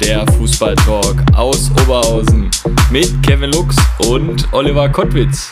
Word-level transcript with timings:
der 0.00 0.26
Fußballtalk 0.32 1.22
aus 1.34 1.70
Oberhausen 1.70 2.50
mit 2.90 3.22
Kevin 3.22 3.50
Lux 3.50 3.76
und 4.08 4.52
Oliver 4.52 4.88
Kottwitz. 4.88 5.50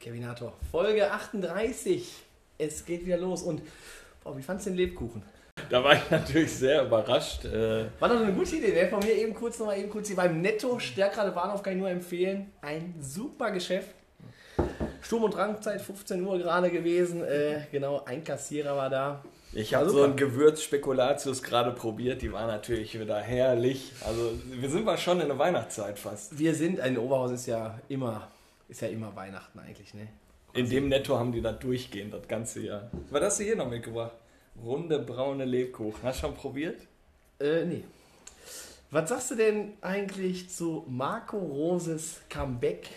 Kevinator, 0.00 0.54
Folge 0.70 1.10
38. 1.10 2.08
Es 2.56 2.84
geht 2.84 3.04
wieder 3.04 3.18
los. 3.18 3.42
Und 3.42 3.62
boah, 4.22 4.36
wie 4.36 4.42
fandest 4.42 4.66
du 4.66 4.70
den 4.70 4.78
Lebkuchen? 4.78 5.22
Da 5.70 5.82
war 5.82 5.94
ich 5.94 6.10
natürlich 6.10 6.52
sehr 6.52 6.84
überrascht. 6.84 7.44
Äh, 7.44 7.86
War 7.98 8.08
doch 8.08 8.20
eine 8.20 8.32
gute 8.32 8.56
Idee. 8.56 8.72
Der 8.72 8.88
von 8.88 9.00
mir 9.00 9.12
eben 9.14 9.34
kurz 9.34 9.58
nochmal 9.58 9.78
eben 9.78 9.90
kurz 9.90 10.06
hier 10.06 10.16
beim 10.16 10.40
Netto 10.40 10.78
Stärkrade 10.78 11.32
Bahnhof 11.32 11.62
kann 11.62 11.74
ich 11.74 11.78
nur 11.78 11.90
empfehlen. 11.90 12.52
Ein 12.62 12.94
super 13.00 13.50
Geschäft. 13.50 13.88
Sturm- 15.00 15.24
und 15.24 15.34
Drangzeit, 15.34 15.80
15 15.80 16.24
Uhr 16.24 16.38
gerade 16.38 16.70
gewesen. 16.70 17.24
Äh, 17.24 17.62
genau, 17.70 18.02
ein 18.04 18.24
Kassierer 18.24 18.76
war 18.76 18.90
da. 18.90 19.24
Ich 19.52 19.74
habe 19.74 19.88
so 19.88 20.02
ein 20.02 20.14
Gewürz-Spekulatius 20.14 21.42
gerade 21.42 21.70
probiert, 21.70 22.20
die 22.20 22.32
war 22.32 22.46
natürlich 22.46 22.98
wieder 23.00 23.18
herrlich. 23.18 23.92
Also 24.06 24.32
wir 24.44 24.68
sind 24.68 24.84
mal 24.84 24.98
schon 24.98 25.20
in 25.20 25.28
der 25.28 25.38
Weihnachtszeit 25.38 25.98
fast. 25.98 26.38
Wir 26.38 26.54
sind, 26.54 26.80
ein 26.80 26.98
Oberhaus 26.98 27.30
ist 27.30 27.46
ja 27.46 27.78
immer, 27.88 28.28
ist 28.68 28.82
ja 28.82 28.88
immer 28.88 29.16
Weihnachten 29.16 29.58
eigentlich, 29.58 29.94
ne? 29.94 30.08
In 30.52 30.68
dem 30.68 30.88
Netto 30.88 31.18
haben 31.18 31.32
die 31.32 31.40
das 31.40 31.58
durchgehend, 31.60 32.12
das 32.12 32.26
ganze 32.28 32.60
Jahr. 32.60 32.90
Was 33.10 33.22
hast 33.22 33.40
du 33.40 33.44
hier 33.44 33.56
noch 33.56 33.68
mitgebracht? 33.68 34.12
Runde 34.62 34.98
braune 34.98 35.44
Lebkuchen. 35.44 36.02
Hast 36.02 36.18
du 36.18 36.26
schon 36.26 36.34
probiert? 36.34 36.80
Äh, 37.40 37.64
nee. 37.64 37.84
Was 38.90 39.08
sagst 39.08 39.30
du 39.30 39.34
denn 39.34 39.74
eigentlich 39.80 40.50
zu 40.50 40.84
Marco 40.88 41.38
Roses 41.38 42.20
Comeback 42.28 42.88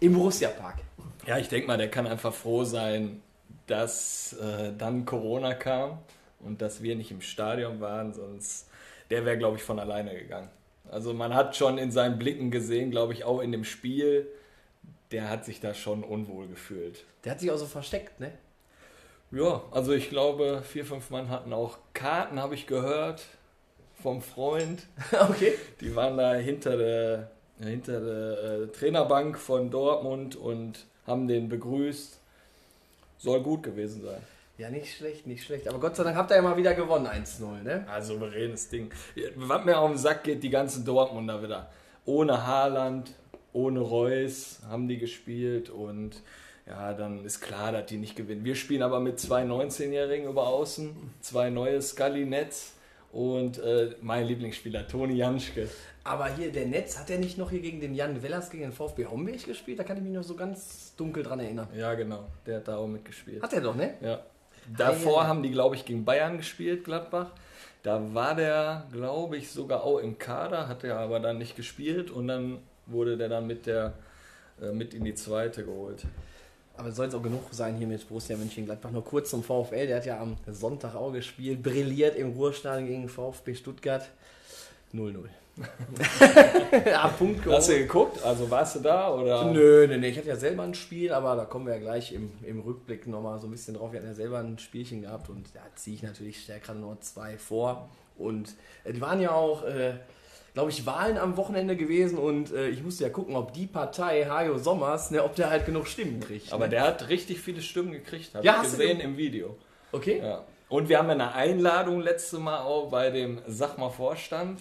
im 0.00 0.14
Borussia 0.14 0.50
Park? 0.50 0.78
Ja, 1.26 1.38
ich 1.38 1.48
denke 1.48 1.68
mal, 1.68 1.78
der 1.78 1.90
kann 1.90 2.06
einfach 2.06 2.34
froh 2.34 2.64
sein, 2.64 3.22
dass 3.66 4.32
äh, 4.34 4.72
dann 4.76 5.04
Corona 5.04 5.54
kam 5.54 5.98
und 6.40 6.60
dass 6.60 6.82
wir 6.82 6.96
nicht 6.96 7.10
im 7.10 7.20
Stadion 7.20 7.80
waren, 7.80 8.12
sonst 8.12 8.68
der 9.10 9.24
wäre, 9.24 9.38
glaube 9.38 9.56
ich, 9.56 9.62
von 9.62 9.78
alleine 9.78 10.14
gegangen. 10.14 10.50
Also 10.90 11.14
man 11.14 11.34
hat 11.34 11.56
schon 11.56 11.78
in 11.78 11.92
seinen 11.92 12.18
Blicken 12.18 12.50
gesehen, 12.50 12.90
glaube 12.90 13.12
ich, 13.12 13.24
auch 13.24 13.40
in 13.40 13.52
dem 13.52 13.64
Spiel, 13.64 14.26
der 15.12 15.28
hat 15.30 15.44
sich 15.44 15.60
da 15.60 15.74
schon 15.74 16.02
unwohl 16.02 16.48
gefühlt. 16.48 17.04
Der 17.24 17.32
hat 17.32 17.40
sich 17.40 17.50
auch 17.50 17.56
so 17.58 17.66
versteckt, 17.66 18.18
ne? 18.18 18.32
Ja, 19.30 19.62
also 19.70 19.92
ich 19.92 20.10
glaube, 20.10 20.62
vier, 20.62 20.84
fünf 20.84 21.08
Mann 21.10 21.30
hatten 21.30 21.52
auch 21.52 21.78
Karten, 21.94 22.40
habe 22.40 22.54
ich 22.54 22.66
gehört, 22.66 23.24
vom 24.02 24.20
Freund. 24.20 24.86
okay. 25.12 25.54
Die 25.80 25.94
waren 25.94 26.16
da 26.16 26.34
hinter 26.34 26.76
der, 26.76 27.30
hinter 27.58 28.00
der 28.00 28.44
äh, 28.44 28.66
Trainerbank 28.68 29.38
von 29.38 29.70
Dortmund 29.70 30.36
und 30.36 30.86
haben 31.06 31.28
den 31.28 31.48
begrüßt. 31.48 32.18
Soll 33.18 33.42
gut 33.42 33.62
gewesen 33.62 34.02
sein. 34.02 34.20
Ja, 34.58 34.68
nicht 34.70 34.96
schlecht, 34.96 35.26
nicht 35.26 35.44
schlecht. 35.44 35.66
Aber 35.68 35.80
Gott 35.80 35.96
sei 35.96 36.04
Dank 36.04 36.16
habt 36.16 36.30
ihr 36.30 36.36
ja 36.36 36.42
mal 36.42 36.56
wieder 36.56 36.74
gewonnen, 36.74 37.06
1-0, 37.06 37.62
ne? 37.62 37.86
Ah, 37.88 38.00
souveränes 38.00 38.68
Ding. 38.68 38.92
Was 39.36 39.64
mir 39.64 39.78
auf 39.78 39.90
den 39.90 39.98
Sack 39.98 40.24
geht, 40.24 40.42
die 40.42 40.50
ganzen 40.50 40.84
Dortmunder 40.84 41.42
wieder. 41.42 41.70
Ohne 42.04 42.46
Haaland, 42.46 43.12
ohne 43.52 43.80
Reus 43.80 44.60
haben 44.68 44.88
die 44.88 44.98
gespielt 44.98 45.70
und 45.70 46.22
ja, 46.66 46.92
dann 46.92 47.24
ist 47.24 47.40
klar, 47.40 47.72
dass 47.72 47.86
die 47.86 47.96
nicht 47.96 48.14
gewinnen. 48.16 48.44
Wir 48.44 48.54
spielen 48.54 48.82
aber 48.82 49.00
mit 49.00 49.18
zwei 49.18 49.42
19-Jährigen 49.42 50.28
über 50.28 50.46
Außen, 50.46 50.94
zwei 51.20 51.50
neue 51.50 51.82
Scully-Netz 51.82 52.74
und 53.10 53.58
äh, 53.58 53.94
mein 54.00 54.26
Lieblingsspieler, 54.26 54.86
Toni 54.86 55.14
Janschke. 55.14 55.68
Aber 56.04 56.28
hier, 56.28 56.50
der 56.50 56.66
Netz, 56.66 56.98
hat 56.98 57.10
er 57.10 57.18
nicht 57.18 57.38
noch 57.38 57.50
hier 57.50 57.60
gegen 57.60 57.80
den 57.80 57.94
Jan 57.94 58.22
Wellers, 58.22 58.50
gegen 58.50 58.64
den 58.64 58.72
VfB 58.72 59.06
Homberg 59.06 59.44
gespielt? 59.44 59.78
Da 59.78 59.84
kann 59.84 59.96
ich 59.96 60.02
mich 60.02 60.12
noch 60.12 60.24
so 60.24 60.34
ganz 60.34 60.94
dunkel 60.96 61.22
dran 61.22 61.38
erinnern. 61.38 61.68
Ja, 61.76 61.94
genau, 61.94 62.26
der 62.44 62.56
hat 62.56 62.68
da 62.68 62.76
auch 62.76 62.88
mitgespielt. 62.88 63.42
Hat 63.42 63.52
er 63.52 63.60
doch, 63.60 63.76
ne? 63.76 63.94
Ja. 64.00 64.20
Davor 64.76 65.22
ja. 65.22 65.28
haben 65.28 65.42
die, 65.42 65.50
glaube 65.50 65.76
ich, 65.76 65.84
gegen 65.84 66.04
Bayern 66.04 66.36
gespielt, 66.36 66.84
Gladbach. 66.84 67.30
Da 67.82 68.14
war 68.14 68.34
der, 68.34 68.86
glaube 68.92 69.36
ich, 69.36 69.50
sogar 69.50 69.82
auch 69.82 69.98
im 69.98 70.18
Kader, 70.18 70.68
hat 70.68 70.84
er 70.84 70.98
aber 70.98 71.20
dann 71.20 71.38
nicht 71.38 71.56
gespielt 71.56 72.10
und 72.10 72.28
dann 72.28 72.58
wurde 72.86 73.16
der 73.16 73.28
dann 73.28 73.46
mit 73.46 73.66
der 73.66 73.92
äh, 74.60 74.72
mit 74.72 74.94
in 74.94 75.04
die 75.04 75.14
zweite 75.14 75.64
geholt. 75.64 76.04
Aber 76.76 76.90
soll 76.90 77.06
es 77.06 77.14
auch 77.14 77.22
genug 77.22 77.42
sein 77.50 77.76
hier 77.76 77.86
mit 77.86 78.08
Borussia 78.08 78.36
Mönchengladbach. 78.36 78.90
Nur 78.90 79.04
kurz 79.04 79.30
zum 79.30 79.42
VfL, 79.42 79.86
der 79.86 79.96
hat 79.96 80.06
ja 80.06 80.20
am 80.20 80.36
Sonntag 80.46 80.94
auch 80.94 81.12
gespielt, 81.12 81.62
brilliert 81.62 82.16
im 82.16 82.32
Ruhrstadion 82.32 82.88
gegen 82.88 83.08
VfB 83.08 83.54
Stuttgart. 83.54 84.08
0-0. 84.94 85.28
Ja, 86.86 87.08
Punkt 87.18 87.44
Hast 87.46 87.68
du 87.68 87.72
geholt. 87.72 87.88
geguckt? 87.88 88.24
Also 88.24 88.50
warst 88.50 88.76
du 88.76 88.80
da 88.80 89.12
oder? 89.12 89.44
Nö, 89.52 89.86
nö, 89.86 89.98
nö, 89.98 90.06
ich 90.06 90.16
hatte 90.16 90.28
ja 90.28 90.36
selber 90.36 90.62
ein 90.62 90.74
Spiel, 90.74 91.12
aber 91.12 91.36
da 91.36 91.44
kommen 91.44 91.66
wir 91.66 91.74
ja 91.74 91.80
gleich 91.80 92.12
im, 92.12 92.30
im 92.42 92.60
Rückblick 92.60 93.06
nochmal 93.06 93.38
so 93.38 93.46
ein 93.46 93.50
bisschen 93.50 93.74
drauf. 93.74 93.92
Wir 93.92 93.98
hatten 94.00 94.08
ja 94.08 94.14
selber 94.14 94.38
ein 94.38 94.58
Spielchen 94.58 95.02
gehabt 95.02 95.28
und 95.28 95.54
da 95.54 95.60
ziehe 95.74 95.96
ich 95.96 96.02
natürlich 96.02 96.42
stärker 96.42 96.74
nur 96.74 97.00
zwei 97.00 97.36
vor. 97.38 97.88
Und 98.16 98.54
äh, 98.84 98.92
die 98.92 99.00
waren 99.00 99.20
ja 99.20 99.32
auch, 99.32 99.64
äh, 99.64 99.94
glaube 100.54 100.70
ich, 100.70 100.86
Wahlen 100.86 101.18
am 101.18 101.36
Wochenende 101.36 101.76
gewesen 101.76 102.18
und 102.18 102.52
äh, 102.52 102.68
ich 102.68 102.82
musste 102.82 103.04
ja 103.04 103.10
gucken, 103.10 103.36
ob 103.36 103.52
die 103.52 103.66
Partei 103.66 104.24
Hajo 104.26 104.58
Sommers, 104.58 105.10
ne, 105.10 105.22
ob 105.24 105.34
der 105.36 105.50
halt 105.50 105.66
genug 105.66 105.86
Stimmen 105.86 106.20
kriegt. 106.20 106.52
Aber 106.52 106.64
ne? 106.64 106.70
der 106.70 106.82
hat 106.84 107.08
richtig 107.08 107.40
viele 107.40 107.62
Stimmen 107.62 107.92
gekriegt, 107.92 108.34
habe 108.34 108.44
Ja, 108.46 108.52
ich 108.54 108.58
hast 108.60 108.72
du 108.74 108.78
gesehen 108.78 108.98
ge- 108.98 109.06
im 109.06 109.16
Video. 109.16 109.56
Okay? 109.92 110.20
Ja. 110.22 110.44
Und 110.68 110.88
wir 110.88 110.98
haben 110.98 111.08
ja 111.08 111.12
eine 111.12 111.34
Einladung 111.34 112.00
letztes 112.00 112.38
Mal 112.38 112.60
auch 112.60 112.88
bei 112.88 113.10
dem 113.10 113.42
Sag 113.46 113.76
mal 113.76 113.90
Vorstand. 113.90 114.58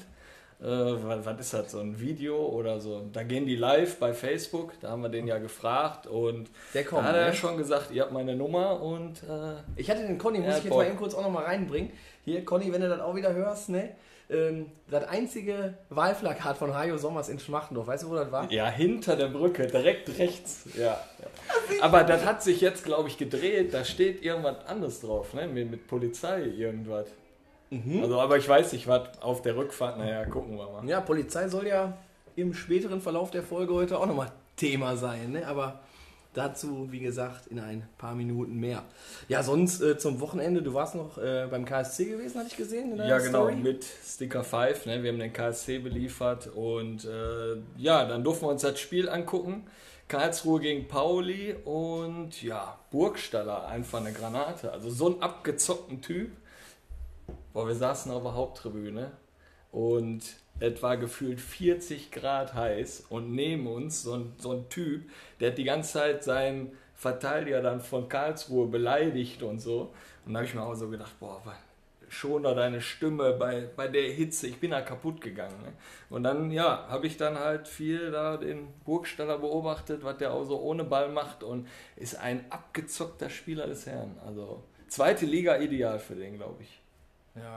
Äh, 0.61 0.66
was, 0.67 1.25
was 1.25 1.39
ist 1.39 1.53
das, 1.53 1.72
so 1.72 1.79
ein 1.79 1.99
Video 1.99 2.38
oder 2.38 2.79
so? 2.79 3.01
Da 3.11 3.23
gehen 3.23 3.47
die 3.47 3.55
live 3.55 3.97
bei 3.97 4.13
Facebook, 4.13 4.73
da 4.79 4.91
haben 4.91 5.01
wir 5.01 5.09
den 5.09 5.25
ja 5.25 5.39
gefragt 5.39 6.05
und 6.05 6.49
Der 6.75 6.83
kommt, 6.85 7.01
da 7.03 7.07
hat 7.09 7.16
er 7.16 7.27
ne? 7.29 7.33
schon 7.33 7.57
gesagt, 7.57 7.89
ihr 7.91 8.03
habt 8.03 8.11
meine 8.11 8.35
Nummer 8.35 8.79
und 8.79 9.23
äh, 9.23 9.55
Ich 9.75 9.89
hatte 9.89 10.01
den 10.05 10.19
Conny, 10.19 10.38
muss 10.39 10.57
ich 10.57 10.63
jetzt 10.66 10.69
Bock. 10.69 10.79
mal 10.79 10.88
eben 10.88 10.97
kurz 10.97 11.16
auch 11.16 11.23
noch 11.23 11.31
mal 11.31 11.45
reinbringen. 11.45 11.91
Hier, 12.25 12.45
Conny, 12.45 12.72
wenn 12.72 12.81
du 12.81 12.89
das 12.89 12.99
auch 12.99 13.16
wieder 13.16 13.33
hörst, 13.33 13.69
ne? 13.69 13.95
Ähm, 14.29 14.67
das 14.89 15.03
einzige 15.09 15.73
Wahlplakat 15.89 16.55
von 16.57 16.73
Hajo 16.73 16.95
Sommers 16.97 17.28
in 17.28 17.39
Schmachtendorf, 17.39 17.88
weißt 17.88 18.03
du, 18.03 18.09
wo 18.11 18.16
das 18.16 18.31
war? 18.31 18.49
ja, 18.51 18.69
hinter 18.69 19.16
der 19.16 19.28
Brücke, 19.28 19.66
direkt 19.67 20.17
rechts. 20.19 20.69
Ja. 20.78 21.03
Aber 21.81 22.03
das 22.03 22.23
hat 22.23 22.43
sich 22.43 22.61
jetzt, 22.61 22.85
glaube 22.85 23.09
ich, 23.09 23.17
gedreht, 23.17 23.73
da 23.73 23.83
steht 23.83 24.23
irgendwas 24.23 24.63
anderes 24.67 25.01
drauf, 25.01 25.33
ne? 25.33 25.47
mit, 25.47 25.72
mit 25.72 25.88
Polizei 25.88 26.43
irgendwas. 26.43 27.07
Also, 28.01 28.19
aber 28.19 28.37
ich 28.37 28.47
weiß 28.47 28.73
nicht, 28.73 28.87
was 28.87 29.21
auf 29.21 29.41
der 29.41 29.55
Rückfahrt, 29.55 29.97
naja, 29.97 30.25
gucken 30.25 30.57
wir 30.57 30.69
mal. 30.69 30.87
Ja, 30.87 30.99
Polizei 30.99 31.47
soll 31.47 31.67
ja 31.67 31.97
im 32.35 32.53
späteren 32.53 32.99
Verlauf 33.01 33.31
der 33.31 33.43
Folge 33.43 33.73
heute 33.73 33.97
auch 33.97 34.05
nochmal 34.05 34.31
Thema 34.57 34.97
sein, 34.97 35.31
ne? 35.31 35.47
Aber 35.47 35.79
dazu, 36.33 36.87
wie 36.91 36.99
gesagt, 36.99 37.47
in 37.47 37.59
ein 37.59 37.87
paar 37.97 38.15
Minuten 38.15 38.59
mehr. 38.59 38.83
Ja, 39.27 39.43
sonst 39.43 39.81
äh, 39.81 39.97
zum 39.97 40.19
Wochenende, 40.19 40.61
du 40.61 40.73
warst 40.73 40.95
noch 40.95 41.17
äh, 41.17 41.47
beim 41.49 41.65
KSC 41.65 42.05
gewesen, 42.05 42.39
hatte 42.39 42.49
ich 42.51 42.57
gesehen 42.57 42.97
Ja, 42.97 43.17
genau, 43.19 43.47
Story. 43.47 43.55
mit 43.55 43.85
Sticker 43.85 44.43
5. 44.43 44.85
Ne? 44.85 45.03
Wir 45.03 45.11
haben 45.11 45.19
den 45.19 45.33
KSC 45.33 45.79
beliefert 45.79 46.47
und 46.47 47.05
äh, 47.05 47.57
ja, 47.77 48.05
dann 48.05 48.23
durften 48.23 48.45
wir 48.45 48.49
uns 48.49 48.61
das 48.61 48.79
Spiel 48.79 49.09
angucken. 49.09 49.65
Karlsruhe 50.07 50.59
gegen 50.59 50.89
Pauli 50.89 51.55
und 51.63 52.41
ja, 52.43 52.77
Burgstaller, 52.91 53.67
einfach 53.67 54.01
eine 54.01 54.11
Granate. 54.11 54.69
Also 54.72 54.90
so 54.90 55.05
einen 55.07 55.22
abgezockten 55.22 56.01
Typ. 56.01 56.31
Boah, 57.53 57.67
wir 57.67 57.75
saßen 57.75 58.11
auf 58.11 58.23
der 58.23 58.35
Haupttribüne 58.35 59.11
und 59.71 60.21
es 60.59 60.81
war 60.81 60.97
gefühlt 60.97 61.41
40 61.41 62.11
Grad 62.11 62.53
heiß 62.53 63.07
und 63.09 63.33
neben 63.33 63.67
uns 63.67 64.03
so 64.03 64.13
ein, 64.13 64.33
so 64.37 64.51
ein 64.51 64.69
Typ, 64.69 65.09
der 65.39 65.51
hat 65.51 65.57
die 65.57 65.63
ganze 65.63 65.93
Zeit 65.93 66.23
seinen 66.23 66.71
Verteidiger 66.93 67.61
dann 67.61 67.81
von 67.81 68.07
Karlsruhe 68.07 68.67
beleidigt 68.67 69.43
und 69.43 69.59
so. 69.59 69.91
Und 70.25 70.33
da 70.33 70.39
habe 70.39 70.47
ich 70.47 70.53
mir 70.53 70.61
auch 70.61 70.75
so 70.75 70.87
gedacht, 70.87 71.19
boah, 71.19 71.41
schon 72.07 72.43
da 72.43 72.53
deine 72.53 72.81
Stimme 72.81 73.33
bei, 73.33 73.67
bei 73.75 73.87
der 73.87 74.11
Hitze, 74.11 74.47
ich 74.47 74.59
bin 74.59 74.71
da 74.71 74.81
kaputt 74.81 75.21
gegangen. 75.21 75.61
Ne? 75.63 75.73
Und 76.09 76.23
dann, 76.23 76.51
ja, 76.51 76.85
habe 76.89 77.07
ich 77.07 77.17
dann 77.17 77.39
halt 77.39 77.67
viel 77.67 78.11
da 78.11 78.37
den 78.37 78.67
Burgstaller 78.85 79.39
beobachtet, 79.39 80.03
was 80.03 80.17
der 80.17 80.33
auch 80.33 80.43
so 80.43 80.59
ohne 80.59 80.83
Ball 80.83 81.09
macht 81.09 81.41
und 81.41 81.67
ist 81.95 82.15
ein 82.15 82.45
abgezockter 82.49 83.29
Spieler 83.29 83.65
des 83.65 83.85
Herrn. 83.85 84.17
Also 84.25 84.61
zweite 84.87 85.25
Liga 85.25 85.57
ideal 85.57 85.99
für 85.99 86.15
den, 86.15 86.35
glaube 86.35 86.63
ich. 86.63 86.80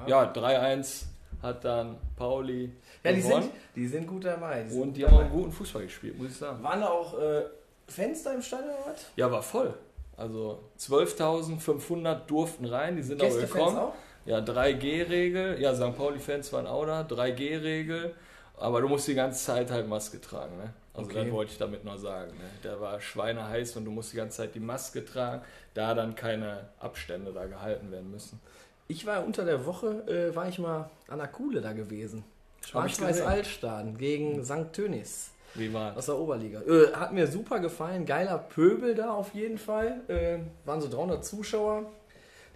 Ja, 0.06 0.32
3-1 0.32 1.05
hat 1.43 1.65
dann 1.65 1.97
Pauli 2.17 2.73
Ja, 3.03 3.12
die 3.12 3.21
gewonnen. 3.21 3.43
sind, 3.43 3.53
die 3.76 3.87
sind 3.87 4.06
gut 4.06 4.25
dabei. 4.25 4.62
Die 4.62 4.79
und 4.79 4.94
die 4.94 5.05
haben 5.05 5.15
auch 5.17 5.31
guten 5.31 5.53
Fußball 5.53 5.82
gespielt, 5.82 6.17
muss 6.19 6.31
ich 6.31 6.37
sagen. 6.37 6.62
Waren 6.62 6.81
da 6.81 6.88
auch 6.88 7.19
äh, 7.19 7.43
Fenster 7.88 8.35
im 8.35 8.43
Stadion 8.43 8.71
oder 8.71 8.93
was? 8.93 9.06
Ja, 9.17 9.31
war 9.31 9.43
voll. 9.43 9.75
Also 10.17 10.61
12.500 10.79 12.26
durften 12.26 12.65
rein, 12.67 12.97
die 12.97 13.03
sind 13.03 13.21
auch 13.23 13.29
gekommen. 13.37 13.76
auch? 13.79 13.94
Ja, 14.26 14.38
3G-Regel. 14.38 15.61
Ja, 15.61 15.75
St. 15.75 15.97
Pauli-Fans 15.97 16.53
waren 16.53 16.67
auch 16.67 16.87
da. 16.87 17.03
3G-Regel. 17.03 18.15
Aber 18.56 18.81
du 18.81 18.88
musst 18.88 19.09
die 19.09 19.15
ganze 19.15 19.44
Zeit 19.44 19.70
halt 19.70 19.88
Maske 19.88 20.20
tragen, 20.20 20.56
ne? 20.56 20.73
Also 20.94 21.11
Okay. 21.11 21.25
das 21.25 21.32
wollte 21.32 21.50
ich 21.53 21.59
damit 21.59 21.85
nur 21.85 21.99
sagen. 21.99 22.31
Ne? 22.31 22.44
Der 22.62 22.81
war 22.81 23.00
schweineheiß 23.00 23.77
und 23.77 23.85
du 23.85 23.91
musst 23.91 24.12
die 24.12 24.17
ganze 24.17 24.37
Zeit 24.38 24.55
die 24.55 24.61
Maske 24.61 25.05
tragen, 25.05 25.43
da 25.75 25.93
dann 25.93 26.15
keine 26.15 26.69
Abstände 26.79 27.32
da 27.32 27.47
gehalten 27.47 27.91
werden 27.91 28.12
müssen. 28.12 28.41
Ich 28.87 29.07
war 29.07 29.25
unter 29.25 29.45
der 29.45 29.65
Woche, 29.65 30.05
äh, 30.07 30.35
war 30.37 30.49
ich 30.49 30.59
mal 30.59 30.91
an 31.09 31.19
der 31.19 31.29
Kuhle 31.29 31.61
da 31.61 31.73
gewesen. 31.73 32.25
Schwarz-Weiß. 32.67 33.21
Altstaden 33.23 33.97
gegen 33.99 34.45
St. 34.45 34.73
Tönis 34.73 35.31
Wie 35.55 35.73
war 35.73 35.97
aus 35.97 36.07
der 36.07 36.19
Oberliga. 36.19 36.63
Äh, 36.63 36.93
hat 36.93 37.13
mir 37.13 37.27
super 37.27 37.61
gefallen, 37.61 38.07
geiler 38.07 38.39
Pöbel 38.39 38.95
da 38.95 39.13
auf 39.13 39.35
jeden 39.35 39.59
Fall. 39.59 40.01
Äh, 40.09 40.39
waren 40.67 40.81
so 40.81 40.89
300 40.89 41.25
Zuschauer. 41.25 41.91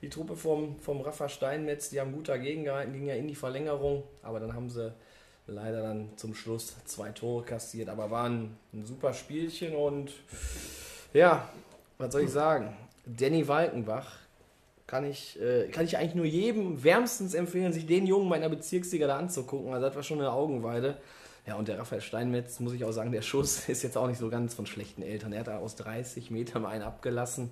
Die 0.00 0.08
Truppe 0.08 0.36
vom, 0.36 0.78
vom 0.80 1.00
Rafa 1.00 1.28
Steinmetz, 1.28 1.90
die 1.90 2.00
haben 2.00 2.12
gut 2.12 2.28
dagegen 2.28 2.64
gehalten, 2.64 2.92
ging 2.92 3.06
ja 3.06 3.14
in 3.14 3.26
die 3.26 3.34
Verlängerung, 3.34 4.04
aber 4.22 4.38
dann 4.38 4.54
haben 4.54 4.70
sie 4.70 4.92
leider 5.48 5.82
dann 5.82 6.10
zum 6.16 6.34
Schluss 6.34 6.76
zwei 6.84 7.10
Tore 7.10 7.44
kassiert. 7.44 7.88
Aber 7.88 8.10
war 8.10 8.28
ein, 8.28 8.56
ein 8.72 8.86
super 8.86 9.12
Spielchen 9.12 9.74
und 9.74 10.12
ja, 11.12 11.48
was 11.96 12.12
soll 12.12 12.22
ich 12.22 12.30
sagen? 12.30 12.76
Danny 13.06 13.48
Walkenbach 13.48 14.18
kann 14.88 15.04
ich, 15.04 15.40
äh, 15.40 15.68
kann 15.68 15.84
ich 15.84 15.96
eigentlich 15.96 16.16
nur 16.16 16.24
jedem 16.24 16.82
wärmstens 16.82 17.34
empfehlen, 17.34 17.72
sich 17.72 17.86
den 17.86 18.06
Jungen 18.06 18.28
meiner 18.28 18.48
Bezirksliga 18.48 19.06
da 19.06 19.18
anzugucken. 19.18 19.72
Also 19.72 19.86
das 19.86 19.94
war 19.94 20.02
schon 20.02 20.18
eine 20.18 20.32
Augenweide. 20.32 20.96
Ja, 21.46 21.54
und 21.54 21.68
der 21.68 21.78
Raphael 21.78 22.00
Steinmetz, 22.00 22.58
muss 22.58 22.72
ich 22.72 22.84
auch 22.84 22.92
sagen, 22.92 23.12
der 23.12 23.22
Schuss 23.22 23.68
ist 23.68 23.82
jetzt 23.82 23.96
auch 23.96 24.08
nicht 24.08 24.18
so 24.18 24.28
ganz 24.30 24.54
von 24.54 24.66
schlechten 24.66 25.02
Eltern. 25.02 25.32
Er 25.32 25.40
hat 25.40 25.46
da 25.48 25.58
aus 25.58 25.76
30 25.76 26.30
Metern 26.30 26.62
mal 26.62 26.70
einen 26.70 26.82
abgelassen. 26.82 27.50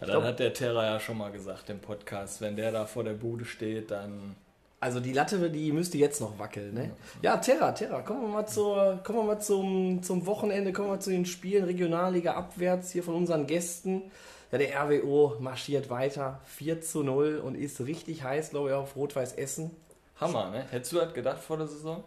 Ja, 0.00 0.06
dann 0.06 0.10
glaub- 0.10 0.24
hat 0.24 0.38
der 0.38 0.52
Terra 0.52 0.84
ja 0.84 1.00
schon 1.00 1.18
mal 1.18 1.32
gesagt 1.32 1.70
im 1.70 1.80
Podcast, 1.80 2.40
wenn 2.40 2.56
der 2.56 2.72
da 2.72 2.86
vor 2.86 3.04
der 3.04 3.14
Bude 3.14 3.44
steht, 3.46 3.90
dann 3.90 4.36
Also 4.80 5.00
die 5.00 5.12
Latte, 5.14 5.50
die 5.50 5.72
müsste 5.72 5.96
jetzt 5.96 6.20
noch 6.20 6.38
wackeln, 6.38 6.74
ne? 6.74 6.90
Ja, 7.22 7.38
Terra, 7.38 7.72
Terra, 7.72 8.02
kommen 8.02 8.20
wir 8.22 8.28
mal, 8.28 8.46
zur, 8.46 9.00
kommen 9.02 9.18
wir 9.20 9.24
mal 9.24 9.40
zum, 9.40 10.02
zum 10.02 10.26
Wochenende, 10.26 10.72
kommen 10.72 10.90
wir 10.90 11.00
zu 11.00 11.10
den 11.10 11.24
Spielen 11.26 11.64
Regionalliga 11.64 12.34
abwärts 12.34 12.92
hier 12.92 13.02
von 13.02 13.14
unseren 13.14 13.46
Gästen. 13.46 14.02
Ja, 14.50 14.58
der 14.58 14.74
RWO 14.82 15.36
marschiert 15.40 15.90
weiter, 15.90 16.40
4 16.46 16.80
zu 16.80 17.02
0 17.02 17.38
und 17.44 17.54
ist 17.54 17.80
richtig 17.80 18.22
heiß, 18.22 18.50
glaube 18.50 18.70
ich, 18.70 18.74
auf 18.74 18.96
Rot-Weiß 18.96 19.34
Essen. 19.34 19.70
Hammer, 20.20 20.50
ne? 20.50 20.64
Hättest 20.70 20.92
du 20.92 20.96
das 20.96 21.12
gedacht 21.12 21.38
vor 21.38 21.58
der 21.58 21.66
Saison? 21.66 22.02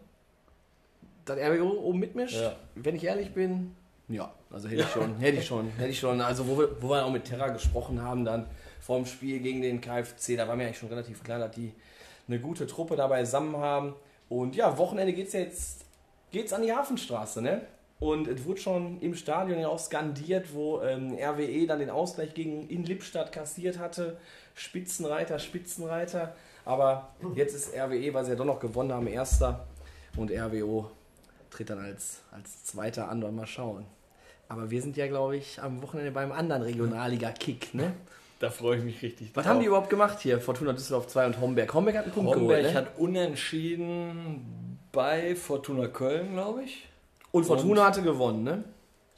Das 1.25 1.37
RWO 1.37 1.69
oben 1.81 1.99
mitmischt, 1.99 2.35
Ja. 2.41 2.55
wenn 2.75 2.95
ich 2.95 3.03
ehrlich 3.03 3.33
bin, 3.33 3.75
ja, 4.07 4.33
also 4.49 4.67
hätte 4.67 4.81
ich 4.81 4.89
schon, 4.93 5.15
hätte 5.19 5.37
ich 5.37 5.45
schon, 5.45 5.69
hätte 5.77 5.89
ich 5.89 5.99
schon. 5.99 6.19
Also 6.19 6.47
wo 6.47 6.57
wir, 6.57 6.81
wo 6.81 6.89
wir 6.89 7.05
auch 7.05 7.11
mit 7.11 7.25
Terra 7.25 7.49
gesprochen 7.49 8.01
haben, 8.01 8.25
dann 8.25 8.47
vorm 8.79 9.05
Spiel 9.05 9.39
gegen 9.39 9.61
den 9.61 9.79
KFC, 9.79 10.35
da 10.35 10.47
war 10.47 10.55
mir 10.55 10.65
eigentlich 10.65 10.79
schon 10.79 10.89
relativ 10.89 11.23
klar, 11.23 11.37
dass 11.39 11.51
die 11.51 11.73
eine 12.27 12.39
gute 12.39 12.65
Truppe 12.65 12.95
dabei 12.95 13.23
zusammen 13.23 13.55
haben. 13.57 13.93
Und 14.29 14.55
ja, 14.55 14.77
Wochenende 14.77 15.13
geht's 15.13 15.33
jetzt 15.33 15.85
geht's 16.31 16.53
an 16.53 16.63
die 16.63 16.73
Hafenstraße, 16.73 17.41
ne? 17.41 17.61
Und 18.01 18.27
es 18.27 18.43
wurde 18.45 18.59
schon 18.59 18.99
im 18.99 19.13
Stadion 19.13 19.59
ja 19.59 19.67
auch 19.67 19.77
skandiert, 19.77 20.55
wo 20.55 20.81
ähm, 20.81 21.15
RWE 21.21 21.67
dann 21.67 21.77
den 21.77 21.91
Ausgleich 21.91 22.33
gegen 22.33 22.67
in 22.67 22.83
Lippstadt 22.83 23.31
kassiert 23.31 23.77
hatte. 23.77 24.17
Spitzenreiter, 24.55 25.37
Spitzenreiter. 25.37 26.33
Aber 26.65 27.09
jetzt 27.35 27.53
ist 27.53 27.75
RWE, 27.75 28.11
weil 28.11 28.25
sie 28.25 28.31
ja 28.31 28.35
doch 28.35 28.45
noch 28.45 28.59
gewonnen 28.59 28.91
haben, 28.91 29.05
Erster. 29.05 29.67
Und 30.17 30.31
RWO 30.31 30.89
tritt 31.51 31.69
dann 31.69 31.77
als, 31.77 32.21
als 32.31 32.63
Zweiter 32.63 33.07
an 33.07 33.19
mal 33.35 33.45
schauen. 33.45 33.85
Aber 34.49 34.71
wir 34.71 34.81
sind 34.81 34.97
ja, 34.97 35.05
glaube 35.05 35.37
ich, 35.37 35.61
am 35.61 35.83
Wochenende 35.83 36.11
beim 36.11 36.31
anderen 36.31 36.63
Regionalliga-Kick, 36.63 37.75
ne? 37.75 37.93
Da 38.39 38.49
freue 38.49 38.79
ich 38.79 38.83
mich 38.83 38.99
richtig 39.03 39.29
Was 39.35 39.45
haben 39.45 39.59
die 39.59 39.67
überhaupt 39.67 39.91
gemacht 39.91 40.19
hier? 40.21 40.41
Fortuna 40.41 40.73
Düsseldorf 40.73 41.05
2 41.05 41.27
und 41.27 41.39
Homberg. 41.39 41.71
Homberg 41.71 41.97
hat 41.97 42.05
einen 42.05 42.13
Punkt 42.13 42.35
Homberg 42.35 42.61
geholt, 42.61 42.73
ne? 42.73 42.79
hat 42.79 42.97
unentschieden 42.97 44.79
bei 44.91 45.35
Fortuna 45.35 45.87
Köln, 45.87 46.33
glaube 46.33 46.63
ich. 46.63 46.87
Und 47.31 47.45
Fortuna 47.45 47.81
und- 47.81 47.87
hatte 47.87 48.01
gewonnen, 48.01 48.43
ne? 48.43 48.63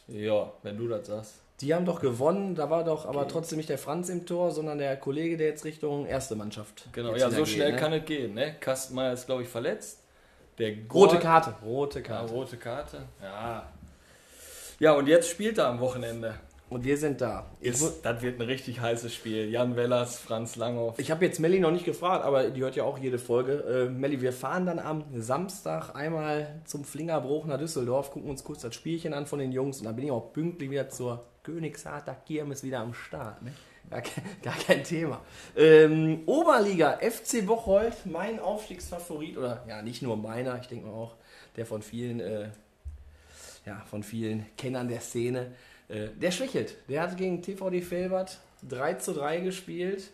Ja, 0.07 0.51
wenn 0.63 0.77
du 0.77 0.87
das 0.87 1.07
sagst. 1.07 1.33
Die 1.61 1.73
haben 1.73 1.85
doch 1.85 2.01
gewonnen, 2.01 2.55
da 2.55 2.69
war 2.69 2.83
doch 2.83 3.05
aber 3.05 3.27
trotzdem 3.27 3.57
nicht 3.57 3.69
der 3.69 3.77
Franz 3.77 4.09
im 4.09 4.25
Tor, 4.25 4.51
sondern 4.51 4.79
der 4.79 4.97
Kollege, 4.97 5.37
der 5.37 5.47
jetzt 5.47 5.63
Richtung 5.63 6.05
erste 6.05 6.35
Mannschaft. 6.35 6.87
Genau, 6.91 7.15
ja, 7.15 7.29
so 7.29 7.37
geht, 7.37 7.47
schnell 7.47 7.71
ne? 7.73 7.77
kann 7.77 7.93
es 7.93 8.05
gehen, 8.05 8.33
ne? 8.33 8.55
Kastenmeier 8.59 9.13
ist, 9.13 9.27
glaube 9.27 9.43
ich, 9.43 9.47
verletzt. 9.49 9.99
Der 10.57 10.73
Rote 10.91 11.19
Karte. 11.19 11.55
Rote 11.63 11.99
Ja, 11.99 12.05
Karte. 12.05 12.33
rote 12.33 12.57
Karte. 12.57 12.97
Ja. 13.21 13.71
Ja, 14.79 14.93
und 14.93 15.07
jetzt 15.07 15.29
spielt 15.29 15.57
er 15.57 15.67
am 15.67 15.79
Wochenende. 15.79 16.35
Und 16.69 16.83
wir 16.83 16.97
sind 16.97 17.21
da. 17.21 17.45
Ist, 17.59 18.03
das 18.03 18.21
wird 18.21 18.39
ein 18.39 18.47
richtig 18.47 18.79
heißes 18.79 19.13
Spiel. 19.13 19.49
Jan 19.49 19.75
Wellers, 19.75 20.19
Franz 20.19 20.55
Langhoff. 20.55 20.97
ich 20.97 21.11
habe 21.11 21.23
jetzt 21.25 21.39
Melli 21.39 21.59
noch 21.59 21.71
nicht 21.71 21.85
gefragt, 21.85 22.25
aber 22.25 22.49
die 22.49 22.61
hört 22.61 22.75
ja 22.75 22.83
auch 22.83 22.97
jede 22.97 23.19
Folge. 23.19 23.87
Äh, 23.87 23.89
Melli, 23.89 24.21
wir 24.21 24.33
fahren 24.33 24.65
dann 24.65 24.79
am 24.79 25.03
Samstag 25.13 25.95
einmal 25.95 26.61
zum 26.65 26.83
Flingerbruch 26.83 27.45
nach 27.45 27.59
Düsseldorf, 27.59 28.11
gucken 28.11 28.29
uns 28.29 28.43
kurz 28.43 28.61
das 28.61 28.73
Spielchen 28.73 29.13
an 29.13 29.27
von 29.27 29.39
den 29.39 29.51
Jungs 29.51 29.79
und 29.79 29.85
dann 29.85 29.95
bin 29.95 30.05
ich 30.05 30.11
auch 30.11 30.33
pünktlich 30.33 30.71
wieder 30.71 30.89
zur 30.89 31.23
Königsharter 31.43 32.15
Kirmes 32.25 32.63
wieder 32.63 32.79
am 32.79 32.93
Start. 32.93 33.41
Ne? 33.43 33.51
Gar, 33.89 34.01
kein, 34.01 34.23
gar 34.41 34.55
kein 34.55 34.83
Thema. 34.83 35.21
Ähm, 35.55 36.21
Oberliga, 36.25 36.97
FC 36.99 37.45
Bocholt, 37.45 38.05
mein 38.05 38.39
Aufstiegsfavorit, 38.39 39.37
oder 39.37 39.63
ja, 39.67 39.81
nicht 39.81 40.01
nur 40.01 40.17
meiner, 40.17 40.59
ich 40.59 40.67
denke 40.67 40.87
mal 40.87 40.93
auch 40.93 41.15
der 41.55 41.65
von 41.65 41.81
vielen, 41.81 42.19
äh, 42.19 42.49
ja, 43.65 43.83
von 43.89 44.01
vielen 44.01 44.45
Kennern 44.57 44.87
der 44.87 45.01
Szene. 45.01 45.51
Äh, 45.93 46.07
der 46.19 46.31
schwächelt. 46.31 46.75
Der 46.89 47.03
hat 47.03 47.17
gegen 47.17 47.41
TVD 47.41 47.81
Felbert 47.81 48.39
3 48.67 48.95
zu 48.95 49.13
3 49.13 49.41
gespielt. 49.41 50.09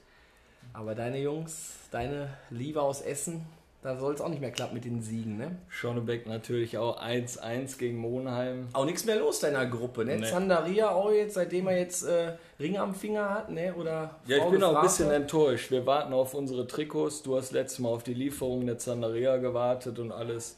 Aber 0.74 0.94
deine 0.94 1.20
Jungs, 1.20 1.74
deine 1.92 2.30
Liebe 2.50 2.82
aus 2.82 3.02
Essen, 3.02 3.46
da 3.82 3.98
soll 3.98 4.14
es 4.14 4.20
auch 4.20 4.28
nicht 4.28 4.42
mehr 4.42 4.52
klappen 4.52 4.74
mit 4.74 4.84
den 4.84 5.02
Siegen, 5.02 5.38
ne? 5.38 5.56
Schonnebeck 5.70 6.28
natürlich 6.28 6.78
auch 6.78 7.02
1-1 7.02 7.78
gegen 7.78 7.98
Monheim. 7.98 8.68
Auch 8.74 8.84
nichts 8.84 9.06
mehr 9.06 9.16
los 9.16 9.40
deiner 9.40 9.66
Gruppe, 9.66 10.04
ne? 10.04 10.18
Nee. 10.18 10.26
Zandaria 10.26 10.90
auch 10.90 11.12
jetzt, 11.12 11.36
seitdem 11.36 11.68
er 11.68 11.78
jetzt 11.78 12.04
äh, 12.04 12.34
Ring 12.60 12.78
am 12.78 12.94
Finger 12.94 13.30
hat, 13.30 13.50
ne? 13.50 13.74
Oder 13.74 14.20
Ja, 14.28 14.38
ich 14.38 14.44
bin 14.52 14.62
auch 14.64 14.76
ein 14.76 14.82
bisschen 14.82 15.10
enttäuscht. 15.10 15.72
Wir 15.72 15.86
warten 15.86 16.12
auf 16.12 16.34
unsere 16.34 16.68
Trikots. 16.68 17.24
Du 17.24 17.38
hast 17.38 17.54
letztes 17.54 17.80
Mal 17.80 17.90
auf 17.90 18.04
die 18.04 18.14
Lieferung 18.14 18.66
der 18.66 18.78
Zandaria 18.78 19.38
gewartet 19.38 19.98
und 19.98 20.12
alles. 20.12 20.58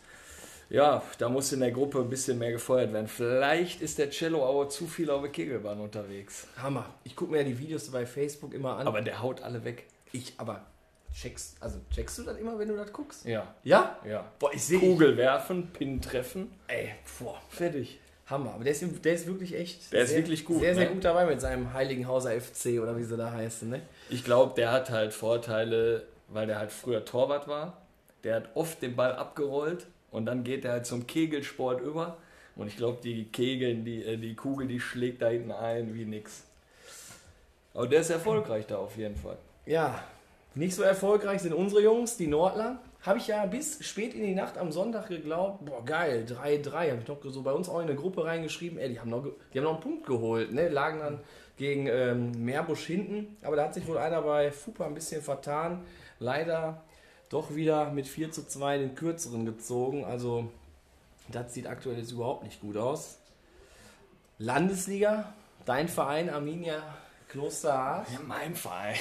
Ja, 0.71 1.03
da 1.17 1.27
muss 1.27 1.51
in 1.51 1.59
der 1.59 1.71
Gruppe 1.71 1.99
ein 1.99 2.09
bisschen 2.09 2.37
mehr 2.39 2.53
gefeuert 2.53 2.93
werden. 2.93 3.07
Vielleicht 3.09 3.81
ist 3.81 3.97
der 3.99 4.09
Cello 4.09 4.47
aber 4.47 4.69
zu 4.69 4.87
viel 4.87 5.09
auf 5.09 5.21
der 5.21 5.29
Kegelbahn 5.31 5.81
unterwegs. 5.81 6.47
Hammer. 6.55 6.85
Ich 7.03 7.13
gucke 7.15 7.31
mir 7.31 7.39
ja 7.39 7.43
die 7.43 7.59
Videos 7.59 7.89
bei 7.91 8.05
Facebook 8.05 8.53
immer 8.53 8.77
an. 8.77 8.87
Aber 8.87 9.01
der 9.01 9.21
haut 9.21 9.41
alle 9.41 9.65
weg. 9.65 9.85
ich, 10.13 10.33
aber 10.37 10.61
checkst, 11.13 11.57
also 11.61 11.79
checkst 11.93 12.19
du 12.19 12.23
das 12.23 12.37
immer, 12.37 12.57
wenn 12.57 12.69
du 12.69 12.77
das 12.77 12.93
guckst? 12.93 13.25
Ja, 13.25 13.53
Ja? 13.63 13.97
ja. 14.07 14.25
Boah, 14.39 14.53
ich 14.53 14.63
sehe 14.63 14.79
Kugel 14.79 15.17
werfen, 15.17 15.67
Pin 15.73 16.01
treffen, 16.01 16.53
Ey, 16.69 16.93
boah, 17.19 17.35
fertig. 17.49 17.99
Hammer. 18.27 18.53
Aber 18.53 18.63
der 18.63 18.71
ist, 18.71 18.85
der 19.03 19.13
ist 19.13 19.27
wirklich 19.27 19.53
echt. 19.53 19.91
Der 19.91 20.03
ist 20.03 20.11
sehr, 20.11 20.19
wirklich 20.19 20.45
gut, 20.45 20.61
Sehr, 20.61 20.73
sehr 20.73 20.85
ne? 20.87 20.93
gut 20.93 21.03
dabei 21.03 21.25
mit 21.25 21.41
seinem 21.41 21.73
Heiligenhauser 21.73 22.31
FC 22.39 22.79
oder 22.81 22.95
wie 22.95 23.03
sie 23.03 23.17
da 23.17 23.29
heißen, 23.29 23.69
ne? 23.69 23.81
Ich 24.09 24.23
glaube, 24.23 24.53
der 24.55 24.71
hat 24.71 24.89
halt 24.89 25.13
Vorteile, 25.13 26.07
weil 26.29 26.47
der 26.47 26.59
halt 26.59 26.71
früher 26.71 27.03
Torwart 27.03 27.49
war. 27.49 27.81
Der 28.23 28.35
hat 28.35 28.49
oft 28.55 28.81
den 28.81 28.95
Ball 28.95 29.11
abgerollt 29.13 29.85
und 30.11 30.25
dann 30.25 30.43
geht 30.43 30.65
er 30.65 30.73
halt 30.73 30.85
zum 30.85 31.07
Kegelsport 31.07 31.81
über. 31.81 32.17
Und 32.55 32.67
ich 32.67 32.77
glaube, 32.77 32.99
die 33.01 33.25
Kegeln, 33.25 33.85
die, 33.85 34.03
äh, 34.03 34.17
die 34.17 34.35
Kugel, 34.35 34.67
die 34.67 34.79
schlägt 34.79 35.21
da 35.21 35.29
hinten 35.29 35.51
ein 35.51 35.93
wie 35.93 36.05
nix. 36.05 36.43
Aber 37.73 37.87
der 37.87 38.01
ist 38.01 38.09
erfolgreich 38.09 38.67
da 38.67 38.77
auf 38.77 38.97
jeden 38.97 39.15
Fall. 39.15 39.37
Ja, 39.65 40.03
nicht 40.53 40.75
so 40.75 40.83
erfolgreich 40.83 41.41
sind 41.41 41.53
unsere 41.53 41.81
Jungs, 41.81 42.17
die 42.17 42.27
Nordler. 42.27 42.79
Habe 43.03 43.17
ich 43.17 43.27
ja 43.27 43.45
bis 43.45 43.83
spät 43.83 44.13
in 44.13 44.21
die 44.21 44.35
Nacht 44.35 44.57
am 44.57 44.71
Sonntag 44.71 45.07
geglaubt, 45.07 45.65
boah 45.65 45.83
geil, 45.83 46.25
3-3. 46.27 46.91
Habe 46.91 46.99
ich 47.01 47.07
noch 47.07 47.19
so 47.23 47.41
bei 47.41 47.53
uns 47.53 47.69
auch 47.69 47.79
in 47.79 47.87
eine 47.87 47.95
Gruppe 47.95 48.25
reingeschrieben, 48.25 48.77
ey, 48.77 48.89
die 48.89 48.99
haben 48.99 49.09
noch, 49.09 49.25
die 49.53 49.57
haben 49.57 49.63
noch 49.63 49.75
einen 49.75 49.81
Punkt 49.81 50.05
geholt, 50.05 50.51
ne? 50.51 50.67
lagen 50.67 50.99
dann 50.99 51.19
gegen 51.57 51.87
ähm, 51.87 52.31
Meerbusch 52.43 52.85
hinten. 52.85 53.37
Aber 53.43 53.55
da 53.55 53.63
hat 53.63 53.73
sich 53.73 53.87
wohl 53.87 53.97
einer 53.97 54.21
bei 54.21 54.51
Fupa 54.51 54.85
ein 54.85 54.93
bisschen 54.93 55.21
vertan. 55.21 55.83
Leider 56.19 56.83
doch 57.31 57.55
wieder 57.55 57.89
mit 57.91 58.07
4 58.07 58.31
zu 58.31 58.45
2 58.45 58.77
den 58.77 58.95
kürzeren 58.95 59.45
gezogen. 59.45 60.05
Also 60.05 60.51
das 61.29 61.53
sieht 61.53 61.65
aktuell 61.65 61.97
jetzt 61.97 62.11
überhaupt 62.11 62.43
nicht 62.43 62.61
gut 62.61 62.77
aus. 62.77 63.17
Landesliga, 64.37 65.33
dein 65.65 65.87
Verein 65.87 66.29
Arminia 66.29 66.83
Klosterhardt 67.29 68.11
Ja, 68.11 68.19
mein 68.27 68.53
Verein. 68.53 68.95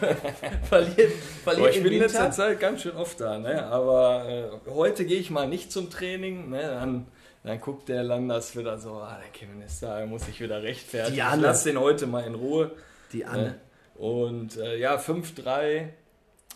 verliert, 0.68 1.12
verliert 1.42 1.70
ich 1.70 1.76
im 1.78 1.82
bin 1.84 1.92
in 1.94 2.00
letzter. 2.00 2.30
Zeit 2.30 2.60
ganz 2.60 2.82
schön 2.82 2.94
oft 2.96 3.18
da, 3.20 3.38
ne? 3.38 3.64
Aber 3.64 4.28
äh, 4.28 4.70
heute 4.70 5.06
gehe 5.06 5.18
ich 5.18 5.30
mal 5.30 5.48
nicht 5.48 5.72
zum 5.72 5.88
Training, 5.88 6.50
ne? 6.50 6.60
Dann, 6.60 7.06
dann 7.42 7.58
guckt 7.58 7.88
der 7.88 8.02
Landers 8.02 8.54
wieder 8.54 8.78
so, 8.78 8.96
ah, 8.96 9.18
der 9.22 9.30
Kevin 9.30 9.62
ist 9.62 9.82
da, 9.82 9.98
er 9.98 10.06
muss 10.06 10.26
sich 10.26 10.42
wieder 10.42 10.62
rechtfertigen. 10.62 11.14
Die 11.14 11.20
Ich 11.20 11.24
Anne. 11.24 11.40
lass 11.42 11.64
den 11.64 11.80
heute 11.80 12.06
mal 12.06 12.24
in 12.24 12.34
Ruhe. 12.34 12.72
Die 13.14 13.24
Anne. 13.24 13.42
Ne? 13.42 13.60
Und 13.94 14.58
äh, 14.58 14.76
ja, 14.76 14.96
5-3 14.96 15.88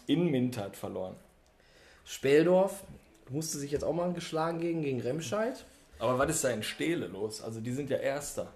in 0.06 0.30
Mintert 0.30 0.76
verloren. 0.76 1.16
Speldorf 2.04 2.84
musste 3.30 3.58
sich 3.58 3.70
jetzt 3.70 3.84
auch 3.84 3.92
mal 3.92 4.12
geschlagen 4.12 4.60
gegen, 4.60 4.82
gegen 4.82 5.00
Remscheid. 5.00 5.64
Aber 5.98 6.18
was 6.18 6.30
ist 6.30 6.44
da 6.44 6.50
in 6.50 6.62
Stele 6.62 7.06
los? 7.06 7.42
Also 7.42 7.60
die 7.60 7.72
sind 7.72 7.90
ja 7.90 7.96
Erster. 7.96 8.52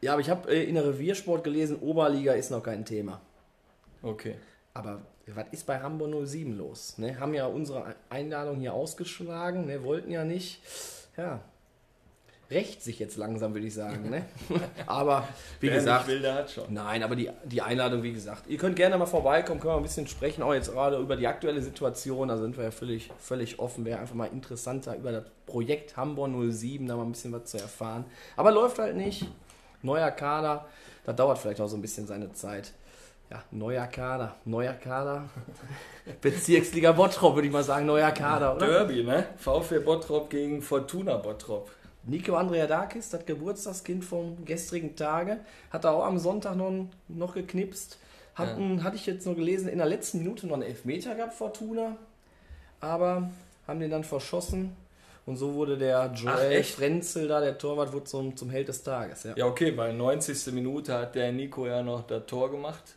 Ja, 0.00 0.12
aber 0.12 0.20
ich 0.20 0.30
habe 0.30 0.50
äh, 0.50 0.64
in 0.64 0.74
der 0.74 0.86
Reviersport 0.86 1.44
gelesen, 1.44 1.78
Oberliga 1.80 2.32
ist 2.32 2.50
noch 2.50 2.62
kein 2.62 2.84
Thema. 2.84 3.20
Okay. 4.02 4.36
Aber 4.74 5.02
was 5.26 5.46
ist 5.52 5.66
bei 5.66 5.80
Hamburg 5.80 6.26
07 6.26 6.56
los? 6.56 6.98
Ne? 6.98 7.18
Haben 7.20 7.34
ja 7.34 7.46
unsere 7.46 7.94
Einladung 8.08 8.58
hier 8.58 8.74
ausgeschlagen, 8.74 9.66
ne? 9.66 9.84
wollten 9.84 10.10
ja 10.10 10.24
nicht. 10.24 10.60
Ja, 11.16 11.40
rächt 12.52 12.82
sich 12.82 12.98
jetzt 12.98 13.16
langsam, 13.16 13.54
würde 13.54 13.66
ich 13.66 13.74
sagen. 13.74 14.10
Ne? 14.10 14.24
aber 14.86 15.28
wie 15.60 15.68
Wer 15.68 15.76
gesagt, 15.76 16.06
will, 16.08 16.20
der 16.20 16.34
hat 16.34 16.50
schon. 16.50 16.72
nein, 16.72 17.02
aber 17.02 17.16
die, 17.16 17.30
die 17.44 17.62
Einladung, 17.62 18.02
wie 18.02 18.12
gesagt, 18.12 18.46
ihr 18.48 18.58
könnt 18.58 18.76
gerne 18.76 18.98
mal 18.98 19.06
vorbeikommen, 19.06 19.60
können 19.60 19.74
wir 19.74 19.76
ein 19.78 19.82
bisschen 19.82 20.06
sprechen, 20.06 20.42
auch 20.42 20.54
jetzt 20.54 20.72
gerade 20.72 20.98
über 20.98 21.16
die 21.16 21.26
aktuelle 21.26 21.62
Situation. 21.62 22.28
Da 22.28 22.36
sind 22.36 22.56
wir 22.56 22.64
ja 22.64 22.70
völlig, 22.70 23.10
völlig 23.18 23.58
offen. 23.58 23.84
Wäre 23.84 24.00
einfach 24.00 24.14
mal 24.14 24.26
interessanter, 24.26 24.96
über 24.96 25.12
das 25.12 25.24
Projekt 25.46 25.96
Hamburg 25.96 26.30
07 26.52 26.86
da 26.86 26.96
mal 26.96 27.04
ein 27.04 27.12
bisschen 27.12 27.32
was 27.32 27.44
zu 27.44 27.58
erfahren. 27.58 28.04
Aber 28.36 28.52
läuft 28.52 28.78
halt 28.78 28.96
nicht. 28.96 29.26
Neuer 29.82 30.10
Kader, 30.12 30.66
das 31.04 31.16
dauert 31.16 31.38
vielleicht 31.38 31.60
auch 31.60 31.68
so 31.68 31.76
ein 31.76 31.82
bisschen 31.82 32.06
seine 32.06 32.32
Zeit. 32.32 32.72
Ja, 33.30 33.42
neuer 33.50 33.86
Kader, 33.86 34.36
neuer 34.44 34.74
Kader. 34.74 35.24
Bezirksliga 36.20 36.92
Bottrop, 36.92 37.34
würde 37.34 37.48
ich 37.48 37.52
mal 37.52 37.64
sagen, 37.64 37.86
neuer 37.86 38.10
Kader, 38.10 38.54
oder? 38.56 38.66
Derby, 38.66 39.02
ne? 39.02 39.26
VfL 39.38 39.80
Bottrop 39.80 40.28
gegen 40.28 40.60
Fortuna 40.60 41.16
Bottrop. 41.16 41.70
Nico 42.04 42.34
Andreadakis, 42.34 43.10
das 43.10 43.24
Geburtstagskind 43.24 44.04
vom 44.04 44.44
gestrigen 44.44 44.96
Tage, 44.96 45.38
hat 45.70 45.84
er 45.84 45.92
auch 45.92 46.04
am 46.04 46.18
Sonntag 46.18 46.56
noch, 46.56 46.72
noch 47.08 47.34
geknipst. 47.34 47.98
Hatten, 48.34 48.82
Hatte 48.82 48.96
ich 48.96 49.06
jetzt 49.06 49.26
nur 49.26 49.34
gelesen, 49.34 49.68
in 49.68 49.78
der 49.78 49.86
letzten 49.86 50.18
Minute 50.18 50.46
noch 50.46 50.54
einen 50.54 50.62
Elfmeter 50.62 51.14
gehabt, 51.14 51.34
Fortuna. 51.34 51.96
Aber 52.80 53.30
haben 53.66 53.80
den 53.80 53.90
dann 53.90 54.04
verschossen. 54.04 54.74
Und 55.26 55.36
so 55.36 55.54
wurde 55.54 55.76
der 55.78 56.10
Ach, 56.12 56.18
Joel 56.18 56.52
echt? 56.52 56.74
Frenzel 56.74 57.28
da, 57.28 57.40
der 57.40 57.56
Torwart, 57.56 57.92
wurde 57.92 58.04
zum, 58.04 58.36
zum 58.36 58.50
Held 58.50 58.68
des 58.68 58.82
Tages. 58.82 59.22
Ja. 59.22 59.34
Ja, 59.36 59.46
okay, 59.46 59.76
weil 59.76 59.92
90. 59.92 60.52
Minute 60.52 60.94
hat 60.94 61.14
der 61.14 61.30
Nico 61.30 61.66
ja 61.66 61.82
noch 61.82 62.06
das 62.06 62.26
Tor 62.26 62.50
gemacht. 62.50 62.96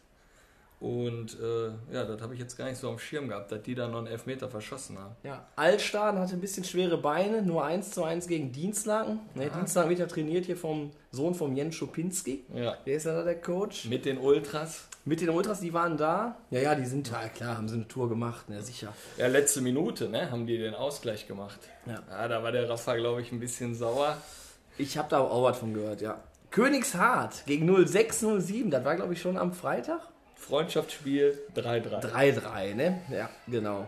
Und 0.85 1.39
äh, 1.41 1.95
ja, 1.95 2.03
das 2.03 2.21
habe 2.21 2.35
ich 2.35 2.39
jetzt 2.39 2.55
gar 2.55 2.69
nicht 2.69 2.77
so 2.77 2.87
am 2.91 2.99
Schirm 2.99 3.27
gehabt, 3.27 3.51
dass 3.51 3.63
die 3.63 3.73
da 3.73 3.87
noch 3.87 3.97
einen 3.97 4.05
Elfmeter 4.05 4.49
verschossen 4.49 4.99
haben. 4.99 5.15
Ja, 5.23 5.47
Altstaden 5.55 6.19
hatte 6.19 6.35
ein 6.35 6.41
bisschen 6.41 6.63
schwere 6.63 6.99
Beine, 6.99 7.41
nur 7.41 7.65
1 7.65 7.89
zu 7.89 8.03
1 8.03 8.27
gegen 8.27 8.51
Dienstlaken. 8.51 9.19
Ne, 9.33 9.49
Dienstlaken 9.49 9.89
wird 9.89 9.99
ja 9.99 10.05
trainiert 10.05 10.45
hier 10.45 10.55
vom 10.55 10.91
Sohn 11.09 11.33
von 11.33 11.55
Jens 11.55 11.73
Schupinski. 11.73 12.45
Ja. 12.53 12.77
Der 12.85 12.97
ist 12.97 13.07
ja 13.07 13.15
da 13.15 13.23
der 13.23 13.41
Coach. 13.41 13.85
Mit 13.85 14.05
den 14.05 14.19
Ultras. 14.19 14.87
Mit 15.05 15.21
den 15.21 15.29
Ultras, 15.29 15.59
die 15.59 15.73
waren 15.73 15.97
da. 15.97 16.37
Ja, 16.51 16.59
ja, 16.59 16.75
die 16.75 16.85
sind 16.85 17.09
ja 17.09 17.29
klar, 17.29 17.57
haben 17.57 17.67
sie 17.67 17.77
eine 17.77 17.87
Tour 17.87 18.07
gemacht, 18.07 18.47
ne, 18.47 18.61
sicher. 18.61 18.93
Ja, 19.17 19.25
letzte 19.25 19.61
Minute, 19.61 20.07
ne? 20.07 20.29
Haben 20.29 20.45
die 20.45 20.59
den 20.59 20.75
Ausgleich 20.75 21.27
gemacht. 21.27 21.61
Ja. 21.87 22.27
da 22.27 22.43
war 22.43 22.51
der 22.51 22.69
Rafa, 22.69 22.95
glaube 22.95 23.23
ich, 23.23 23.31
ein 23.31 23.39
bisschen 23.39 23.73
sauer. 23.73 24.17
Ich 24.77 24.99
habe 24.99 25.09
da 25.09 25.17
auch 25.17 25.45
was 25.45 25.57
von 25.57 25.73
gehört, 25.73 26.01
ja. 26.01 26.21
Königshardt 26.51 27.47
gegen 27.47 27.65
0607, 27.65 28.69
das 28.69 28.85
war 28.85 28.95
glaube 28.95 29.13
ich 29.13 29.21
schon 29.21 29.35
am 29.35 29.51
Freitag. 29.51 30.01
Freundschaftsspiel 30.35 31.39
3-3. 31.55 32.01
3-3, 32.01 32.73
ne? 32.75 33.01
Ja, 33.09 33.29
genau. 33.47 33.87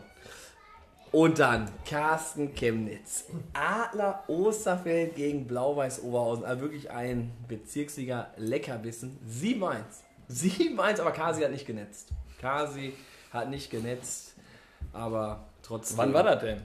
Und 1.11 1.39
dann 1.39 1.69
Carsten 1.85 2.53
Chemnitz. 2.53 3.25
Adler 3.53 4.23
Osterfeld 4.27 5.15
gegen 5.15 5.47
Blau-Weiß 5.47 6.03
Oberhausen. 6.03 6.43
Also 6.43 6.61
wirklich 6.61 6.91
ein 6.91 7.31
Bezirksliga 7.47 8.31
Leckerbissen. 8.37 9.19
7-1. 9.29 9.75
7-1, 10.29 10.99
aber 10.99 11.11
Kasi 11.11 11.43
hat 11.43 11.51
nicht 11.51 11.65
genetzt. 11.65 12.09
Kasi 12.41 12.93
hat 13.31 13.49
nicht 13.49 13.71
genetzt, 13.71 14.35
aber 14.93 15.45
trotzdem. 15.63 15.97
Wann 15.97 16.13
war 16.13 16.23
das 16.23 16.41
denn? 16.41 16.61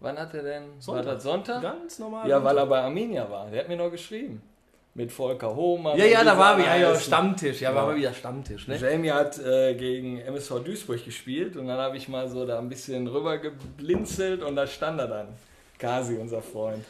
Wann 0.00 0.18
hat 0.18 0.34
er 0.34 0.42
denn? 0.42 0.80
Sonntag. 0.80 1.06
War 1.06 1.14
das 1.14 1.22
Sonntag? 1.22 1.62
Ganz 1.62 1.98
normal. 1.98 2.28
Ja, 2.28 2.42
weil 2.44 2.56
er 2.58 2.66
bei 2.66 2.80
Arminia 2.80 3.28
war. 3.28 3.50
Der 3.50 3.60
hat 3.60 3.68
mir 3.68 3.76
noch 3.76 3.90
geschrieben. 3.90 4.42
Mit 4.98 5.12
Volker 5.12 5.54
Hohmann. 5.54 5.96
Ja, 5.96 6.06
ja, 6.06 6.24
da 6.24 6.36
war 6.36 6.58
wieder 6.58 6.76
ja, 6.76 6.98
Stammtisch. 6.98 7.60
Ja, 7.60 7.70
Ja. 7.70 7.76
war 7.76 7.86
mal 7.86 7.94
wieder 7.96 8.12
Stammtisch, 8.12 8.66
ne? 8.66 8.76
Jamie 8.76 9.12
hat 9.12 9.38
äh, 9.38 9.74
gegen 9.74 10.18
MSV 10.18 10.58
Duisburg 10.64 11.04
gespielt 11.04 11.56
und 11.56 11.68
dann 11.68 11.78
habe 11.78 11.96
ich 11.96 12.08
mal 12.08 12.28
so 12.28 12.44
da 12.44 12.58
ein 12.58 12.68
bisschen 12.68 13.06
rüber 13.06 13.38
geblinzelt 13.38 14.42
und 14.42 14.56
da 14.56 14.66
stand 14.66 14.98
er 14.98 15.06
dann. 15.06 15.28
Kasi, 15.78 16.16
unser 16.16 16.42
Freund. 16.42 16.84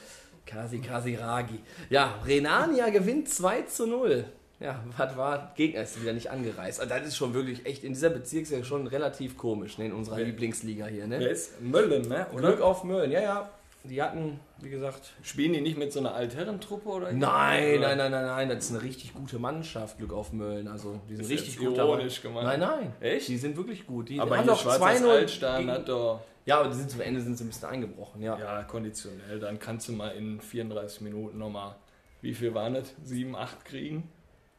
Kasi 0.46 0.78
Kasi 0.78 1.16
Ragi. 1.16 1.58
Ja, 1.90 2.14
Renania 2.26 2.88
gewinnt 2.88 3.28
2 3.28 3.62
zu 3.62 3.86
0. 3.86 4.24
Ja, 4.58 4.82
was 4.96 5.14
war? 5.18 5.52
Gegner 5.54 5.82
ist 5.82 6.00
wieder 6.00 6.14
nicht 6.14 6.30
angereist. 6.30 6.80
Also 6.80 6.94
das 6.94 7.06
ist 7.08 7.16
schon 7.18 7.34
wirklich 7.34 7.66
echt 7.66 7.84
in 7.84 7.92
dieser 7.92 8.08
Bezirksliga 8.08 8.64
schon 8.64 8.86
relativ 8.86 9.36
komisch, 9.36 9.76
ne, 9.76 9.84
in 9.84 9.92
unserer 9.92 10.18
Ja. 10.18 10.24
Lieblingsliga 10.24 10.86
hier, 10.86 11.06
Der 11.06 11.18
ne? 11.18 11.28
ist 11.28 11.60
Möllen, 11.60 12.08
ne? 12.08 12.26
Oder 12.32 12.48
Glück 12.52 12.62
auf 12.62 12.84
Mölln, 12.84 13.10
ja, 13.12 13.20
ja. 13.20 13.50
Die 13.88 14.02
hatten, 14.02 14.38
wie 14.60 14.70
gesagt. 14.70 15.12
spielen 15.22 15.52
die 15.54 15.60
nicht 15.60 15.78
mit 15.78 15.92
so 15.92 16.00
einer 16.00 16.14
Altherrentruppe 16.14 16.88
oder? 16.88 17.12
Nein, 17.12 17.80
nein, 17.80 17.96
nein, 17.98 18.10
nein, 18.10 18.26
nein, 18.26 18.48
das 18.50 18.66
ist 18.66 18.70
eine 18.72 18.82
richtig 18.82 19.14
gute 19.14 19.38
Mannschaft, 19.38 19.98
Glück 19.98 20.12
auf 20.12 20.32
Mölln. 20.32 20.68
Also, 20.68 21.00
die 21.08 21.14
sind 21.16 21.24
Ist 21.24 21.30
richtig 21.30 21.58
gut 21.58 21.76
ironisch 21.76 22.20
gemeint. 22.20 22.46
Nein, 22.46 22.60
nein. 22.60 22.92
Echt? 23.00 23.28
Die 23.28 23.38
sind 23.38 23.56
wirklich 23.56 23.86
gut. 23.86 24.08
Die 24.08 24.20
Aber 24.20 24.36
haben 24.36 24.46
doch 24.46 24.60
Schwarz 24.60 24.80
2-0 24.80 25.08
Altstein 25.10 25.60
gegen- 25.60 25.70
hat 25.72 25.88
doch. 25.88 26.20
Ja, 26.44 26.60
aber 26.60 26.70
die 26.70 26.76
sind 26.76 26.90
zum 26.90 27.00
Ende 27.00 27.20
sind 27.20 27.36
sie 27.36 27.44
ein 27.44 27.48
bisschen 27.48 27.68
eingebrochen, 27.68 28.22
ja. 28.22 28.38
Ja, 28.38 28.62
konditionell. 28.62 29.38
Dann 29.38 29.58
kannst 29.58 29.88
du 29.88 29.92
mal 29.92 30.08
in 30.10 30.40
34 30.40 31.00
Minuten 31.02 31.38
nochmal. 31.38 31.74
Wie 32.22 32.34
viel 32.34 32.54
waren 32.54 32.74
das? 32.74 32.92
7, 33.04 33.36
8 33.36 33.64
kriegen? 33.64 34.10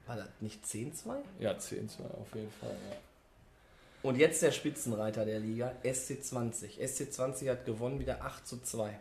War 0.07 0.15
das 0.15 0.27
nicht 0.39 0.63
10-2? 0.65 1.15
Ja, 1.39 1.57
10, 1.57 1.89
2 1.89 2.03
auf 2.03 2.33
jeden 2.35 2.51
Fall. 2.59 2.69
Ja. 2.89 2.95
Und 4.01 4.17
jetzt 4.17 4.41
der 4.41 4.51
Spitzenreiter 4.51 5.25
der 5.25 5.39
Liga, 5.39 5.73
SC20. 5.83 6.79
SC20 6.79 7.49
hat 7.49 7.65
gewonnen 7.65 7.99
wieder 7.99 8.23
8 8.23 8.47
zu 8.47 8.61
2. 8.61 8.97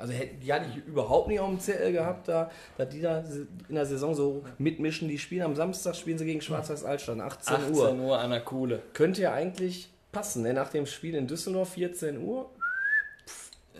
Also 0.00 0.12
hätte- 0.14 0.36
die 0.36 0.52
hatte 0.52 0.66
ich 0.70 0.76
überhaupt 0.86 1.28
nicht 1.28 1.38
auf 1.40 1.48
dem 1.48 1.60
Zettel 1.60 1.92
gehabt, 1.92 2.26
da, 2.26 2.50
dass 2.78 2.88
die 2.88 3.00
da 3.02 3.22
in 3.68 3.74
der 3.74 3.84
Saison 3.86 4.14
so 4.14 4.42
mitmischen. 4.58 5.08
Die 5.08 5.18
spielen 5.18 5.42
am 5.42 5.54
Samstag, 5.54 5.94
spielen 5.94 6.16
sie 6.18 6.24
gegen 6.24 6.40
Schwarz-Weiß 6.40 6.84
Altstein, 6.84 7.20
18, 7.20 7.54
18 7.56 7.74
Uhr. 7.74 7.92
Uhr 7.94 8.18
an 8.18 8.30
der 8.30 8.40
Kuhle. 8.40 8.80
Könnte 8.94 9.20
ja 9.22 9.32
eigentlich 9.34 9.90
passen, 10.10 10.42
ne? 10.42 10.54
nach 10.54 10.70
dem 10.70 10.86
Spiel 10.86 11.14
in 11.14 11.26
Düsseldorf, 11.26 11.74
14 11.74 12.18
Uhr. 12.24 12.48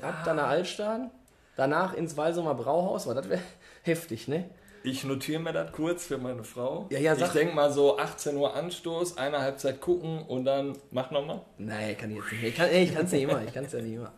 Ab 0.03 0.23
dann 0.25 0.37
nach 0.37 0.49
Altstein, 0.49 1.11
danach 1.57 1.95
ins 1.95 2.17
Walsumer 2.17 2.55
Brauhaus, 2.55 3.07
weil 3.07 3.15
das 3.15 3.29
wäre 3.29 3.41
heftig, 3.83 4.29
ne? 4.29 4.45
Ich 4.83 5.05
notiere 5.05 5.41
mir 5.41 5.53
das 5.53 5.73
kurz 5.73 6.07
für 6.07 6.17
meine 6.17 6.43
Frau. 6.43 6.87
Ja, 6.91 6.99
ja, 6.99 7.13
ich 7.13 7.19
sag- 7.19 7.33
denke 7.35 7.55
mal 7.55 7.71
so 7.71 7.99
18 7.99 8.35
Uhr 8.37 8.55
Anstoß, 8.55 9.19
eine 9.19 9.39
Halbzeit 9.41 9.81
gucken 9.81 10.23
und 10.27 10.47
dann 10.47 10.77
mach 10.91 11.11
nochmal. 11.11 11.43
Nee, 11.59 11.95
kann 11.95 12.11
ich 12.11 12.17
jetzt 12.17 12.33
nicht. 12.33 12.43
Ich 12.45 12.55
kann 12.57 12.69
es 12.71 12.75
ich 12.77 12.95
kann's 12.95 13.13
nicht 13.13 13.23
immer, 13.23 13.43
ich 13.45 13.53
kann 13.53 13.65
es 13.65 13.73
ja 13.73 13.81
nicht 13.83 13.95
immer. 13.95 14.13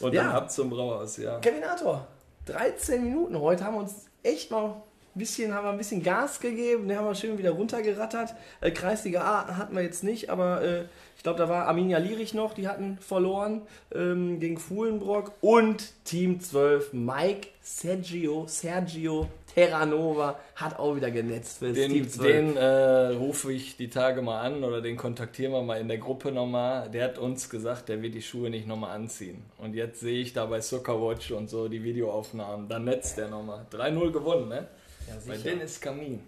Und 0.00 0.14
Ja. 0.14 0.22
dann 0.24 0.32
ab 0.32 0.50
zum 0.50 0.70
Brauhaus, 0.70 1.18
ja. 1.18 1.38
Kevinator, 1.40 2.06
13 2.46 3.02
Minuten. 3.04 3.38
Heute 3.38 3.64
haben 3.64 3.74
wir 3.74 3.80
uns 3.80 4.06
echt 4.22 4.50
mal 4.50 4.82
bisschen, 5.18 5.54
haben 5.54 5.64
wir 5.64 5.70
ein 5.70 5.78
bisschen 5.78 6.02
Gas 6.02 6.40
gegeben. 6.40 6.88
Den 6.88 6.98
haben 6.98 7.06
wir 7.06 7.14
schön 7.14 7.38
wieder 7.38 7.50
runtergerattert. 7.50 8.34
Äh, 8.60 8.70
Kreisliga 8.70 9.22
A 9.22 9.56
hatten 9.56 9.74
wir 9.74 9.82
jetzt 9.82 10.04
nicht, 10.04 10.30
aber 10.30 10.62
äh, 10.62 10.84
ich 11.16 11.22
glaube, 11.22 11.38
da 11.38 11.48
war 11.48 11.66
Arminia 11.66 11.98
Lierich 11.98 12.34
noch. 12.34 12.54
Die 12.54 12.68
hatten 12.68 12.98
verloren 13.00 13.62
ähm, 13.94 14.38
gegen 14.38 14.58
Fuhlenbrock. 14.58 15.32
Und 15.40 15.92
Team 16.04 16.40
12, 16.40 16.92
Mike 16.92 17.48
Sergio, 17.62 18.46
Sergio 18.46 19.28
Terranova 19.56 20.38
hat 20.54 20.78
auch 20.78 20.96
wieder 20.96 21.10
genetzt 21.10 21.58
für 21.58 21.72
Den, 21.72 21.90
Team 21.90 22.08
12. 22.08 22.30
den 22.30 22.56
äh, 22.58 23.06
rufe 23.14 23.50
ich 23.50 23.78
die 23.78 23.88
Tage 23.88 24.20
mal 24.20 24.42
an 24.42 24.62
oder 24.62 24.82
den 24.82 24.98
kontaktieren 24.98 25.52
wir 25.52 25.62
mal 25.62 25.80
in 25.80 25.88
der 25.88 25.96
Gruppe 25.96 26.30
nochmal. 26.30 26.90
Der 26.90 27.04
hat 27.04 27.18
uns 27.18 27.48
gesagt, 27.48 27.88
der 27.88 28.02
wird 28.02 28.14
die 28.14 28.20
Schuhe 28.20 28.50
nicht 28.50 28.66
nochmal 28.66 28.94
anziehen. 28.94 29.42
Und 29.56 29.74
jetzt 29.74 30.00
sehe 30.00 30.20
ich 30.20 30.34
da 30.34 30.44
bei 30.44 30.60
Soccer 30.60 31.00
Watch 31.00 31.30
und 31.30 31.48
so 31.48 31.68
die 31.68 31.82
Videoaufnahmen. 31.82 32.68
Dann 32.68 32.84
netzt 32.84 33.16
der 33.16 33.28
nochmal. 33.28 33.64
3-0 33.72 34.12
gewonnen, 34.12 34.48
ne? 34.50 34.68
Ja, 35.08 35.14
Bei. 35.26 35.36
Dennis 35.36 35.80
Kamin. 35.80 36.20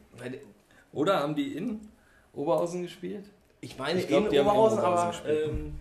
Oder 0.92 1.20
haben 1.20 1.35
die 1.35 1.56
in 1.56 1.80
Oberhausen 2.32 2.82
gespielt? 2.82 3.25
Ich 3.61 3.76
meine 3.78 4.00
Ich 4.00 4.08
glaub, 4.08 4.25
in 4.26 4.30
die 4.30 4.38
haben 4.38 4.47
in 4.47 4.50
Oberhausen, 4.52 4.78
Oberhausen 4.78 5.20
aber 5.23 5.30
ähm, 5.44 5.80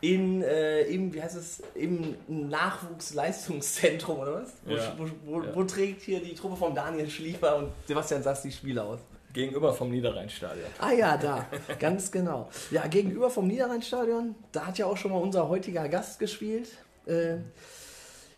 in, 0.00 0.42
äh, 0.42 0.82
im, 0.82 1.12
wie 1.12 1.22
heißt 1.22 1.36
es, 1.36 1.62
im 1.74 2.16
Nachwuchsleistungszentrum 2.28 4.18
oder 4.18 4.42
was? 4.42 4.52
Wo, 4.64 4.72
Ja. 4.74 4.94
wo, 4.98 5.06
wo, 5.24 5.42
Ja. 5.42 5.54
wo 5.54 5.64
trägt 5.64 6.02
hier 6.02 6.20
die 6.20 6.34
Truppe 6.34 6.56
von 6.56 6.74
Daniel 6.74 7.08
Schliefer 7.08 7.56
und 7.56 7.72
Sebastian 7.86 8.22
Sass 8.22 8.42
die 8.42 8.52
Spiele 8.52 8.82
aus? 8.82 8.98
Gegenüber 9.32 9.72
vom 9.72 9.90
Niederrheinstadion. 9.90 10.66
Ah 10.80 10.90
ja, 10.92 11.16
da, 11.16 11.46
ganz 11.78 12.10
genau. 12.10 12.48
Ja, 12.72 12.86
gegenüber 12.88 13.30
vom 13.30 13.46
Niederrheinstadion, 13.46 14.34
da 14.50 14.66
hat 14.66 14.78
ja 14.78 14.86
auch 14.86 14.96
schon 14.96 15.12
mal 15.12 15.18
unser 15.18 15.48
heutiger 15.48 15.88
Gast 15.88 16.18
gespielt. 16.18 16.68
Äh, 17.06 17.36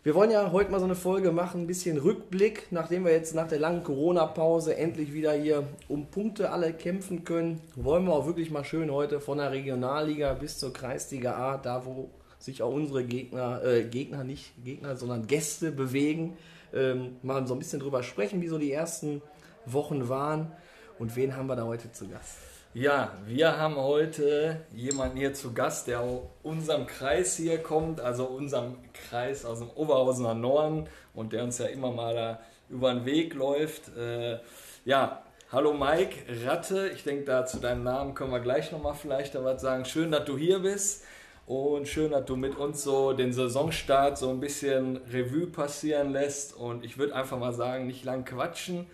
wir 0.03 0.15
wollen 0.15 0.31
ja 0.31 0.51
heute 0.51 0.69
mal 0.69 0.79
so 0.79 0.85
eine 0.85 0.95
Folge 0.95 1.31
machen, 1.31 1.61
ein 1.61 1.67
bisschen 1.67 1.97
Rückblick, 1.97 2.67
nachdem 2.71 3.05
wir 3.05 3.13
jetzt 3.13 3.33
nach 3.33 3.47
der 3.47 3.59
langen 3.59 3.85
Corona-Pause 3.85 4.75
endlich 4.75 5.13
wieder 5.13 5.31
hier 5.31 5.63
um 5.87 6.07
Punkte 6.07 6.51
alle 6.51 6.73
kämpfen 6.73 7.23
können. 7.23 7.61
Wollen 7.75 8.03
wir 8.03 8.11
auch 8.11 8.25
wirklich 8.25 8.51
mal 8.51 8.65
schön 8.65 8.91
heute 8.91 9.21
von 9.21 9.37
der 9.37 9.51
Regionalliga 9.51 10.33
bis 10.33 10.57
zur 10.57 10.73
Kreisliga 10.73 11.35
A, 11.37 11.57
da 11.57 11.85
wo 11.85 12.09
sich 12.37 12.61
auch 12.61 12.73
unsere 12.73 13.05
Gegner, 13.05 13.63
äh, 13.63 13.85
Gegner 13.85 14.25
nicht 14.25 14.51
Gegner, 14.65 14.97
sondern 14.97 15.25
Gäste 15.25 15.71
bewegen, 15.71 16.35
ähm, 16.73 17.15
mal 17.21 17.47
so 17.47 17.55
ein 17.55 17.59
bisschen 17.59 17.79
drüber 17.79 18.03
sprechen, 18.03 18.41
wie 18.41 18.49
so 18.49 18.57
die 18.57 18.73
ersten 18.73 19.21
Wochen 19.65 20.09
waren. 20.09 20.51
Und 20.99 21.15
wen 21.15 21.37
haben 21.37 21.47
wir 21.47 21.55
da 21.55 21.63
heute 21.63 21.93
zu 21.93 22.09
Gast? 22.09 22.52
Ja, 22.75 23.11
wir 23.27 23.59
haben 23.59 23.75
heute 23.75 24.65
jemanden 24.73 25.17
hier 25.17 25.35
zu 25.35 25.53
Gast, 25.53 25.85
der 25.85 25.99
aus 25.99 26.21
unserem 26.41 26.87
Kreis 26.87 27.37
hier 27.37 27.59
kommt, 27.59 28.01
also 28.01 28.25
unserem 28.25 28.77
Kreis 28.93 29.45
aus 29.45 29.59
dem 29.59 29.69
Oberhausener 29.69 30.33
Norden 30.33 30.89
und 31.13 31.33
der 31.33 31.43
uns 31.43 31.59
ja 31.59 31.67
immer 31.67 31.91
mal 31.91 32.15
da 32.15 32.39
über 32.69 32.91
den 32.91 33.05
Weg 33.05 33.35
läuft. 33.35 33.95
Äh, 33.95 34.39
ja, 34.85 35.21
Hallo 35.51 35.71
Mike, 35.71 36.15
Ratte. 36.47 36.89
Ich 36.95 37.03
denke, 37.03 37.25
da 37.25 37.45
zu 37.45 37.59
deinem 37.59 37.83
Namen 37.83 38.15
können 38.15 38.31
wir 38.31 38.39
gleich 38.39 38.71
nochmal 38.71 38.95
vielleicht 38.95 39.35
was 39.35 39.61
sagen. 39.61 39.85
Schön, 39.85 40.11
dass 40.11 40.25
du 40.25 40.35
hier 40.35 40.57
bist 40.57 41.03
und 41.45 41.87
schön, 41.87 42.09
dass 42.09 42.25
du 42.25 42.35
mit 42.35 42.57
uns 42.57 42.81
so 42.81 43.13
den 43.13 43.33
Saisonstart 43.33 44.17
so 44.17 44.31
ein 44.31 44.39
bisschen 44.39 44.97
Revue 45.11 45.45
passieren 45.45 46.11
lässt. 46.11 46.55
Und 46.55 46.83
ich 46.83 46.97
würde 46.97 47.15
einfach 47.15 47.37
mal 47.37 47.53
sagen, 47.53 47.85
nicht 47.85 48.03
lang 48.03 48.25
quatschen. 48.25 48.87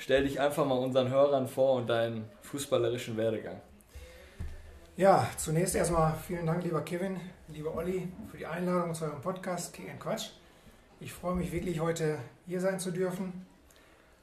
Stell 0.00 0.22
dich 0.22 0.40
einfach 0.40 0.64
mal 0.64 0.78
unseren 0.78 1.10
Hörern 1.10 1.46
vor 1.46 1.74
und 1.74 1.86
deinen 1.86 2.24
fußballerischen 2.40 3.18
Werdegang. 3.18 3.60
Ja, 4.96 5.28
zunächst 5.36 5.74
erstmal 5.74 6.14
vielen 6.26 6.46
Dank, 6.46 6.64
lieber 6.64 6.80
Kevin, 6.80 7.20
lieber 7.48 7.74
Olli, 7.74 8.08
für 8.30 8.38
die 8.38 8.46
Einladung 8.46 8.94
zu 8.94 9.04
eurem 9.04 9.20
Podcast 9.20 9.74
Kick 9.74 10.00
Quatsch. 10.00 10.30
Ich 11.00 11.12
freue 11.12 11.34
mich 11.34 11.52
wirklich, 11.52 11.80
heute 11.80 12.16
hier 12.46 12.62
sein 12.62 12.80
zu 12.80 12.92
dürfen. 12.92 13.44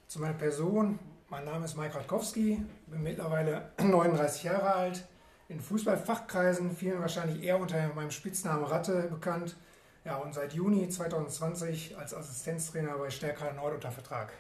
Zu 0.08 0.20
meiner 0.20 0.34
Person, 0.34 0.98
mein 1.30 1.46
Name 1.46 1.66
ist 1.66 1.78
Mike 1.78 1.94
Radkowski, 1.94 2.60
bin 2.88 3.04
mittlerweile 3.04 3.70
39 3.80 4.46
Jahre 4.46 4.74
alt, 4.74 5.08
in 5.48 5.62
Fußballfachkreisen, 5.62 6.76
vielen 6.76 7.02
wahrscheinlich 7.02 7.44
eher 7.44 7.60
unter 7.60 7.94
meinem 7.94 8.12
Spitznamen 8.12 8.66
Ratte 8.66 9.04
bekannt. 9.12 9.56
Ja, 10.04 10.18
und 10.18 10.34
seit 10.34 10.54
Juni 10.54 10.90
2020 10.90 11.96
als 12.00 12.16
Assistenztrainer 12.16 12.98
bei 12.98 13.12
Stärker 13.12 13.54
Nord 13.54 13.76
unter 13.76 13.92
Vertrag. 13.92 14.34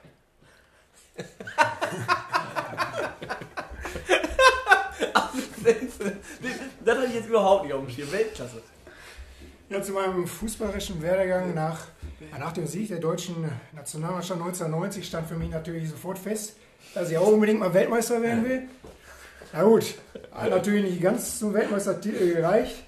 Das 6.86 6.98
hatte 6.98 7.08
ich 7.08 7.16
jetzt 7.16 7.28
überhaupt 7.28 7.66
nicht 7.66 7.74
auf 7.74 7.86
dem 7.86 7.94
Schirm. 7.94 8.12
Weltklasse. 8.12 8.62
Ja, 9.70 9.82
zu 9.82 9.92
meinem 9.92 10.26
fußballerischen 10.26 11.02
Werdegang 11.02 11.54
nach, 11.54 11.88
nach 12.40 12.54
dem 12.54 12.68
Sieg 12.68 12.88
der 12.88 13.00
deutschen 13.00 13.36
Nationalmannschaft 13.74 14.40
1990 14.40 15.06
stand 15.06 15.28
für 15.28 15.36
mich 15.36 15.50
natürlich 15.50 15.90
sofort 15.90 16.18
fest, 16.18 16.56
dass 16.94 17.12
ich 17.12 17.18
auch 17.18 17.28
unbedingt 17.28 17.60
mal 17.60 17.74
Weltmeister 17.74 18.22
werden 18.22 18.46
will. 18.46 18.64
Na 19.52 19.64
gut, 19.64 19.96
hat 20.32 20.50
natürlich 20.50 20.92
nicht 20.92 21.02
ganz 21.02 21.40
zum 21.40 21.54
Weltmeistertitel 21.54 22.34
gereicht, 22.34 22.84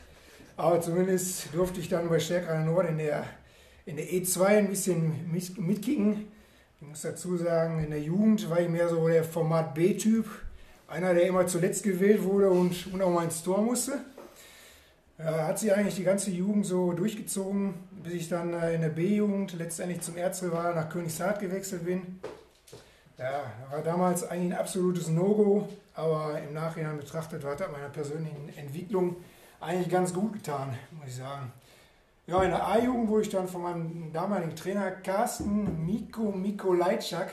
aber 0.55 0.79
zumindest 0.79 1.53
durfte 1.53 1.79
ich 1.79 1.89
dann 1.89 2.07
bei 2.09 2.19
Stärkerer 2.19 2.63
Nord 2.63 2.89
in 2.89 2.97
der, 2.97 3.25
in 3.85 3.97
der 3.97 4.05
E2 4.05 4.45
ein 4.45 4.69
bisschen 4.69 5.29
mitkicken. 5.57 6.31
Ich 6.81 6.87
muss 6.87 7.01
dazu 7.01 7.35
sagen, 7.35 7.83
in 7.83 7.89
der 7.89 8.01
Jugend 8.01 8.49
war 8.49 8.61
ich 8.61 8.69
mehr 8.69 8.87
so 8.87 9.05
der 9.09 9.25
Format 9.25 9.75
B-Typ, 9.75 10.25
einer, 10.87 11.13
der 11.13 11.27
immer 11.27 11.45
zuletzt 11.45 11.83
gewählt 11.83 12.23
wurde 12.23 12.49
und, 12.49 12.87
auch 13.01 13.09
mal 13.09 13.25
ins 13.25 13.43
Tor 13.43 13.61
musste. 13.61 13.99
Ja, 15.17 15.47
hat 15.47 15.59
sich 15.59 15.73
eigentlich 15.73 15.95
die 15.95 16.05
ganze 16.05 16.31
Jugend 16.31 16.65
so 16.65 16.93
durchgezogen, 16.93 17.73
bis 18.01 18.13
ich 18.13 18.29
dann 18.29 18.53
äh, 18.53 18.75
in 18.75 18.81
der 18.81 18.89
B-Jugend 18.89 19.57
letztendlich 19.57 19.99
zum 19.99 20.15
Erzrival 20.15 20.73
nach 20.73 20.87
Königshardt 20.87 21.41
gewechselt 21.41 21.83
bin. 21.83 22.21
Ja, 23.17 23.51
war 23.69 23.81
damals 23.81 24.23
eigentlich 24.23 24.53
ein 24.53 24.59
absolutes 24.59 25.09
No-Go, 25.09 25.67
aber 25.95 26.39
im 26.41 26.53
Nachhinein 26.53 26.95
betrachtet 26.95 27.43
hat 27.43 27.59
er 27.59 27.67
meiner 27.67 27.89
persönlichen 27.89 28.53
Entwicklung 28.55 29.17
eigentlich 29.59 29.89
ganz 29.89 30.13
gut 30.13 30.31
getan, 30.31 30.77
muss 30.97 31.09
ich 31.09 31.15
sagen. 31.17 31.51
Ja, 32.29 32.43
in 32.43 32.51
der 32.51 32.63
A-Jugend 32.63 33.09
wurde 33.09 33.23
ich 33.23 33.29
dann 33.29 33.47
von 33.47 33.63
meinem 33.63 34.13
damaligen 34.13 34.55
Trainer 34.55 34.91
Carsten 34.91 35.83
Miko 35.83 36.31
Mikolajczak, 36.31 37.31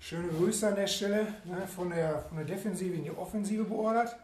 schöne 0.00 0.26
Grüße 0.26 0.66
an 0.66 0.74
der 0.74 0.88
Stelle, 0.88 1.28
ne, 1.44 1.64
von, 1.68 1.90
der, 1.90 2.22
von 2.22 2.38
der 2.38 2.44
Defensive 2.44 2.92
in 2.92 3.04
die 3.04 3.12
Offensive 3.12 3.62
beordert. 3.62 4.16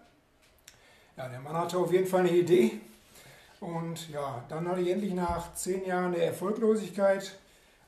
Ja, 1.17 1.29
der 1.29 1.39
Mann 1.39 1.57
hatte 1.57 1.79
auf 1.79 1.93
jeden 1.93 2.09
Fall 2.09 2.23
eine 2.23 2.33
Idee. 2.33 2.81
Und 3.61 4.11
ja, 4.11 4.43
dann 4.49 4.67
hatte 4.67 4.81
ich 4.81 4.91
endlich 4.91 5.15
nach 5.15 5.55
zehn 5.55 5.87
Jahren 5.87 6.11
der 6.11 6.27
Erfolglosigkeit, 6.27 7.39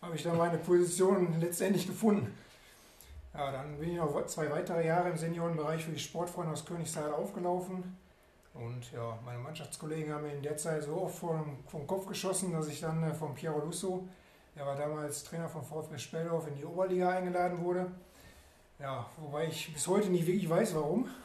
habe 0.01 0.15
ich 0.15 0.23
dann 0.23 0.37
meine 0.37 0.59
Position 0.59 1.41
letztendlich 1.41 1.89
gefunden. 1.89 2.33
Ja, 3.33 3.51
dann 3.51 3.77
bin 3.81 3.91
ich 3.91 3.97
noch 3.97 4.25
zwei 4.27 4.49
weitere 4.53 4.87
Jahre 4.87 5.11
im 5.11 5.17
Seniorenbereich 5.17 5.85
für 5.85 5.91
die 5.91 5.99
Sportfreunde 5.99 6.53
aus 6.53 6.65
Königsthal 6.65 7.13
aufgelaufen. 7.13 7.97
Und 8.55 8.93
ja, 8.93 9.19
meine 9.25 9.39
Mannschaftskollegen 9.39 10.13
haben 10.13 10.23
mir 10.23 10.33
in 10.33 10.43
der 10.43 10.57
Zeit 10.57 10.85
so 10.85 11.03
oft 11.03 11.19
vom, 11.19 11.59
vom 11.67 11.87
Kopf 11.87 12.07
geschossen, 12.07 12.53
dass 12.53 12.69
ich 12.69 12.81
dann 12.81 13.03
äh, 13.03 13.13
von 13.13 13.35
Piero 13.35 13.59
Lusso, 13.59 14.09
der 14.55 14.65
war 14.65 14.77
damals 14.77 15.25
Trainer 15.25 15.49
von 15.49 15.65
VfB 15.65 15.99
Speldorf, 15.99 16.47
in 16.47 16.55
die 16.55 16.65
Oberliga 16.65 17.11
eingeladen 17.11 17.59
wurde. 17.59 17.91
Ja, 18.79 19.07
wobei 19.17 19.49
ich 19.49 19.73
bis 19.73 19.87
heute 19.89 20.09
nicht 20.09 20.27
wirklich 20.27 20.49
weiß, 20.49 20.75
warum. 20.75 21.09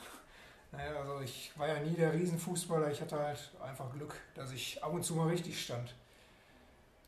Naja, 0.71 0.99
also 1.01 1.19
ich 1.21 1.51
war 1.57 1.67
ja 1.67 1.79
nie 1.79 1.95
der 1.95 2.13
Riesenfußballer, 2.13 2.91
ich 2.91 3.01
hatte 3.01 3.17
halt 3.17 3.51
einfach 3.59 3.91
Glück, 3.91 4.13
dass 4.35 4.51
ich 4.51 4.83
ab 4.83 4.93
und 4.93 5.03
zu 5.03 5.15
mal 5.15 5.27
richtig 5.27 5.59
stand. 5.59 5.95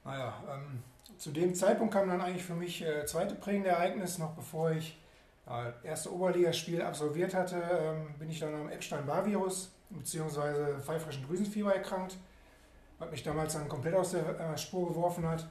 Naja, 0.03 0.33
ähm, 0.49 0.81
zu 1.19 1.29
dem 1.29 1.53
Zeitpunkt 1.53 1.93
kam 1.93 2.09
dann 2.09 2.21
eigentlich 2.21 2.43
für 2.43 2.55
mich 2.55 2.81
äh, 2.81 3.05
zweite 3.05 3.35
prägende 3.35 3.69
Ereignis, 3.69 4.17
noch 4.17 4.31
bevor 4.31 4.71
ich 4.71 4.99
äh, 5.47 5.87
erste 5.87 6.11
Oberligaspiel 6.11 6.81
absolviert 6.81 7.35
hatte, 7.35 7.57
ähm, 7.57 8.15
bin 8.17 8.31
ich 8.31 8.39
dann 8.39 8.55
am 8.55 8.67
Epstein-Barr-Virus 8.67 9.71
bzw. 9.91 10.79
pfeifrischen 10.81 11.25
Drüsenfieber 11.25 11.75
erkrankt, 11.75 12.17
was 12.99 13.11
mich 13.11 13.23
damals 13.23 13.53
dann 13.53 13.67
komplett 13.67 13.95
aus 13.95 14.11
der 14.11 14.39
äh, 14.39 14.57
Spur 14.57 14.89
geworfen 14.89 15.27
hat. 15.27 15.47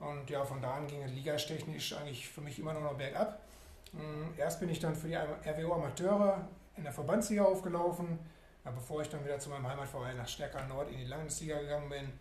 Und 0.00 0.28
ja, 0.28 0.44
von 0.44 0.60
da 0.60 0.74
an 0.74 0.86
ging 0.86 1.02
es 1.02 1.12
ligastechnisch 1.12 1.96
eigentlich 1.96 2.28
für 2.28 2.40
mich 2.40 2.58
immer 2.58 2.74
noch 2.74 2.94
bergab. 2.94 3.40
Ähm, 3.94 4.34
erst 4.36 4.60
bin 4.60 4.68
ich 4.68 4.80
dann 4.80 4.94
für 4.94 5.08
die 5.08 5.16
RWO 5.16 5.74
Amateure 5.74 6.48
in 6.76 6.82
der 6.82 6.92
Verbandsliga 6.92 7.44
aufgelaufen, 7.44 8.18
bevor 8.64 9.02
ich 9.02 9.08
dann 9.08 9.24
wieder 9.24 9.38
zu 9.38 9.50
meinem 9.50 9.68
Heimatverein 9.68 10.16
nach 10.16 10.28
Stärker 10.28 10.66
Nord 10.66 10.90
in 10.90 10.98
die 10.98 11.04
Landesliga 11.04 11.60
gegangen 11.60 11.88
bin. 11.88 12.12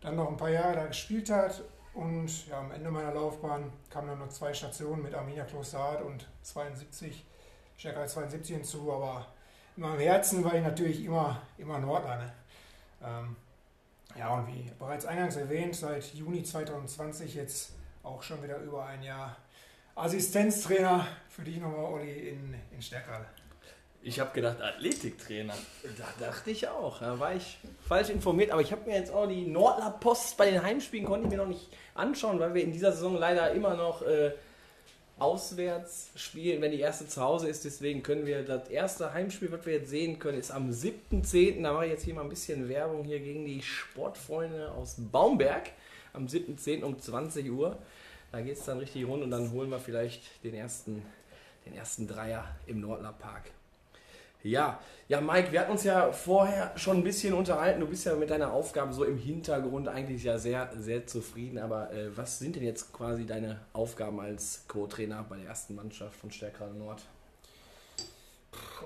Dann 0.00 0.16
noch 0.16 0.28
ein 0.28 0.36
paar 0.36 0.50
Jahre 0.50 0.76
da 0.76 0.86
gespielt 0.86 1.30
hat 1.30 1.62
und 1.94 2.48
ja, 2.48 2.60
am 2.60 2.72
Ende 2.72 2.90
meiner 2.90 3.12
Laufbahn 3.12 3.72
kamen 3.90 4.08
dann 4.08 4.18
noch 4.18 4.28
zwei 4.28 4.52
Stationen 4.52 5.02
mit 5.02 5.14
Arminia 5.14 5.44
Klosterhardt 5.44 6.02
und 6.02 6.26
72, 6.42 7.24
Stärker 7.76 8.06
72 8.06 8.56
hinzu, 8.56 8.92
aber 8.92 9.26
in 9.76 9.82
meinem 9.82 9.98
Herzen 9.98 10.44
war 10.44 10.54
ich 10.54 10.62
natürlich 10.62 11.04
immer, 11.04 11.40
immer 11.58 11.78
Nordler. 11.78 12.16
Ne? 12.16 12.32
Ähm, 13.02 13.36
ja, 14.16 14.34
und 14.34 14.46
wie 14.46 14.70
bereits 14.78 15.06
eingangs 15.06 15.36
erwähnt, 15.36 15.74
seit 15.74 16.14
Juni 16.14 16.42
2020 16.42 17.34
jetzt 17.34 17.72
auch 18.02 18.22
schon 18.22 18.42
wieder 18.42 18.58
über 18.58 18.86
ein 18.86 19.02
Jahr 19.02 19.36
Assistenztrainer 19.96 21.06
für 21.28 21.42
dich 21.42 21.58
nochmal, 21.58 21.84
Olli, 21.84 22.30
in, 22.30 22.54
in 22.72 22.82
Stärkrade. 22.82 23.26
Ich 24.06 24.20
habe 24.20 24.32
gedacht, 24.34 24.60
Athletiktrainer. 24.60 25.54
Da 25.96 26.26
dachte 26.26 26.50
ich 26.50 26.68
auch. 26.68 27.00
Da 27.00 27.18
war 27.18 27.34
ich 27.34 27.58
falsch 27.88 28.10
informiert. 28.10 28.50
Aber 28.50 28.60
ich 28.60 28.70
habe 28.70 28.84
mir 28.84 28.96
jetzt 28.96 29.10
auch 29.10 29.26
die 29.26 29.46
Nordler 29.46 29.90
Post 29.92 30.36
bei 30.36 30.50
den 30.50 30.62
Heimspielen 30.62 31.06
konnte 31.06 31.26
ich 31.26 31.30
mir 31.30 31.38
noch 31.38 31.48
nicht 31.48 31.70
anschauen, 31.94 32.38
weil 32.38 32.52
wir 32.52 32.62
in 32.62 32.72
dieser 32.72 32.92
Saison 32.92 33.16
leider 33.16 33.52
immer 33.52 33.74
noch 33.76 34.02
äh, 34.02 34.32
auswärts 35.18 36.10
spielen, 36.16 36.60
wenn 36.60 36.72
die 36.72 36.80
erste 36.80 37.06
zu 37.06 37.20
Hause 37.20 37.48
ist. 37.48 37.64
Deswegen 37.64 38.02
können 38.02 38.26
wir 38.26 38.42
das 38.42 38.68
erste 38.68 39.12
Heimspiel, 39.12 39.50
was 39.52 39.64
wir 39.64 39.74
jetzt 39.74 39.90
sehen 39.90 40.18
können, 40.18 40.38
ist 40.38 40.50
am 40.50 40.70
7.10. 40.70 41.62
Da 41.62 41.72
mache 41.72 41.86
ich 41.86 41.92
jetzt 41.92 42.04
hier 42.04 42.14
mal 42.14 42.22
ein 42.22 42.28
bisschen 42.28 42.68
Werbung 42.68 43.04
hier 43.04 43.20
gegen 43.20 43.44
die 43.44 43.62
Sportfreunde 43.62 44.72
aus 44.72 44.96
Baumberg. 44.98 45.70
Am 46.12 46.26
7.10. 46.26 46.82
um 46.82 46.98
20 46.98 47.50
Uhr. 47.50 47.78
Da 48.32 48.40
geht 48.40 48.58
es 48.58 48.64
dann 48.64 48.78
richtig 48.78 49.06
rund 49.06 49.22
und 49.22 49.30
dann 49.30 49.52
holen 49.52 49.70
wir 49.70 49.78
vielleicht 49.78 50.22
den 50.42 50.54
ersten, 50.54 51.02
den 51.66 51.74
ersten 51.74 52.08
Dreier 52.08 52.44
im 52.66 52.80
Nordler 52.80 53.12
Park. 53.12 53.50
Ja, 54.44 54.78
ja, 55.08 55.22
Mike, 55.22 55.52
wir 55.52 55.60
hatten 55.60 55.72
uns 55.72 55.84
ja 55.84 56.12
vorher 56.12 56.72
schon 56.76 56.98
ein 56.98 57.02
bisschen 57.02 57.32
unterhalten. 57.32 57.80
Du 57.80 57.86
bist 57.86 58.04
ja 58.04 58.14
mit 58.14 58.28
deiner 58.28 58.52
Aufgabe 58.52 58.92
so 58.92 59.02
im 59.04 59.16
Hintergrund 59.16 59.88
eigentlich 59.88 60.22
ja 60.22 60.36
sehr, 60.36 60.70
sehr 60.78 61.06
zufrieden. 61.06 61.58
Aber 61.58 61.90
äh, 61.90 62.14
was 62.14 62.40
sind 62.40 62.56
denn 62.56 62.62
jetzt 62.62 62.92
quasi 62.92 63.24
deine 63.24 63.60
Aufgaben 63.72 64.20
als 64.20 64.64
Co-Trainer 64.68 65.24
bei 65.26 65.38
der 65.38 65.46
ersten 65.46 65.74
Mannschaft 65.74 66.14
von 66.16 66.30
Stärkrade 66.30 66.74
Nord? 66.74 67.00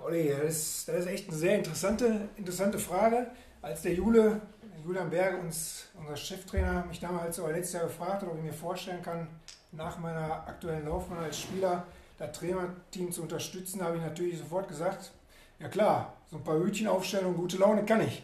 Olli, 0.04 0.28
das 0.28 0.54
ist, 0.54 0.88
das 0.88 1.00
ist 1.00 1.06
echt 1.08 1.28
eine 1.28 1.36
sehr 1.36 1.56
interessante, 1.56 2.28
interessante 2.36 2.78
Frage. 2.78 3.26
Als 3.60 3.82
der 3.82 3.94
Jule, 3.94 4.40
Julian 4.84 5.10
Berge, 5.10 5.38
uns, 5.38 5.86
unser 5.98 6.16
Cheftrainer, 6.16 6.84
mich 6.86 7.00
damals 7.00 7.34
so 7.34 7.48
letztes 7.48 7.72
Jahr 7.72 7.84
gefragt 7.84 8.22
hat, 8.22 8.28
ob 8.28 8.36
ich 8.36 8.44
mir 8.44 8.52
vorstellen 8.52 9.02
kann, 9.02 9.26
nach 9.72 9.98
meiner 9.98 10.46
aktuellen 10.46 10.86
Laufbahn 10.86 11.18
als 11.18 11.40
Spieler 11.40 11.84
das 12.16 12.38
Trainerteam 12.38 13.10
zu 13.10 13.22
unterstützen, 13.22 13.82
habe 13.82 13.96
ich 13.96 14.02
natürlich 14.02 14.38
sofort 14.38 14.68
gesagt, 14.68 15.10
ja 15.58 15.68
klar, 15.68 16.14
so 16.30 16.36
ein 16.36 16.44
paar 16.44 16.58
Hütchen 16.58 16.88
aufstellen 16.88 17.26
und 17.26 17.36
gute 17.36 17.56
Laune 17.56 17.84
kann 17.84 18.00
ich. 18.00 18.22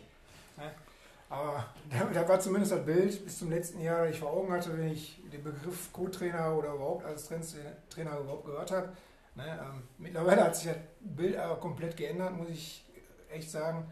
Aber 1.35 1.64
da 2.12 2.29
war 2.29 2.38
zumindest 2.38 2.73
das 2.73 2.85
Bild 2.85 3.25
bis 3.25 3.38
zum 3.38 3.51
letzten 3.51 3.81
Jahr, 3.81 4.05
das 4.05 4.14
ich 4.14 4.20
vor 4.20 4.31
Augen 4.31 4.53
hatte, 4.53 4.77
wenn 4.79 4.92
ich 4.92 5.20
den 5.33 5.42
Begriff 5.42 5.92
Co-Trainer 5.92 6.57
oder 6.57 6.75
überhaupt 6.75 7.05
als 7.05 7.27
Trainer 7.27 8.18
überhaupt 8.20 8.44
gehört 8.44 8.70
habe. 8.70 8.92
Ne, 9.35 9.44
ähm, 9.44 9.83
mittlerweile 9.99 10.44
hat 10.44 10.55
sich 10.55 10.66
das 10.66 10.77
Bild 11.01 11.37
aber 11.37 11.57
komplett 11.57 11.97
geändert, 11.97 12.37
muss 12.37 12.51
ich 12.51 12.85
echt 13.33 13.51
sagen. 13.51 13.85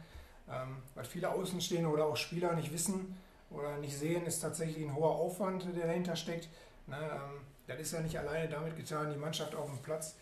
Ähm, 0.49 0.77
was 0.95 1.09
viele 1.09 1.31
Außenstehende 1.31 1.89
oder 1.89 2.05
auch 2.07 2.17
Spieler 2.17 2.53
nicht 2.53 2.73
wissen 2.73 3.19
oder 3.51 3.77
nicht 3.79 3.99
sehen, 3.99 4.25
ist 4.25 4.39
tatsächlich 4.39 4.85
ein 4.85 4.95
hoher 4.95 5.17
Aufwand, 5.17 5.67
der 5.75 5.89
dahinter 5.89 6.15
steckt. 6.15 6.49
Ne, 6.87 6.97
ähm, 6.97 7.41
das 7.67 7.81
ist 7.81 7.93
ja 7.93 8.01
nicht 8.01 8.17
alleine 8.17 8.49
damit 8.49 8.77
getan, 8.77 9.11
die 9.13 9.19
Mannschaft 9.19 9.57
auf 9.57 9.67
dem 9.67 9.79
Platz 9.79 10.15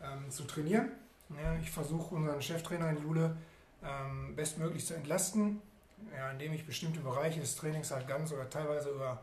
ähm, 0.00 0.30
zu 0.30 0.44
trainieren 0.44 0.92
ja, 1.30 1.56
ich 1.60 1.70
versuche 1.70 2.14
unseren 2.14 2.40
Cheftrainer 2.40 2.90
in 2.90 3.02
Jule 3.02 3.36
ähm, 3.82 4.34
bestmöglich 4.34 4.86
zu 4.86 4.94
entlasten, 4.94 5.60
ja, 6.16 6.30
indem 6.30 6.52
ich 6.52 6.66
bestimmte 6.66 7.00
Bereiche 7.00 7.40
des 7.40 7.56
Trainings 7.56 7.90
halt 7.90 8.08
ganz 8.08 8.32
oder 8.32 8.48
teilweise 8.48 8.90
über, 8.90 9.22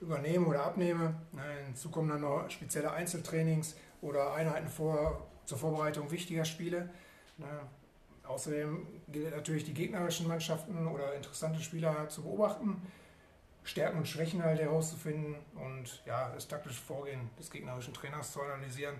übernehme 0.00 0.46
oder 0.46 0.64
abnehme. 0.64 1.14
Ja, 1.32 1.42
hinzu 1.66 1.90
kommen 1.90 2.08
dann 2.08 2.20
noch 2.20 2.50
spezielle 2.50 2.92
Einzeltrainings 2.92 3.76
oder 4.02 4.34
Einheiten 4.34 4.68
vor, 4.68 5.26
zur 5.44 5.58
Vorbereitung 5.58 6.10
wichtiger 6.10 6.44
Spiele. 6.44 6.90
Ne? 7.38 7.46
Außerdem 8.24 8.86
gilt 9.08 9.34
natürlich 9.34 9.64
die 9.64 9.74
gegnerischen 9.74 10.26
Mannschaften 10.26 10.86
oder 10.88 11.14
interessante 11.14 11.60
Spieler 11.60 12.08
zu 12.08 12.22
beobachten, 12.22 12.82
Stärken 13.62 13.98
und 13.98 14.08
Schwächen 14.08 14.42
halt 14.42 14.60
herauszufinden 14.60 15.36
und 15.54 16.02
ja, 16.06 16.30
das 16.34 16.48
taktische 16.48 16.80
Vorgehen 16.80 17.30
des 17.38 17.50
gegnerischen 17.50 17.94
Trainers 17.94 18.32
zu 18.32 18.42
analysieren. 18.42 18.96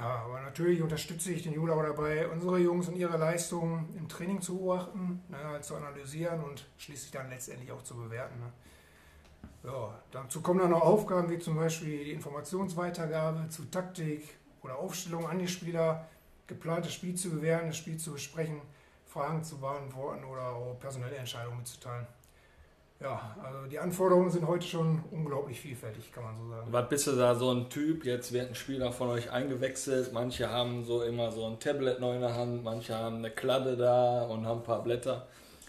Ja, 0.00 0.22
aber 0.24 0.40
natürlich 0.40 0.80
unterstütze 0.80 1.30
ich 1.30 1.42
den 1.42 1.52
Julau 1.52 1.82
dabei, 1.82 2.26
unsere 2.26 2.58
Jungs 2.58 2.88
und 2.88 2.96
ihre 2.96 3.18
Leistungen 3.18 3.94
im 3.98 4.08
Training 4.08 4.40
zu 4.40 4.56
beobachten, 4.56 5.22
ne, 5.28 5.60
zu 5.60 5.76
analysieren 5.76 6.42
und 6.42 6.64
schließlich 6.78 7.10
dann 7.10 7.28
letztendlich 7.28 7.70
auch 7.70 7.82
zu 7.82 7.94
bewerten. 7.96 8.40
Ne. 8.40 8.50
Ja, 9.70 10.00
dazu 10.10 10.40
kommen 10.40 10.60
dann 10.60 10.70
noch 10.70 10.80
Aufgaben 10.80 11.28
wie 11.28 11.38
zum 11.38 11.56
Beispiel 11.56 12.02
die 12.02 12.12
Informationsweitergabe 12.12 13.50
zu 13.50 13.66
Taktik 13.66 14.38
oder 14.62 14.78
Aufstellung 14.78 15.28
an 15.28 15.38
die 15.38 15.48
Spieler, 15.48 16.08
geplantes 16.46 16.94
Spiel 16.94 17.14
zu 17.14 17.28
bewerten, 17.28 17.66
das 17.66 17.76
Spiel 17.76 17.98
zu 17.98 18.12
besprechen, 18.12 18.62
Fragen 19.04 19.44
zu 19.44 19.58
beantworten 19.58 20.24
oder 20.24 20.48
auch 20.48 20.80
personelle 20.80 21.16
Entscheidungen 21.16 21.58
mitzuteilen. 21.58 22.06
Ja, 23.00 23.34
also 23.42 23.66
die 23.66 23.78
Anforderungen 23.78 24.30
sind 24.30 24.46
heute 24.46 24.66
schon 24.66 25.02
unglaublich 25.10 25.58
vielfältig, 25.58 26.12
kann 26.12 26.22
man 26.22 26.36
so 26.36 26.50
sagen. 26.50 26.66
Was 26.70 26.88
bist 26.90 27.06
du 27.06 27.12
da 27.12 27.34
so 27.34 27.50
ein 27.50 27.70
Typ? 27.70 28.04
Jetzt 28.04 28.30
wird 28.32 28.50
ein 28.50 28.54
Spieler 28.54 28.92
von 28.92 29.08
euch 29.08 29.32
eingewechselt. 29.32 30.12
Manche 30.12 30.50
haben 30.50 30.84
so 30.84 31.02
immer 31.02 31.32
so 31.32 31.46
ein 31.46 31.58
Tablet 31.58 31.98
neu 31.98 32.16
in 32.16 32.20
der 32.20 32.34
Hand, 32.34 32.62
manche 32.62 32.94
haben 32.94 33.16
eine 33.16 33.30
Kladde 33.30 33.78
da 33.78 34.24
und 34.24 34.44
haben 34.44 34.60
ein 34.60 34.64
paar 34.64 34.82
Blätter. 34.82 35.26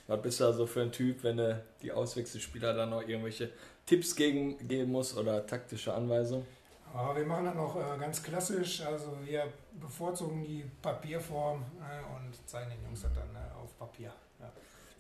Was 0.08 0.22
bist 0.22 0.42
du 0.42 0.44
da 0.44 0.52
so 0.52 0.66
für 0.68 0.82
ein 0.82 0.92
Typ, 0.92 1.24
wenn 1.24 1.38
du 1.38 1.64
die 1.82 1.94
Auswechselspieler 1.94 2.74
dann 2.74 2.90
noch 2.90 3.02
irgendwelche 3.02 3.50
Tipps 3.86 4.14
gegen, 4.14 4.68
geben 4.68 4.92
musst 4.92 5.18
oder 5.18 5.46
taktische 5.48 5.94
Anweisungen? 5.94 6.46
Ja, 6.94 7.16
wir 7.16 7.26
machen 7.26 7.46
das 7.46 7.56
noch 7.56 7.78
äh, 7.78 7.98
ganz 7.98 8.22
klassisch. 8.22 8.82
Also 8.82 9.18
wir 9.24 9.46
bevorzugen 9.80 10.44
die 10.44 10.66
Papierform 10.82 11.64
äh, 11.80 12.04
und 12.14 12.36
zeigen 12.46 12.72
den 12.72 12.84
Jungs 12.84 13.04
das 13.04 13.14
dann 13.14 13.34
äh, 13.34 13.56
auf 13.56 13.78
Papier. 13.80 14.12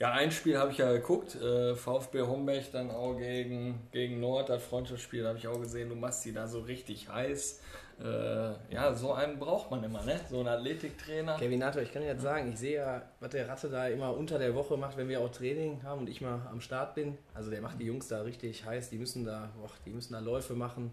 Ja. 0.02 0.14
Ein 0.14 0.32
Spiel 0.32 0.58
habe 0.58 0.72
ich 0.72 0.80
ja 0.80 0.92
geguckt, 0.92 1.36
äh, 1.36 1.76
VfB 1.76 2.24
Homberg 2.24 2.72
dann 2.72 2.90
auch 2.90 3.14
gegen, 3.20 3.88
gegen 3.92 4.20
Nord, 4.20 4.50
das 4.50 4.64
Freundschaftsspiel 4.64 5.28
habe 5.28 5.38
ich 5.38 5.48
auch 5.48 5.60
gesehen, 5.60 5.90
du 5.90 5.96
machst 5.96 6.26
die 6.26 6.34
da 6.34 6.48
so 6.48 6.62
richtig 6.62 7.08
heiß. 7.08 7.62
Äh, 8.04 8.74
ja, 8.74 8.96
so 8.96 9.14
einen 9.14 9.38
braucht 9.38 9.70
man 9.70 9.84
immer, 9.84 10.02
ne? 10.04 10.20
So 10.28 10.40
einen 10.40 10.48
Athletiktrainer. 10.48 11.38
Kevin 11.38 11.60
Nato, 11.60 11.80
ich 11.82 11.94
kann 11.94 12.02
jetzt 12.02 12.24
sagen, 12.24 12.52
ich 12.52 12.58
sehe 12.58 12.78
ja, 12.78 13.04
was 13.20 13.30
der 13.30 13.48
Ratte 13.48 13.70
da 13.70 13.90
immer 13.90 14.18
unter 14.18 14.40
der 14.40 14.56
Woche 14.56 14.76
macht, 14.76 14.98
wenn 14.98 15.08
wir 15.08 15.22
auch 15.22 15.30
Training 15.30 15.84
haben 15.84 16.02
und 16.02 16.10
ich 16.10 16.20
mal 16.20 16.48
am 16.52 16.62
Start 16.62 16.96
bin. 16.96 17.20
Also 17.36 17.52
der 17.52 17.62
macht 17.62 17.80
die 17.80 17.86
Jungs 17.86 18.08
da 18.08 18.24
richtig 18.24 18.66
heiß, 18.66 18.90
die 18.90 18.98
müssen 18.98 19.24
da, 19.24 19.52
boah, 19.56 19.70
die 19.86 19.92
müssen 19.92 20.14
da 20.14 20.20
Läufe 20.20 20.56
machen. 20.56 20.90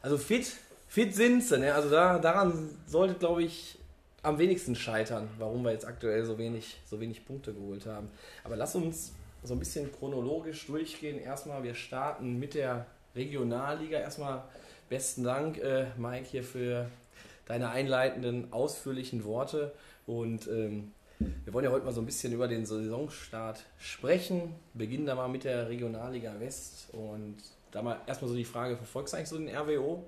Also 0.00 0.16
fit, 0.16 0.50
fit 0.88 1.14
sind 1.14 1.42
sie, 1.42 1.58
ne? 1.58 1.74
Also 1.74 1.90
da, 1.90 2.18
daran 2.18 2.70
sollte, 2.86 3.16
glaube 3.16 3.42
ich, 3.42 3.78
am 4.22 4.38
wenigsten 4.38 4.74
scheitern, 4.74 5.28
warum 5.38 5.64
wir 5.64 5.72
jetzt 5.72 5.86
aktuell 5.86 6.24
so 6.24 6.38
wenig, 6.38 6.80
so 6.84 7.00
wenig 7.00 7.24
Punkte 7.24 7.54
geholt 7.54 7.86
haben. 7.86 8.10
Aber 8.44 8.56
lass 8.56 8.74
uns 8.74 9.12
so 9.42 9.54
ein 9.54 9.58
bisschen 9.58 9.90
chronologisch 9.92 10.66
durchgehen. 10.66 11.18
Erstmal, 11.18 11.62
wir 11.62 11.74
starten 11.74 12.38
mit 12.38 12.54
der 12.54 12.86
Regionalliga. 13.14 13.98
Erstmal 13.98 14.44
besten 14.88 15.24
Dank, 15.24 15.58
äh, 15.58 15.86
Mike, 15.96 16.26
hier 16.30 16.44
für 16.44 16.86
deine 17.46 17.70
einleitenden, 17.70 18.52
ausführlichen 18.52 19.24
Worte. 19.24 19.72
Und 20.06 20.46
ähm, 20.48 20.92
wir 21.44 21.52
wollen 21.52 21.64
ja 21.64 21.70
heute 21.70 21.84
mal 21.84 21.92
so 21.92 22.00
ein 22.00 22.06
bisschen 22.06 22.32
über 22.32 22.48
den 22.48 22.66
Saisonstart 22.66 23.64
sprechen. 23.78 24.54
Beginnen 24.74 25.06
da 25.06 25.14
mal 25.14 25.28
mit 25.28 25.44
der 25.44 25.68
Regionalliga 25.68 26.38
West. 26.38 26.88
Und 26.92 27.36
da 27.70 27.82
mal 27.82 28.00
erstmal 28.06 28.28
so 28.28 28.36
die 28.36 28.44
Frage, 28.44 28.76
verfolgst 28.76 29.14
du 29.14 29.16
eigentlich 29.16 29.28
so 29.28 29.38
den 29.38 29.48
RWO? 29.48 30.04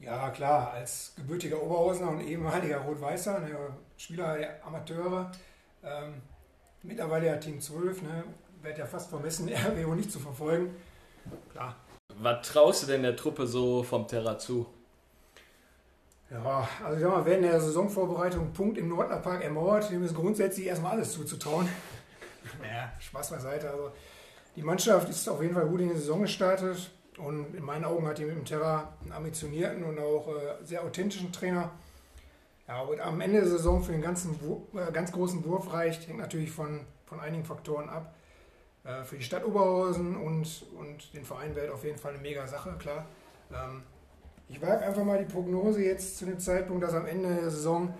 Ja, 0.00 0.30
klar, 0.30 0.72
als 0.72 1.12
gebürtiger 1.14 1.62
Oberhausener 1.62 2.10
und 2.10 2.20
ehemaliger 2.20 2.78
Rot-Weißer, 2.78 3.40
ne, 3.40 3.56
Spieler 3.98 4.38
der 4.38 4.64
Amateure, 4.64 5.30
ähm, 5.84 6.22
mittlerweile 6.82 7.26
ja 7.26 7.36
Team 7.36 7.60
12, 7.60 8.02
ne, 8.02 8.24
wird 8.62 8.78
ja 8.78 8.86
fast 8.86 9.10
vermessen, 9.10 9.48
RWO 9.52 9.94
nicht 9.94 10.10
zu 10.10 10.18
verfolgen. 10.18 10.74
Klar. 11.52 11.76
Was 12.16 12.48
traust 12.48 12.82
du 12.82 12.86
denn 12.86 13.02
der 13.02 13.14
Truppe 13.14 13.46
so 13.46 13.82
vom 13.82 14.08
Terra 14.08 14.38
zu? 14.38 14.66
Ja, 16.30 16.68
also 16.82 16.96
ich 16.96 17.02
sag 17.02 17.10
mal, 17.10 17.26
während 17.26 17.44
der 17.44 17.60
Saisonvorbereitung 17.60 18.52
Punkt 18.52 18.78
im 18.78 18.88
Nordler 18.88 19.18
Park 19.18 19.42
ermauert, 19.42 19.90
dem 19.90 20.04
ist 20.04 20.14
grundsätzlich 20.14 20.66
erstmal 20.66 20.92
alles 20.92 21.12
zuzutrauen. 21.12 21.68
naja, 22.62 22.92
Spaß 23.00 23.30
beiseite. 23.30 23.70
Also 23.70 23.90
die 24.56 24.62
Mannschaft 24.62 25.08
ist 25.10 25.28
auf 25.28 25.42
jeden 25.42 25.54
Fall 25.54 25.66
gut 25.66 25.80
in 25.80 25.88
die 25.88 25.96
Saison 25.96 26.22
gestartet. 26.22 26.90
Und 27.20 27.54
in 27.54 27.64
meinen 27.64 27.84
Augen 27.84 28.06
hat 28.06 28.18
die 28.18 28.24
mit 28.24 28.36
dem 28.36 28.44
Terra 28.44 28.92
einen 29.02 29.12
ambitionierten 29.12 29.84
und 29.84 29.98
auch 29.98 30.28
äh, 30.28 30.64
sehr 30.64 30.82
authentischen 30.82 31.32
Trainer. 31.32 31.70
Ja, 32.66 32.82
und 32.82 33.00
am 33.00 33.20
Ende 33.20 33.40
der 33.40 33.48
Saison 33.48 33.82
für 33.82 33.92
den 33.92 34.02
ganzen, 34.02 34.38
äh, 34.74 34.92
ganz 34.92 35.12
großen 35.12 35.44
Wurf 35.44 35.72
reicht, 35.72 36.06
hängt 36.08 36.18
natürlich 36.18 36.50
von, 36.50 36.80
von 37.06 37.20
einigen 37.20 37.44
Faktoren 37.44 37.88
ab. 37.88 38.14
Äh, 38.84 39.02
für 39.04 39.16
die 39.16 39.24
Stadt 39.24 39.44
Oberhausen 39.44 40.16
und, 40.16 40.64
und 40.78 41.14
den 41.14 41.24
Verein 41.24 41.54
wäre 41.54 41.72
auf 41.72 41.84
jeden 41.84 41.98
Fall 41.98 42.12
eine 42.12 42.22
mega 42.22 42.46
Sache, 42.46 42.74
klar. 42.78 43.06
Ähm, 43.52 43.82
ich 44.48 44.60
wage 44.62 44.84
einfach 44.84 45.04
mal 45.04 45.18
die 45.18 45.32
Prognose 45.32 45.82
jetzt 45.82 46.18
zu 46.18 46.24
dem 46.24 46.38
Zeitpunkt, 46.38 46.82
dass 46.82 46.94
am 46.94 47.06
Ende 47.06 47.34
der 47.34 47.50
Saison 47.50 47.94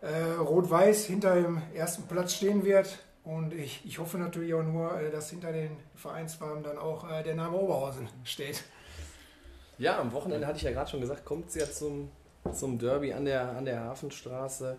äh, 0.00 0.38
Rot-Weiß 0.38 1.06
hinter 1.06 1.34
dem 1.34 1.62
ersten 1.74 2.06
Platz 2.06 2.34
stehen 2.34 2.64
wird. 2.64 2.98
Und 3.28 3.52
ich, 3.52 3.82
ich 3.84 3.98
hoffe 3.98 4.16
natürlich 4.16 4.54
auch 4.54 4.62
nur, 4.62 4.98
äh, 4.98 5.10
dass 5.10 5.28
hinter 5.28 5.52
den 5.52 5.76
Vereinsfarben 5.94 6.62
dann 6.62 6.78
auch 6.78 7.10
äh, 7.10 7.22
der 7.22 7.34
Name 7.34 7.58
Oberhausen 7.58 8.08
steht. 8.24 8.64
Ja, 9.76 10.00
am 10.00 10.12
Wochenende 10.12 10.46
hatte 10.46 10.56
ich 10.56 10.62
ja 10.62 10.70
gerade 10.70 10.90
schon 10.90 11.02
gesagt, 11.02 11.26
kommt 11.26 11.50
es 11.50 11.56
ja 11.56 11.70
zum, 11.70 12.10
zum 12.54 12.78
Derby 12.78 13.12
an 13.12 13.26
der, 13.26 13.50
an 13.50 13.66
der 13.66 13.80
Hafenstraße. 13.80 14.78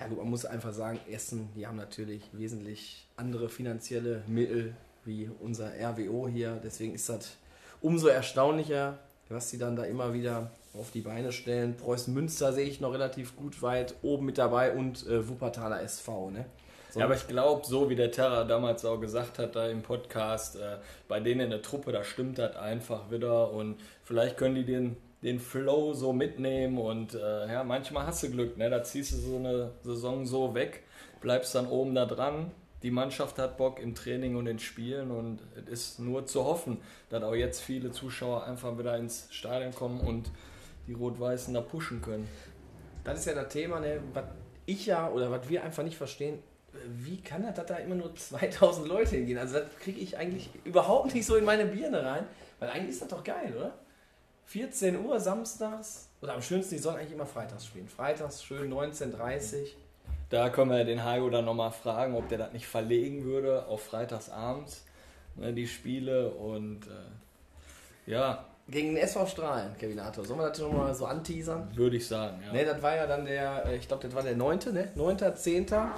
Ja 0.00 0.08
gut, 0.08 0.18
man 0.18 0.28
muss 0.28 0.44
einfach 0.44 0.72
sagen, 0.72 0.98
Essen, 1.08 1.48
die 1.54 1.64
haben 1.64 1.76
natürlich 1.76 2.28
wesentlich 2.32 3.06
andere 3.14 3.48
finanzielle 3.48 4.24
Mittel 4.26 4.74
wie 5.04 5.30
unser 5.40 5.70
RWO 5.80 6.26
hier. 6.26 6.60
Deswegen 6.64 6.92
ist 6.92 7.08
das 7.08 7.36
umso 7.80 8.08
erstaunlicher, 8.08 8.98
was 9.28 9.48
sie 9.48 9.58
dann 9.58 9.76
da 9.76 9.84
immer 9.84 10.12
wieder 10.12 10.50
auf 10.74 10.90
die 10.90 11.02
Beine 11.02 11.30
stellen. 11.30 11.76
Preußen 11.76 12.12
Münster 12.12 12.52
sehe 12.52 12.66
ich 12.66 12.80
noch 12.80 12.92
relativ 12.92 13.36
gut 13.36 13.62
weit 13.62 13.94
oben 14.02 14.26
mit 14.26 14.38
dabei 14.38 14.72
und 14.72 15.06
äh, 15.06 15.28
Wuppertaler 15.28 15.80
SV. 15.82 16.32
Ne? 16.32 16.46
Ja, 16.94 17.04
aber 17.04 17.14
ich 17.14 17.26
glaube, 17.28 17.66
so 17.66 17.90
wie 17.90 17.96
der 17.96 18.10
Terra 18.10 18.44
damals 18.44 18.84
auch 18.84 18.98
gesagt 18.98 19.38
hat, 19.38 19.56
da 19.56 19.68
im 19.68 19.82
Podcast, 19.82 20.56
äh, 20.56 20.78
bei 21.08 21.20
denen 21.20 21.42
in 21.42 21.50
der 21.50 21.62
Truppe, 21.62 21.92
da 21.92 22.04
stimmt 22.04 22.38
das 22.38 22.56
einfach 22.56 23.10
wieder 23.10 23.50
und 23.50 23.76
vielleicht 24.02 24.36
können 24.36 24.54
die 24.54 24.64
den, 24.64 24.96
den 25.22 25.38
Flow 25.38 25.92
so 25.92 26.12
mitnehmen 26.12 26.78
und 26.78 27.14
äh, 27.14 27.52
ja, 27.52 27.64
manchmal 27.64 28.06
hast 28.06 28.22
du 28.22 28.30
Glück, 28.30 28.56
ne? 28.56 28.70
da 28.70 28.82
ziehst 28.82 29.12
du 29.12 29.16
so 29.16 29.36
eine 29.36 29.72
Saison 29.82 30.24
so 30.26 30.54
weg, 30.54 30.84
bleibst 31.20 31.54
dann 31.54 31.66
oben 31.66 31.94
da 31.94 32.06
dran. 32.06 32.50
Die 32.82 32.90
Mannschaft 32.90 33.38
hat 33.38 33.56
Bock 33.56 33.80
im 33.80 33.94
Training 33.94 34.36
und 34.36 34.46
in 34.46 34.58
Spielen 34.58 35.10
und 35.10 35.40
es 35.56 35.70
ist 35.70 35.98
nur 35.98 36.26
zu 36.26 36.44
hoffen, 36.44 36.78
dass 37.08 37.22
auch 37.22 37.34
jetzt 37.34 37.60
viele 37.60 37.90
Zuschauer 37.90 38.44
einfach 38.44 38.78
wieder 38.78 38.96
ins 38.96 39.26
Stadion 39.30 39.74
kommen 39.74 40.00
und 40.00 40.30
die 40.86 40.92
Rot-Weißen 40.92 41.52
da 41.52 41.62
pushen 41.62 42.00
können. 42.00 42.28
Das 43.02 43.18
ist 43.18 43.26
ja 43.26 43.34
das 43.34 43.52
Thema, 43.52 43.80
ne? 43.80 44.00
was 44.12 44.24
ich 44.66 44.86
ja 44.86 45.10
oder 45.10 45.30
was 45.30 45.48
wir 45.48 45.64
einfach 45.64 45.82
nicht 45.82 45.96
verstehen 45.96 46.38
wie 46.88 47.20
kann 47.20 47.42
das, 47.42 47.54
dass 47.54 47.66
da 47.66 47.76
immer 47.76 47.94
nur 47.94 48.14
2000 48.16 48.86
Leute 48.86 49.16
hingehen? 49.16 49.38
Also 49.38 49.58
das 49.58 49.68
kriege 49.80 50.00
ich 50.00 50.16
eigentlich 50.16 50.50
überhaupt 50.64 51.14
nicht 51.14 51.26
so 51.26 51.36
in 51.36 51.44
meine 51.44 51.66
Birne 51.66 52.04
rein, 52.04 52.26
weil 52.58 52.70
eigentlich 52.70 52.90
ist 52.90 53.02
das 53.02 53.08
doch 53.08 53.24
geil, 53.24 53.54
oder? 53.56 53.72
14 54.46 55.04
Uhr 55.04 55.18
samstags, 55.18 56.08
oder 56.22 56.34
am 56.34 56.42
schönsten, 56.42 56.76
die 56.76 56.80
sollen 56.80 56.96
eigentlich 56.96 57.12
immer 57.12 57.26
freitags 57.26 57.66
spielen. 57.66 57.88
Freitags 57.88 58.42
schön 58.42 58.72
19.30 58.72 59.68
Da 60.30 60.48
können 60.50 60.70
wir 60.70 60.84
den 60.84 61.04
Hajo 61.04 61.28
dann 61.30 61.44
nochmal 61.44 61.72
fragen, 61.72 62.14
ob 62.14 62.28
der 62.28 62.38
das 62.38 62.52
nicht 62.52 62.66
verlegen 62.66 63.24
würde 63.24 63.66
auf 63.66 63.82
freitagsabends, 63.82 64.84
ne, 65.36 65.52
die 65.52 65.66
Spiele 65.66 66.30
und 66.30 66.86
äh, 66.86 68.10
ja. 68.10 68.44
Gegen 68.68 68.94
den 68.94 69.04
SV 69.04 69.26
Strahlen, 69.26 69.76
Kevin 69.78 70.00
Arthur. 70.00 70.24
Sollen 70.24 70.40
wir 70.40 70.48
das 70.48 70.58
schon 70.58 70.76
mal 70.76 70.92
so 70.94 71.06
anteasern? 71.06 71.68
Würde 71.76 71.96
ich 71.96 72.06
sagen, 72.08 72.42
ja. 72.44 72.52
Ne, 72.52 72.64
das 72.64 72.82
war 72.82 72.96
ja 72.96 73.06
dann 73.06 73.24
der, 73.24 73.66
äh, 73.66 73.76
ich 73.76 73.86
glaube, 73.86 74.04
das 74.04 74.14
war 74.14 74.22
der 74.22 74.36
9., 74.36 74.58
ne? 74.72 74.90
9.10. 74.96 75.88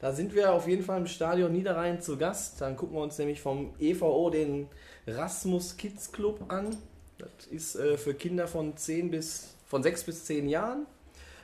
Da 0.00 0.12
sind 0.12 0.34
wir 0.34 0.52
auf 0.52 0.66
jeden 0.66 0.82
Fall 0.82 0.98
im 0.98 1.06
Stadion 1.06 1.52
Niederrhein 1.52 2.00
zu 2.00 2.16
Gast. 2.16 2.60
Dann 2.62 2.74
gucken 2.74 2.96
wir 2.96 3.02
uns 3.02 3.18
nämlich 3.18 3.40
vom 3.40 3.74
EVO 3.78 4.30
den 4.30 4.66
Rasmus 5.06 5.76
Kids 5.76 6.10
Club 6.10 6.44
an. 6.48 6.74
Das 7.18 7.46
ist 7.50 7.76
äh, 7.76 7.98
für 7.98 8.14
Kinder 8.14 8.48
von 8.48 8.76
10 8.76 9.10
bis 9.10 9.54
von 9.66 9.82
6 9.82 10.04
bis 10.04 10.24
10 10.24 10.48
Jahren. 10.48 10.86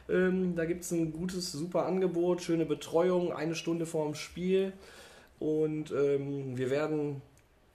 Ähm, 0.09 0.55
da 0.57 0.65
gibt 0.65 0.85
es 0.85 0.91
ein 0.91 1.13
gutes, 1.13 1.53
super 1.53 1.85
Angebot, 1.85 2.41
schöne 2.41 2.65
Betreuung, 2.65 3.31
eine 3.31 3.55
Stunde 3.55 3.85
vorm 3.85 4.15
Spiel. 4.15 4.73
Und 5.39 5.91
ähm, 5.93 6.57
wir 6.57 6.71
werden 6.71 7.21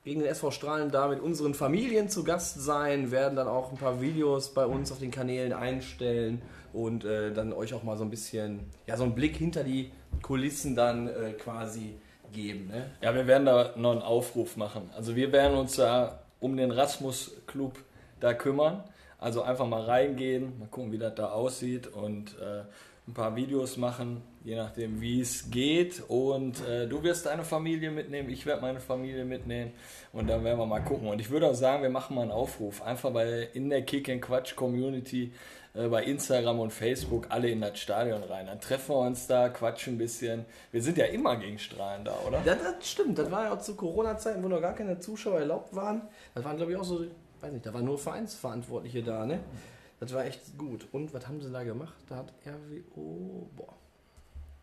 gegen 0.03 0.21
den 0.21 0.29
SV 0.29 0.49
Strahlen 0.49 0.89
da 0.89 1.07
mit 1.07 1.19
unseren 1.19 1.53
Familien 1.53 2.09
zu 2.09 2.23
Gast 2.23 2.59
sein, 2.59 3.11
werden 3.11 3.35
dann 3.35 3.47
auch 3.47 3.71
ein 3.71 3.77
paar 3.77 4.01
Videos 4.01 4.51
bei 4.55 4.65
uns 4.65 4.91
auf 4.91 4.97
den 4.97 5.11
Kanälen 5.11 5.53
einstellen 5.53 6.41
und 6.73 7.05
äh, 7.05 7.31
dann 7.31 7.53
euch 7.53 7.75
auch 7.75 7.83
mal 7.83 7.97
so 7.97 8.03
ein 8.03 8.09
bisschen, 8.09 8.61
ja, 8.87 8.97
so 8.97 9.03
einen 9.03 9.13
Blick 9.13 9.35
hinter 9.35 9.63
die 9.63 9.91
Kulissen 10.21 10.75
dann 10.75 11.07
äh, 11.07 11.33
quasi 11.33 11.95
geben. 12.31 12.67
Ne? 12.67 12.91
Ja, 13.01 13.13
wir 13.13 13.27
werden 13.27 13.45
da 13.45 13.73
noch 13.75 13.91
einen 13.91 14.01
Aufruf 14.01 14.57
machen. 14.57 14.89
Also 14.95 15.15
wir 15.15 15.31
werden 15.31 15.57
uns 15.57 15.75
da 15.75 16.19
um 16.39 16.57
den 16.57 16.71
Rasmus 16.71 17.37
Club 17.47 17.77
da 18.19 18.33
kümmern. 18.33 18.83
Also 19.19 19.43
einfach 19.43 19.67
mal 19.67 19.83
reingehen, 19.83 20.57
mal 20.59 20.67
gucken, 20.67 20.91
wie 20.91 20.97
das 20.97 21.13
da 21.13 21.29
aussieht 21.29 21.87
und 21.87 22.35
äh, 22.39 22.63
ein 23.07 23.13
paar 23.13 23.35
Videos 23.35 23.77
machen, 23.77 24.21
je 24.43 24.55
nachdem, 24.55 24.99
wie 25.01 25.21
es 25.21 25.51
geht. 25.51 26.01
Und 26.07 26.67
äh, 26.67 26.87
du 26.87 27.03
wirst 27.03 27.27
deine 27.27 27.43
Familie 27.43 27.91
mitnehmen, 27.91 28.29
ich 28.29 28.45
werde 28.45 28.61
meine 28.61 28.79
Familie 28.79 29.25
mitnehmen 29.25 29.73
und 30.11 30.27
dann 30.27 30.43
werden 30.43 30.57
wir 30.57 30.65
mal 30.65 30.79
gucken. 30.79 31.07
Und 31.07 31.19
ich 31.19 31.29
würde 31.29 31.47
auch 31.47 31.53
sagen, 31.53 31.83
wir 31.83 31.91
machen 31.91 32.15
mal 32.15 32.23
einen 32.23 32.31
Aufruf, 32.31 32.81
einfach 32.81 33.11
bei 33.11 33.49
in 33.53 33.69
der 33.69 33.83
Kick 33.83 34.09
and 34.09 34.21
Quatsch 34.21 34.55
Community 34.55 35.33
äh, 35.73 35.87
bei 35.87 36.03
Instagram 36.03 36.59
und 36.59 36.71
Facebook 36.71 37.27
alle 37.29 37.49
in 37.49 37.61
das 37.61 37.79
Stadion 37.79 38.23
rein. 38.23 38.47
Dann 38.47 38.59
treffen 38.59 38.95
wir 38.95 38.99
uns 38.99 39.27
da, 39.27 39.49
quatschen 39.49 39.95
ein 39.95 39.97
bisschen. 39.97 40.45
Wir 40.71 40.81
sind 40.81 40.97
ja 40.97 41.05
immer 41.05 41.37
gegen 41.37 41.57
Strahlen 41.59 42.03
da, 42.03 42.13
oder? 42.27 42.41
Ja, 42.45 42.55
das 42.55 42.89
stimmt. 42.89 43.17
Das 43.17 43.31
war 43.31 43.45
ja 43.45 43.53
auch 43.53 43.61
zu 43.61 43.75
Corona-Zeiten, 43.75 44.43
wo 44.43 44.47
noch 44.47 44.61
gar 44.61 44.73
keine 44.73 44.99
Zuschauer 44.99 45.39
erlaubt 45.39 45.75
waren. 45.75 46.01
Das 46.35 46.43
waren, 46.43 46.57
glaube 46.57 46.73
ich, 46.73 46.77
auch 46.77 46.83
so, 46.83 47.05
weiß 47.39 47.51
nicht, 47.53 47.65
da 47.65 47.73
waren 47.73 47.85
nur 47.85 47.97
Vereinsverantwortliche 47.97 49.03
da, 49.03 49.25
ne? 49.25 49.39
Das 49.99 50.13
war 50.13 50.25
echt 50.25 50.57
gut. 50.57 50.87
Und 50.91 51.13
was 51.13 51.27
haben 51.27 51.41
sie 51.41 51.51
da 51.51 51.63
gemacht? 51.63 51.93
Da 52.09 52.17
hat 52.17 52.33
RWO, 52.45 53.47
boah, 53.55 53.75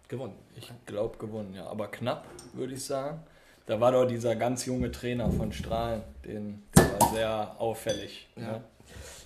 gewonnen. 0.08 0.34
Ich 0.56 0.70
glaube 0.84 1.16
gewonnen, 1.16 1.54
ja. 1.54 1.66
Aber 1.66 1.88
knapp, 1.88 2.26
würde 2.54 2.74
ich 2.74 2.84
sagen. 2.84 3.22
Da 3.66 3.80
war 3.80 3.92
doch 3.92 4.06
dieser 4.06 4.34
ganz 4.34 4.64
junge 4.64 4.90
Trainer 4.90 5.30
von 5.30 5.52
Strahlen, 5.52 6.02
den, 6.24 6.62
der 6.74 7.00
war 7.00 7.14
sehr 7.14 7.56
auffällig. 7.60 8.28
Ja. 8.34 8.52
Ne? 8.52 8.64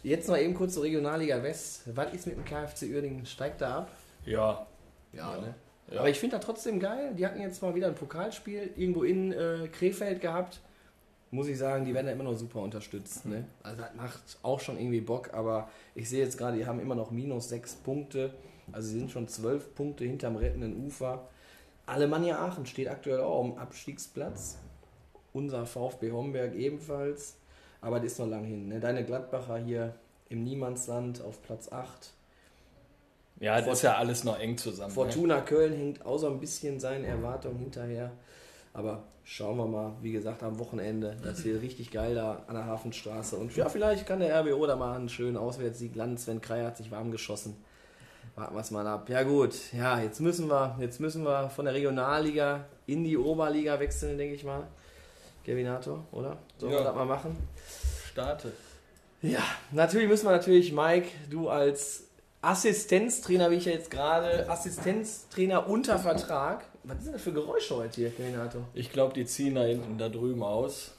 Jetzt 0.03 0.29
noch 0.29 0.37
eben 0.37 0.55
kurz 0.55 0.75
zur 0.75 0.83
Regionalliga 0.83 1.43
West. 1.43 1.83
Was 1.97 2.13
ist 2.13 2.27
mit 2.27 2.37
dem 2.37 2.45
KfC 2.45 2.93
Uerdingen? 2.93 3.25
Steigt 3.27 3.61
da 3.61 3.79
ab? 3.79 3.91
Ja. 4.25 4.67
Ja, 5.13 5.35
Ja. 5.37 5.41
ne? 5.41 5.55
Ja. 5.91 6.01
Aber 6.01 6.09
ich 6.09 6.19
finde 6.19 6.37
das 6.37 6.45
trotzdem 6.45 6.81
geil. 6.81 7.13
Die 7.17 7.27
hatten 7.27 7.41
jetzt 7.41 7.61
mal 7.63 7.75
wieder 7.75 7.87
ein 7.89 7.95
Pokalspiel 7.95 8.71
irgendwo 8.77 9.03
in 9.03 9.33
äh, 9.33 9.69
Krefeld 9.71 10.21
gehabt. 10.21 10.61
Muss 11.31 11.49
ich 11.49 11.59
sagen, 11.59 11.85
die 11.85 11.93
werden 11.95 12.07
ja 12.07 12.13
immer 12.13 12.25
noch 12.25 12.35
super 12.37 12.61
unterstützt. 12.61 13.27
Ne? 13.27 13.45
Also 13.63 13.83
das 13.83 13.95
macht 13.95 14.39
auch 14.43 14.61
schon 14.61 14.79
irgendwie 14.79 15.01
Bock, 15.01 15.35
aber 15.35 15.69
ich 15.95 16.09
sehe 16.09 16.23
jetzt 16.25 16.39
gerade, 16.39 16.57
die 16.57 16.67
haben 16.67 16.81
immer 16.81 16.95
noch 16.95 17.11
minus 17.11 17.49
sechs 17.49 17.75
Punkte. 17.75 18.33
Also 18.71 18.89
sie 18.89 18.99
sind 18.99 19.11
schon 19.11 19.29
zwölf 19.29 19.75
Punkte 19.75 20.05
hinterm 20.05 20.37
rettenden 20.37 20.85
Ufer. 20.87 21.29
Alemannia 21.87 22.39
Aachen 22.39 22.65
steht 22.67 22.89
aktuell 22.89 23.21
auch 23.21 23.41
am 23.45 23.59
Abstiegsplatz. 23.59 24.59
Unser 25.33 25.67
VfB 25.67 26.13
Homberg 26.13 26.55
ebenfalls. 26.55 27.37
Aber 27.83 28.01
das 28.01 28.13
ist 28.13 28.19
noch 28.21 28.29
lang 28.29 28.45
hin. 28.45 28.69
Ne? 28.69 28.81
Deine 28.81 29.05
Gladbacher 29.05 29.59
hier 29.59 29.95
im 30.31 30.45
Niemandsland 30.45 31.21
auf 31.21 31.43
Platz 31.43 31.71
8. 31.71 32.15
Ja, 33.41 33.61
das 33.61 33.79
ist 33.79 33.83
ja 33.83 33.97
alles 33.97 34.25
noch 34.25 34.39
eng 34.39 34.57
zusammen. 34.57 34.91
Ne? 34.91 34.95
Fortuna 34.95 35.41
Köln 35.41 35.73
hinkt 35.73 36.07
auch 36.07 36.17
so 36.17 36.29
ein 36.29 36.39
bisschen 36.39 36.79
seinen 36.79 37.05
Erwartungen 37.05 37.59
hinterher. 37.59 38.13
Aber 38.73 39.03
schauen 39.25 39.59
wir 39.59 39.67
mal, 39.67 39.93
wie 40.01 40.13
gesagt, 40.13 40.45
am 40.45 40.59
Wochenende. 40.61 41.17
Das 41.23 41.45
wird 41.45 41.61
richtig 41.61 41.91
geil 41.91 42.15
da 42.15 42.45
an 42.47 42.55
der 42.55 42.67
Hafenstraße. 42.67 43.37
Und 43.37 43.55
ja, 43.57 43.69
vielleicht 43.69 44.07
kann 44.07 44.21
der 44.21 44.41
RBO 44.41 44.65
da 44.67 44.77
mal 44.77 44.95
einen 44.95 45.09
schönen 45.09 45.37
Auswärtssieg 45.37 45.97
landen. 45.97 46.19
Sven 46.19 46.41
Kreier 46.41 46.69
hat 46.69 46.77
sich 46.77 46.91
warm 46.93 47.11
geschossen. 47.11 47.57
Warten 48.37 48.55
wir 48.55 48.61
es 48.61 48.71
mal 48.71 48.87
ab. 48.87 49.11
Ja 49.11 49.25
gut, 49.25 49.55
ja, 49.73 50.01
jetzt 50.01 50.21
müssen 50.21 50.49
wir, 50.49 50.77
jetzt 50.81 51.01
müssen 51.01 51.25
wir 51.25 51.51
von 51.51 51.67
der 51.67 51.75
Regionalliga 51.75 52.65
in 52.87 53.05
die 53.05 53.19
Oberliga 53.19 53.79
wechseln, 53.79 54.17
denke 54.17 54.37
ich 54.37 54.45
mal. 54.45 54.69
Gavinator, 55.45 56.05
oder? 56.13 56.37
Sollen 56.59 56.73
Ja. 56.73 56.79
wir 56.81 56.85
das 56.85 56.95
mal 56.95 57.05
machen? 57.07 57.37
Starte. 58.11 58.53
Ja, 59.23 59.43
natürlich 59.71 60.09
müssen 60.09 60.27
wir 60.27 60.33
natürlich, 60.33 60.73
Mike, 60.73 61.09
du 61.31 61.49
als 61.49 62.05
Assistenztrainer, 62.41 63.51
wie 63.51 63.57
ich 63.57 63.67
ja 63.67 63.73
jetzt 63.73 63.91
gerade, 63.91 64.49
Assistenztrainer 64.51 65.69
unter 65.69 65.99
Vertrag. 65.99 66.65
Was 66.85 67.03
sind 67.05 67.15
das 67.15 67.23
für 67.23 67.33
Geräusche 67.33 67.77
heute 67.77 67.95
hier, 68.01 68.13
Renato? 68.19 68.59
Ich 68.75 68.91
glaube, 68.91 69.15
die 69.15 69.25
ziehen 69.25 69.55
da 69.55 69.63
hinten 69.63 69.97
da 69.99 70.09
drüben 70.09 70.43
aus. 70.43 70.93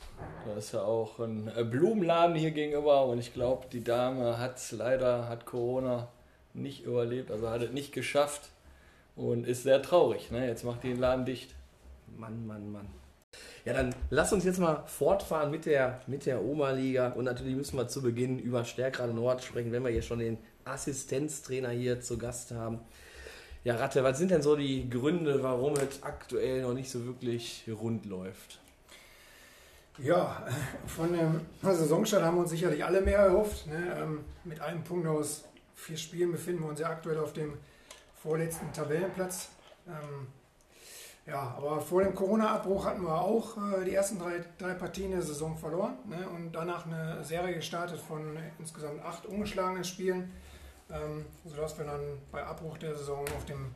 Da 0.46 0.58
ist 0.58 0.72
ja 0.72 0.84
auch 0.84 1.20
ein 1.20 1.52
äh, 1.54 1.66
Blumenladen 1.66 2.36
hier 2.36 2.52
gegenüber 2.52 3.06
und 3.08 3.20
ich 3.20 3.34
glaube, 3.34 3.66
die 3.74 3.84
Dame 3.84 4.38
hat 4.38 4.60
leider, 4.72 5.28
hat 5.28 5.46
Corona 5.46 6.08
nicht 6.54 6.86
überlebt, 6.86 7.30
also 7.30 7.50
hat 7.50 7.62
es 7.62 7.72
nicht 7.72 7.92
geschafft 7.92 8.44
und 9.18 9.46
ist 9.46 9.64
sehr 9.64 9.82
traurig. 9.82 10.32
Ne? 10.32 10.48
Jetzt 10.48 10.64
macht 10.64 10.84
die 10.84 10.90
den 10.90 11.00
Laden 11.00 11.26
dicht. 11.26 11.54
Mann, 12.16 12.48
Mann, 12.48 12.72
Mann. 12.72 12.88
Ja, 13.66 13.74
dann 13.74 13.96
lass 14.10 14.34
uns 14.34 14.44
jetzt 14.44 14.60
mal 14.60 14.84
fortfahren 14.88 15.50
mit 15.50 15.66
der, 15.66 16.02
mit 16.08 16.26
der 16.26 16.44
Oberliga. 16.44 17.10
Und 17.10 17.26
natürlich 17.26 17.56
müssen 17.56 17.78
wir 17.78 17.88
zu 17.88 18.02
Beginn 18.02 18.40
über 18.40 18.66
Stärkrade 18.66 19.14
Nord 19.14 19.44
sprechen, 19.44 19.72
wenn 19.72 19.84
wir 19.84 19.92
hier 19.92 20.02
schon 20.02 20.20
den 20.20 20.38
Assistenztrainer 20.66 21.70
hier 21.70 22.02
zu 22.02 22.18
Gast 22.18 22.52
haben. 22.52 22.80
Ja, 23.64 23.76
Ratte, 23.76 24.04
was 24.04 24.18
sind 24.18 24.32
denn 24.32 24.42
so 24.42 24.58
die 24.58 24.90
Gründe, 24.90 25.42
warum 25.42 25.74
es 25.76 26.04
aktuell 26.04 26.64
noch 26.64 26.74
nicht 26.74 26.92
so 26.92 27.06
wirklich 27.06 27.64
rund 27.70 28.06
läuft? 28.06 28.60
Ja, 30.00 30.46
von 30.88 31.14
dem 31.14 31.42
Saisonstart 31.62 32.24
haben 32.24 32.38
wir 32.38 32.42
uns 32.42 32.50
sicherlich 32.50 32.84
alle 32.84 33.00
mehr 33.00 33.20
erhofft. 33.20 33.68
Ne? 33.68 33.96
Ähm, 33.98 34.26
Mit 34.44 34.60
einem 34.60 34.84
Punkt 34.84 35.08
aus 35.08 35.46
vier 35.76 35.98
Spielen 35.98 36.32
befinden 36.32 36.64
wir 36.64 36.70
uns 36.70 36.80
ja 36.80 36.90
aktuell 36.90 37.20
auf 37.20 37.32
dem 37.32 37.54
vorletzten 38.22 38.72
Tabellenplatz. 38.74 39.50
Ja, 41.26 41.56
aber 41.58 41.80
vor 41.80 42.04
dem 42.04 42.14
Corona-Abbruch 42.14 42.86
hatten 42.86 43.04
wir 43.04 43.22
auch 43.22 43.56
äh, 43.58 43.86
die 43.86 43.94
ersten 43.94 44.20
drei, 44.20 44.44
drei 44.58 44.74
Partien 44.74 45.12
der 45.12 45.22
Saison 45.22 45.58
verloren 45.58 45.98
ne? 46.06 46.28
und 46.28 46.52
danach 46.52 46.86
eine 46.86 47.24
Serie 47.24 47.56
gestartet 47.56 48.00
von 48.00 48.38
insgesamt 48.60 49.02
acht 49.06 49.26
ungeschlagenen 49.26 49.86
Spielen, 49.86 50.34
ähm, 50.92 51.26
sodass 51.46 51.78
wir 51.78 51.86
dann 51.86 52.02
bei 52.30 52.44
Abbruch 52.44 52.78
der 52.78 52.94
Saison 52.96 53.22
auf 53.38 53.46
dem 53.46 53.74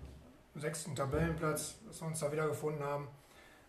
sechsten 0.56 0.94
Tabellenplatz, 0.94 1.76
dass 1.88 2.02
wir 2.02 2.08
uns 2.08 2.20
da 2.20 2.30
wiedergefunden 2.34 2.84
haben. 2.84 3.08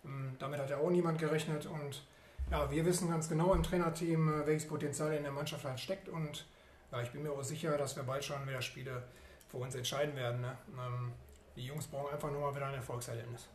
Ähm, 0.04 0.34
damit 0.40 0.58
hat 0.58 0.70
ja 0.70 0.78
auch 0.78 0.90
niemand 0.90 1.18
gerechnet 1.18 1.66
und 1.66 2.04
ja, 2.50 2.68
wir 2.68 2.84
wissen 2.84 3.08
ganz 3.08 3.28
genau 3.28 3.54
im 3.54 3.62
Trainerteam, 3.62 4.42
äh, 4.42 4.46
welches 4.46 4.66
Potenzial 4.66 5.12
in 5.14 5.22
der 5.22 5.32
Mannschaft 5.32 5.64
halt 5.64 5.78
steckt 5.78 6.08
und 6.08 6.46
ja, 6.90 7.00
ich 7.00 7.12
bin 7.12 7.22
mir 7.22 7.30
auch 7.30 7.44
sicher, 7.44 7.78
dass 7.78 7.94
wir 7.94 8.02
bald 8.02 8.24
schon 8.24 8.44
wieder 8.44 8.60
Spiele 8.60 9.04
für 9.46 9.58
uns 9.58 9.76
entscheiden 9.76 10.16
werden. 10.16 10.40
Ne? 10.40 10.56
Ähm, 10.76 11.12
die 11.54 11.64
Jungs 11.66 11.86
brauchen 11.86 12.12
einfach 12.12 12.32
nur 12.32 12.40
mal 12.40 12.56
wieder 12.56 12.66
ein 12.66 12.74
Erfolgserlebnis. 12.74 13.48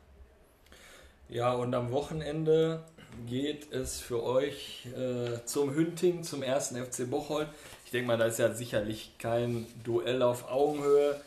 Ja, 1.30 1.54
und 1.54 1.74
am 1.74 1.92
Wochenende 1.92 2.84
geht 3.26 3.72
es 3.72 4.00
für 4.00 4.24
euch 4.24 4.88
äh, 4.96 5.44
zum 5.46 5.74
Hünting, 5.74 6.24
zum 6.24 6.44
ersten 6.44 6.84
FC 6.84 7.10
Bocholt. 7.10 7.48
Ich 7.86 7.92
denke 7.92 8.08
mal, 8.08 8.18
das 8.18 8.34
ist 8.34 8.40
ja 8.40 8.54
sicherlich 8.54 9.18
kein 9.18 9.66
Duell 9.84 10.22
auf 10.22 10.50
Augenhöhe. 10.50 11.20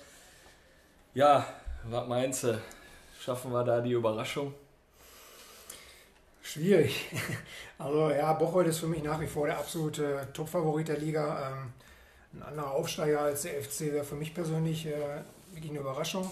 Ja, 1.14 1.46
was 1.84 2.06
meinst 2.08 2.44
du? 2.44 2.60
Schaffen 3.20 3.52
wir 3.52 3.64
da 3.64 3.80
die 3.80 3.92
Überraschung? 3.92 4.54
Schwierig. 6.42 7.06
Also 7.78 8.08
ja, 8.08 8.32
Bocholt 8.32 8.66
ist 8.68 8.78
für 8.78 8.86
mich 8.86 9.02
nach 9.02 9.20
wie 9.20 9.26
vor 9.26 9.46
der 9.46 9.58
absolute 9.58 10.26
Top-Favorit 10.32 10.88
der 10.88 10.96
Liga. 10.96 11.50
Ähm, 11.50 11.72
ein 12.32 12.42
anderer 12.42 12.70
Aufsteiger 12.70 13.20
als 13.20 13.42
der 13.42 13.62
FC 13.62 13.92
wäre 13.92 14.02
für 14.02 14.14
mich 14.14 14.32
persönlich 14.32 14.86
äh, 14.86 15.20
wirklich 15.52 15.72
eine 15.72 15.80
Überraschung. 15.80 16.30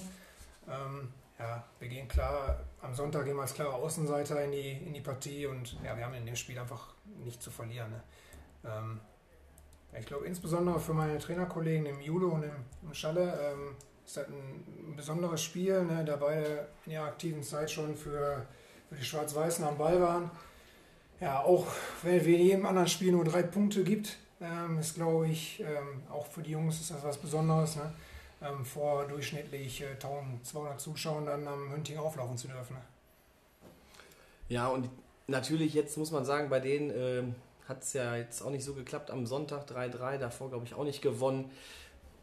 Ähm, 0.66 1.08
ja, 1.38 1.64
wir 1.78 1.88
gehen 1.88 2.06
klar, 2.06 2.60
am 2.80 2.94
Sonntag 2.94 3.24
gehen 3.24 3.36
wir 3.36 3.42
als 3.42 3.54
klare 3.54 3.74
Außenseiter 3.74 4.44
in 4.44 4.52
die, 4.52 4.72
in 4.72 4.94
die 4.94 5.00
Partie 5.00 5.46
und 5.46 5.76
ja, 5.84 5.96
wir 5.96 6.04
haben 6.04 6.14
in 6.14 6.26
dem 6.26 6.36
Spiel 6.36 6.58
einfach 6.58 6.94
nicht 7.24 7.42
zu 7.42 7.50
verlieren. 7.50 7.90
Ne? 7.90 8.02
Ähm, 8.64 9.00
ich 9.98 10.06
glaube, 10.06 10.26
insbesondere 10.26 10.80
für 10.80 10.94
meine 10.94 11.18
Trainerkollegen 11.18 11.86
im 11.86 12.00
Julo 12.00 12.28
und 12.30 12.44
im, 12.44 12.52
im 12.82 12.94
Schalle 12.94 13.52
ähm, 13.52 13.76
ist 14.04 14.16
das 14.16 14.26
ein 14.28 14.94
besonderes 14.96 15.42
Spiel, 15.42 15.84
ne, 15.84 16.04
da 16.04 16.16
beide 16.16 16.68
in 16.86 16.92
ihrer 16.92 17.04
aktiven 17.04 17.42
Zeit 17.42 17.70
schon 17.70 17.96
für, 17.96 18.46
für 18.88 18.96
die 18.96 19.04
Schwarz-Weißen 19.04 19.64
am 19.64 19.78
Ball 19.78 20.00
waren. 20.00 20.30
Ja, 21.20 21.40
auch 21.40 21.66
wenn 22.02 22.24
wir 22.24 22.38
in 22.38 22.46
jedem 22.46 22.66
anderen 22.66 22.88
Spiel 22.88 23.12
nur 23.12 23.24
drei 23.24 23.42
Punkte 23.42 23.82
gibt, 23.84 24.18
ähm, 24.40 24.78
ist, 24.78 24.96
glaube 24.96 25.28
ich, 25.28 25.60
ähm, 25.60 26.02
auch 26.10 26.26
für 26.26 26.42
die 26.42 26.50
Jungs 26.50 26.80
ist 26.80 26.90
das 26.90 27.02
was 27.02 27.18
Besonderes, 27.18 27.76
ne? 27.76 27.92
Ähm, 28.44 28.64
vor 28.64 29.06
durchschnittlich 29.06 29.82
äh, 29.82 29.92
1200 29.92 30.80
Zuschauern 30.80 31.26
dann 31.26 31.46
am 31.46 31.72
Hünting 31.72 31.98
auflaufen 31.98 32.36
zu 32.36 32.48
dürfen. 32.48 32.74
Ne? 32.74 32.82
Ja, 34.48 34.68
und 34.68 34.88
natürlich 35.26 35.74
jetzt 35.74 35.96
muss 35.96 36.10
man 36.10 36.24
sagen, 36.24 36.50
bei 36.50 36.60
denen 36.60 36.90
ähm, 36.94 37.34
hat 37.68 37.82
es 37.82 37.92
ja 37.94 38.16
jetzt 38.16 38.42
auch 38.42 38.50
nicht 38.50 38.64
so 38.64 38.74
geklappt 38.74 39.10
am 39.10 39.26
Sonntag 39.26 39.68
3-3, 39.68 40.18
davor 40.18 40.50
glaube 40.50 40.66
ich 40.66 40.74
auch 40.74 40.84
nicht 40.84 41.02
gewonnen. 41.02 41.50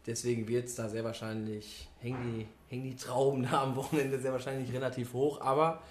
Deswegen 0.06 0.48
wird 0.48 0.66
es 0.66 0.74
da 0.74 0.88
sehr 0.88 1.04
wahrscheinlich, 1.04 1.88
hängen 2.00 2.34
die, 2.34 2.46
hängen 2.68 2.84
die 2.84 2.96
Trauben 2.96 3.42
da 3.50 3.62
am 3.62 3.76
Wochenende 3.76 4.18
sehr 4.20 4.32
wahrscheinlich 4.32 4.72
relativ 4.72 5.12
hoch, 5.12 5.40
aber 5.40 5.82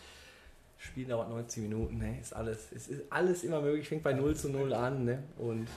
Spiel 0.81 1.05
dauert 1.05 1.29
90 1.29 1.63
Minuten, 1.63 1.99
ne? 1.99 2.19
ist 2.19 2.33
alles, 2.33 2.71
es 2.75 2.87
ist 2.87 3.03
alles 3.11 3.43
immer 3.43 3.61
möglich, 3.61 3.87
fängt 3.87 4.01
bei 4.01 4.13
0 4.13 4.35
zu 4.35 4.49
0 4.49 4.73
an. 4.73 5.05
Ne? 5.05 5.23
Und 5.37 5.67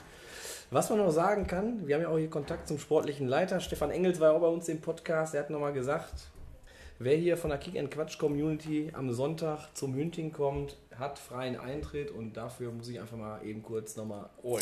was 0.71 0.89
man 0.89 0.99
noch 0.99 1.11
sagen 1.11 1.47
kann, 1.47 1.87
wir 1.87 1.95
haben 1.95 2.01
ja 2.01 2.09
auch 2.09 2.17
hier 2.17 2.29
Kontakt 2.29 2.67
zum 2.67 2.79
sportlichen 2.79 3.27
Leiter, 3.27 3.59
Stefan 3.59 3.91
Engels 3.91 4.19
war 4.19 4.33
auch 4.33 4.41
bei 4.41 4.47
uns 4.47 4.67
im 4.69 4.81
Podcast, 4.81 5.33
er 5.35 5.41
hat 5.41 5.49
nochmal 5.49 5.73
gesagt, 5.73 6.29
Wer 6.97 7.17
hier 7.17 7.35
von 7.35 7.49
der 7.49 7.59
Kick 7.59 7.77
and 7.77 7.91
Quatsch 7.91 8.17
Community 8.17 8.89
am 8.93 9.11
Sonntag 9.11 9.67
zum 9.73 9.93
Hünting 9.95 10.31
kommt, 10.31 10.77
hat 10.97 11.19
freien 11.19 11.59
Eintritt 11.59 12.09
und 12.09 12.37
dafür 12.37 12.71
muss 12.71 12.87
ich 12.87 13.01
einfach 13.01 13.17
mal 13.17 13.43
eben 13.43 13.63
kurz 13.63 13.97
nochmal 13.97 14.29
oh, 14.43 14.57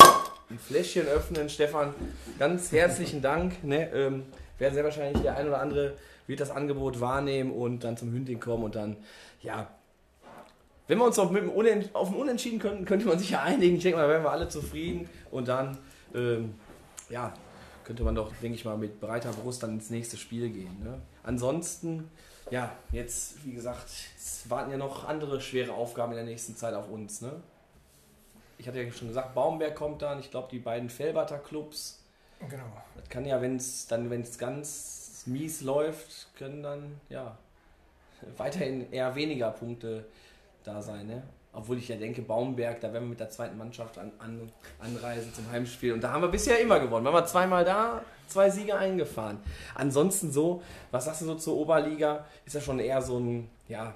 ein 0.50 0.58
Fläschchen 0.58 1.06
öffnen. 1.06 1.48
Stefan, 1.48 1.94
ganz 2.40 2.72
herzlichen 2.72 3.22
Dank. 3.22 3.62
Ne, 3.62 3.88
ähm, 3.94 4.24
werden 4.58 4.74
sehr 4.74 4.82
wahrscheinlich 4.82 5.22
der 5.22 5.36
ein 5.36 5.46
oder 5.46 5.60
andere 5.60 5.94
wird 6.26 6.40
das 6.40 6.50
Angebot 6.50 7.00
wahrnehmen 7.00 7.52
und 7.52 7.84
dann 7.84 7.96
zum 7.96 8.12
Hünting 8.12 8.40
kommen 8.40 8.64
und 8.64 8.74
dann, 8.74 8.96
ja, 9.40 9.68
wenn 10.88 10.98
wir 10.98 11.04
uns 11.04 11.20
auf, 11.20 11.30
mit 11.30 11.42
dem 11.42 11.50
Unent 11.50 11.94
auf 11.94 12.08
dem 12.08 12.18
Unentschieden 12.18 12.58
könnten, 12.58 12.84
könnte 12.84 13.06
man 13.06 13.16
sich 13.16 13.30
ja 13.30 13.42
einigen. 13.42 13.76
Ich 13.76 13.84
denke 13.84 13.98
mal, 13.98 14.08
da 14.08 14.12
wären 14.12 14.24
wir 14.24 14.32
alle 14.32 14.48
zufrieden 14.48 15.08
und 15.30 15.46
dann 15.46 15.78
ähm, 16.14 16.54
ja, 17.08 17.34
könnte 17.84 18.02
man 18.02 18.14
doch, 18.14 18.32
denke 18.42 18.56
ich 18.56 18.64
mal, 18.64 18.76
mit 18.76 19.00
breiter 19.00 19.30
Brust 19.32 19.62
dann 19.62 19.74
ins 19.74 19.90
nächste 19.90 20.16
Spiel 20.16 20.50
gehen. 20.50 20.82
Ne? 20.82 21.00
Ansonsten, 21.22 22.10
ja, 22.50 22.72
jetzt, 22.92 23.44
wie 23.44 23.52
gesagt, 23.52 23.88
es 24.16 24.48
warten 24.48 24.70
ja 24.70 24.76
noch 24.76 25.06
andere 25.06 25.40
schwere 25.40 25.72
Aufgaben 25.72 26.12
in 26.12 26.16
der 26.16 26.24
nächsten 26.24 26.56
Zeit 26.56 26.74
auf 26.74 26.88
uns. 26.88 27.20
Ne? 27.20 27.32
Ich 28.58 28.66
hatte 28.66 28.82
ja 28.82 28.90
schon 28.90 29.08
gesagt, 29.08 29.34
Baumberg 29.34 29.74
kommt 29.74 30.02
dann, 30.02 30.18
ich 30.20 30.30
glaube, 30.30 30.48
die 30.50 30.58
beiden 30.58 30.88
Felberter 30.88 31.38
Clubs. 31.38 32.00
Genau. 32.40 32.64
Das 32.96 33.08
kann 33.08 33.24
ja, 33.26 33.40
wenn 33.40 33.56
es 33.56 33.86
dann, 33.86 34.10
wenn 34.10 34.22
es 34.22 34.38
ganz 34.38 35.24
mies 35.26 35.60
läuft, 35.60 36.28
können 36.36 36.62
dann, 36.62 37.00
ja, 37.08 37.36
weiterhin 38.36 38.90
eher 38.92 39.14
weniger 39.14 39.50
Punkte 39.50 40.06
da 40.62 40.80
sein. 40.80 41.06
Ne? 41.06 41.22
Obwohl 41.54 41.78
ich 41.78 41.88
ja 41.88 41.96
denke, 41.96 42.22
Baumberg, 42.22 42.80
da 42.80 42.92
werden 42.92 43.04
wir 43.04 43.10
mit 43.10 43.20
der 43.20 43.30
zweiten 43.30 43.56
Mannschaft 43.56 43.98
an, 43.98 44.12
an, 44.18 44.50
anreisen 44.80 45.32
zum 45.32 45.50
Heimspiel. 45.50 45.92
Und 45.92 46.02
da 46.02 46.12
haben 46.12 46.22
wir 46.22 46.28
bisher 46.28 46.60
immer 46.60 46.80
gewonnen. 46.80 47.06
Wir 47.06 47.12
haben 47.12 47.26
zweimal 47.26 47.64
da, 47.64 48.02
zwei 48.26 48.50
Siege 48.50 48.76
eingefahren. 48.76 49.38
Ansonsten 49.74 50.32
so, 50.32 50.62
was 50.90 51.04
sagst 51.04 51.22
du 51.22 51.26
so 51.26 51.34
zur 51.36 51.56
Oberliga? 51.56 52.24
Ist 52.44 52.54
ja 52.54 52.60
schon 52.60 52.80
eher 52.80 53.00
so 53.00 53.18
ein, 53.18 53.48
ja, 53.68 53.94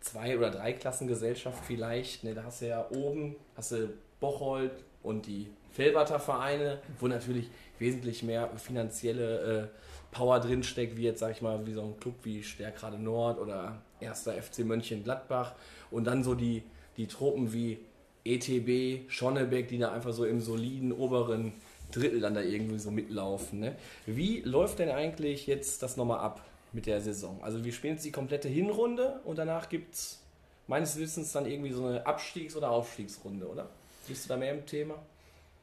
zwei- 0.00 0.36
oder 0.36 0.50
drei 0.50 0.72
Klassengesellschaft 0.72 1.64
vielleicht. 1.64 2.24
Ne, 2.24 2.34
da 2.34 2.44
hast 2.44 2.62
du 2.62 2.68
ja 2.68 2.86
oben, 2.90 3.36
hast 3.56 3.72
du 3.72 3.90
Bocholt 4.18 4.72
und 5.02 5.26
die 5.26 5.48
Felberter 5.72 6.18
Vereine, 6.18 6.80
wo 6.98 7.06
natürlich 7.06 7.48
wesentlich 7.78 8.22
mehr 8.22 8.48
finanzielle 8.56 9.62
äh, 9.62 9.68
Power 10.10 10.40
drinsteckt, 10.40 10.96
wie 10.96 11.04
jetzt, 11.04 11.20
sag 11.20 11.30
ich 11.32 11.42
mal, 11.42 11.64
wie 11.66 11.72
so 11.72 11.82
ein 11.82 11.98
Club 12.00 12.14
wie 12.24 12.42
Stärkrade 12.42 12.98
Nord 12.98 13.38
oder 13.38 13.80
erster 14.00 14.32
FC 14.32 14.60
Mönchengladbach. 14.60 15.52
Und 15.90 16.04
dann 16.04 16.24
so 16.24 16.34
die, 16.34 16.64
die 17.00 17.06
Truppen 17.06 17.52
wie 17.52 17.78
ETB, 18.24 19.10
Schonnebeck, 19.10 19.68
die 19.68 19.78
da 19.78 19.92
einfach 19.92 20.12
so 20.12 20.26
im 20.26 20.40
soliden 20.40 20.92
oberen 20.92 21.52
Drittel 21.90 22.20
dann 22.20 22.34
da 22.34 22.42
irgendwie 22.42 22.78
so 22.78 22.90
mitlaufen. 22.90 23.60
Ne? 23.60 23.76
Wie 24.06 24.40
läuft 24.42 24.78
denn 24.78 24.90
eigentlich 24.90 25.46
jetzt 25.46 25.82
das 25.82 25.96
nochmal 25.96 26.20
ab 26.20 26.44
mit 26.72 26.86
der 26.86 27.00
Saison? 27.00 27.40
Also 27.42 27.64
wir 27.64 27.72
spielen 27.72 27.94
jetzt 27.94 28.04
die 28.04 28.12
komplette 28.12 28.48
Hinrunde 28.48 29.20
und 29.24 29.38
danach 29.38 29.70
gibt 29.70 29.94
es 29.94 30.20
meines 30.66 30.98
Wissens 30.98 31.32
dann 31.32 31.46
irgendwie 31.46 31.72
so 31.72 31.86
eine 31.86 32.06
Abstiegs- 32.06 32.54
oder 32.54 32.70
Aufstiegsrunde, 32.70 33.48
oder? 33.48 33.68
Bist 34.06 34.26
du 34.26 34.28
da 34.28 34.36
mehr 34.36 34.52
im 34.52 34.66
Thema? 34.66 34.96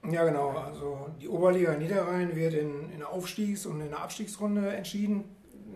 Ja, 0.09 0.25
genau. 0.25 0.49
Also 0.49 1.07
die 1.21 1.29
Oberliga 1.29 1.75
Niederrhein 1.75 2.35
wird 2.35 2.55
in, 2.55 2.91
in 2.91 2.99
der 2.99 3.09
Aufstiegs- 3.09 3.65
und 3.67 3.79
in 3.79 3.89
der 3.89 3.99
Abstiegsrunde 3.99 4.75
entschieden. 4.75 5.23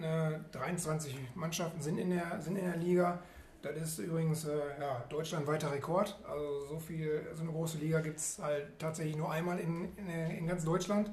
Äh, 0.02 0.40
23 0.54 1.16
Mannschaften 1.36 1.82
sind 1.82 2.00
in 2.00 2.10
der, 2.10 2.42
sind 2.42 2.56
in 2.56 2.66
der 2.66 2.78
Liga. 2.78 3.20
Das 3.62 3.76
ist 3.76 4.00
übrigens 4.00 4.46
äh, 4.46 4.58
ja, 4.80 5.04
deutschlandweiter 5.10 5.72
Rekord. 5.72 6.18
Also 6.28 6.66
so 6.66 6.80
viel, 6.80 7.28
so 7.34 7.44
eine 7.44 7.52
große 7.52 7.78
Liga 7.78 8.00
gibt 8.02 8.18
es 8.18 8.40
halt 8.40 8.80
tatsächlich 8.80 9.16
nur 9.16 9.32
einmal 9.32 9.60
in, 9.60 9.96
in, 9.98 10.10
in 10.10 10.48
ganz 10.48 10.66
Deutschland. 10.66 11.12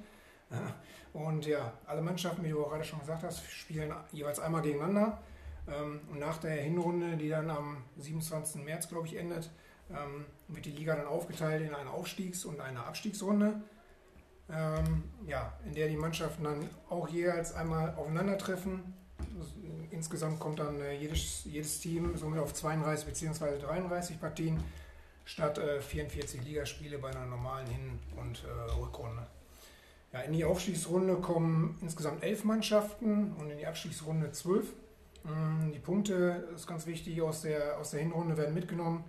Und 1.12 1.46
ja, 1.46 1.72
alle 1.87 2.00
Mannschaften, 2.00 2.44
wie 2.44 2.50
du 2.50 2.64
auch 2.64 2.70
gerade 2.70 2.84
schon 2.84 3.00
gesagt 3.00 3.22
hast, 3.22 3.44
spielen 3.50 3.92
jeweils 4.12 4.38
einmal 4.38 4.62
gegeneinander. 4.62 5.18
Ähm, 5.66 6.00
und 6.11 6.18
nach 6.18 6.38
der 6.38 6.62
Hinrunde, 6.62 7.16
die 7.16 7.28
dann 7.28 7.50
am 7.50 7.84
27. 7.96 8.62
März, 8.62 8.88
glaube 8.88 9.06
ich, 9.06 9.16
endet, 9.16 9.50
ähm, 9.90 10.26
wird 10.48 10.66
die 10.66 10.70
Liga 10.70 10.96
dann 10.96 11.06
aufgeteilt 11.06 11.62
in 11.62 11.74
eine 11.74 11.90
Aufstiegs- 11.90 12.44
und 12.44 12.61
eine 12.61 12.84
Abstiegsrunde. 12.84 13.61
Ähm, 14.50 15.04
ja, 15.26 15.52
in 15.66 15.74
der 15.74 15.88
die 15.88 15.96
Mannschaften 15.96 16.44
dann 16.44 16.70
auch 16.88 17.08
jeweils 17.08 17.52
einmal 17.54 17.94
aufeinandertreffen. 17.96 18.94
Insgesamt 19.90 20.38
kommt 20.38 20.59
dann 20.59 20.81
äh, 20.81 20.94
jedes, 20.94 21.44
jedes 21.44 21.81
Team 21.81 22.16
somit 22.16 22.40
auf 22.40 22.55
32 22.55 23.07
bzw. 23.07 23.59
33 23.59 24.20
Partien 24.20 24.62
statt 25.24 25.59
äh, 25.59 25.81
44 25.81 26.42
Ligaspiele 26.42 26.98
bei 26.98 27.11
einer 27.11 27.27
normalen 27.27 27.66
Hin- 27.66 27.98
und 28.16 28.44
äh, 28.44 28.72
Rückrunde. 28.72 29.27
Ja, 30.12 30.20
in 30.20 30.33
die 30.33 30.44
Aufstiegsrunde 30.44 31.16
kommen 31.16 31.77
insgesamt 31.83 32.22
elf 32.22 32.44
Mannschaften 32.44 33.33
und 33.38 33.51
in 33.51 33.59
die 33.59 33.66
Abstiegsrunde 33.66 34.33
zwölf. 34.33 34.72
Ähm, 35.27 35.70
die 35.72 35.79
Punkte, 35.79 36.48
ist 36.55 36.66
ganz 36.66 36.87
wichtig, 36.87 37.20
aus 37.20 37.42
der, 37.42 37.79
aus 37.79 37.90
der 37.90 38.01
Hinrunde 38.01 38.37
werden 38.37 38.55
mitgenommen. 38.55 39.05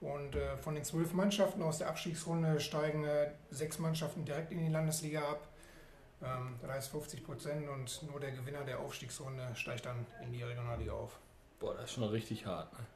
Und 0.00 0.34
äh, 0.34 0.56
von 0.56 0.74
den 0.74 0.82
zwölf 0.82 1.12
Mannschaften 1.12 1.62
aus 1.62 1.78
der 1.78 1.88
Abstiegsrunde 1.88 2.58
steigen 2.58 3.04
äh, 3.04 3.30
sechs 3.50 3.78
Mannschaften 3.78 4.24
direkt 4.24 4.50
in 4.50 4.58
die 4.58 4.72
Landesliga 4.72 5.20
ab. 5.20 5.46
Ähm, 6.22 6.56
das 6.60 6.70
heißt 6.70 6.90
50 6.90 7.24
Prozent 7.24 7.68
und 7.68 8.02
nur 8.10 8.20
der 8.20 8.32
Gewinner 8.32 8.64
der 8.64 8.80
Aufstiegsrunde 8.80 9.54
steigt 9.54 9.86
dann 9.86 10.06
in 10.22 10.32
die 10.32 10.42
Regionalliga 10.42 10.92
auf. 10.92 11.18
Boah, 11.58 11.74
das 11.74 11.84
ist 11.84 11.92
schon 11.92 12.04
richtig 12.04 12.46
hart. 12.46 12.72
Ne? 12.72 12.86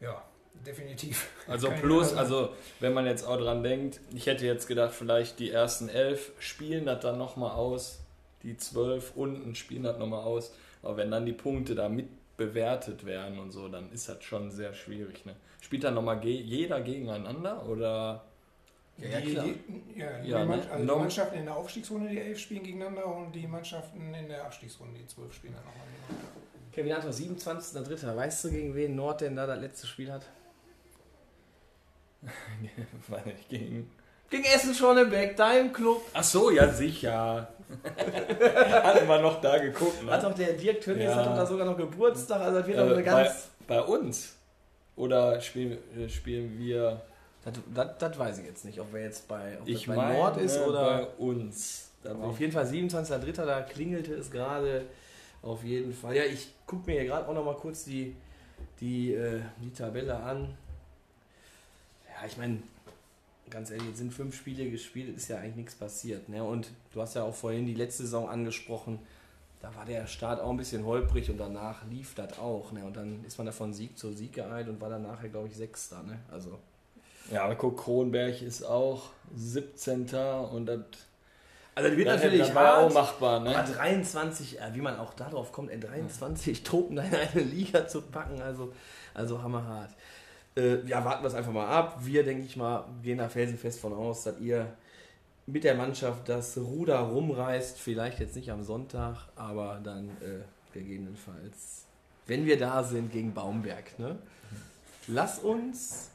Ja, 0.00 0.22
definitiv. 0.66 1.28
Also 1.48 1.68
Keine 1.68 1.80
plus, 1.80 2.14
also 2.14 2.50
wenn 2.80 2.92
man 2.92 3.06
jetzt 3.06 3.24
auch 3.26 3.36
dran 3.36 3.62
denkt, 3.62 4.00
ich 4.14 4.26
hätte 4.26 4.46
jetzt 4.46 4.66
gedacht, 4.66 4.92
vielleicht 4.92 5.38
die 5.38 5.50
ersten 5.50 5.88
elf 5.88 6.32
spielen 6.38 6.86
das 6.86 7.00
dann 7.00 7.18
nochmal 7.18 7.52
aus, 7.52 8.00
die 8.42 8.56
zwölf 8.56 9.12
unten 9.14 9.54
spielen 9.54 9.84
das 9.84 9.98
nochmal 9.98 10.22
aus. 10.24 10.52
Aber 10.82 10.96
wenn 10.96 11.10
dann 11.10 11.26
die 11.26 11.32
Punkte 11.32 11.74
da 11.74 11.88
mit 11.88 12.08
bewertet 12.36 13.04
werden 13.04 13.38
und 13.38 13.52
so, 13.52 13.68
dann 13.68 13.92
ist 13.92 14.08
das 14.08 14.24
schon 14.24 14.50
sehr 14.50 14.74
schwierig. 14.74 15.24
Ne? 15.26 15.36
Spielt 15.60 15.84
dann 15.84 15.94
nochmal 15.94 16.18
ge 16.18 16.32
jeder 16.32 16.80
gegeneinander 16.80 17.66
oder? 17.66 18.24
Die, 18.98 19.04
Ja, 19.08 19.20
klar. 19.20 19.44
Die, 19.44 19.98
ja, 19.98 20.10
Ja, 20.22 20.42
die, 20.42 20.48
Mann- 20.48 20.58
ne? 20.60 20.70
also 20.70 20.84
die 20.94 21.00
Mannschaften 21.00 21.34
in 21.38 21.44
der 21.46 21.56
Aufstiegsrunde, 21.56 22.08
die 22.10 22.18
elf 22.20 22.38
spielen 22.38 22.62
gegeneinander 22.62 23.06
und 23.06 23.32
die 23.32 23.46
Mannschaften 23.46 24.14
in 24.14 24.28
der 24.28 24.44
Abstiegsrunde, 24.44 24.98
die 25.00 25.06
zwölf 25.06 25.32
spielen 25.34 25.54
dann 25.54 25.64
nochmal 25.64 25.86
gegeneinander. 26.08 26.32
Kevin 26.72 26.92
Antor, 26.92 27.10
27.03. 27.10 28.16
Weißt 28.16 28.44
du, 28.44 28.50
gegen 28.50 28.74
wen 28.74 28.94
Nord 28.96 29.20
denn 29.22 29.36
da 29.36 29.46
das 29.46 29.60
letzte 29.60 29.86
Spiel 29.86 30.10
hat? 30.12 30.24
Weiß 33.08 33.24
nicht, 33.26 33.48
gegen. 33.48 33.90
Gegen 34.30 34.44
Essen 34.44 34.74
Schonnebeck, 34.74 35.36
dein 35.36 35.72
Club. 35.74 36.00
Ach 36.14 36.24
so, 36.24 36.50
ja 36.50 36.72
sicher. 36.72 37.52
Hatten 38.82 39.06
wir 39.06 39.18
noch 39.20 39.40
da 39.42 39.58
geguckt. 39.58 40.02
Ne? 40.02 40.10
Hat 40.10 40.22
doch 40.24 40.34
der 40.34 40.54
Dirk 40.54 40.80
Tönnies 40.80 41.04
Ja. 41.04 41.16
hat 41.16 41.26
doch 41.26 41.34
da 41.34 41.44
sogar 41.44 41.66
noch 41.66 41.76
Geburtstag, 41.76 42.40
also 42.40 42.58
das 42.60 42.66
wird 42.66 42.78
doch 42.78 42.86
Äh, 42.88 42.92
eine 42.94 43.02
ganz. 43.02 43.48
bei, 43.66 43.76
bei 43.76 43.82
uns? 43.82 44.34
Oder 44.96 45.38
spielen, 45.42 45.76
äh, 45.98 46.08
spielen 46.08 46.58
wir. 46.58 47.02
Das, 47.98 48.18
weiß 48.18 48.38
ich 48.38 48.46
jetzt 48.46 48.64
nicht, 48.64 48.80
ob 48.80 48.92
wir 48.92 49.02
jetzt 49.02 49.26
bei, 49.26 49.58
ob 49.60 49.66
Ich 49.66 49.86
bei 49.86 49.96
meine, 49.96 50.14
Nord 50.14 50.36
ist 50.36 50.58
bei 50.58 50.66
oder. 50.66 51.18
uns. 51.18 51.90
Aber 52.04 52.14
bin 52.14 52.22
auf 52.22 52.40
jeden 52.40 52.52
Fall 52.52 52.66
27.03. 52.66 53.32
da 53.44 53.62
klingelte 53.62 54.14
es 54.14 54.30
gerade. 54.30 54.86
Auf 55.42 55.64
jeden 55.64 55.92
Fall. 55.92 56.16
Ja, 56.16 56.24
ich 56.24 56.52
gucke 56.66 56.88
mir 56.88 57.00
hier 57.00 57.06
gerade 57.06 57.26
auch 57.28 57.34
noch 57.34 57.44
mal 57.44 57.56
kurz 57.56 57.84
die, 57.84 58.14
die, 58.80 59.12
äh, 59.12 59.40
die 59.60 59.72
Tabelle 59.72 60.14
an. 60.16 60.56
Ja, 62.08 62.26
ich 62.26 62.36
meine, 62.36 62.62
ganz 63.50 63.70
ehrlich, 63.70 63.88
jetzt 63.88 63.98
sind 63.98 64.14
fünf 64.14 64.36
Spiele 64.36 64.70
gespielt, 64.70 65.16
ist 65.16 65.28
ja 65.28 65.38
eigentlich 65.38 65.56
nichts 65.56 65.74
passiert. 65.74 66.28
Ne? 66.28 66.44
Und 66.44 66.70
du 66.92 67.00
hast 67.00 67.14
ja 67.14 67.24
auch 67.24 67.34
vorhin 67.34 67.66
die 67.66 67.74
letzte 67.74 68.04
Saison 68.04 68.28
angesprochen. 68.28 69.00
Da 69.60 69.74
war 69.74 69.84
der 69.84 70.06
Start 70.06 70.40
auch 70.40 70.50
ein 70.50 70.56
bisschen 70.56 70.84
holprig 70.84 71.28
und 71.30 71.38
danach 71.38 71.84
lief 71.90 72.14
das 72.14 72.38
auch. 72.38 72.70
Ne? 72.70 72.84
Und 72.84 72.96
dann 72.96 73.24
ist 73.24 73.36
man 73.38 73.46
da 73.46 73.52
von 73.52 73.72
Sieg 73.72 73.98
zu 73.98 74.12
Sieg 74.12 74.32
geeilt 74.32 74.68
und 74.68 74.80
war 74.80 74.90
dann 74.90 75.02
nachher, 75.02 75.28
glaube 75.28 75.48
ich, 75.48 75.56
Sechster. 75.56 76.02
Ne? 76.04 76.18
Also, 76.30 76.58
Ja, 77.30 77.44
aber 77.44 77.54
guck, 77.54 77.78
Kronberg 77.82 78.42
ist 78.42 78.64
auch 78.64 79.10
17. 79.34 80.14
und 80.52 80.66
das, 80.66 80.80
also 81.74 81.88
das 81.88 81.98
wird 81.98 82.08
das, 82.08 82.22
natürlich 82.22 82.48
ja 82.48 82.54
hart. 82.54 82.78
auch 82.78 82.92
machbar, 82.92 83.40
Aber 83.40 83.62
ne? 83.62 83.74
23, 83.74 84.60
äh, 84.60 84.74
wie 84.74 84.80
man 84.80 84.98
auch 84.98 85.14
darauf 85.14 85.52
kommt, 85.52 85.70
ey, 85.70 85.80
23 85.80 86.62
Truppen 86.62 86.96
da 86.96 87.02
in 87.02 87.14
eine 87.14 87.42
Liga 87.42 87.86
zu 87.86 88.02
packen, 88.02 88.42
also, 88.42 88.72
also 89.14 89.42
hammerhart. 89.42 89.90
Äh, 90.54 90.84
ja, 90.86 91.02
warten 91.04 91.22
wir 91.24 91.28
es 91.28 91.34
einfach 91.34 91.52
mal 91.52 91.66
ab. 91.66 91.98
Wir, 92.00 92.24
denke 92.24 92.44
ich 92.44 92.56
mal, 92.56 92.84
gehen 93.02 93.18
da 93.18 93.28
felsenfest 93.28 93.80
von 93.80 93.94
aus, 93.94 94.24
dass 94.24 94.38
ihr 94.38 94.66
mit 95.46 95.64
der 95.64 95.74
Mannschaft 95.74 96.28
das 96.28 96.58
Ruder 96.58 96.98
rumreißt. 96.98 97.78
Vielleicht 97.78 98.20
jetzt 98.20 98.36
nicht 98.36 98.50
am 98.50 98.62
Sonntag, 98.62 99.16
aber 99.34 99.80
dann 99.82 100.10
äh, 100.20 100.42
gegebenenfalls, 100.74 101.86
wenn 102.26 102.44
wir 102.44 102.58
da 102.58 102.84
sind, 102.84 103.12
gegen 103.12 103.32
Baumberg. 103.32 103.98
Ne? 103.98 104.18
Lass 105.08 105.38
uns 105.38 106.10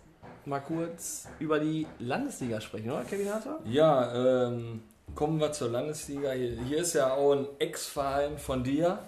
mal 0.48 0.60
kurz 0.62 1.28
über 1.40 1.60
die 1.60 1.86
Landesliga 2.00 2.60
sprechen, 2.62 2.90
oder, 2.90 3.04
Kevin 3.04 3.32
Harter? 3.32 3.60
Ja, 3.66 4.48
ähm, 4.48 4.82
kommen 5.14 5.40
wir 5.40 5.52
zur 5.52 5.70
Landesliga. 5.70 6.32
Hier, 6.32 6.58
hier 6.64 6.78
ist 6.80 6.94
ja 6.94 7.14
auch 7.14 7.34
ein 7.34 7.48
Ex-Verein 7.60 8.38
von 8.38 8.64
dir, 8.64 9.00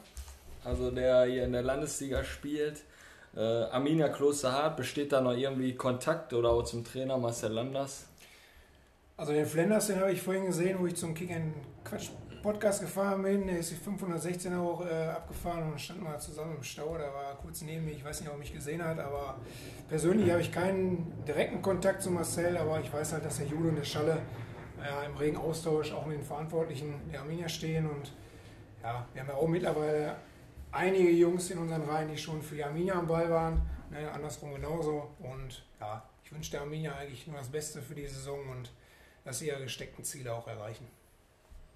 also 0.64 0.91
der 0.91 1.26
hier 1.26 1.45
in 1.45 1.53
der 1.53 1.64
Landesliga 1.64 2.24
spielt. 2.24 2.84
Äh, 3.36 3.41
Arminia 3.41 4.09
Klosterhardt, 4.09 4.78
besteht 4.78 5.11
da 5.11 5.22
noch 5.22 5.36
irgendwie 5.36 5.76
Kontakt 5.76 6.34
oder 6.34 6.49
auch 6.49 6.64
zum 6.64 6.84
Trainer 6.84 7.18
Marcel 7.18 7.51
Landers? 7.51 8.05
Also 9.16 9.34
den 9.34 9.45
Flanders, 9.45 9.88
den 9.88 9.99
habe 9.99 10.14
ich 10.14 10.22
vorhin 10.22 10.45
gesehen, 10.45 10.78
wo 10.80 10.88
ich 10.88 10.95
zum 10.95 11.14
Kick 11.14 11.32
and 11.32 11.53
Quatsch 11.90 12.10
Podcast 12.42 12.82
gefahren 12.82 13.24
bin. 13.24 13.50
Ist 13.50 13.72
die 13.72 13.76
516 13.76 14.54
auch 14.56 14.86
äh, 14.86 15.08
abgefahren 15.08 15.72
und 15.72 15.82
stand 15.82 16.02
mal 16.02 16.20
zusammen 16.20 16.56
im 16.58 16.64
Stau. 16.64 16.98
Da 16.98 17.14
war 17.14 17.36
kurz 17.42 17.62
neben 17.62 17.86
mir. 17.86 17.92
Ich 17.92 18.04
weiß 18.04 18.22
nicht, 18.22 18.30
ob 18.30 18.36
er 18.36 18.40
mich 18.40 18.54
gesehen 18.54 18.84
hat, 18.84 19.00
aber 19.00 19.38
persönlich 19.90 20.30
habe 20.32 20.42
ich 20.42 20.52
keinen 20.52 21.26
direkten 21.28 21.62
Kontakt 21.62 22.02
zu 22.02 22.12
Marcel, 22.12 22.58
aber 22.58 22.80
ich 22.80 22.92
weiß 22.92 23.14
halt, 23.14 23.26
dass 23.26 23.38
der 23.38 23.48
Jude 23.48 23.70
und 23.70 23.76
der 23.76 23.84
Schalle 23.84 24.22
ja, 24.78 25.04
im 25.04 25.18
regen 25.18 25.38
Austausch 25.38 25.92
auch 25.92 26.06
mit 26.06 26.18
den 26.18 26.24
Verantwortlichen 26.24 26.94
der 27.12 27.22
Arminia 27.22 27.50
stehen. 27.50 27.90
Und 27.90 28.14
ja, 28.84 29.06
wir 29.14 29.22
haben 29.22 29.30
ja 29.30 29.36
auch 29.36 29.48
mittlerweile 29.48 30.16
einige 30.72 31.10
Jungs 31.10 31.50
in 31.50 31.58
unseren 31.58 31.84
Reihen, 31.84 32.10
die 32.10 32.18
schon 32.18 32.42
für 32.42 32.56
die 32.56 32.64
Arminia 32.64 32.94
am 32.94 33.08
Ball 33.08 33.30
waren. 33.30 33.62
Ne, 33.90 34.10
andersrum 34.12 34.54
genauso. 34.54 35.10
Und 35.20 35.66
ja, 35.80 36.08
ich 36.24 36.32
wünsche 36.32 36.52
der 36.52 36.62
Arminia 36.62 36.96
eigentlich 36.96 37.28
nur 37.28 37.38
das 37.38 37.50
Beste 37.50 37.82
für 37.82 37.96
die 37.96 38.06
Saison 38.06 38.40
und 38.50 38.72
dass 39.26 39.40
sie 39.40 39.48
ihre 39.48 39.64
gesteckten 39.64 40.04
Ziele 40.06 40.34
auch 40.34 40.48
erreichen. 40.48 40.88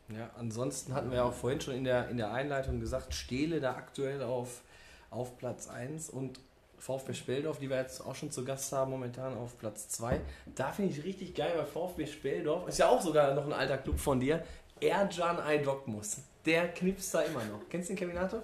Ja, 0.09 0.29
ansonsten 0.37 0.93
hatten 0.93 1.09
wir 1.09 1.17
ja 1.17 1.23
auch 1.23 1.33
vorhin 1.33 1.61
schon 1.61 1.75
in 1.75 1.83
der, 1.83 2.09
in 2.09 2.17
der 2.17 2.31
Einleitung 2.31 2.79
gesagt, 2.79 3.13
Stehle 3.13 3.59
da 3.59 3.75
aktuell 3.75 4.21
auf, 4.21 4.61
auf 5.09 5.37
Platz 5.37 5.67
1 5.67 6.09
und 6.09 6.39
VfB 6.77 7.13
Speldorf, 7.13 7.59
die 7.59 7.69
wir 7.69 7.77
jetzt 7.77 8.01
auch 8.01 8.13
schon 8.13 8.29
zu 8.29 8.43
Gast 8.43 8.73
haben, 8.73 8.91
momentan 8.91 9.37
auf 9.37 9.57
Platz 9.57 9.87
2. 9.87 10.19
Da 10.53 10.71
finde 10.73 10.91
ich 10.91 11.03
richtig 11.03 11.33
geil, 11.33 11.53
weil 11.55 11.65
VfB 11.65 12.05
Speldorf 12.05 12.67
ist 12.67 12.79
ja 12.79 12.89
auch 12.89 13.01
sogar 13.01 13.33
noch 13.33 13.45
ein 13.45 13.53
alter 13.53 13.77
Club 13.77 13.99
von 13.99 14.19
dir. 14.19 14.43
Erjan 14.81 15.39
Aydokmus, 15.39 16.17
der 16.45 16.67
knipst 16.73 17.13
da 17.13 17.21
immer 17.21 17.45
noch. 17.45 17.61
Kennst 17.69 17.89
du 17.89 17.93
den 17.93 17.99
Kevinator? 17.99 18.39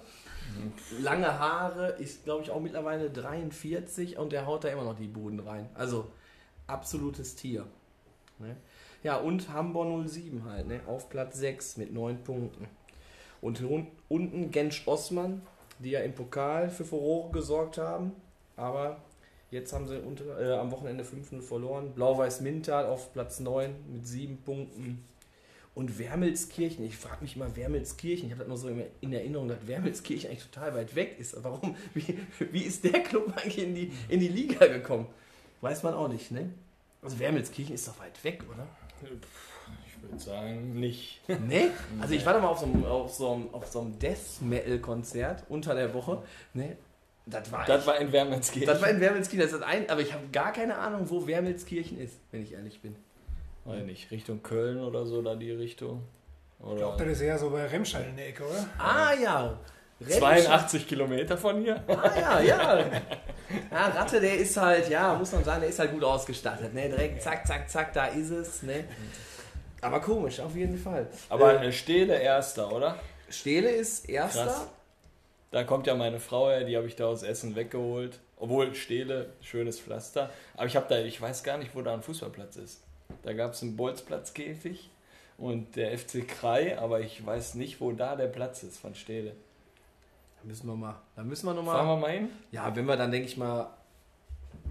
Mhm. 0.56 1.04
Lange 1.04 1.38
Haare, 1.38 1.88
ist 1.98 2.24
glaube 2.24 2.42
ich 2.42 2.50
auch 2.50 2.60
mittlerweile 2.60 3.10
43 3.10 4.16
und 4.16 4.32
der 4.32 4.46
haut 4.46 4.64
da 4.64 4.68
immer 4.68 4.84
noch 4.84 4.96
die 4.96 5.06
Buden 5.06 5.40
rein. 5.40 5.68
Also 5.74 6.10
absolutes 6.66 7.36
Tier. 7.36 7.66
Ne? 8.38 8.56
Ja, 9.02 9.16
und 9.16 9.48
Hamburg 9.50 10.08
07 10.08 10.44
halt, 10.44 10.66
ne? 10.66 10.80
auf 10.86 11.08
Platz 11.08 11.38
6 11.38 11.78
mit 11.78 11.92
9 11.92 12.22
Punkten. 12.22 12.68
Und 13.40 13.62
unten 14.08 14.50
Gensch 14.50 14.86
Osman, 14.86 15.40
die 15.78 15.90
ja 15.90 16.00
im 16.00 16.14
Pokal 16.14 16.68
für 16.68 16.84
Furore 16.84 17.32
gesorgt 17.32 17.78
haben, 17.78 18.12
aber 18.56 18.98
jetzt 19.50 19.72
haben 19.72 19.88
sie 19.88 19.98
unter, 19.98 20.38
äh, 20.38 20.52
am 20.58 20.70
Wochenende 20.70 21.04
5-0 21.04 21.40
verloren. 21.40 21.92
Blau-Weiß 21.94 22.42
Mintal 22.42 22.84
auf 22.84 23.12
Platz 23.14 23.40
9 23.40 23.74
mit 23.90 24.06
7 24.06 24.42
Punkten. 24.42 25.04
Und 25.74 25.98
Wermelskirchen, 25.98 26.84
ich 26.84 26.98
frage 26.98 27.22
mich 27.22 27.36
immer, 27.36 27.56
Wermelskirchen, 27.56 28.26
ich 28.26 28.32
habe 28.32 28.40
das 28.40 28.48
nur 28.48 28.58
so 28.58 28.68
in 29.00 29.12
Erinnerung, 29.12 29.48
dass 29.48 29.66
Wermelskirchen 29.66 30.28
eigentlich 30.28 30.44
total 30.50 30.74
weit 30.74 30.94
weg 30.94 31.16
ist. 31.18 31.42
Warum? 31.42 31.74
Wie, 31.94 32.18
wie 32.52 32.64
ist 32.64 32.84
der 32.84 33.02
Club 33.02 33.32
eigentlich 33.36 33.64
in 33.64 33.74
die, 33.74 33.92
in 34.08 34.20
die 34.20 34.28
Liga 34.28 34.66
gekommen? 34.66 35.06
Weiß 35.62 35.82
man 35.82 35.94
auch 35.94 36.08
nicht, 36.08 36.30
ne? 36.32 36.50
Also 37.00 37.18
Wermelskirchen 37.18 37.74
ist 37.74 37.88
doch 37.88 37.98
weit 37.98 38.22
weg, 38.24 38.44
oder? 38.52 38.66
Ich 39.02 40.02
würde 40.02 40.18
sagen, 40.18 40.80
nicht. 40.80 41.20
Nee? 41.28 41.70
Also 42.00 42.14
ich 42.14 42.24
war 42.24 42.32
da 42.32 42.40
mal 42.40 42.48
auf 42.48 42.58
so 42.58 42.66
einem, 42.66 42.84
auf 42.84 43.12
so 43.12 43.32
einem, 43.32 43.54
auf 43.54 43.66
so 43.66 43.80
einem 43.80 43.98
Death 43.98 44.40
Metal 44.40 44.78
Konzert 44.78 45.44
unter 45.48 45.74
der 45.74 45.92
Woche. 45.94 46.22
Nee, 46.54 46.76
das 47.26 47.52
war, 47.52 47.64
das 47.64 47.86
war 47.86 47.98
in 47.98 48.12
Wermelskirchen. 48.12 48.66
Das 48.66 48.80
war 48.80 48.88
in 48.88 49.00
Wermelskirchen. 49.00 49.46
Das 49.46 49.52
ist 49.52 49.62
ein, 49.62 49.88
aber 49.88 50.00
ich 50.00 50.12
habe 50.12 50.24
gar 50.32 50.52
keine 50.52 50.78
Ahnung, 50.78 51.08
wo 51.08 51.26
Wermelskirchen 51.26 52.00
ist, 52.00 52.18
wenn 52.32 52.42
ich 52.42 52.52
ehrlich 52.52 52.80
bin. 52.80 52.96
Weiß 53.64 53.84
nicht, 53.84 54.10
Richtung 54.10 54.42
Köln 54.42 54.80
oder 54.80 55.06
so, 55.06 55.22
da 55.22 55.34
die 55.34 55.52
Richtung. 55.52 56.02
Oder? 56.60 56.72
Ich 56.72 56.78
glaube, 56.78 57.04
das 57.04 57.12
ist 57.12 57.20
eher 57.20 57.38
so 57.38 57.50
bei 57.50 57.66
Remscheid 57.66 58.06
in 58.08 58.16
der 58.16 58.28
Ecke, 58.28 58.44
oder? 58.44 58.66
Ah 58.78 59.12
ja. 59.14 59.58
Remscheid. 60.00 60.44
82 60.44 60.88
Kilometer 60.88 61.36
von 61.36 61.62
hier. 61.62 61.82
Ah 61.88 62.18
ja, 62.18 62.40
ja. 62.40 62.84
Ja, 63.70 63.86
Ratte, 63.88 64.20
der 64.20 64.36
ist 64.36 64.56
halt, 64.56 64.88
ja, 64.88 65.14
muss 65.14 65.32
man 65.32 65.44
sagen, 65.44 65.60
der 65.60 65.70
ist 65.70 65.78
halt 65.78 65.92
gut 65.92 66.04
ausgestattet. 66.04 66.72
Ne? 66.72 66.88
Direkt 66.88 67.22
zack, 67.22 67.46
zack, 67.46 67.68
zack, 67.68 67.92
da 67.92 68.06
ist 68.06 68.30
es. 68.30 68.62
Ne? 68.62 68.84
Aber 69.80 70.00
komisch, 70.00 70.40
auf 70.40 70.54
jeden 70.56 70.78
Fall. 70.78 71.08
Aber 71.28 71.62
äh, 71.62 71.72
Stehle 71.72 72.18
erster, 72.18 72.72
oder? 72.72 72.96
Stehle 73.28 73.70
ist 73.70 74.08
erster. 74.08 74.44
Krass. 74.44 74.68
Da 75.50 75.64
kommt 75.64 75.86
ja 75.86 75.94
meine 75.94 76.20
Frau 76.20 76.48
her, 76.48 76.64
die 76.64 76.76
habe 76.76 76.86
ich 76.86 76.96
da 76.96 77.06
aus 77.06 77.22
Essen 77.22 77.56
weggeholt. 77.56 78.20
Obwohl 78.36 78.74
Stehle, 78.74 79.30
schönes 79.42 79.80
Pflaster. 79.80 80.30
Aber 80.54 80.66
ich 80.66 80.76
habe 80.76 80.86
da, 80.88 80.98
ich 80.98 81.20
weiß 81.20 81.42
gar 81.42 81.58
nicht, 81.58 81.74
wo 81.74 81.82
da 81.82 81.92
ein 81.92 82.02
Fußballplatz 82.02 82.56
ist. 82.56 82.82
Da 83.22 83.32
gab 83.32 83.52
es 83.52 83.62
einen 83.62 83.76
Bolzplatzkäfig 83.76 84.90
und 85.36 85.76
der 85.76 85.96
FC 85.98 86.26
Krei, 86.26 86.78
aber 86.78 87.00
ich 87.00 87.24
weiß 87.24 87.54
nicht, 87.54 87.80
wo 87.80 87.92
da 87.92 88.16
der 88.16 88.28
Platz 88.28 88.62
ist 88.62 88.78
von 88.78 88.94
Stehle. 88.94 89.34
Da 90.42 90.48
müssen 90.48 90.66
wir 90.66 90.76
mal, 90.76 90.94
da 91.16 91.22
müssen 91.22 91.46
wir 91.46 91.54
noch 91.54 91.62
mal. 91.62 91.72
Fahren 91.72 91.86
wir 91.88 91.96
mal 91.96 92.10
hin? 92.12 92.28
Ja, 92.50 92.74
wenn 92.74 92.86
wir 92.86 92.96
dann, 92.96 93.10
denke 93.10 93.28
ich 93.28 93.36
mal, 93.36 93.68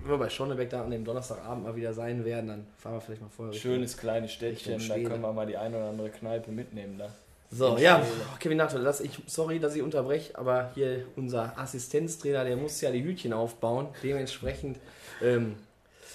wenn 0.02 0.12
wir 0.12 0.18
bei 0.18 0.30
Schonnebeck 0.30 0.70
da 0.70 0.84
an 0.84 0.92
dem 0.92 1.06
Donnerstagabend 1.06 1.64
mal 1.64 1.76
wieder 1.76 1.94
sein 1.94 2.26
werden, 2.26 2.48
dann 2.48 2.68
fahren 2.78 2.94
wir 2.96 3.02
vielleicht 3.02 3.22
mal 3.22 3.30
vorher. 3.30 3.54
Schönes 3.54 3.96
kleines 3.98 4.32
Städtchen, 4.32 4.80
da 4.88 4.96
können 4.96 5.22
wir 5.22 5.34
mal 5.34 5.46
die 5.46 5.58
eine 5.58 5.78
oder 5.78 5.90
andere 5.90 6.10
Kneipe 6.10 6.52
mitnehmen 6.52 6.98
da. 6.98 7.10
So, 7.52 7.78
ja, 7.78 8.06
Kevin 8.40 8.58
Nato, 8.58 8.78
das 8.78 9.02
ich, 9.02 9.12
sorry, 9.26 9.60
dass 9.60 9.76
ich 9.76 9.82
unterbreche, 9.82 10.38
aber 10.38 10.72
hier 10.76 11.06
unser 11.16 11.58
Assistenztrainer, 11.58 12.44
der 12.44 12.56
muss 12.56 12.80
ja 12.80 12.92
die 12.92 13.04
Hütchen 13.04 13.34
aufbauen. 13.34 13.88
Dementsprechend, 14.04 14.78
ähm, 15.22 15.56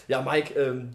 ja, 0.07 0.23
Mike, 0.23 0.55
ähm, 0.55 0.95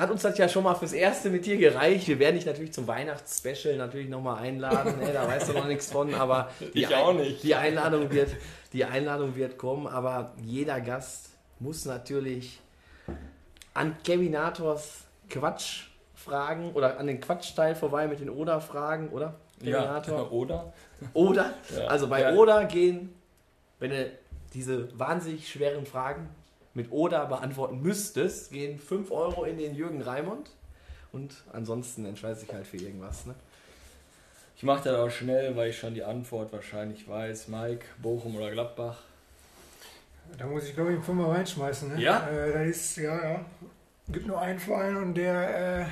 hat 0.00 0.10
uns 0.10 0.22
das 0.22 0.38
ja 0.38 0.48
schon 0.48 0.64
mal 0.64 0.74
fürs 0.74 0.94
Erste 0.94 1.28
mit 1.28 1.44
dir 1.44 1.58
gereicht. 1.58 2.08
Wir 2.08 2.18
werden 2.18 2.36
dich 2.36 2.46
natürlich 2.46 2.72
zum 2.72 2.86
Weihnachtsspecial 2.86 3.76
natürlich 3.76 4.08
nochmal 4.08 4.42
einladen. 4.42 4.98
Ne? 4.98 5.12
Da 5.12 5.28
weißt 5.28 5.50
du 5.50 5.52
noch 5.52 5.66
nichts 5.66 5.92
von, 5.92 6.14
aber 6.14 6.50
die, 6.74 6.84
ich 6.84 6.94
auch 6.94 7.12
nicht. 7.12 7.42
die, 7.42 7.54
Einladung 7.54 8.10
wird, 8.10 8.30
die 8.72 8.86
Einladung 8.86 9.36
wird 9.36 9.58
kommen. 9.58 9.86
Aber 9.86 10.32
jeder 10.42 10.80
Gast 10.80 11.28
muss 11.58 11.84
natürlich 11.84 12.60
an 13.74 13.94
Kevinators 14.02 15.04
Quatsch 15.28 15.88
fragen 16.14 16.72
oder 16.72 16.98
an 16.98 17.06
den 17.06 17.20
Quatschteil 17.20 17.74
vorbei 17.74 18.08
mit 18.08 18.20
den 18.20 18.30
Oder-Fragen, 18.30 19.10
oder? 19.10 19.34
Kevinator. 19.58 20.18
Ja, 20.18 20.24
oder. 20.30 20.72
Oder. 21.12 21.54
Ja. 21.76 21.86
Also 21.88 22.08
bei 22.08 22.22
ja. 22.22 22.32
Oder 22.32 22.64
gehen, 22.64 23.14
wenn 23.78 23.90
du 23.90 24.10
diese 24.54 24.98
wahnsinnig 24.98 25.46
schweren 25.46 25.84
Fragen 25.84 26.30
mit 26.74 26.90
Oder 26.92 27.26
beantworten 27.26 27.80
müsstest, 27.82 28.52
gehen 28.52 28.78
5 28.78 29.10
Euro 29.10 29.44
in 29.44 29.58
den 29.58 29.74
Jürgen 29.74 30.02
Raimund 30.02 30.50
und 31.12 31.34
ansonsten 31.52 32.04
entscheidest 32.04 32.42
dich 32.42 32.52
halt 32.52 32.66
für 32.66 32.76
irgendwas. 32.76 33.26
Ne? 33.26 33.34
Ich 34.56 34.62
mache 34.62 34.84
das 34.84 34.98
auch 34.98 35.10
schnell, 35.10 35.56
weil 35.56 35.70
ich 35.70 35.78
schon 35.78 35.94
die 35.94 36.04
Antwort 36.04 36.52
wahrscheinlich 36.52 37.08
weiß. 37.08 37.48
Mike, 37.48 37.84
Bochum 37.98 38.36
oder 38.36 38.50
Gladbach? 38.50 38.98
Da 40.38 40.46
muss 40.46 40.64
ich 40.64 40.74
glaube 40.74 40.90
ich 40.90 40.96
einen 40.96 41.04
Fünfer 41.04 41.28
reinschmeißen. 41.28 41.94
Ne? 41.94 42.00
Ja? 42.00 42.28
Äh, 42.28 42.52
das 42.52 42.68
ist, 42.68 42.96
ja, 42.96 43.32
ja. 43.32 43.44
Gibt 44.08 44.26
nur 44.26 44.40
einen 44.40 44.58
Verein 44.58 44.96
und 44.96 45.14
der, 45.14 45.80
äh, 45.80 45.86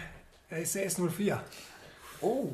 der 0.51 0.59
ist 0.59 0.75
der 0.75 0.89
S04. 0.89 1.39
Oh. 2.21 2.49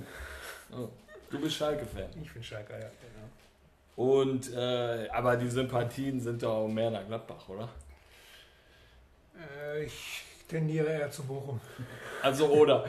oh. 0.72 0.89
Du 1.31 1.41
bist 1.41 1.57
Schalke-Fan. 1.57 2.09
Ich 2.22 2.33
bin 2.33 2.43
Schalke, 2.43 2.75
ja. 2.75 2.79
Genau. 2.79 4.20
Und, 4.20 4.53
äh, 4.53 5.09
aber 5.11 5.37
die 5.37 5.49
Sympathien 5.49 6.20
sind 6.20 6.43
doch 6.43 6.68
mehr 6.68 6.91
nach 6.91 7.07
Gladbach, 7.07 7.49
oder? 7.49 7.68
Äh, 9.37 9.85
ich 9.85 10.22
tendiere 10.49 10.89
eher 10.89 11.11
zu 11.11 11.24
Bochum. 11.24 11.61
Also 12.22 12.47
oder. 12.49 12.87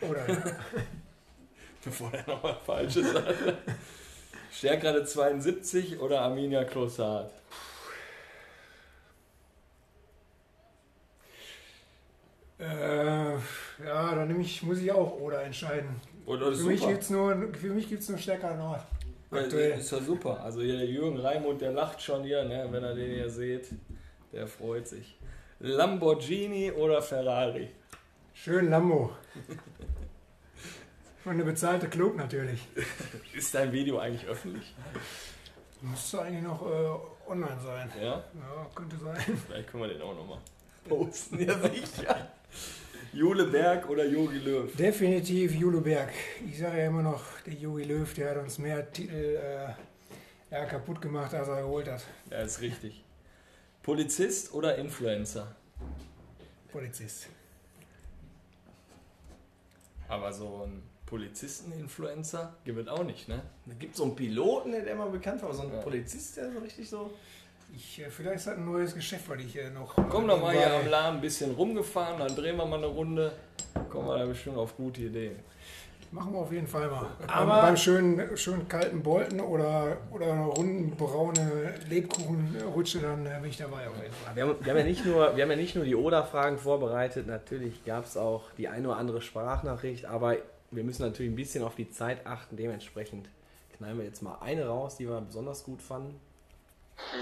oder, 0.00 0.28
ja. 0.28 0.42
Bevor 1.84 2.12
er 2.12 2.26
noch 2.26 2.42
was 2.42 2.56
Falsches 2.64 3.12
sagt. 3.12 3.38
Stärkrade 4.52 5.04
72 5.04 5.98
oder 5.98 6.20
Arminia 6.20 6.64
Klossard? 6.64 7.30
Äh, 12.58 13.32
ja, 13.84 14.14
dann 14.14 14.40
ich, 14.40 14.62
muss 14.62 14.78
ich 14.78 14.92
auch 14.92 15.18
oder 15.18 15.42
entscheiden. 15.42 16.00
Oder 16.26 16.52
für, 16.52 16.64
mich 16.64 16.86
gibt's 16.86 17.10
nur, 17.10 17.52
für 17.54 17.70
mich 17.70 17.88
gibt 17.88 18.02
es 18.02 18.08
nur 18.08 18.18
Stärker 18.18 18.54
Nord. 18.54 18.82
Aktuell. 19.32 19.80
Ist 19.80 19.90
ja 19.90 20.00
super. 20.00 20.40
Also 20.44 20.60
hier 20.60 20.76
der 20.76 20.86
Jürgen 20.86 21.18
Raimund, 21.18 21.60
der 21.60 21.72
lacht 21.72 22.00
schon 22.00 22.22
hier, 22.22 22.44
ne, 22.44 22.68
wenn 22.70 22.84
er 22.84 22.94
den 22.94 23.10
hier 23.10 23.30
sieht. 23.30 23.70
Der 24.32 24.46
freut 24.46 24.86
sich. 24.86 25.18
Lamborghini 25.64 26.72
oder 26.72 27.00
Ferrari? 27.00 27.68
Schön 28.34 28.68
Lambo. 28.68 29.12
Und 31.24 31.30
eine 31.30 31.44
bezahlte 31.44 31.88
Club 31.88 32.16
natürlich. 32.16 32.66
Ist 33.32 33.54
dein 33.54 33.70
Video 33.70 34.00
eigentlich 34.00 34.26
öffentlich? 34.26 34.74
Müsste 35.80 36.22
eigentlich 36.22 36.42
noch 36.42 36.62
äh, 36.62 37.30
online 37.30 37.60
sein. 37.64 37.92
Ja? 37.96 38.24
Ja, 38.34 38.66
könnte 38.74 38.96
sein. 38.96 39.16
Vielleicht 39.46 39.70
können 39.70 39.84
wir 39.84 39.90
den 39.90 40.02
auch 40.02 40.16
nochmal 40.16 40.38
posten. 40.88 41.38
Ja, 41.38 41.56
sicher. 41.60 42.32
Jule 43.12 43.44
Berg 43.44 43.88
oder 43.88 44.04
Jogi 44.04 44.38
Löw? 44.38 44.74
Definitiv 44.74 45.54
Jule 45.54 45.80
Berg. 45.80 46.10
Ich 46.44 46.58
sage 46.58 46.78
ja 46.78 46.86
immer 46.88 47.02
noch, 47.02 47.22
der 47.46 47.54
Jogi 47.54 47.84
Löw, 47.84 48.12
der 48.14 48.30
hat 48.30 48.38
uns 48.38 48.58
mehr 48.58 48.90
Titel 48.90 49.38
äh, 49.40 49.74
ja, 50.50 50.64
kaputt 50.64 51.00
gemacht, 51.00 51.32
als 51.32 51.46
er 51.46 51.62
geholt 51.62 51.88
hat. 51.88 52.02
Ja, 52.32 52.38
ist 52.38 52.60
richtig. 52.60 53.04
Polizist 53.82 54.54
oder 54.54 54.76
Influencer? 54.76 55.56
Polizist. 56.70 57.28
Aber 60.08 60.32
so 60.32 60.66
ein 60.66 60.82
Polizisten-Influencer 61.06 62.54
gibt 62.64 62.78
es 62.78 62.88
auch 62.88 63.02
nicht, 63.04 63.28
ne? 63.28 63.42
Da 63.66 63.74
gibt 63.74 63.92
es 63.92 63.98
so 63.98 64.04
einen 64.04 64.16
Piloten, 64.16 64.72
der 64.72 64.86
immer 64.86 65.06
bekannt 65.06 65.42
war, 65.42 65.48
aber 65.48 65.58
so 65.58 65.64
ein 65.64 65.72
ja. 65.72 65.80
Polizist, 65.80 66.36
der 66.36 66.52
so 66.52 66.58
richtig 66.60 66.88
so. 66.88 67.10
Ich, 67.74 68.00
äh, 68.00 68.10
vielleicht 68.10 68.36
ist 68.36 68.46
das 68.46 68.56
ein 68.56 68.64
neues 68.64 68.94
Geschäft, 68.94 69.28
weil 69.28 69.40
ich 69.40 69.56
äh, 69.56 69.70
noch. 69.70 69.94
Komm 70.10 70.28
doch 70.28 70.40
mal 70.40 70.54
hier 70.54 70.72
am 70.72 70.86
Laden 70.88 71.16
ein 71.16 71.20
bisschen 71.20 71.52
rumgefahren, 71.52 72.18
dann 72.18 72.34
drehen 72.36 72.56
wir 72.56 72.66
mal 72.66 72.76
eine 72.76 72.86
Runde. 72.86 73.32
Kommen 73.90 74.08
wir 74.08 74.18
da 74.18 74.26
bestimmt 74.26 74.58
auf 74.58 74.76
gute 74.76 75.02
Ideen. 75.02 75.36
Machen 76.12 76.34
wir 76.34 76.40
auf 76.40 76.52
jeden 76.52 76.66
Fall 76.66 76.88
mal. 76.88 77.10
Aber 77.26 77.62
beim 77.62 77.76
schönen, 77.76 78.36
schönen 78.36 78.68
kalten 78.68 79.02
Bolten 79.02 79.40
oder, 79.40 79.96
oder 80.10 80.26
einer 80.26 80.44
runden 80.44 80.94
braune 80.94 81.74
Lebkuchenrutsche, 81.88 82.98
dann 82.98 83.24
äh, 83.24 83.38
bin 83.40 83.48
ich 83.48 83.56
dabei 83.56 83.88
auf 83.88 83.96
jeden 83.96 84.12
Fall. 84.12 84.36
Wir 84.36 84.42
haben, 84.42 84.62
wir 84.62 84.72
haben 84.72 84.78
ja, 84.78 84.84
nicht 84.84 85.06
nur, 85.06 85.34
wir 85.34 85.42
haben 85.42 85.50
ja 85.50 85.56
nicht 85.56 85.74
nur 85.74 85.86
die 85.86 85.96
Oder-Fragen 85.96 86.58
vorbereitet, 86.58 87.26
natürlich 87.26 87.82
gab 87.86 88.04
es 88.04 88.18
auch 88.18 88.50
die 88.58 88.68
eine 88.68 88.88
oder 88.88 88.98
andere 88.98 89.22
Sprachnachricht, 89.22 90.04
aber 90.04 90.36
wir 90.70 90.84
müssen 90.84 91.00
natürlich 91.00 91.32
ein 91.32 91.36
bisschen 91.36 91.64
auf 91.64 91.76
die 91.76 91.90
Zeit 91.90 92.26
achten. 92.26 92.58
Dementsprechend 92.58 93.30
knallen 93.78 93.96
wir 93.96 94.04
jetzt 94.04 94.22
mal 94.22 94.36
eine 94.42 94.66
raus, 94.66 94.98
die 94.98 95.08
wir 95.08 95.18
besonders 95.22 95.64
gut 95.64 95.80
fanden. 95.80 96.20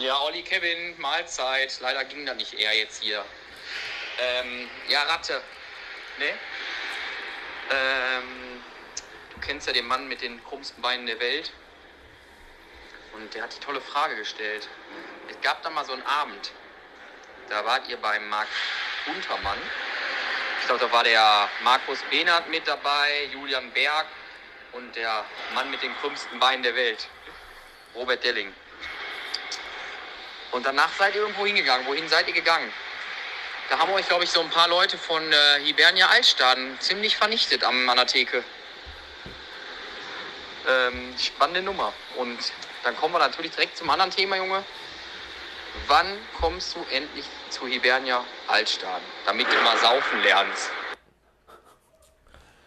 Ja, 0.01 0.19
Olli, 0.27 0.43
Kevin, 0.43 0.99
Mahlzeit. 0.99 1.79
Leider 1.81 2.05
ging 2.07 2.27
da 2.27 2.35
nicht 2.35 2.55
eher 2.55 2.77
jetzt 2.77 3.03
hier. 3.03 3.19
Ähm, 4.21 4.69
ja, 4.89 5.03
Ratte. 5.05 5.35
Ne? 6.19 6.27
Ähm, 7.71 8.61
kennst 9.41 9.67
ja 9.67 9.73
den 9.73 9.87
Mann 9.87 10.09
mit 10.09 10.23
den 10.23 10.43
krummsten 10.45 10.81
Beinen 10.83 11.07
der 11.07 11.19
Welt. 11.21 11.53
Und 13.13 13.35
der 13.35 13.43
hat 13.43 13.55
die 13.55 13.61
tolle 13.61 13.81
Frage 13.81 14.17
gestellt. 14.17 14.69
Es 15.29 15.41
gab 15.41 15.63
da 15.63 15.71
mal 15.71 15.85
so 15.85 15.93
einen 15.93 16.07
Abend. 16.07 16.53
Da 17.49 17.65
wart 17.65 17.89
ihr 17.89 17.97
beim 17.97 18.29
Marc 18.29 18.49
Untermann. 19.07 19.59
Ich 20.61 20.67
glaube, 20.67 20.85
da 20.87 20.93
war 20.93 21.05
der 21.05 21.49
Markus 21.65 21.99
Behnert 22.11 22.49
mit 22.49 22.67
dabei, 22.69 23.29
Julian 23.33 23.71
Berg 23.73 24.07
und 24.73 24.95
der 24.95 25.25
Mann 25.55 25.71
mit 25.71 25.83
den 25.83 25.97
krümmsten 26.01 26.39
Beinen 26.39 26.63
der 26.63 26.77
Welt, 26.77 27.09
Robert 27.95 28.23
Delling. 28.23 28.55
Und 30.53 30.67
danach 30.67 30.91
seid 30.99 31.15
ihr 31.15 31.23
irgendwo 31.23 31.47
hingegangen. 31.47 31.87
Wohin 31.87 32.09
seid 32.09 32.29
ihr 32.29 32.35
gegangen? 32.35 32.73
Da 33.69 33.79
haben 33.79 33.93
euch, 33.93 34.07
glaube 34.09 34.25
ich, 34.25 34.31
so 34.31 34.41
ein 34.41 34.51
paar 34.51 34.69
Leute 34.69 34.99
von 34.99 35.33
äh, 35.33 35.61
Hibernia 35.61 36.09
Altstaden 36.09 36.79
ziemlich 36.81 37.17
vernichtet 37.17 37.63
am, 37.63 37.89
an 37.89 37.97
der 37.97 38.07
Theke. 38.07 38.43
Ähm, 40.69 41.15
spannende 41.19 41.63
Nummer. 41.63 41.93
Und 42.19 42.39
dann 42.85 42.97
kommen 42.97 43.15
wir 43.15 43.19
natürlich 43.19 43.53
direkt 43.53 43.77
zum 43.77 43.89
anderen 43.91 44.11
Thema, 44.11 44.37
Junge. 44.37 44.63
Wann 45.87 46.07
kommst 46.39 46.75
du 46.75 46.81
endlich 46.93 47.25
zu 47.49 47.67
Hibernia 47.67 48.25
Altstaden, 48.49 49.05
damit 49.25 49.47
du 49.47 49.57
mal 49.63 49.77
saufen 49.79 50.21
lernst? 50.23 50.71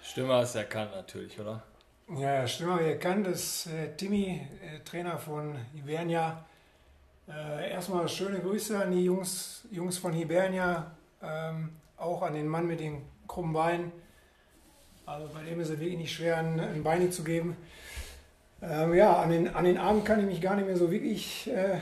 Stimme 0.02 0.34
hast 0.36 0.56
du 0.56 0.60
erkannt 0.60 0.92
natürlich, 0.94 1.40
oder? 1.40 1.64
Ja, 2.18 2.48
Stimme 2.48 2.74
habe 2.74 2.84
ich 2.84 2.90
erkannt, 2.90 3.28
das 3.28 3.66
ist 3.66 3.68
äh, 3.68 3.96
Timmy, 3.96 4.48
äh, 4.62 4.80
Trainer 4.84 5.18
von 5.18 5.58
Hibernia. 5.74 6.46
Äh, 7.28 7.72
erstmal 7.72 8.08
schöne 8.10 8.40
Grüße 8.40 8.78
an 8.78 8.92
die 8.92 9.06
Jungs, 9.06 9.64
Jungs 9.72 9.98
von 9.98 10.14
Hibernia, 10.14 10.92
ähm, 11.22 11.70
auch 11.98 12.22
an 12.22 12.34
den 12.34 12.48
Mann 12.48 12.68
mit 12.68 12.80
den 12.80 13.06
krummen 13.28 13.54
Beinen. 13.54 13.92
Also 15.06 15.30
bei 15.34 15.44
dem 15.44 15.60
ist 15.60 15.70
es 15.70 15.80
wirklich 15.80 15.98
nicht 15.98 16.14
schwer, 16.14 16.38
ein, 16.38 16.60
ein 16.60 16.84
Bein 16.84 17.12
zu 17.12 17.24
geben. 17.24 17.58
Ähm, 18.66 18.94
ja, 18.94 19.18
an 19.22 19.30
den, 19.30 19.54
an 19.54 19.66
den 19.66 19.78
Abend 19.78 20.06
kann 20.06 20.22
ich 20.22 20.26
mich 20.26 20.40
gar 20.40 20.56
nicht 20.56 20.66
mehr 20.66 20.78
so 20.78 20.90
wirklich 20.90 21.52
äh, 21.52 21.80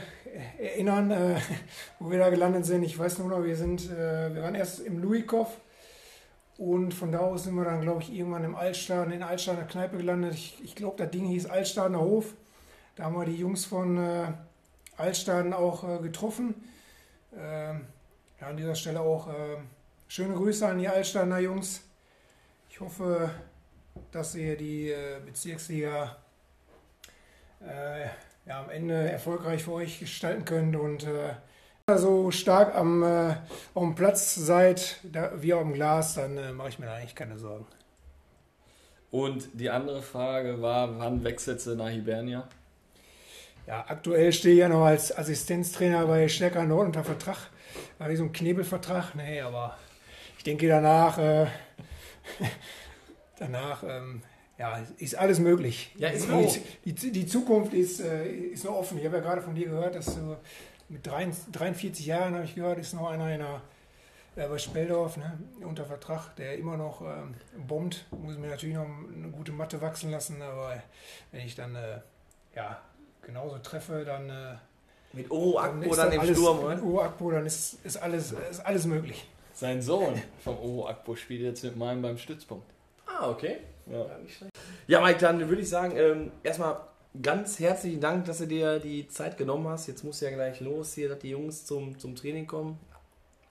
erinnern, 0.58 1.12
äh, 1.12 1.36
wo 2.00 2.10
wir 2.10 2.18
da 2.18 2.28
gelandet 2.28 2.66
sind. 2.66 2.82
Ich 2.82 2.98
weiß 2.98 3.18
nur 3.18 3.28
noch, 3.28 3.44
wir 3.44 3.54
sind, 3.54 3.88
äh, 3.88 4.34
wir 4.34 4.42
waren 4.42 4.56
erst 4.56 4.80
im 4.80 4.98
Louikow 4.98 5.48
und 6.58 6.92
von 6.92 7.12
da 7.12 7.20
aus 7.20 7.44
sind 7.44 7.54
wir 7.54 7.64
dann, 7.64 7.82
glaube 7.82 8.02
ich, 8.02 8.12
irgendwann 8.12 8.42
im 8.42 8.56
Altstaden, 8.56 9.12
in 9.12 9.20
der 9.20 9.28
Altstadener 9.28 9.66
Kneipe 9.66 9.96
gelandet. 9.96 10.34
Ich, 10.34 10.58
ich 10.64 10.74
glaube, 10.74 10.96
das 10.96 11.12
Ding 11.12 11.26
hieß 11.26 11.46
Altstadener 11.46 12.00
Hof. 12.00 12.34
Da 12.96 13.04
haben 13.04 13.14
wir 13.14 13.26
die 13.26 13.36
Jungs 13.36 13.64
von 13.64 13.96
äh, 13.98 14.32
Altstaden 14.96 15.52
auch 15.52 15.84
äh, 15.84 16.02
getroffen. 16.02 16.54
Ähm, 17.38 17.86
ja, 18.40 18.48
an 18.48 18.56
dieser 18.56 18.74
Stelle 18.74 19.00
auch 19.00 19.28
äh, 19.28 19.58
schöne 20.08 20.34
Grüße 20.34 20.66
an 20.66 20.80
die 20.80 20.88
Altstadener 20.88 21.38
Jungs. 21.38 21.82
Ich 22.68 22.80
hoffe, 22.80 23.30
dass 24.10 24.34
ihr 24.34 24.56
die 24.56 24.90
äh, 24.90 25.20
Bezirksliga 25.24 26.16
äh, 27.66 28.06
ja, 28.46 28.60
am 28.60 28.70
Ende 28.70 29.10
erfolgreich 29.10 29.64
für 29.64 29.72
euch 29.72 30.00
gestalten 30.00 30.44
könnt 30.44 30.76
und 30.76 31.04
äh, 31.04 31.34
so 31.96 32.30
stark 32.30 32.74
am, 32.74 33.02
äh, 33.02 33.34
dem 33.74 33.94
Platz 33.94 34.34
seid 34.34 34.98
da, 35.02 35.32
wie 35.40 35.52
auf 35.54 35.62
dem 35.62 35.74
Glas, 35.74 36.14
dann 36.14 36.36
äh, 36.38 36.52
mache 36.52 36.70
ich 36.70 36.78
mir 36.78 36.86
da 36.86 36.94
eigentlich 36.94 37.14
keine 37.14 37.38
Sorgen. 37.38 37.66
Und 39.10 39.48
die 39.52 39.68
andere 39.68 40.00
Frage 40.00 40.62
war, 40.62 40.98
wann 40.98 41.22
wechselst 41.22 41.66
du 41.66 41.74
nach 41.74 41.90
Hibernia? 41.90 42.48
Ja, 43.66 43.84
aktuell 43.86 44.32
stehe 44.32 44.54
ich 44.54 44.60
ja 44.60 44.68
noch 44.68 44.84
als 44.84 45.16
Assistenztrainer 45.16 46.06
bei 46.06 46.28
Stärker 46.28 46.64
Nord 46.64 46.86
unter 46.86 47.04
Vertrag. 47.04 47.36
Da 47.98 48.04
habe 48.04 48.12
ich 48.12 48.18
so 48.18 48.24
einen 48.24 48.32
Knebelvertrag. 48.32 49.14
Nee, 49.14 49.40
aber 49.40 49.76
ich 50.36 50.44
denke 50.44 50.66
danach, 50.66 51.18
äh, 51.18 51.46
danach 53.38 53.84
ähm, 53.84 54.22
ja, 54.58 54.78
ist 54.98 55.14
alles 55.16 55.38
möglich. 55.38 55.92
Ja, 55.96 56.08
ist 56.08 56.28
die, 56.28 56.32
auch. 56.32 56.56
die, 56.84 57.12
die 57.12 57.26
Zukunft 57.26 57.72
ist, 57.72 58.00
äh, 58.00 58.26
ist 58.28 58.64
noch 58.64 58.76
offen. 58.76 58.98
Ich 58.98 59.04
habe 59.04 59.16
ja 59.16 59.22
gerade 59.22 59.42
von 59.42 59.54
dir 59.54 59.68
gehört, 59.68 59.94
dass 59.94 60.14
du 60.14 60.36
mit 60.88 61.06
43 61.06 62.04
Jahren, 62.06 62.34
habe 62.34 62.44
ich 62.44 62.54
gehört, 62.54 62.78
ist 62.78 62.92
noch 62.92 63.10
einer 63.10 63.32
in 63.32 63.40
der, 63.40 63.62
äh, 64.36 64.48
bei 64.48 64.58
Speldorf 64.58 65.16
ne, 65.16 65.38
unter 65.62 65.84
Vertrag, 65.84 66.36
der 66.36 66.58
immer 66.58 66.76
noch 66.76 67.00
ähm, 67.00 67.34
bombt. 67.66 68.06
Muss 68.10 68.36
mir 68.36 68.48
natürlich 68.48 68.76
noch 68.76 68.84
eine 68.86 69.30
gute 69.30 69.52
Matte 69.52 69.80
wachsen 69.80 70.10
lassen, 70.10 70.40
aber 70.42 70.82
wenn 71.30 71.46
ich 71.46 71.54
dann 71.54 71.74
äh, 71.74 72.00
ja, 72.54 72.80
genauso 73.22 73.58
treffe, 73.58 74.04
dann, 74.04 74.28
äh, 74.28 74.54
Mit 75.14 75.30
Oro 75.30 75.60
dann 75.60 75.80
Akpo 75.80 75.90
ist 75.90 75.98
dann 75.98 76.06
das 76.06 76.14
im 76.14 76.20
alles, 76.20 76.38
Sturm, 76.38 76.56
mit 76.58 76.66
oder? 76.66 76.82
Uro 76.82 77.02
Akpo, 77.02 77.30
dann 77.30 77.46
ist, 77.46 77.84
ist, 77.84 77.96
alles, 77.96 78.32
ist 78.32 78.60
alles 78.60 78.84
möglich. 78.84 79.26
Sein 79.54 79.80
Sohn 79.80 80.20
vom 80.44 80.58
Oro 80.58 80.88
Akpo 80.88 81.16
spielt 81.16 81.42
jetzt 81.42 81.64
mit 81.64 81.76
meinem 81.76 82.02
beim 82.02 82.18
Stützpunkt. 82.18 82.66
Ah, 83.06 83.30
okay. 83.30 83.58
Ja. 83.86 84.06
Ja, 84.86 85.00
Mike, 85.00 85.18
dann 85.18 85.48
würde 85.48 85.62
ich 85.62 85.68
sagen, 85.68 85.96
ähm, 85.96 86.32
erstmal 86.42 86.80
ganz 87.20 87.58
herzlichen 87.58 88.00
Dank, 88.00 88.24
dass 88.24 88.38
du 88.38 88.46
dir 88.46 88.78
die 88.78 89.08
Zeit 89.08 89.36
genommen 89.36 89.68
hast. 89.68 89.86
Jetzt 89.86 90.04
muss 90.04 90.20
ja 90.20 90.30
gleich 90.30 90.60
los 90.60 90.94
hier, 90.94 91.08
dass 91.08 91.18
die 91.18 91.30
Jungs 91.30 91.66
zum, 91.66 91.98
zum 91.98 92.14
Training 92.14 92.46
kommen. 92.46 92.78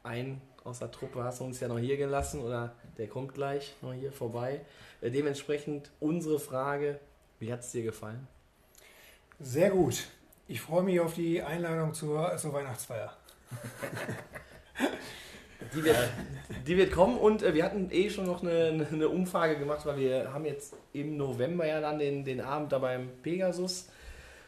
Ein 0.03 0.41
aus 0.63 0.79
der 0.79 0.91
Truppe 0.91 1.23
hast 1.23 1.39
du 1.39 1.45
uns 1.45 1.59
ja 1.59 1.67
noch 1.67 1.79
hier 1.79 1.97
gelassen 1.97 2.41
oder 2.41 2.75
der 2.97 3.07
kommt 3.07 3.34
gleich 3.34 3.75
noch 3.82 3.93
hier 3.93 4.11
vorbei. 4.11 4.61
Äh, 5.01 5.11
dementsprechend 5.11 5.91
unsere 5.99 6.39
Frage, 6.39 6.99
wie 7.39 7.51
hat 7.51 7.61
es 7.61 7.71
dir 7.71 7.84
gefallen? 7.84 8.27
Sehr 9.39 9.71
gut. 9.71 10.07
Ich 10.47 10.61
freue 10.61 10.84
mich 10.84 10.99
auf 10.99 11.15
die 11.15 11.41
Einladung 11.41 11.93
zur, 11.93 12.36
zur 12.38 12.53
Weihnachtsfeier. 12.53 13.15
Die 15.73 15.84
wird, 15.84 15.95
die 16.68 16.78
wird 16.78 16.91
kommen 16.91 17.18
und 17.18 17.43
äh, 17.43 17.53
wir 17.53 17.64
hatten 17.64 17.89
eh 17.91 18.09
schon 18.09 18.26
noch 18.26 18.41
eine, 18.43 18.88
eine 18.91 19.09
Umfrage 19.09 19.57
gemacht, 19.57 19.86
weil 19.86 19.97
wir 19.97 20.34
haben 20.34 20.45
jetzt 20.45 20.76
im 20.93 21.18
November 21.18 21.66
ja 21.66 21.82
dann 21.82 21.99
den, 21.99 22.24
den 22.24 22.41
Abend 22.41 22.72
da 22.72 22.80
beim 22.80 23.09
Pegasus. 23.22 23.89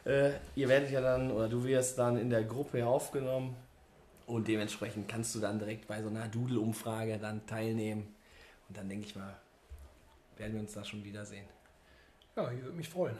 Äh, 0.05 0.31
ihr 0.55 0.67
werdet 0.69 0.91
ja 0.91 1.01
dann, 1.01 1.31
oder 1.31 1.47
du 1.47 1.63
wirst 1.63 1.97
dann 1.97 2.17
in 2.17 2.29
der 2.29 2.43
Gruppe 2.43 2.85
aufgenommen 2.85 3.55
und 4.27 4.47
dementsprechend 4.47 5.07
kannst 5.07 5.33
du 5.35 5.39
dann 5.39 5.59
direkt 5.59 5.87
bei 5.87 6.01
so 6.01 6.09
einer 6.09 6.27
Doodle-Umfrage 6.27 7.17
dann 7.17 7.45
teilnehmen. 7.45 8.13
Und 8.67 8.77
dann 8.77 8.89
denke 8.89 9.05
ich 9.05 9.15
mal, 9.15 9.35
werden 10.37 10.53
wir 10.53 10.61
uns 10.61 10.73
da 10.73 10.83
schon 10.83 11.03
wiedersehen. 11.03 11.45
Ja, 12.35 12.51
ich 12.51 12.61
würde 12.61 12.75
mich 12.75 12.89
freuen. 12.89 13.17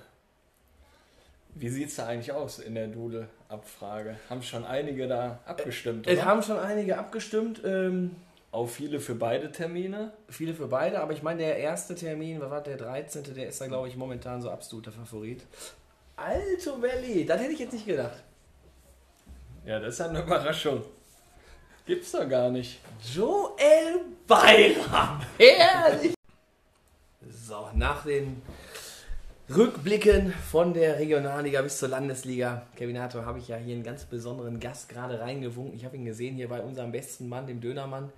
Wie 1.56 1.70
sieht 1.70 1.90
es 1.90 1.96
da 1.96 2.08
eigentlich 2.08 2.32
aus 2.32 2.60
in 2.60 2.74
der 2.74 2.88
Doodle-Abfrage? 2.88 4.18
Haben 4.30 4.42
schon 4.42 4.66
einige 4.66 5.08
da 5.08 5.40
abgestimmt, 5.46 6.08
Es 6.08 6.18
oder? 6.18 6.26
haben 6.26 6.42
schon 6.42 6.58
einige 6.58 6.98
abgestimmt, 6.98 7.62
ähm, 7.64 8.16
Auch 8.54 8.68
viele 8.68 9.00
für 9.00 9.16
beide 9.16 9.52
Termine. 9.52 10.14
viele 10.30 10.54
für 10.54 10.68
beide, 10.68 11.02
aber 11.02 11.12
ich 11.12 11.24
meine, 11.24 11.40
der 11.40 11.58
erste 11.58 11.96
Termin, 11.96 12.40
was 12.40 12.52
war 12.52 12.62
der 12.62 12.78
13., 12.78 13.34
der 13.34 13.48
ist 13.48 13.60
da, 13.60 13.66
glaube 13.66 13.88
ich, 13.88 13.98
momentan 13.98 14.44
so 14.44 14.52
absoluter 14.52 14.92
Favorit. 14.92 15.42
Alto 16.16 16.78
Belli, 16.78 17.26
das 17.26 17.42
hätte 17.42 17.54
ich 17.54 17.58
jetzt 17.58 17.74
nicht 17.74 17.88
gedacht. 17.88 18.22
Ja, 19.66 19.80
das 19.80 19.96
ist 19.96 20.00
ja 20.02 20.10
eine 20.10 20.22
Überraschung. 20.22 20.84
Gibt's 21.88 22.12
doch 22.12 22.30
gar 22.30 22.52
nicht. 22.52 22.80
Joel 23.12 24.02
Bayram. 24.28 25.22
Herrlich. 25.40 26.14
So, 27.28 27.70
nach 27.74 28.06
den 28.06 28.40
Rückblicken 29.50 30.32
von 30.32 30.76
der 30.76 31.00
Regionalliga 31.00 31.64
bis 31.64 31.80
zur 31.80 31.90
Landesliga, 31.90 32.68
Kevinator, 32.76 33.26
habe 33.26 33.40
ich 33.40 33.48
ja 33.48 33.58
hier 33.58 33.74
einen 33.74 33.84
ganz 33.84 34.06
besonderen 34.06 34.60
Gast 34.60 34.90
gerade 34.90 35.20
reingewunken. 35.20 35.76
Ich 35.76 35.86
habe 35.86 35.98
ihn 35.98 36.06
gesehen 36.06 36.36
hier 36.36 36.50
bei 36.50 36.62
unserem 36.62 36.92
besten 36.92 37.28
Mann, 37.28 37.48
dem 37.48 37.60
Dönermann. 37.60 38.12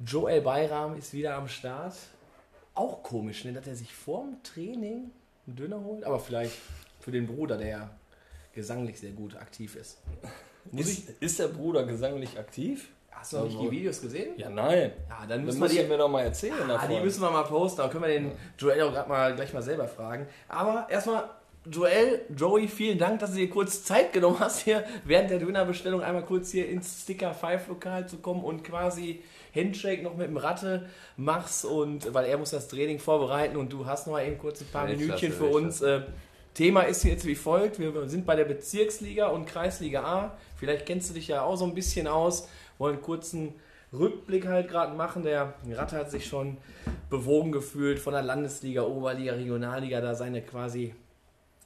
Joel 0.00 0.40
Bayram 0.40 0.96
ist 0.96 1.12
wieder 1.12 1.36
am 1.36 1.48
Start. 1.48 1.94
Auch 2.74 3.02
komisch, 3.02 3.44
ne, 3.44 3.52
dass 3.52 3.66
er 3.66 3.76
sich 3.76 3.94
vorm 3.94 4.42
Training 4.42 5.10
einen 5.46 5.56
Döner 5.56 5.80
holt, 5.84 6.04
aber 6.04 6.18
vielleicht 6.18 6.58
für 7.00 7.12
den 7.12 7.26
Bruder, 7.26 7.56
der 7.56 7.68
ja 7.68 7.90
gesanglich 8.52 8.98
sehr 8.98 9.12
gut 9.12 9.36
aktiv 9.36 9.76
ist. 9.76 9.98
Ist, 10.72 11.10
ist 11.20 11.38
der 11.38 11.48
Bruder 11.48 11.84
gesanglich 11.84 12.38
aktiv? 12.38 12.88
hast 13.10 13.32
du 13.32 13.36
noch 13.38 13.44
nicht 13.44 13.60
die 13.60 13.70
Videos 13.70 14.00
gesehen? 14.00 14.34
Ja, 14.36 14.50
nein. 14.50 14.92
Ja, 15.08 15.20
dann 15.20 15.28
Dann 15.28 15.44
müssen 15.44 15.58
wir 15.58 15.68
musst 15.68 15.78
die 15.78 15.84
mir 15.84 15.96
doch 15.96 16.08
mal 16.08 16.22
erzählen 16.24 16.54
Ah, 16.64 16.66
davon. 16.68 16.90
die 16.90 17.00
müssen 17.00 17.22
wir 17.22 17.30
mal 17.30 17.44
posten, 17.44 17.78
da 17.78 17.88
können 17.88 18.02
wir 18.04 18.08
den 18.10 18.32
Joel 18.58 18.82
auch 18.82 18.92
grad 18.92 19.08
mal, 19.08 19.34
gleich 19.34 19.52
mal 19.54 19.62
selber 19.62 19.86
fragen. 19.88 20.26
Aber 20.48 20.86
erstmal, 20.90 21.30
Joel, 21.70 22.22
Joey, 22.36 22.68
vielen 22.68 22.98
Dank, 22.98 23.20
dass 23.20 23.30
du 23.30 23.36
dir 23.36 23.48
kurz 23.48 23.84
Zeit 23.84 24.12
genommen 24.12 24.40
hast, 24.40 24.60
hier 24.62 24.84
während 25.04 25.30
der 25.30 25.38
Dönerbestellung 25.38 26.02
einmal 26.02 26.24
kurz 26.24 26.50
hier 26.50 26.68
ins 26.68 27.02
Sticker 27.02 27.32
5 27.32 27.68
Lokal 27.68 28.06
zu 28.08 28.18
kommen 28.18 28.42
und 28.44 28.64
quasi 28.64 29.22
Handshake 29.54 30.02
noch 30.02 30.16
mit 30.16 30.26
dem 30.26 30.36
Ratte 30.36 30.88
machst 31.16 31.64
und 31.64 32.12
weil 32.12 32.26
er 32.26 32.38
muss 32.38 32.50
das 32.50 32.68
Training 32.68 32.98
vorbereiten 32.98 33.56
und 33.56 33.72
du 33.72 33.86
hast 33.86 34.06
noch 34.06 34.14
mal 34.14 34.26
eben 34.26 34.38
kurz 34.38 34.60
ein 34.60 34.66
paar 34.66 34.88
Weltklasse, 34.88 35.06
Minütchen 35.06 35.32
für 35.32 35.46
uns. 35.46 35.80
Äh, 35.80 36.02
Thema 36.54 36.82
ist 36.82 37.04
jetzt 37.04 37.26
wie 37.26 37.34
folgt: 37.34 37.78
Wir 37.78 38.08
sind 38.08 38.26
bei 38.26 38.36
der 38.36 38.44
Bezirksliga 38.44 39.28
und 39.28 39.46
Kreisliga 39.46 40.02
A. 40.04 40.36
Vielleicht 40.56 40.86
kennst 40.86 41.10
du 41.10 41.14
dich 41.14 41.28
ja 41.28 41.42
auch 41.42 41.56
so 41.56 41.64
ein 41.64 41.74
bisschen 41.74 42.06
aus. 42.06 42.48
Wollen 42.78 42.94
einen 42.94 43.02
kurzen 43.02 43.54
Rückblick 43.92 44.46
halt 44.46 44.68
gerade 44.68 44.94
machen. 44.96 45.22
Der 45.22 45.54
Ratte 45.72 45.96
hat 45.96 46.10
sich 46.10 46.26
schon 46.26 46.56
bewogen 47.10 47.52
gefühlt 47.52 47.98
von 47.98 48.12
der 48.12 48.22
Landesliga, 48.22 48.82
Oberliga, 48.82 49.34
Regionalliga, 49.34 50.00
da 50.00 50.14
seine 50.14 50.42
quasi 50.42 50.94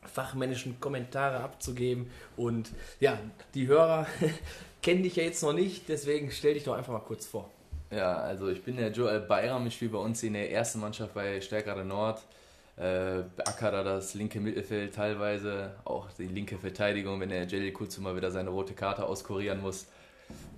fachmännischen 0.02 0.80
Kommentare 0.80 1.40
abzugeben. 1.40 2.10
Und 2.36 2.70
ja, 3.00 3.18
die 3.54 3.66
Hörer 3.66 4.06
kennen 4.82 5.02
dich 5.02 5.16
ja 5.16 5.22
jetzt 5.22 5.42
noch 5.42 5.52
nicht, 5.52 5.88
deswegen 5.88 6.30
stell 6.30 6.54
dich 6.54 6.64
doch 6.64 6.74
einfach 6.74 6.92
mal 6.92 7.00
kurz 7.00 7.26
vor. 7.26 7.50
Ja, 7.90 8.16
also 8.16 8.48
ich 8.48 8.62
bin 8.62 8.76
der 8.76 8.90
Joel 8.90 9.20
Bayram, 9.20 9.66
ich 9.66 9.74
spiele 9.74 9.92
bei 9.92 9.98
uns 9.98 10.22
in 10.22 10.34
der 10.34 10.52
ersten 10.52 10.80
Mannschaft 10.80 11.14
bei 11.14 11.40
Stärkrade 11.40 11.84
Nord. 11.84 12.20
äh, 12.76 13.20
er 13.20 13.84
das 13.84 14.14
linke 14.14 14.40
Mittelfeld 14.40 14.94
teilweise, 14.94 15.72
auch 15.84 16.06
die 16.12 16.26
linke 16.26 16.58
Verteidigung, 16.58 17.18
wenn 17.20 17.30
der 17.30 17.46
Jelly 17.46 17.72
Kutsu 17.72 18.02
mal 18.02 18.14
wieder 18.14 18.30
seine 18.30 18.50
rote 18.50 18.74
Karte 18.74 19.06
auskurieren 19.06 19.62
muss. 19.62 19.86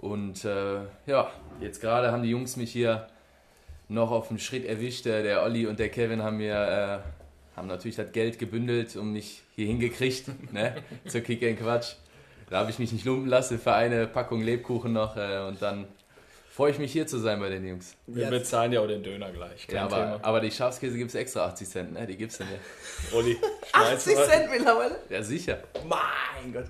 Und 0.00 0.44
äh, 0.44 0.80
ja, 1.06 1.30
jetzt 1.60 1.80
gerade 1.80 2.10
haben 2.10 2.22
die 2.22 2.30
Jungs 2.30 2.56
mich 2.56 2.72
hier 2.72 3.06
noch 3.88 4.10
auf 4.10 4.28
dem 4.28 4.38
Schritt 4.38 4.64
erwischt. 4.64 5.04
Der 5.04 5.42
Olli 5.42 5.66
und 5.66 5.78
der 5.78 5.88
Kevin 5.88 6.22
haben 6.22 6.38
mir 6.38 6.54
äh, 6.54 7.56
haben 7.56 7.68
natürlich 7.68 7.96
das 7.96 8.10
Geld 8.12 8.38
gebündelt 8.38 8.96
und 8.96 9.12
mich 9.12 9.42
hier 9.54 9.66
hingekriegt 9.66 10.30
ne, 10.52 10.76
zur 11.06 11.20
Kick 11.20 11.40
Quatsch. 11.58 11.94
Da 12.48 12.58
habe 12.58 12.70
ich 12.70 12.80
mich 12.80 12.90
nicht 12.92 13.04
lumpen 13.04 13.28
lassen 13.28 13.58
für 13.58 13.72
eine 13.72 14.08
Packung 14.08 14.42
Lebkuchen 14.42 14.92
noch 14.92 15.16
äh, 15.16 15.46
und 15.46 15.62
dann 15.62 15.86
freue 16.60 16.72
ich 16.72 16.78
mich 16.78 16.92
hier 16.92 17.06
zu 17.06 17.16
sein 17.16 17.40
bei 17.40 17.48
den 17.48 17.66
Jungs. 17.66 17.96
Wir 18.06 18.24
ja. 18.24 18.28
bezahlen 18.28 18.70
ja 18.70 18.82
auch 18.82 18.86
den 18.86 19.02
Döner 19.02 19.32
gleich. 19.32 19.66
ja, 19.72 19.84
aber, 19.84 20.18
aber, 20.20 20.40
die 20.40 20.50
Schafskäse 20.50 20.98
gibt 20.98 21.08
es 21.08 21.14
extra 21.14 21.46
80 21.46 21.66
Cent, 21.66 21.92
ne? 21.94 22.06
Die 22.06 22.18
gibt 22.18 22.32
es 22.32 22.36
denn 22.36 22.48
ja. 22.48 23.16
Olli, 23.16 23.38
80 23.72 24.14
Cent 24.14 24.50
mittlerweile? 24.50 24.96
Ja, 25.08 25.22
sicher. 25.22 25.60
Mein 25.88 26.52
Gott. 26.52 26.66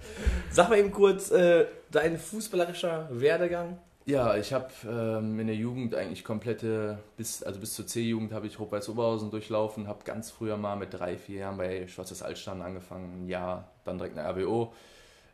Sag 0.53 0.68
mal 0.68 0.78
eben 0.78 0.93
kurz, 0.93 1.32
äh, 1.32 1.66
dein 1.91 2.18
fußballerischer 2.18 3.09
Werdegang? 3.11 3.80
Ja, 4.07 4.36
ich 4.36 4.53
habe 4.53 4.68
ähm, 4.88 5.41
in 5.41 5.49
der 5.49 5.57
Jugend 5.57 5.97
eigentlich 5.97 6.22
komplette, 6.22 7.01
bis, 7.16 7.43
also 7.43 7.59
bis 7.59 7.74
zur 7.74 7.88
C-Jugend 7.88 8.32
habe 8.32 8.47
ich 8.47 8.61
Rot-Weiß 8.61 8.88
Oberhausen 8.91 9.32
durchlaufen, 9.32 9.88
habe 9.88 10.05
ganz 10.05 10.30
früher 10.30 10.57
mal 10.57 10.76
mit 10.76 10.95
drei, 10.95 11.16
vier 11.16 11.41
Jahren 11.41 11.57
bei 11.57 11.88
Schwarzes 11.88 12.22
Altstand 12.22 12.62
angefangen, 12.62 13.24
ein 13.24 13.28
Jahr, 13.28 13.72
dann 13.84 13.99
direkt 13.99 14.16
eine 14.16 14.28
RWO, 14.28 14.72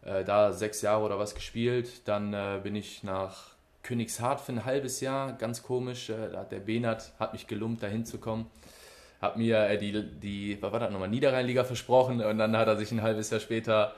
äh, 0.00 0.24
da 0.24 0.54
sechs 0.54 0.80
Jahre 0.80 1.04
oder 1.04 1.18
was 1.18 1.34
gespielt, 1.34 2.08
dann 2.08 2.32
äh, 2.32 2.58
bin 2.62 2.74
ich 2.74 3.02
nach 3.02 3.55
Königshardt 3.86 4.40
für 4.40 4.52
ein 4.52 4.64
halbes 4.64 5.00
Jahr, 5.00 5.32
ganz 5.34 5.62
komisch. 5.62 6.10
Äh, 6.10 6.30
da 6.32 6.40
hat 6.40 6.52
der 6.52 6.60
Benat 6.60 7.12
hat 7.18 7.32
mich 7.32 7.46
gelumpt, 7.46 7.82
da 7.82 7.86
hinzukommen. 7.86 8.46
Hat 9.22 9.36
mir 9.36 9.58
äh, 9.68 9.78
die, 9.78 10.02
die, 10.20 10.58
was 10.60 10.72
war 10.72 10.80
das 10.80 10.90
nochmal, 10.90 11.08
Niederrheinliga 11.08 11.64
versprochen 11.64 12.20
und 12.20 12.38
dann 12.38 12.56
hat 12.56 12.68
er 12.68 12.76
sich 12.76 12.90
ein 12.90 13.02
halbes 13.02 13.30
Jahr 13.30 13.40
später 13.40 13.94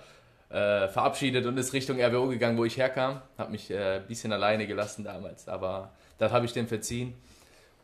äh, 0.51 0.89
verabschiedet 0.89 1.47
und 1.47 1.57
ist 1.59 1.73
Richtung 1.73 2.01
RWO 2.01 2.29
gegangen, 2.29 2.59
wo 2.59 2.65
ich 2.65 2.77
herkam. 2.77 3.23
Hat 3.37 3.51
mich 3.51 3.71
äh, 3.71 3.97
ein 3.97 4.07
bisschen 4.07 4.33
alleine 4.33 4.67
gelassen 4.67 5.05
damals, 5.05 5.49
aber 5.49 5.93
das 6.19 6.33
habe 6.33 6.45
ich 6.45 6.53
dem 6.53 6.69
verziehen. 6.69 7.15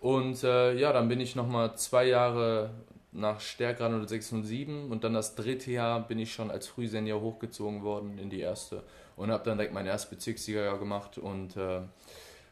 Und 0.00 0.44
äh, 0.44 0.74
ja, 0.74 0.92
dann 0.92 1.08
bin 1.08 1.20
ich 1.20 1.34
nochmal 1.34 1.76
zwei 1.76 2.04
Jahre 2.04 2.70
nach 3.12 3.40
Stärkrad 3.40 3.92
0607 4.06 4.90
und 4.90 5.04
dann 5.04 5.14
das 5.14 5.34
dritte 5.34 5.70
Jahr 5.70 6.06
bin 6.06 6.18
ich 6.18 6.32
schon 6.32 6.50
als 6.50 6.66
Frühsenior 6.66 7.20
hochgezogen 7.20 7.82
worden 7.82 8.18
in 8.18 8.28
die 8.28 8.40
erste 8.40 8.82
und 9.16 9.30
habe 9.30 9.44
dann 9.44 9.58
direkt 9.58 9.74
mein 9.74 9.86
erstes 9.86 10.10
Bezirksliga 10.10 10.76
gemacht 10.76 11.18
und 11.18 11.56
äh, 11.56 11.80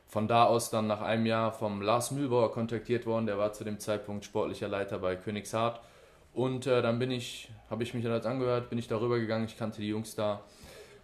von 0.06 0.28
da 0.28 0.44
aus 0.44 0.70
dann 0.70 0.86
nach 0.86 1.00
einem 1.00 1.26
Jahr 1.26 1.52
vom 1.52 1.80
Lars 1.80 2.10
Mühlbauer 2.10 2.52
kontaktiert 2.52 3.06
worden, 3.06 3.26
der 3.26 3.38
war 3.38 3.52
zu 3.52 3.64
dem 3.64 3.78
Zeitpunkt 3.78 4.24
sportlicher 4.24 4.68
Leiter 4.68 4.98
bei 4.98 5.16
Königshardt 5.16 5.80
und 6.34 6.66
äh, 6.66 6.82
dann 6.82 6.98
bin 6.98 7.10
ich, 7.10 7.50
habe 7.70 7.82
ich 7.82 7.94
mich 7.94 8.04
dann 8.04 8.20
angehört, 8.20 8.70
bin 8.70 8.78
ich 8.78 8.88
darüber 8.88 9.18
gegangen, 9.18 9.44
ich 9.44 9.58
kannte 9.58 9.80
die 9.80 9.88
Jungs 9.88 10.14
da. 10.14 10.42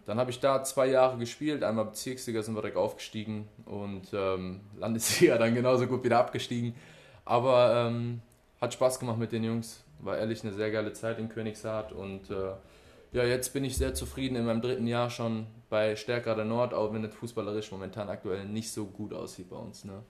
Dann 0.07 0.19
habe 0.19 0.31
ich 0.31 0.41
da 0.41 0.65
zwei 0.65 0.87
Jahre 0.87 1.19
gespielt, 1.19 1.63
einmal 1.63 1.85
Bezirksliga 1.85 2.43
sind 2.43 2.55
wir 2.55 2.63
direkt 2.63 2.79
aufgestiegen 2.79 3.47
und 3.67 4.09
ähm, 4.15 4.61
Landesliga 4.79 5.37
dann 5.39 5.55
genauso 5.55 5.87
gut 5.87 6.03
wieder 6.03 6.19
abgestiegen. 6.19 6.75
Aber 7.27 7.89
ähm, 7.89 8.23
hat 8.59 8.73
Spaß 8.73 9.01
gemacht 9.01 9.19
mit 9.19 9.33
den 9.33 9.45
Jungs, 9.45 9.85
war 9.99 10.17
ehrlich 10.17 10.43
eine 10.43 10.55
sehr 10.55 10.71
geile 10.71 10.95
Zeit 10.95 11.19
in 11.19 11.29
Königshardt 11.29 11.93
und 11.93 12.31
äh, 12.31 12.53
ja, 13.13 13.25
jetzt 13.25 13.53
bin 13.53 13.65
ich 13.65 13.77
sehr 13.77 13.95
zufrieden 13.95 14.37
in 14.37 14.45
meinem 14.45 14.61
dritten 14.61 14.87
Jahr 14.87 15.11
schon 15.11 15.47
bei 15.71 15.97
Stärkrader 15.97 16.45
Nord, 16.45 16.75
auch 16.75 16.93
wenn 16.93 17.05
es 17.05 17.15
fußballerisch 17.15 17.71
momentan 17.71 18.09
aktuell 18.09 18.45
nicht 18.45 18.71
so 18.71 18.87
gut 18.87 19.13
aussieht 19.13 19.51
bei 19.51 19.57
uns. 19.57 19.85
Ne? 19.85 20.03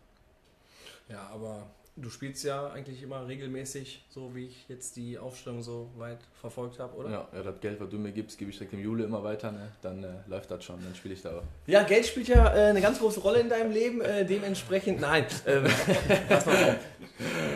Ja, 1.09 1.29
aber 1.33 1.71
du 1.97 2.11
spielst 2.11 2.45
ja 2.45 2.71
eigentlich 2.71 3.03
immer 3.03 3.27
regelmäßig, 3.27 4.05
so 4.09 4.35
wie 4.35 4.47
ich 4.47 4.69
jetzt 4.69 4.97
die 4.97 5.19
Aufstellung 5.19 5.63
so 5.63 5.91
weit 5.97 6.19
verfolgt 6.41 6.79
habe, 6.79 6.95
oder? 6.97 7.11
Ja, 7.11 7.29
ja, 7.33 7.43
das 7.43 7.61
Geld, 7.61 7.81
was 7.81 7.89
du 7.89 7.99
mir 7.99 8.13
gibst, 8.13 8.39
gebe 8.39 8.51
ich 8.51 8.59
direkt 8.59 8.75
im 8.75 8.81
Juli 8.81 9.05
immer 9.05 9.23
weiter, 9.23 9.51
ne? 9.51 9.73
dann 9.83 10.03
äh, 10.05 10.09
läuft 10.27 10.51
das 10.51 10.65
schon, 10.65 10.83
dann 10.83 10.95
spiele 10.95 11.15
ich 11.15 11.23
da 11.23 11.39
auch. 11.39 11.43
Ja, 11.67 11.83
Geld 11.83 12.07
spielt 12.07 12.29
ja 12.29 12.55
äh, 12.55 12.69
eine 12.71 12.81
ganz 12.81 12.99
große 12.99 13.21
Rolle 13.21 13.41
in 13.41 13.49
deinem 13.49 13.73
Leben, 13.73 14.01
äh, 14.01 14.25
dementsprechend, 14.25 15.01
nein, 15.01 15.27
ähm, 15.47 15.65
pass 16.29 16.47
mal 16.47 16.65
auf. 16.65 16.77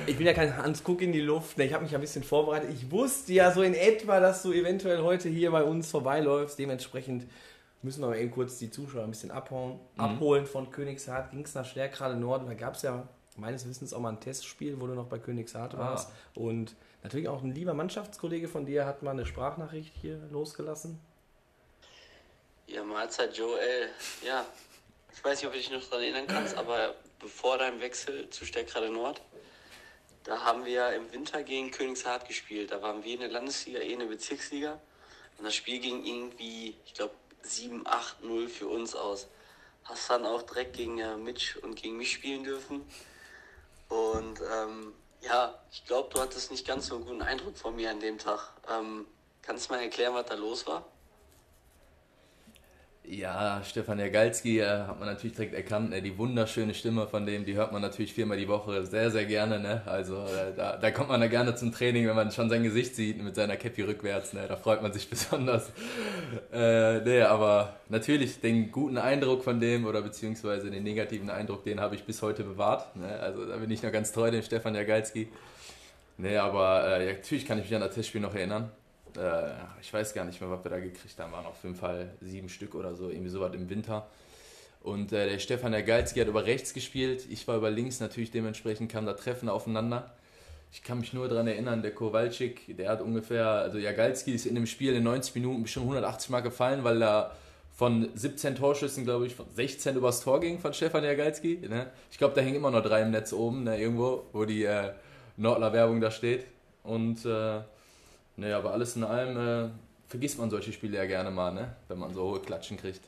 Ich 0.06 0.16
bin 0.16 0.26
ja 0.26 0.32
kein 0.32 0.56
Hans 0.56 0.82
Kuck 0.82 1.00
in 1.00 1.12
die 1.12 1.20
Luft, 1.20 1.58
ne? 1.58 1.64
ich 1.64 1.72
habe 1.72 1.84
mich 1.84 1.92
ja 1.92 1.98
ein 1.98 2.00
bisschen 2.00 2.24
vorbereitet. 2.24 2.70
Ich 2.74 2.90
wusste 2.90 3.32
ja 3.32 3.52
so 3.52 3.62
in 3.62 3.74
etwa, 3.74 4.18
dass 4.18 4.42
du 4.42 4.52
eventuell 4.52 5.00
heute 5.02 5.28
hier 5.28 5.52
bei 5.52 5.62
uns 5.62 5.90
vorbeiläufst, 5.90 6.58
dementsprechend 6.58 7.26
müssen 7.82 8.00
wir 8.00 8.08
mal 8.08 8.18
eben 8.18 8.32
kurz 8.32 8.58
die 8.58 8.70
Zuschauer 8.70 9.04
ein 9.04 9.10
bisschen 9.10 9.30
abholen. 9.30 9.78
Mhm. 9.94 10.00
Abholen 10.00 10.46
von 10.46 10.70
Königshardt 10.70 11.30
ging 11.30 11.44
es 11.44 11.54
nach 11.54 11.64
Stärkrade 11.64 12.16
Norden, 12.16 12.46
da 12.46 12.54
gab 12.54 12.74
es 12.74 12.82
ja 12.82 13.06
meines 13.36 13.68
Wissens 13.68 13.94
auch 13.94 14.00
mal 14.00 14.10
ein 14.10 14.20
Testspiel, 14.20 14.80
wo 14.80 14.86
du 14.86 14.94
noch 14.94 15.06
bei 15.06 15.18
Königshardt 15.18 15.74
ah. 15.74 15.78
warst. 15.78 16.10
Und 16.34 16.74
natürlich 17.02 17.28
auch 17.28 17.42
ein 17.42 17.54
lieber 17.54 17.72
Mannschaftskollege 17.72 18.48
von 18.48 18.66
dir 18.66 18.86
hat 18.86 19.02
mal 19.02 19.12
eine 19.12 19.24
Sprachnachricht 19.24 19.94
hier 20.00 20.18
losgelassen. 20.30 20.98
Ja, 22.66 22.82
Mahlzeit 22.82 23.36
Joel. 23.36 23.88
Ja, 24.26 24.44
ich 25.12 25.24
weiß 25.24 25.38
nicht, 25.38 25.46
ob 25.46 25.52
du 25.52 25.58
dich 25.58 25.70
noch 25.70 25.82
daran 25.84 26.02
erinnern 26.02 26.26
kannst, 26.26 26.56
aber 26.56 26.94
bevor 27.20 27.58
deinem 27.58 27.80
Wechsel 27.80 28.28
zu 28.30 28.44
Stärkrade 28.44 28.90
Nord, 28.90 29.20
da 30.24 30.44
haben 30.44 30.64
wir 30.64 30.92
im 30.92 31.12
Winter 31.12 31.42
gegen 31.42 31.70
Königshardt 31.70 32.28
gespielt. 32.28 32.70
Da 32.70 32.80
waren 32.82 33.02
wir 33.04 33.14
in 33.14 33.20
der 33.20 33.30
Landesliga, 33.30 33.80
eh 33.80 33.92
in 33.92 34.00
der 34.00 34.06
Bezirksliga. 34.06 34.78
Und 35.38 35.44
das 35.44 35.54
Spiel 35.54 35.80
ging 35.80 36.04
irgendwie, 36.04 36.76
ich 36.84 36.94
glaube, 36.94 37.14
7-8-0 37.44 38.48
für 38.48 38.68
uns 38.68 38.94
aus. 38.94 39.26
Hast 39.84 40.10
dann 40.10 40.24
auch 40.24 40.42
direkt 40.42 40.76
gegen 40.76 40.98
äh, 40.98 41.16
Mitch 41.16 41.58
und 41.60 41.74
gegen 41.74 41.96
mich 41.96 42.12
spielen 42.12 42.44
dürfen. 42.44 42.86
Und 43.88 44.40
ähm, 44.40 44.94
ja, 45.22 45.58
ich 45.72 45.84
glaube, 45.86 46.08
du 46.12 46.20
hattest 46.20 46.50
nicht 46.50 46.66
ganz 46.66 46.86
so 46.86 46.96
einen 46.96 47.04
guten 47.04 47.22
Eindruck 47.22 47.56
von 47.56 47.74
mir 47.74 47.90
an 47.90 48.00
dem 48.00 48.18
Tag. 48.18 48.52
Ähm, 48.70 49.06
kannst 49.42 49.68
du 49.68 49.74
mal 49.74 49.82
erklären, 49.82 50.14
was 50.14 50.26
da 50.26 50.34
los 50.34 50.66
war? 50.66 50.86
Ja, 53.04 53.60
Stefan 53.64 53.98
Jagalski 53.98 54.60
äh, 54.60 54.64
hat 54.64 55.00
man 55.00 55.08
natürlich 55.08 55.34
direkt 55.34 55.54
erkannt, 55.54 55.92
äh, 55.92 56.00
die 56.00 56.16
wunderschöne 56.16 56.72
Stimme 56.72 57.08
von 57.08 57.26
dem, 57.26 57.44
die 57.44 57.56
hört 57.56 57.72
man 57.72 57.82
natürlich 57.82 58.14
viermal 58.14 58.36
die 58.36 58.46
Woche 58.46 58.86
sehr, 58.86 59.10
sehr 59.10 59.24
gerne. 59.24 59.58
Ne? 59.58 59.82
Also 59.86 60.18
äh, 60.18 60.54
da, 60.56 60.76
da 60.76 60.90
kommt 60.92 61.08
man 61.08 61.20
da 61.20 61.26
gerne 61.26 61.56
zum 61.56 61.72
Training, 61.72 62.06
wenn 62.06 62.14
man 62.14 62.30
schon 62.30 62.48
sein 62.48 62.62
Gesicht 62.62 62.94
sieht 62.94 63.20
mit 63.20 63.34
seiner 63.34 63.56
Käppi 63.56 63.82
rückwärts. 63.82 64.34
Ne? 64.34 64.46
Da 64.46 64.56
freut 64.56 64.82
man 64.82 64.92
sich 64.92 65.10
besonders. 65.10 65.72
Äh, 66.52 67.00
nee, 67.00 67.22
aber 67.22 67.74
natürlich 67.88 68.40
den 68.40 68.70
guten 68.70 68.98
Eindruck 68.98 69.42
von 69.42 69.58
dem 69.58 69.84
oder 69.84 70.00
beziehungsweise 70.00 70.70
den 70.70 70.84
negativen 70.84 71.28
Eindruck, 71.28 71.64
den 71.64 71.80
habe 71.80 71.96
ich 71.96 72.04
bis 72.04 72.22
heute 72.22 72.44
bewahrt. 72.44 72.94
Ne? 72.94 73.18
Also 73.18 73.44
da 73.46 73.56
bin 73.56 73.70
ich 73.72 73.82
noch 73.82 73.90
ganz 73.90 74.12
treu 74.12 74.30
dem 74.30 74.42
Stefan 74.42 74.76
Jagalski. 74.76 75.28
Nee, 76.18 76.36
aber 76.36 77.00
äh, 77.00 77.14
natürlich 77.14 77.46
kann 77.46 77.58
ich 77.58 77.64
mich 77.64 77.74
an 77.74 77.80
das 77.80 77.96
Testspiel 77.96 78.20
noch 78.20 78.34
erinnern 78.34 78.70
äh, 79.16 79.52
ich 79.80 79.92
weiß 79.92 80.14
gar 80.14 80.24
nicht 80.24 80.40
mehr, 80.40 80.50
was 80.50 80.64
wir 80.64 80.70
da 80.70 80.78
gekriegt 80.78 81.18
haben, 81.18 81.32
waren 81.32 81.46
auf 81.46 81.62
jeden 81.62 81.74
Fall 81.74 82.10
sieben 82.20 82.48
Stück 82.48 82.74
oder 82.74 82.94
so, 82.94 83.10
irgendwie 83.10 83.30
sowas 83.30 83.54
im 83.54 83.68
Winter. 83.68 84.08
Und 84.82 85.12
äh, 85.12 85.30
der 85.30 85.38
Stefan 85.38 85.72
der 85.72 85.82
Geilski 85.82 86.20
hat 86.20 86.28
über 86.28 86.44
rechts 86.44 86.74
gespielt, 86.74 87.24
ich 87.30 87.46
war 87.46 87.56
über 87.56 87.70
links, 87.70 88.00
natürlich 88.00 88.30
dementsprechend 88.30 88.90
kam 88.90 89.06
da 89.06 89.12
Treffen 89.12 89.48
aufeinander. 89.48 90.12
Ich 90.72 90.82
kann 90.82 91.00
mich 91.00 91.12
nur 91.12 91.28
daran 91.28 91.46
erinnern, 91.46 91.82
der 91.82 91.94
Kowalczyk, 91.94 92.76
der 92.76 92.88
hat 92.88 93.02
ungefähr, 93.02 93.46
also 93.46 93.78
Jagalski 93.78 94.32
ist 94.32 94.46
in 94.46 94.54
dem 94.54 94.66
Spiel 94.66 94.94
in 94.94 95.02
90 95.04 95.34
Minuten 95.34 95.62
bestimmt 95.62 95.84
180 95.84 96.30
Mal 96.30 96.40
gefallen, 96.40 96.82
weil 96.82 97.02
er 97.02 97.32
von 97.72 98.08
17 98.14 98.54
Torschüssen, 98.54 99.04
glaube 99.04 99.26
ich, 99.26 99.34
von 99.34 99.46
16 99.54 99.96
übers 99.96 100.20
Tor 100.20 100.40
ging 100.40 100.58
von 100.58 100.72
Stefan 100.72 101.04
Jagalski. 101.04 101.58
Ne? 101.68 101.90
Ich 102.10 102.18
glaube, 102.18 102.34
da 102.34 102.40
hängen 102.40 102.56
immer 102.56 102.70
noch 102.70 102.82
drei 102.82 103.02
im 103.02 103.10
Netz 103.10 103.32
oben, 103.32 103.64
ne, 103.64 103.80
irgendwo, 103.80 104.24
wo 104.32 104.44
die 104.44 104.64
äh, 104.64 104.92
Nordler 105.36 105.72
Werbung 105.72 106.00
da 106.00 106.10
steht. 106.10 106.46
Und 106.82 107.24
äh, 107.24 107.60
Nee, 108.36 108.52
aber 108.52 108.72
alles 108.72 108.96
in 108.96 109.04
allem 109.04 109.66
äh, 109.66 109.70
vergisst 110.08 110.38
man 110.38 110.50
solche 110.50 110.72
Spiele 110.72 110.96
ja 110.96 111.06
gerne 111.06 111.30
mal, 111.30 111.52
ne? 111.52 111.76
wenn 111.88 111.98
man 111.98 112.14
so 112.14 112.22
hohe 112.22 112.40
Klatschen 112.40 112.76
kriegt. 112.76 113.02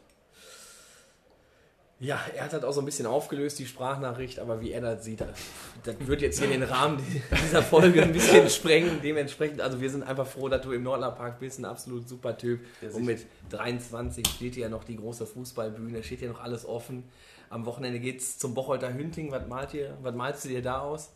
Ja, 2.00 2.20
er 2.34 2.44
hat 2.44 2.52
halt 2.52 2.64
auch 2.64 2.72
so 2.72 2.80
ein 2.80 2.84
bisschen 2.84 3.06
aufgelöst, 3.06 3.58
die 3.58 3.66
Sprachnachricht, 3.66 4.38
aber 4.40 4.60
wie 4.60 4.72
er 4.72 4.80
das 4.80 5.04
sieht, 5.04 5.20
das 5.20 5.94
wird 6.00 6.22
jetzt 6.22 6.38
hier 6.38 6.48
den 6.48 6.64
Rahmen 6.64 7.00
dieser 7.30 7.62
Folge 7.62 8.02
ein 8.02 8.12
bisschen 8.12 8.50
sprengen. 8.50 9.00
Dementsprechend, 9.02 9.60
also 9.60 9.80
wir 9.80 9.88
sind 9.88 10.02
einfach 10.02 10.26
froh, 10.26 10.48
dass 10.48 10.60
du 10.62 10.72
im 10.72 10.82
Nordlerpark 10.82 11.38
bist, 11.38 11.60
ein 11.60 11.64
absolut 11.64 12.08
super 12.08 12.36
Typ. 12.36 12.60
Und 12.92 13.04
mit 13.04 13.24
23 13.50 14.26
steht 14.26 14.54
hier 14.54 14.68
noch 14.68 14.84
die 14.84 14.96
große 14.96 15.24
Fußballbühne, 15.24 16.02
steht 16.02 16.18
hier 16.18 16.28
noch 16.28 16.42
alles 16.42 16.66
offen. 16.66 17.04
Am 17.48 17.64
Wochenende 17.64 18.00
geht 18.00 18.20
es 18.20 18.38
zum 18.38 18.54
Bocholter 18.54 18.92
Hünting. 18.92 19.30
Was, 19.30 19.46
malt 19.46 19.72
ihr, 19.72 19.96
was 20.02 20.14
malst 20.14 20.44
du 20.44 20.48
dir 20.48 20.62
da 20.62 20.80
aus? 20.80 21.12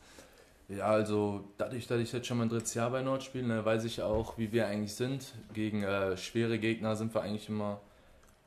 Ja, 0.69 0.85
also 0.85 1.49
dadurch, 1.57 1.87
dass 1.87 1.99
ich 1.99 2.13
jetzt 2.13 2.27
schon 2.27 2.39
mein 2.39 2.51
drittes 2.51 2.75
Jahr 2.75 2.91
bei 2.91 3.01
Nord 3.03 3.23
spiele, 3.23 3.47
ne, 3.47 3.65
weiß 3.65 3.85
ich 3.85 4.03
auch, 4.03 4.37
wie 4.37 4.53
wir 4.53 4.67
eigentlich 4.67 4.95
sind. 4.95 5.33
Gegen 5.55 5.83
äh, 5.83 6.17
schwere 6.19 6.59
Gegner 6.59 6.95
sind 6.95 7.15
wir 7.15 7.23
eigentlich 7.23 7.49
immer 7.49 7.81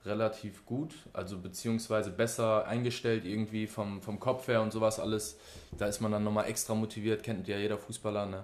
relativ 0.06 0.66
gut, 0.66 0.96
also 1.14 1.38
beziehungsweise 1.38 2.12
besser 2.12 2.68
eingestellt 2.68 3.26
irgendwie 3.26 3.68
vom, 3.68 4.02
vom 4.02 4.20
Kopf 4.20 4.48
her 4.48 4.62
und 4.62 4.72
sowas 4.72 5.00
alles. 5.00 5.40
Da 5.78 5.88
ist 5.88 6.00
man 6.00 6.12
dann 6.12 6.24
nochmal 6.24 6.48
extra 6.48 6.76
motiviert, 6.76 7.24
kennt 7.24 7.48
ja 7.48 7.58
jeder 7.58 7.78
Fußballer. 7.78 8.28
Ne? 8.28 8.44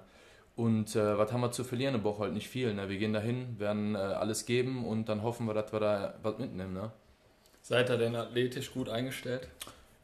Und 0.56 0.96
äh, 0.96 1.18
was 1.18 1.32
haben 1.32 1.42
wir 1.42 1.52
zu 1.52 1.64
verlieren 1.64 1.96
in 1.96 2.02
Bocholt? 2.02 2.34
Nicht 2.34 2.48
viel. 2.48 2.74
Ne? 2.74 2.90
Wir 2.90 2.98
gehen 2.98 3.14
dahin, 3.14 3.60
werden 3.60 3.96
äh, 3.96 4.00
alles 4.00 4.46
geben 4.46 4.86
und 4.86 5.08
dann 5.10 5.22
hoffen 5.22 5.46
wir, 5.46 5.54
dass 5.54 5.72
wir 5.72 5.80
da 5.80 6.16
was 6.24 6.40
mitnehmen. 6.40 6.74
Ne? 6.74 6.92
Seid 7.62 7.90
ihr 7.90 7.98
denn 7.98 8.16
athletisch 8.16 8.74
gut 8.74 8.90
eingestellt? 8.90 9.48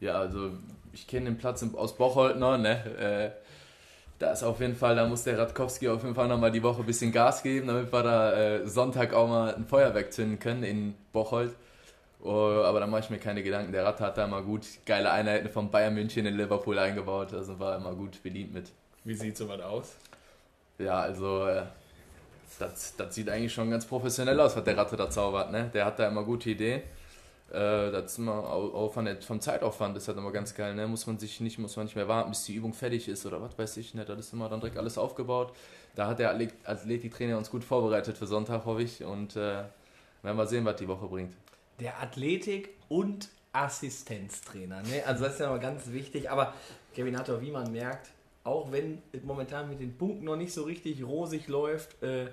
Ja, 0.00 0.14
also 0.14 0.50
ich 0.92 1.06
kenne 1.06 1.26
den 1.26 1.38
Platz 1.38 1.64
aus 1.74 1.96
Bocholt 1.96 2.38
noch. 2.38 2.58
Ne? 2.58 2.84
Äh, 2.98 3.43
da 4.18 4.32
ist 4.32 4.42
auf 4.42 4.60
jeden 4.60 4.76
Fall, 4.76 4.96
da 4.96 5.06
muss 5.06 5.24
der 5.24 5.38
Radkowski 5.38 5.88
auf 5.88 6.02
jeden 6.02 6.14
Fall 6.14 6.28
nochmal 6.28 6.52
die 6.52 6.62
Woche 6.62 6.80
ein 6.80 6.86
bisschen 6.86 7.12
Gas 7.12 7.42
geben, 7.42 7.66
damit 7.66 7.92
wir 7.92 8.02
da 8.02 8.32
äh, 8.32 8.66
Sonntag 8.66 9.12
auch 9.12 9.28
mal 9.28 9.54
ein 9.54 9.66
Feuerwerk 9.66 10.12
zünden 10.12 10.38
können 10.38 10.62
in 10.62 10.94
Bocholt. 11.12 11.54
Oh, 12.22 12.62
aber 12.64 12.80
da 12.80 12.86
mache 12.86 13.02
ich 13.02 13.10
mir 13.10 13.18
keine 13.18 13.42
Gedanken. 13.42 13.72
Der 13.72 13.84
Rad 13.84 14.00
hat 14.00 14.16
da 14.16 14.24
immer 14.24 14.40
gut 14.40 14.66
geile 14.86 15.10
Einheiten 15.10 15.50
von 15.50 15.70
Bayern 15.70 15.92
München 15.92 16.24
in 16.24 16.36
Liverpool 16.36 16.78
eingebaut. 16.78 17.34
Also 17.34 17.58
war 17.58 17.76
immer 17.76 17.92
gut 17.92 18.22
bedient 18.22 18.54
mit. 18.54 18.72
Wie 19.04 19.14
sieht 19.14 19.36
sowas 19.36 19.60
aus? 19.60 19.96
Ja, 20.78 21.00
also 21.00 21.46
äh, 21.46 21.64
das, 22.58 22.96
das 22.96 23.14
sieht 23.14 23.28
eigentlich 23.28 23.52
schon 23.52 23.70
ganz 23.70 23.84
professionell 23.84 24.40
aus, 24.40 24.56
was 24.56 24.64
der 24.64 24.76
Ratte 24.76 24.96
da 24.96 25.10
zaubert. 25.10 25.52
Ne? 25.52 25.70
Der 25.74 25.84
hat 25.84 25.98
da 25.98 26.08
immer 26.08 26.24
gute 26.24 26.50
Ideen. 26.50 26.82
Äh, 27.50 27.90
das 27.90 28.18
immer 28.18 28.32
auch 28.32 28.92
vom 28.92 29.40
Zeitaufwand 29.40 29.96
ist 29.96 30.08
halt 30.08 30.18
immer 30.18 30.32
ganz 30.32 30.54
geil. 30.54 30.74
Ne? 30.74 30.86
Muss 30.86 31.06
man 31.06 31.18
sich 31.18 31.40
nicht, 31.40 31.58
muss 31.58 31.76
man 31.76 31.86
nicht 31.86 31.96
mehr 31.96 32.08
warten, 32.08 32.30
bis 32.30 32.44
die 32.44 32.54
Übung 32.54 32.72
fertig 32.72 33.08
ist 33.08 33.26
oder 33.26 33.40
was 33.40 33.58
weiß 33.58 33.76
ich. 33.76 33.94
Ne? 33.94 34.04
Das 34.04 34.18
ist 34.18 34.32
immer 34.32 34.48
dann 34.48 34.60
direkt 34.60 34.78
alles 34.78 34.98
aufgebaut. 34.98 35.54
Da 35.94 36.08
hat 36.08 36.18
der 36.18 36.36
Athletiktrainer 36.64 37.38
uns 37.38 37.50
gut 37.50 37.62
vorbereitet 37.62 38.16
für 38.18 38.26
Sonntag, 38.26 38.64
hoffe 38.64 38.82
ich. 38.82 39.04
Und 39.04 39.36
äh, 39.36 39.64
werden 40.22 40.36
wir 40.36 40.46
sehen, 40.46 40.64
was 40.64 40.76
die 40.76 40.88
Woche 40.88 41.06
bringt. 41.06 41.34
Der 41.80 42.00
Athletik- 42.00 42.70
und 42.88 43.28
Assistenztrainer. 43.52 44.82
Ne? 44.82 45.02
Also 45.06 45.24
das 45.24 45.34
ist 45.34 45.40
ja 45.40 45.48
mal 45.48 45.60
ganz 45.60 45.92
wichtig. 45.92 46.30
Aber 46.30 46.54
Kevin 46.94 47.18
Hatter, 47.18 47.40
wie 47.40 47.50
man 47.50 47.70
merkt, 47.70 48.10
auch 48.42 48.72
wenn 48.72 49.02
momentan 49.22 49.68
mit 49.68 49.80
den 49.80 49.96
Punkten 49.96 50.24
noch 50.24 50.36
nicht 50.36 50.52
so 50.52 50.64
richtig 50.64 51.04
rosig 51.04 51.48
läuft, 51.48 52.02
äh, 52.02 52.26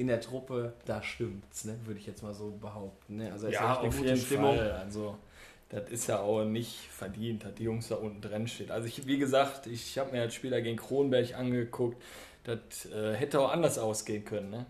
in 0.00 0.06
der 0.06 0.20
Truppe, 0.20 0.72
da 0.86 1.02
stimmt's, 1.02 1.66
ne? 1.66 1.78
würde 1.84 2.00
ich 2.00 2.06
jetzt 2.06 2.22
mal 2.22 2.32
so 2.32 2.50
behaupten. 2.50 3.16
Ne? 3.16 3.30
Also 3.30 3.48
ja, 3.48 3.78
auf 3.78 4.00
jeden 4.00 4.16
Stimmung. 4.16 4.56
Fall. 4.56 4.72
Also 4.72 5.18
das 5.68 5.90
ist 5.90 6.06
ja 6.06 6.20
auch 6.20 6.44
nicht 6.44 6.88
verdient, 6.90 7.44
dass 7.44 7.54
die 7.54 7.64
Jungs 7.64 7.88
da 7.88 7.96
unten 7.96 8.22
drin 8.22 8.48
stehen. 8.48 8.70
Also 8.70 8.88
ich, 8.88 9.06
wie 9.06 9.18
gesagt, 9.18 9.66
ich 9.66 9.98
habe 9.98 10.12
mir 10.12 10.22
als 10.22 10.34
Spieler 10.34 10.62
gegen 10.62 10.78
Kronberg 10.78 11.36
angeguckt, 11.36 12.02
das 12.44 12.86
äh, 12.86 13.14
hätte 13.14 13.40
auch 13.40 13.52
anders 13.52 13.78
ausgehen 13.78 14.24
können. 14.24 14.50
Ne? 14.50 14.66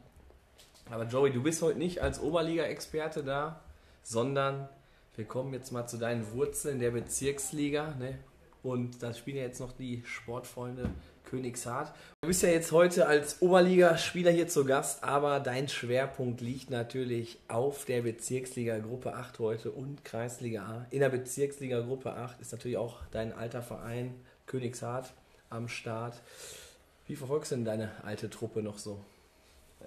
Aber 0.90 1.04
Joey, 1.04 1.30
du 1.32 1.42
bist 1.42 1.62
heute 1.62 1.78
nicht 1.78 2.02
als 2.02 2.20
Oberliga-Experte 2.20 3.22
da, 3.22 3.60
sondern 4.02 4.68
wir 5.14 5.24
kommen 5.26 5.54
jetzt 5.54 5.70
mal 5.70 5.86
zu 5.86 5.96
deinen 5.96 6.32
Wurzeln 6.32 6.80
der 6.80 6.90
Bezirksliga. 6.90 7.94
Ne? 8.00 8.18
Und 8.64 9.00
da 9.00 9.14
spielen 9.14 9.36
ja 9.36 9.44
jetzt 9.44 9.60
noch 9.60 9.72
die 9.72 10.02
Sportfreunde 10.04 10.90
Königshardt. 11.30 11.92
Du 12.22 12.28
bist 12.28 12.42
ja 12.42 12.48
jetzt 12.48 12.72
heute 12.72 13.06
als 13.06 13.40
Oberligaspieler 13.40 14.32
hier 14.32 14.48
zu 14.48 14.64
Gast, 14.64 15.04
aber 15.04 15.38
dein 15.38 15.68
Schwerpunkt 15.68 16.40
liegt 16.40 16.70
natürlich 16.70 17.38
auf 17.46 17.84
der 17.84 18.02
Bezirksliga 18.02 18.78
Gruppe 18.78 19.14
8 19.14 19.38
heute 19.38 19.70
und 19.70 20.04
Kreisliga 20.04 20.62
A. 20.62 20.86
In 20.90 21.00
der 21.00 21.08
Bezirksliga 21.08 21.80
Gruppe 21.80 22.14
8 22.14 22.40
ist 22.40 22.50
natürlich 22.50 22.76
auch 22.76 22.98
dein 23.12 23.32
alter 23.32 23.62
Verein 23.62 24.14
Königshardt 24.46 25.12
am 25.50 25.68
Start. 25.68 26.20
Wie 27.06 27.14
verfolgst 27.14 27.52
du 27.52 27.56
denn 27.56 27.64
deine 27.64 27.90
alte 28.04 28.28
Truppe 28.28 28.62
noch 28.62 28.78
so? 28.78 28.98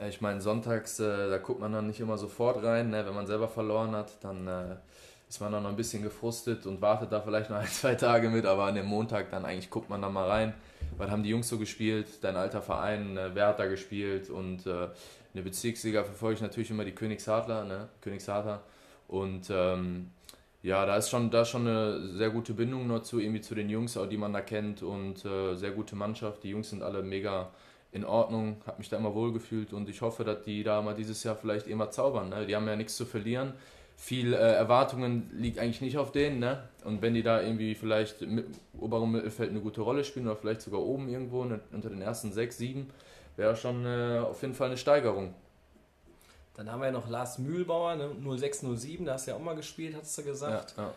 Ich 0.07 0.21
meine, 0.21 0.41
sonntags, 0.41 0.99
äh, 0.99 1.29
da 1.29 1.37
guckt 1.37 1.59
man 1.59 1.73
dann 1.73 1.87
nicht 1.87 1.99
immer 1.99 2.17
sofort 2.17 2.63
rein. 2.63 2.89
Ne? 2.89 3.05
Wenn 3.05 3.13
man 3.13 3.27
selber 3.27 3.47
verloren 3.47 3.91
hat, 3.91 4.11
dann 4.23 4.47
äh, 4.47 4.75
ist 5.29 5.39
man 5.39 5.51
dann 5.51 5.63
noch 5.63 5.69
ein 5.69 5.75
bisschen 5.75 6.01
gefrustet 6.01 6.65
und 6.65 6.81
wartet 6.81 7.11
da 7.11 7.21
vielleicht 7.21 7.49
noch 7.49 7.57
ein, 7.57 7.67
zwei 7.71 7.95
Tage 7.95 8.29
mit. 8.29 8.45
Aber 8.45 8.63
an 8.63 8.75
dem 8.75 8.85
Montag 8.85 9.29
dann 9.29 9.45
eigentlich 9.45 9.69
guckt 9.69 9.89
man 9.89 10.01
dann 10.01 10.13
mal 10.13 10.29
rein 10.29 10.53
was 10.97 11.09
haben 11.09 11.23
die 11.23 11.29
Jungs 11.29 11.49
so 11.49 11.57
gespielt, 11.57 12.07
dein 12.21 12.35
alter 12.35 12.61
Verein, 12.61 13.17
äh, 13.17 13.31
wer 13.33 13.47
hat 13.47 13.59
da 13.59 13.65
gespielt 13.65 14.29
und 14.29 14.65
äh, 14.65 14.85
in 14.85 15.37
der 15.37 15.41
Bezirksliga 15.41 16.03
verfolge 16.03 16.35
ich 16.35 16.41
natürlich 16.41 16.69
immer 16.69 16.85
die 16.85 16.93
Königsadler, 16.93 17.63
ne? 17.63 17.89
Königsharter 18.01 18.61
und 19.07 19.49
ähm, 19.49 20.11
ja, 20.61 20.85
da 20.85 20.95
ist 20.95 21.09
schon, 21.09 21.29
da 21.29 21.41
ist 21.41 21.49
schon 21.49 21.67
eine 21.67 21.99
sehr 22.13 22.29
gute 22.29 22.53
Bindung 22.53 22.87
noch 22.87 23.03
zu, 23.03 23.19
irgendwie 23.19 23.41
zu 23.41 23.53
den 23.53 23.69
Jungs, 23.69 23.97
auch 23.97 24.07
die 24.07 24.17
man 24.17 24.31
da 24.31 24.41
kennt 24.41 24.81
und 24.81 25.25
äh, 25.25 25.55
sehr 25.55 25.71
gute 25.71 25.95
Mannschaft. 25.97 26.43
Die 26.43 26.49
Jungs 26.49 26.69
sind 26.69 26.81
alle 26.81 27.03
mega 27.03 27.49
in 27.91 28.05
Ordnung, 28.05 28.61
habe 28.65 28.77
mich 28.77 28.89
da 28.89 28.97
immer 28.97 29.13
wohl 29.13 29.33
gefühlt 29.33 29.73
und 29.73 29.89
ich 29.89 30.01
hoffe, 30.01 30.23
dass 30.23 30.41
die 30.43 30.63
da 30.63 30.81
mal 30.81 30.95
dieses 30.95 31.23
Jahr 31.23 31.35
vielleicht 31.35 31.67
immer 31.67 31.91
zaubern. 31.91 32.29
Ne? 32.29 32.45
Die 32.45 32.55
haben 32.55 32.65
ja 32.65 32.77
nichts 32.77 32.95
zu 32.95 33.05
verlieren 33.05 33.53
viel 33.95 34.33
äh, 34.33 34.37
Erwartungen 34.37 35.29
liegt 35.33 35.59
eigentlich 35.59 35.81
nicht 35.81 35.97
auf 35.97 36.11
denen, 36.11 36.39
ne? 36.39 36.67
Und 36.83 37.01
wenn 37.01 37.13
die 37.13 37.23
da 37.23 37.41
irgendwie 37.41 37.75
vielleicht 37.75 38.21
im 38.21 38.43
oberen 38.79 39.11
Mittelfeld 39.11 39.51
eine 39.51 39.61
gute 39.61 39.81
Rolle 39.81 40.03
spielen 40.03 40.27
oder 40.27 40.35
vielleicht 40.35 40.61
sogar 40.61 40.81
oben 40.81 41.07
irgendwo 41.07 41.45
ne, 41.45 41.61
unter 41.71 41.89
den 41.89 42.01
ersten 42.01 42.33
sechs, 42.33 42.57
sieben, 42.57 42.89
wäre 43.37 43.55
schon 43.55 43.85
äh, 43.85 44.19
auf 44.19 44.41
jeden 44.41 44.53
Fall 44.53 44.67
eine 44.67 44.77
Steigerung. 44.77 45.33
Dann 46.55 46.71
haben 46.71 46.81
wir 46.81 46.87
ja 46.87 46.91
noch 46.91 47.09
Lars 47.09 47.39
Mühlbauer, 47.39 47.95
ne? 47.95 48.09
0607, 48.23 49.05
da 49.05 49.13
hast 49.13 49.27
du 49.27 49.31
ja 49.31 49.37
auch 49.37 49.41
mal 49.41 49.55
gespielt, 49.55 49.95
hast 49.99 50.17
du 50.17 50.23
gesagt. 50.23 50.75
Ja, 50.77 50.83
ja. 50.83 50.93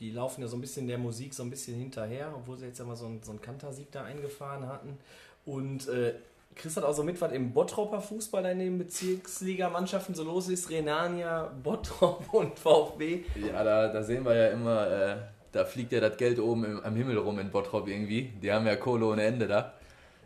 Die 0.00 0.10
laufen 0.12 0.40
ja 0.40 0.46
so 0.46 0.56
ein 0.56 0.60
bisschen 0.60 0.86
der 0.86 0.98
Musik 0.98 1.34
so 1.34 1.42
ein 1.42 1.50
bisschen 1.50 1.76
hinterher, 1.76 2.32
obwohl 2.34 2.56
sie 2.56 2.66
jetzt 2.66 2.78
ja 2.78 2.84
mal 2.84 2.94
so 2.94 3.06
einen, 3.06 3.20
so 3.22 3.32
einen 3.32 3.42
Kantersieg 3.42 3.90
da 3.90 4.04
eingefahren 4.04 4.66
hatten. 4.66 4.96
Und 5.44 5.88
äh, 5.88 6.14
kriegst 6.58 6.76
du 6.76 6.82
auch 6.82 6.92
so 6.92 7.02
mit, 7.02 7.20
was 7.20 7.32
im 7.32 7.52
Bottropper 7.52 8.00
Fußball 8.00 8.44
in 8.46 8.58
den 8.58 8.78
Bezirksligamannschaften 8.78 10.14
so 10.14 10.24
los 10.24 10.48
ist? 10.48 10.68
Renania, 10.68 11.50
Bottrop 11.62 12.22
und 12.34 12.58
VfB? 12.58 13.24
Ja, 13.36 13.64
da, 13.64 13.88
da 13.88 14.02
sehen 14.02 14.24
wir 14.24 14.34
ja 14.34 14.48
immer, 14.48 14.86
äh, 14.86 15.16
da 15.52 15.64
fliegt 15.64 15.92
ja 15.92 16.00
das 16.00 16.16
Geld 16.16 16.38
oben 16.38 16.64
im, 16.64 16.84
am 16.84 16.96
Himmel 16.96 17.16
rum 17.18 17.38
in 17.38 17.50
Bottrop 17.50 17.88
irgendwie. 17.88 18.32
Die 18.42 18.52
haben 18.52 18.66
ja 18.66 18.76
Kohle 18.76 19.06
ohne 19.06 19.22
Ende 19.22 19.46
da. 19.46 19.72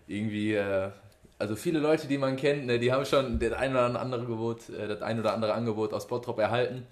Irgendwie, 0.08 0.54
äh, 0.54 0.88
also 1.38 1.54
viele 1.54 1.78
Leute, 1.78 2.06
die 2.08 2.18
man 2.18 2.36
kennt, 2.36 2.66
ne, 2.66 2.78
die 2.78 2.92
haben 2.92 3.04
schon 3.04 3.38
das 3.38 3.52
ein 3.52 3.72
oder 3.72 4.00
andere 4.00 4.00
Angebot, 4.00 4.70
äh, 4.70 4.88
das 4.88 5.02
ein 5.02 5.20
oder 5.20 5.34
andere 5.34 5.52
Angebot 5.52 5.92
aus 5.92 6.06
Bottrop 6.06 6.38
erhalten. 6.38 6.86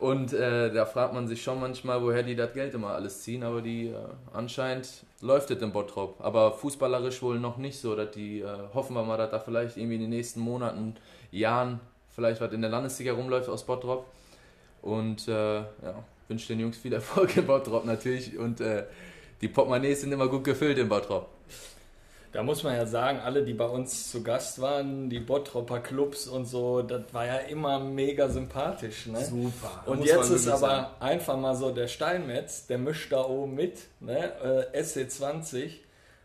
Und 0.00 0.32
äh, 0.32 0.72
da 0.72 0.86
fragt 0.86 1.12
man 1.12 1.28
sich 1.28 1.42
schon 1.42 1.60
manchmal, 1.60 2.02
woher 2.02 2.22
die 2.22 2.34
das 2.34 2.54
Geld 2.54 2.72
immer 2.72 2.88
alles 2.88 3.20
ziehen, 3.20 3.42
aber 3.42 3.60
die 3.60 3.88
äh, 3.88 3.96
anscheinend 4.32 4.88
läuft 5.20 5.50
es 5.50 5.60
im 5.60 5.72
Bottrop. 5.72 6.16
Aber 6.20 6.52
fußballerisch 6.52 7.20
wohl 7.20 7.38
noch 7.38 7.58
nicht 7.58 7.78
so, 7.78 7.94
dass 7.94 8.10
die, 8.12 8.40
äh, 8.40 8.46
hoffen 8.72 8.94
wir 8.94 9.02
mal, 9.02 9.18
dass 9.18 9.30
da 9.30 9.38
vielleicht 9.38 9.76
irgendwie 9.76 9.96
in 9.96 10.00
den 10.00 10.10
nächsten 10.10 10.40
Monaten, 10.40 10.96
Jahren 11.30 11.80
vielleicht 12.08 12.40
was 12.40 12.50
in 12.54 12.62
der 12.62 12.70
Landesliga 12.70 13.12
rumläuft 13.12 13.50
aus 13.50 13.64
Bottrop. 13.66 14.06
Und 14.80 15.28
äh, 15.28 15.58
ja, 15.58 16.02
wünsche 16.28 16.48
den 16.48 16.60
Jungs 16.60 16.78
viel 16.78 16.94
Erfolg 16.94 17.36
in 17.36 17.46
Bottrop 17.46 17.84
natürlich 17.84 18.38
und 18.38 18.62
äh, 18.62 18.84
die 19.42 19.48
Portemonnaies 19.48 20.00
sind 20.00 20.12
immer 20.12 20.28
gut 20.28 20.44
gefüllt 20.44 20.78
in 20.78 20.88
Bottrop. 20.88 21.28
Da 22.32 22.44
muss 22.44 22.62
man 22.62 22.76
ja 22.76 22.86
sagen, 22.86 23.18
alle, 23.18 23.44
die 23.44 23.54
bei 23.54 23.66
uns 23.66 24.08
zu 24.10 24.22
Gast 24.22 24.60
waren, 24.60 25.10
die 25.10 25.18
Bottropper 25.18 25.80
Clubs 25.80 26.28
und 26.28 26.44
so, 26.44 26.80
das 26.80 27.12
war 27.12 27.26
ja 27.26 27.38
immer 27.38 27.80
mega 27.80 28.28
sympathisch. 28.28 29.06
Ne? 29.06 29.24
Super. 29.24 29.82
Und 29.86 30.04
jetzt 30.04 30.30
ist 30.30 30.46
aber 30.46 30.58
sagen. 30.58 30.86
einfach 31.00 31.36
mal 31.36 31.56
so 31.56 31.72
der 31.72 31.88
Steinmetz, 31.88 32.68
der 32.68 32.78
mischt 32.78 33.10
da 33.10 33.24
oben 33.24 33.56
mit, 33.56 33.80
ne? 33.98 34.32
äh, 34.72 34.80
SC20. 34.80 35.72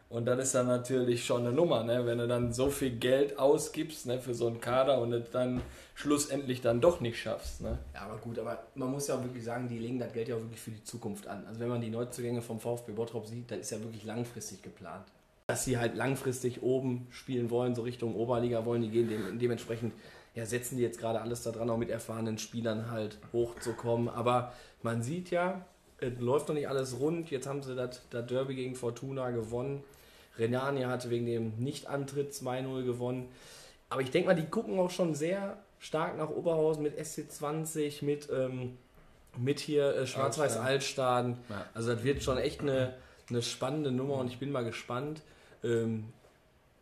Und 0.07 0.25
das 0.25 0.39
ist 0.39 0.55
dann 0.55 0.67
natürlich 0.67 1.25
schon 1.25 1.41
eine 1.41 1.51
Nummer, 1.51 1.83
ne? 1.83 2.05
wenn 2.05 2.19
du 2.19 2.27
dann 2.27 2.53
so 2.53 2.69
viel 2.69 2.91
Geld 2.91 3.39
ausgibst 3.39 4.05
ne, 4.05 4.19
für 4.19 4.35
so 4.35 4.45
einen 4.45 4.61
Kader 4.61 5.01
und 5.01 5.11
es 5.11 5.31
dann 5.31 5.63
schlussendlich 5.95 6.61
dann 6.61 6.79
doch 6.79 7.01
nicht 7.01 7.19
schaffst. 7.19 7.61
Ne? 7.61 7.79
Ja, 7.95 8.01
aber 8.01 8.17
gut, 8.17 8.37
aber 8.37 8.63
man 8.75 8.91
muss 8.91 9.07
ja 9.07 9.15
auch 9.15 9.23
wirklich 9.23 9.43
sagen, 9.43 9.67
die 9.67 9.79
legen 9.79 9.97
das 9.97 10.13
Geld 10.13 10.27
ja 10.27 10.35
auch 10.35 10.41
wirklich 10.41 10.61
für 10.61 10.69
die 10.69 10.83
Zukunft 10.83 11.25
an. 11.25 11.43
Also 11.47 11.59
wenn 11.59 11.69
man 11.69 11.81
die 11.81 11.89
Neuzugänge 11.89 12.43
vom 12.43 12.59
VfB 12.59 12.91
Bottrop 12.91 13.25
sieht, 13.25 13.49
dann 13.49 13.59
ist 13.59 13.71
ja 13.71 13.81
wirklich 13.81 14.03
langfristig 14.03 14.61
geplant 14.61 15.05
dass 15.47 15.63
sie 15.63 15.77
halt 15.77 15.95
langfristig 15.95 16.63
oben 16.63 17.07
spielen 17.11 17.49
wollen, 17.49 17.75
so 17.75 17.83
Richtung 17.83 18.15
Oberliga 18.15 18.65
wollen 18.65 18.81
die 18.81 18.89
gehen. 18.89 19.09
Dem, 19.09 19.37
dementsprechend 19.39 19.93
ja, 20.33 20.45
setzen 20.45 20.77
die 20.77 20.83
jetzt 20.83 20.99
gerade 20.99 21.21
alles 21.21 21.43
daran, 21.43 21.69
auch 21.69 21.77
mit 21.77 21.89
erfahrenen 21.89 22.37
Spielern 22.37 22.89
halt 22.89 23.19
hochzukommen. 23.31 24.09
Aber 24.09 24.53
man 24.81 25.03
sieht 25.03 25.29
ja, 25.29 25.65
es 25.99 26.19
läuft 26.19 26.47
noch 26.47 26.55
nicht 26.55 26.67
alles 26.67 26.99
rund. 26.99 27.29
Jetzt 27.29 27.47
haben 27.47 27.61
sie 27.61 27.75
das, 27.75 28.01
das 28.09 28.25
Derby 28.25 28.55
gegen 28.55 28.75
Fortuna 28.75 29.29
gewonnen. 29.29 29.83
Renania 30.37 30.89
hatte 30.89 31.09
wegen 31.09 31.25
dem 31.25 31.53
Nichtantritt 31.57 32.33
2-0 32.33 32.83
gewonnen. 32.83 33.29
Aber 33.89 34.01
ich 34.01 34.11
denke 34.11 34.27
mal, 34.27 34.35
die 34.35 34.47
gucken 34.47 34.79
auch 34.79 34.91
schon 34.91 35.15
sehr 35.15 35.57
stark 35.79 36.17
nach 36.17 36.29
Oberhausen 36.29 36.83
mit 36.83 36.99
SC20, 36.99 38.03
mit, 38.03 38.27
ähm, 38.29 38.77
mit 39.37 39.59
hier 39.59 39.95
äh, 39.95 40.07
Schwarz-Weiß-Altstaden. 40.07 41.37
Ja. 41.49 41.65
Also 41.73 41.93
das 41.93 42.03
wird 42.03 42.23
schon 42.23 42.37
echt 42.37 42.61
eine, 42.61 42.95
eine 43.29 43.41
spannende 43.41 43.91
Nummer 43.91 44.15
und 44.15 44.27
ich 44.27 44.39
bin 44.39 44.51
mal 44.51 44.65
gespannt. 44.65 45.21
Ähm, 45.65 46.05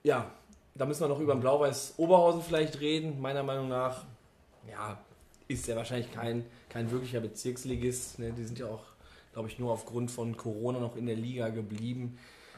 ja, 0.03 0.29
da 0.75 0.85
müssen 0.85 1.01
wir 1.01 1.07
noch 1.07 1.19
über 1.19 1.35
Blau-Weiß 1.35 1.95
Oberhausen 1.97 2.41
vielleicht 2.41 2.79
reden. 2.81 3.21
Meiner 3.21 3.43
Meinung 3.43 3.69
nach, 3.69 4.03
ja, 4.69 4.97
ist 5.47 5.67
er 5.69 5.75
wahrscheinlich 5.75 6.11
kein, 6.11 6.45
kein 6.69 6.91
wirklicher 6.91 7.19
Bezirksligist. 7.19 8.19
Ne? 8.19 8.33
Die 8.33 8.43
sind 8.43 8.59
ja 8.59 8.67
auch, 8.67 8.83
glaube 9.33 9.47
ich, 9.47 9.59
nur 9.59 9.71
aufgrund 9.71 10.11
von 10.11 10.35
Corona 10.35 10.79
noch 10.79 10.95
in 10.95 11.05
der 11.05 11.15
Liga 11.15 11.49
geblieben. 11.49 12.17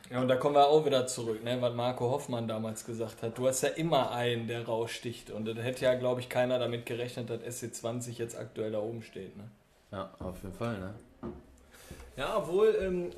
Ja, 0.10 0.22
und 0.22 0.28
da 0.28 0.36
kommen 0.36 0.56
wir 0.56 0.68
auch 0.68 0.86
wieder 0.86 1.08
zurück, 1.08 1.44
ne, 1.44 1.60
was 1.62 1.74
Marco 1.74 2.12
Hoffmann 2.12 2.48
damals 2.48 2.86
gesagt 2.86 3.24
hat. 3.24 3.40
Du 3.40 3.48
hast 3.48 3.64
ja 3.64 3.70
immer 3.70 4.12
einen, 4.12 4.48
der 4.48 4.64
raussticht. 4.66 5.32
Und 5.32 5.46
da 5.46 5.54
hätte 5.54 5.86
ja, 5.86 5.96
glaube 5.96 6.22
ich, 6.22 6.30
keiner 6.30 6.60
damit 6.60 6.86
gerechnet, 6.86 7.30
dass 7.32 7.42
SC20 7.42 8.12
jetzt 8.12 8.38
aktuell 8.38 8.72
da 8.72 8.80
oben 8.80 9.02
steht. 9.02 9.36
Ne? 9.36 9.50
Ja, 9.92 10.12
auf 10.20 10.42
jeden 10.44 10.54
Fall, 10.54 10.78
ne? 10.78 10.94
Ja, 12.18 12.38
obwohl, 12.38 12.78
ähm, 12.80 13.10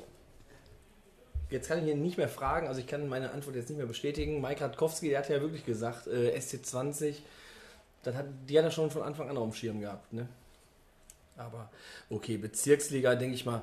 Jetzt 1.50 1.68
kann 1.68 1.82
ich 1.82 1.90
ihn 1.90 2.02
nicht 2.02 2.18
mehr 2.18 2.28
fragen, 2.28 2.66
also 2.66 2.80
ich 2.80 2.86
kann 2.86 3.08
meine 3.08 3.30
Antwort 3.30 3.56
jetzt 3.56 3.70
nicht 3.70 3.78
mehr 3.78 3.86
bestätigen. 3.86 4.40
Mike 4.40 4.62
Radkowski, 4.62 5.08
der 5.08 5.20
hat 5.20 5.28
ja 5.28 5.40
wirklich 5.40 5.64
gesagt, 5.64 6.06
äh, 6.06 6.36
SC20, 6.36 7.16
das 8.02 8.14
hat, 8.14 8.26
die 8.48 8.58
hat 8.58 8.64
er 8.64 8.70
schon 8.70 8.90
von 8.90 9.02
Anfang 9.02 9.28
an 9.30 9.36
auf 9.36 9.50
dem 9.50 9.54
Schirm 9.54 9.80
gehabt. 9.80 10.12
Ne? 10.12 10.28
Aber 11.36 11.70
okay, 12.10 12.36
Bezirksliga, 12.36 13.14
denke 13.14 13.34
ich 13.34 13.46
mal, 13.46 13.62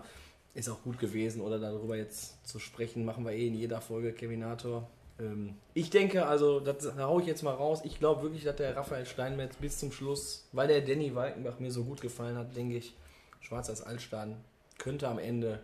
ist 0.55 0.69
auch 0.69 0.81
gut 0.83 0.97
gewesen. 0.97 1.41
Oder 1.41 1.59
darüber 1.59 1.95
jetzt 1.95 2.45
zu 2.47 2.59
sprechen, 2.59 3.05
machen 3.05 3.25
wir 3.25 3.33
eh 3.33 3.47
in 3.47 3.55
jeder 3.55 3.81
Folge, 3.81 4.13
Kevinator. 4.13 4.87
Ähm, 5.19 5.55
ich 5.73 5.89
denke, 5.89 6.25
also, 6.25 6.59
das 6.59 6.95
haue 6.97 7.21
ich 7.21 7.27
jetzt 7.27 7.43
mal 7.43 7.53
raus. 7.53 7.81
Ich 7.83 7.99
glaube 7.99 8.23
wirklich, 8.23 8.43
dass 8.43 8.55
der 8.55 8.75
Raphael 8.75 9.05
Steinmetz 9.05 9.57
bis 9.57 9.77
zum 9.77 9.91
Schluss, 9.91 10.47
weil 10.53 10.67
der 10.67 10.81
Danny 10.81 11.13
Walkenbach 11.13 11.59
mir 11.59 11.71
so 11.71 11.83
gut 11.83 12.01
gefallen 12.01 12.37
hat, 12.37 12.55
denke 12.55 12.77
ich, 12.77 12.95
Schwarz 13.41 13.69
als 13.69 13.81
Altstaden 13.83 14.37
könnte 14.77 15.07
am 15.07 15.19
Ende 15.19 15.59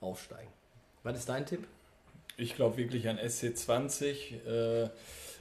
aufsteigen. 0.00 0.57
Was 1.08 1.20
ist 1.20 1.28
dein 1.30 1.46
Tipp? 1.46 1.66
Ich 2.36 2.54
glaube 2.54 2.76
wirklich 2.76 3.08
an 3.08 3.18
SC20, 3.18 4.44
äh, 4.46 4.90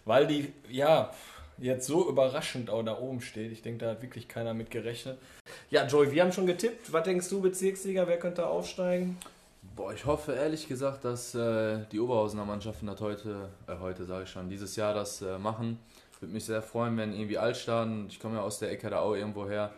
weil 0.05 0.25
die, 0.25 0.53
ja, 0.69 1.11
jetzt 1.57 1.87
so 1.87 2.07
überraschend 2.07 2.69
auch 2.69 2.83
da 2.83 2.97
oben 2.97 3.19
steht. 3.19 3.51
Ich 3.51 3.63
denke, 3.63 3.83
da 3.83 3.91
hat 3.91 4.01
wirklich 4.01 4.29
keiner 4.29 4.53
mit 4.53 4.71
gerechnet. 4.71 5.17
Ja, 5.69 5.85
Joey, 5.85 6.09
wir 6.13 6.23
haben 6.23 6.31
schon 6.31 6.47
getippt. 6.47 6.93
Was 6.93 7.03
denkst 7.03 7.27
du, 7.27 7.41
Bezirksliga, 7.41 8.07
wer 8.07 8.17
könnte 8.17 8.47
aufsteigen? 8.47 9.17
Boah, 9.75 9.91
ich 9.91 10.05
hoffe 10.05 10.35
ehrlich 10.35 10.69
gesagt, 10.69 11.03
dass 11.03 11.35
äh, 11.35 11.79
die 11.91 11.99
Oberhausener 11.99 12.45
Mannschaften 12.45 12.87
das 12.87 13.01
heute, 13.01 13.49
äh, 13.67 13.75
heute 13.81 14.05
sage 14.05 14.23
ich 14.23 14.29
schon, 14.29 14.47
dieses 14.47 14.77
Jahr 14.77 14.93
das 14.93 15.21
äh, 15.21 15.37
machen. 15.37 15.81
Würde 16.21 16.33
mich 16.33 16.45
sehr 16.45 16.61
freuen, 16.61 16.95
wenn 16.95 17.11
irgendwie 17.11 17.39
Altstaden, 17.39 18.07
ich 18.07 18.21
komme 18.21 18.35
ja 18.35 18.41
aus 18.41 18.59
der 18.59 18.71
Ecke 18.71 18.89
da 18.89 18.99
auch 18.99 19.15
irgendwo 19.15 19.49
her, 19.49 19.73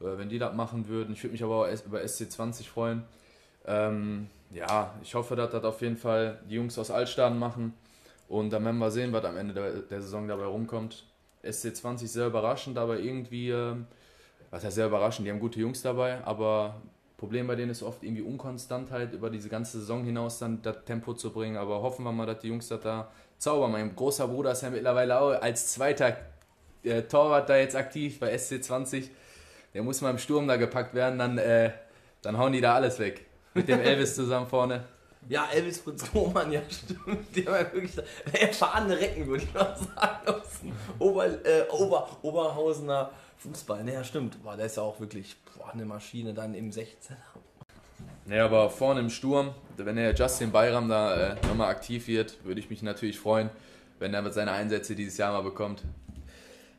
äh, 0.00 0.04
wenn 0.16 0.30
die 0.30 0.38
das 0.38 0.54
machen 0.54 0.88
würden. 0.88 1.12
Ich 1.12 1.22
würde 1.22 1.32
mich 1.32 1.42
aber 1.42 1.66
auch 1.66 1.84
über 1.84 1.98
SC20 1.98 2.64
freuen. 2.64 3.04
Ähm, 3.66 4.28
ja, 4.52 4.94
ich 5.02 5.14
hoffe, 5.14 5.36
dass 5.36 5.50
das 5.50 5.64
auf 5.64 5.80
jeden 5.80 5.96
Fall 5.96 6.40
die 6.48 6.54
Jungs 6.54 6.78
aus 6.78 6.90
Altstaden 6.90 7.38
machen. 7.38 7.74
Und 8.28 8.50
dann 8.50 8.64
werden 8.64 8.78
wir 8.78 8.90
sehen, 8.90 9.12
was 9.12 9.24
am 9.24 9.36
Ende 9.36 9.54
der, 9.54 9.72
der 9.72 10.00
Saison 10.00 10.26
dabei 10.26 10.44
rumkommt. 10.44 11.04
SC20 11.44 12.06
sehr 12.06 12.26
überraschend, 12.26 12.78
aber 12.78 12.98
irgendwie, 12.98 13.50
äh, 13.50 13.74
was 14.50 14.64
heißt 14.64 14.76
sehr 14.76 14.86
überraschend, 14.86 15.26
die 15.26 15.30
haben 15.30 15.40
gute 15.40 15.60
Jungs 15.60 15.82
dabei, 15.82 16.24
aber 16.24 16.80
Problem 17.16 17.46
bei 17.46 17.54
denen 17.54 17.70
ist 17.70 17.82
oft 17.82 18.02
irgendwie 18.02 18.22
Unkonstantheit 18.22 19.12
über 19.12 19.30
diese 19.30 19.48
ganze 19.48 19.78
Saison 19.78 20.04
hinaus 20.04 20.38
dann 20.38 20.62
das 20.62 20.84
Tempo 20.84 21.14
zu 21.14 21.32
bringen. 21.32 21.56
Aber 21.56 21.80
hoffen 21.80 22.04
wir 22.04 22.12
mal, 22.12 22.26
dass 22.26 22.40
die 22.40 22.48
Jungs 22.48 22.68
das 22.68 22.80
da 22.80 23.10
zaubern. 23.38 23.72
Mein 23.72 23.94
großer 23.94 24.28
Bruder 24.28 24.52
ist 24.52 24.62
ja 24.62 24.70
mittlerweile 24.70 25.20
auch 25.20 25.30
als 25.40 25.72
zweiter 25.72 26.16
äh, 26.82 27.02
Torwart 27.02 27.48
da 27.48 27.56
jetzt 27.56 27.76
aktiv 27.76 28.18
bei 28.20 28.34
SC20. 28.34 29.08
Der 29.72 29.82
muss 29.82 30.00
mal 30.00 30.10
im 30.10 30.18
Sturm 30.18 30.46
da 30.46 30.56
gepackt 30.56 30.94
werden, 30.94 31.18
dann, 31.18 31.38
äh, 31.38 31.70
dann 32.22 32.36
hauen 32.36 32.52
die 32.52 32.60
da 32.60 32.74
alles 32.74 32.98
weg. 32.98 33.24
Mit 33.54 33.68
dem 33.68 33.80
Elvis 33.80 34.14
zusammen 34.14 34.46
vorne. 34.46 34.84
Ja, 35.28 35.48
Elvis 35.52 35.78
Prinz 35.78 36.04
Roman, 36.14 36.52
ja 36.52 36.60
stimmt. 36.68 37.34
Die 37.34 37.46
haben 37.46 37.54
ja 37.54 37.72
wirklich 37.72 37.92
erfahrene 38.32 38.98
Recken, 38.98 39.26
würde 39.26 39.44
ich 39.44 39.54
mal 39.54 39.74
sagen. 39.76 40.28
Aus 40.28 40.60
dem 40.60 40.72
Ober, 40.98 41.26
äh, 41.26 41.62
Ober, 41.70 42.08
Oberhausener 42.22 43.10
Fußball. 43.38 43.84
Naja, 43.84 44.04
stimmt. 44.04 44.42
Boah, 44.42 44.56
der 44.56 44.66
ist 44.66 44.76
ja 44.76 44.82
auch 44.82 45.00
wirklich 45.00 45.36
boah, 45.56 45.72
eine 45.72 45.86
Maschine 45.86 46.34
dann 46.34 46.54
im 46.54 46.70
16er. 46.70 47.16
Ja, 48.28 48.44
aber 48.46 48.70
vorne 48.70 49.00
im 49.00 49.10
Sturm, 49.10 49.54
wenn 49.76 49.96
der 49.96 50.14
Justin 50.14 50.50
Bayram 50.50 50.88
da 50.88 51.32
äh, 51.32 51.46
nochmal 51.46 51.70
aktiv 51.70 52.06
wird, 52.06 52.44
würde 52.44 52.60
ich 52.60 52.70
mich 52.70 52.82
natürlich 52.82 53.18
freuen, 53.18 53.50
wenn 53.98 54.12
er 54.14 54.22
mit 54.22 54.34
seine 54.34 54.52
Einsätze 54.52 54.94
dieses 54.94 55.16
Jahr 55.16 55.32
mal 55.32 55.42
bekommt. 55.42 55.82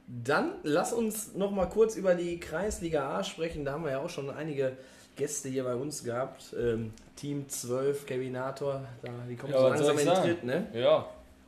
Dann 0.08 0.52
lass 0.64 0.94
uns 0.94 1.34
noch 1.34 1.52
mal 1.52 1.68
kurz 1.68 1.96
über 1.96 2.14
die 2.14 2.40
Kreisliga 2.40 3.18
A 3.18 3.24
sprechen. 3.24 3.66
Da 3.66 3.74
haben 3.74 3.84
wir 3.84 3.92
ja 3.92 4.00
auch 4.00 4.10
schon 4.10 4.30
einige 4.30 4.78
Gäste 5.16 5.50
hier 5.50 5.64
bei 5.64 5.76
uns 5.76 6.04
gehabt. 6.04 6.56
Ähm, 6.58 6.94
Team 7.16 7.48
12, 7.48 8.06
Kevinator, 8.06 8.82
da, 9.02 9.10
die 9.30 9.36
kommen 9.36 9.54
Ja, 9.54 9.60
so 9.60 9.68
langsam 9.70 10.00
in 10.00 10.06
den? 10.06 10.16
Tritt, 10.16 10.44
ne? 10.44 10.68
Ja, 10.74 11.08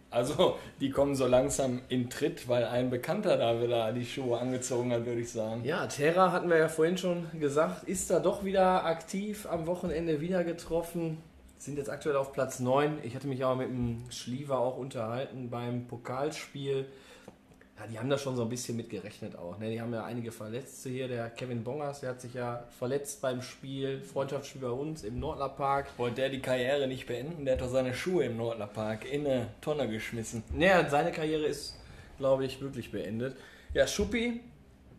also 0.10 0.58
die 0.80 0.90
kommen 0.90 1.16
so 1.16 1.28
langsam 1.28 1.82
in 1.90 2.10
Tritt, 2.10 2.48
weil 2.48 2.64
ein 2.66 2.90
Bekannter 2.90 3.38
da 3.38 3.62
wieder 3.62 3.92
die 3.92 4.06
Schuhe 4.06 4.40
angezogen 4.40 4.92
hat, 4.94 5.06
würde 5.06 5.22
ich 5.22 5.32
sagen. 5.32 5.64
Ja, 5.66 5.86
Terra 5.88 6.32
hatten 6.32 6.50
wir 6.50 6.58
ja 6.58 6.70
vorhin 6.70 6.98
schon 6.98 7.28
gesagt, 7.40 7.84
ist 7.84 8.10
da 8.10 8.20
doch 8.20 8.46
wieder 8.46 8.86
aktiv 8.86 9.48
am 9.50 9.68
Wochenende 9.68 10.22
wieder 10.22 10.44
getroffen. 10.44 11.18
Sind 11.58 11.78
jetzt 11.78 11.90
aktuell 11.90 12.16
auf 12.16 12.32
Platz 12.32 12.60
9. 12.60 13.00
Ich 13.04 13.16
hatte 13.16 13.28
mich 13.28 13.44
auch 13.44 13.56
mit 13.56 13.68
dem 13.68 14.06
Schliever 14.10 14.60
auch 14.60 14.78
unterhalten 14.78 15.50
beim 15.50 15.88
Pokalspiel. 15.88 16.86
Ja, 17.80 17.86
die 17.86 18.00
haben 18.00 18.10
da 18.10 18.18
schon 18.18 18.36
so 18.36 18.42
ein 18.42 18.50
bisschen 18.50 18.76
mit 18.76 18.90
gerechnet 18.90 19.38
auch. 19.38 19.60
Ne? 19.60 19.70
Die 19.70 19.80
haben 19.80 19.94
ja 19.94 20.04
einige 20.04 20.32
Verletzte 20.32 20.90
hier. 20.90 21.08
Der 21.08 21.30
Kevin 21.30 21.64
Bongers, 21.64 22.00
der 22.00 22.10
hat 22.10 22.22
sich 22.22 22.34
ja 22.34 22.64
verletzt 22.80 23.22
beim 23.22 23.42
Spiel, 23.44 24.02
Freundschaftsspiel 24.02 24.62
bei 24.62 24.70
uns 24.70 25.04
im 25.04 25.20
Nordler 25.20 25.50
Park. 25.50 25.88
Wollte 25.98 26.16
der 26.16 26.30
die 26.30 26.40
Karriere 26.40 26.88
nicht 26.88 27.06
beenden? 27.06 27.46
Der 27.46 27.54
hat 27.54 27.62
doch 27.62 27.70
seine 27.70 27.94
Schuhe 27.94 28.26
im 28.26 28.38
Nordler 28.38 28.66
Park 28.66 29.06
in 29.12 29.28
eine 29.28 29.50
Tonne 29.62 29.88
geschmissen. 29.88 30.44
Naja, 30.54 30.90
seine 30.90 31.12
Karriere 31.12 31.46
ist, 31.46 31.78
glaube 32.18 32.46
ich, 32.46 32.60
wirklich 32.62 32.92
beendet. 32.92 33.38
Ja, 33.76 33.86
Schuppi, 33.86 34.42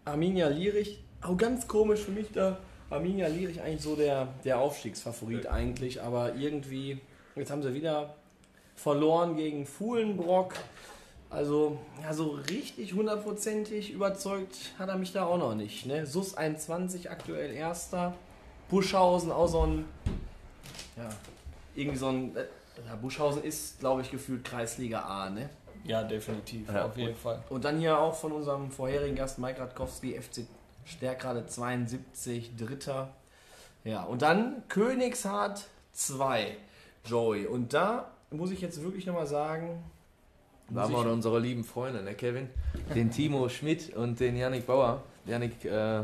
Arminia 0.05 0.47
Lierich, 0.47 1.03
auch 1.21 1.37
ganz 1.37 1.67
komisch 1.67 2.01
für 2.01 2.13
mich 2.13 2.31
da. 2.33 2.59
Arminia 2.91 3.27
Lierich 3.27 3.61
eigentlich 3.61 3.83
so 3.83 3.97
der, 3.97 4.29
der 4.45 4.61
Aufstiegsfavorit 4.61 5.47
eigentlich, 5.49 6.01
aber 6.01 6.37
irgendwie, 6.37 7.01
jetzt 7.35 7.51
haben 7.51 7.63
sie 7.63 7.75
wieder 7.75 8.15
verloren 8.77 9.37
gegen 9.37 9.67
Fuhlenbrock. 9.67 10.55
Also, 11.31 11.79
ja, 12.03 12.15
so 12.15 12.31
richtig 12.49 12.95
hundertprozentig 12.95 13.93
überzeugt 13.93 14.57
hat 14.79 14.89
er 14.89 14.97
mich 14.97 15.13
da 15.13 15.27
auch 15.27 15.37
noch 15.37 15.55
nicht. 15.55 15.85
Ne? 15.85 16.07
SUS 16.07 16.35
21 16.35 17.11
aktuell 17.11 17.53
erster. 17.53 18.15
Buschhausen 18.71 19.31
auch 19.31 19.47
so 19.47 19.63
ein, 19.67 19.85
ja, 20.97 21.09
irgendwie 21.75 21.99
so 21.99 22.09
ein, 22.09 22.35
äh, 22.37 22.45
ja, 22.87 22.97
Buschhausen 22.97 23.43
ist, 23.45 23.79
glaube 23.81 24.03
ich, 24.03 24.11
gefühlt 24.11 24.45
Kreisliga 24.45 25.01
A, 25.03 25.31
ne? 25.31 25.49
Ja, 25.85 26.03
definitiv, 26.03 26.69
Ja. 26.73 26.87
auf 26.87 26.97
jeden 26.97 27.15
Fall. 27.15 27.43
Und 27.51 27.65
dann 27.65 27.79
hier 27.79 27.99
auch 27.99 28.15
von 28.15 28.33
unserem 28.33 28.71
vorherigen 28.71 29.17
Gast 29.17 29.39
Mike 29.39 29.61
Radkowski, 29.61 30.19
FC 30.21 30.47
Stärkrade 30.85 31.47
72, 31.47 32.57
Dritter. 32.57 33.11
Ja, 33.85 34.03
und 34.05 34.23
dann 34.23 34.63
Königshardt 34.69 35.67
2, 35.93 36.57
Joey. 37.05 37.47
Und 37.47 37.73
da 37.75 38.11
muss 38.31 38.51
ich 38.51 38.61
jetzt 38.61 38.83
wirklich 38.83 39.07
nochmal 39.07 39.27
sagen, 39.27 39.83
Da 40.71 40.83
haben 40.83 40.93
wir 40.93 41.11
unsere 41.11 41.39
lieben 41.39 41.65
Freunde, 41.65 42.03
ne 42.03 42.15
Kevin? 42.15 42.51
Den 42.95 43.11
Timo 43.11 43.49
Schmidt 43.49 43.95
und 43.97 44.21
den 44.21 44.37
Yannick 44.37 44.67
Bauer. 44.67 45.03
Yannick, 45.25 45.65
äh, 45.65 46.03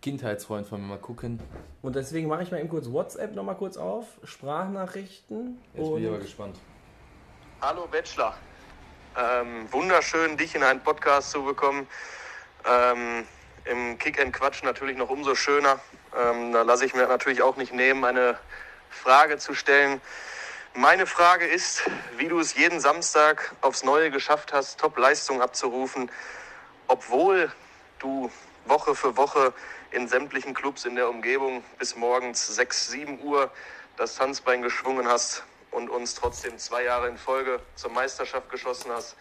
Kindheitsfreund 0.00 0.66
von 0.68 0.80
mir, 0.80 0.86
mal 0.86 0.98
gucken. 0.98 1.40
und 1.82 1.96
deswegen 1.96 2.28
mache 2.28 2.44
ich 2.44 2.52
mal 2.52 2.60
eben 2.60 2.68
kurz 2.68 2.88
WhatsApp 2.88 3.34
nochmal 3.34 3.56
kurz 3.56 3.76
auf, 3.76 4.06
Sprachnachrichten. 4.22 5.58
Jetzt 5.74 5.88
bin 5.88 6.02
ich 6.02 6.08
aber 6.08 6.18
gespannt. 6.18 6.56
Hallo 7.60 7.88
Bachelor. 7.90 8.36
Ähm, 9.16 9.66
wunderschön, 9.72 10.36
dich 10.36 10.54
in 10.54 10.62
einen 10.62 10.80
Podcast 10.80 11.32
zu 11.32 11.42
bekommen. 11.42 11.88
Ähm, 12.64 13.24
Im 13.64 13.98
Kick 13.98 14.20
and 14.20 14.32
Quatsch 14.32 14.62
natürlich 14.62 14.96
noch 14.96 15.10
umso 15.10 15.34
schöner. 15.34 15.80
Ähm, 16.16 16.52
da 16.52 16.62
lasse 16.62 16.84
ich 16.84 16.94
mir 16.94 17.08
natürlich 17.08 17.42
auch 17.42 17.56
nicht 17.56 17.74
nehmen, 17.74 18.04
eine 18.04 18.38
Frage 18.88 19.38
zu 19.38 19.52
stellen. 19.54 20.00
Meine 20.74 21.06
Frage 21.06 21.46
ist, 21.46 21.82
wie 22.18 22.28
du 22.28 22.38
es 22.38 22.54
jeden 22.54 22.78
Samstag 22.78 23.52
aufs 23.62 23.82
Neue 23.82 24.10
geschafft 24.10 24.52
hast, 24.52 24.78
Top-Leistung 24.78 25.42
abzurufen, 25.42 26.10
obwohl 26.86 27.50
du 27.98 28.30
Woche 28.64 28.94
für 28.94 29.16
Woche 29.16 29.52
in 29.90 30.06
sämtlichen 30.06 30.54
Clubs 30.54 30.84
in 30.84 30.94
der 30.94 31.08
Umgebung 31.08 31.64
bis 31.78 31.96
morgens 31.96 32.46
6, 32.46 32.88
7 32.88 33.22
Uhr 33.22 33.50
das 33.96 34.14
Tanzbein 34.14 34.62
geschwungen 34.62 35.08
hast 35.08 35.42
und 35.72 35.90
uns 35.90 36.14
trotzdem 36.14 36.58
zwei 36.58 36.84
Jahre 36.84 37.08
in 37.08 37.18
Folge 37.18 37.60
zur 37.74 37.90
Meisterschaft 37.90 38.48
geschossen 38.50 38.92
hast. 38.92 39.16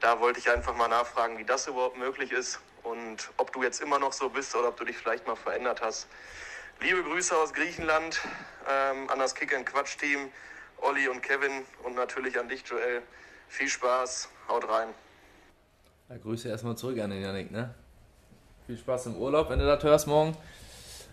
Da 0.00 0.18
wollte 0.18 0.40
ich 0.40 0.50
einfach 0.50 0.74
mal 0.74 0.88
nachfragen, 0.88 1.38
wie 1.38 1.44
das 1.44 1.68
überhaupt 1.68 1.98
möglich 1.98 2.32
ist 2.32 2.58
und 2.82 3.30
ob 3.36 3.52
du 3.52 3.62
jetzt 3.62 3.80
immer 3.80 3.98
noch 3.98 4.12
so 4.12 4.28
bist 4.28 4.56
oder 4.56 4.68
ob 4.68 4.76
du 4.76 4.84
dich 4.84 4.96
vielleicht 4.96 5.26
mal 5.26 5.36
verändert 5.36 5.82
hast. 5.82 6.08
Liebe 6.80 7.04
Grüße 7.04 7.36
aus 7.36 7.52
Griechenland 7.52 8.20
ähm, 8.68 9.08
an 9.10 9.18
das 9.18 9.34
Kick 9.34 9.54
and 9.54 9.66
Quatsch 9.66 9.98
Team, 9.98 10.32
Olli 10.82 11.08
und 11.08 11.22
Kevin 11.22 11.64
und 11.84 11.94
natürlich 11.94 12.38
an 12.38 12.48
dich, 12.48 12.62
Joel. 12.66 13.02
Viel 13.48 13.68
Spaß, 13.68 14.28
haut 14.48 14.68
rein. 14.68 14.88
Ja, 16.08 16.16
Grüße 16.16 16.48
erstmal 16.48 16.76
zurück 16.76 16.98
an 17.00 17.10
den 17.10 17.22
Yannick, 17.22 17.50
ne? 17.50 17.74
Viel 18.66 18.76
Spaß 18.76 19.06
im 19.06 19.16
Urlaub, 19.16 19.50
wenn 19.50 19.58
du 19.58 19.66
das 19.66 19.82
hörst 19.82 20.06
morgen. 20.06 20.36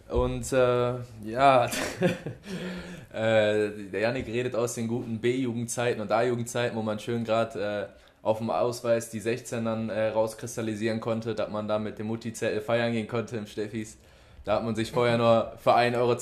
Und 0.10 0.54
äh, 0.54 0.94
ja, 1.24 1.66
äh, 3.14 3.70
der 3.92 4.00
Yannick 4.00 4.28
redet 4.28 4.56
aus 4.56 4.76
den 4.76 4.88
guten 4.88 5.20
B-Jugendzeiten 5.20 6.02
und 6.02 6.12
A-Jugendzeiten, 6.12 6.78
wo 6.78 6.82
man 6.82 7.00
schön 7.00 7.26
gerade 7.26 7.90
äh, 7.92 8.26
auf 8.26 8.38
dem 8.38 8.50
Ausweis 8.50 9.10
die 9.10 9.20
16 9.20 9.66
dann 9.66 9.90
äh, 9.90 10.10
rauskristallisieren 10.10 11.02
konnte, 11.02 11.36
dass 11.36 11.50
man 11.50 11.68
da 11.68 11.80
mit 11.80 12.00
dem 12.00 12.08
Mutti-Zettel 12.08 12.62
feiern 12.62 12.94
gehen 12.94 13.08
konnte 13.08 13.38
im 13.38 13.48
Steffis. 13.48 13.98
Da 14.48 14.56
hat 14.56 14.64
man 14.64 14.76
sich 14.76 14.94
vorher 14.94 15.18
nur 15.18 15.52
für 15.58 15.76
1,20 15.76 15.98
Euro 15.98 16.16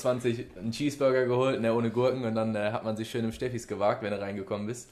einen 0.59 0.71
Cheeseburger 0.71 1.26
geholt, 1.28 1.61
ne, 1.61 1.71
ohne 1.71 1.91
Gurken, 1.91 2.26
und 2.26 2.34
dann 2.34 2.55
äh, 2.55 2.71
hat 2.71 2.84
man 2.84 2.97
sich 2.97 3.07
schön 3.07 3.23
im 3.23 3.32
Steffis 3.32 3.67
gewagt, 3.67 4.01
wenn 4.01 4.09
du 4.09 4.19
reingekommen 4.19 4.65
bist. 4.65 4.89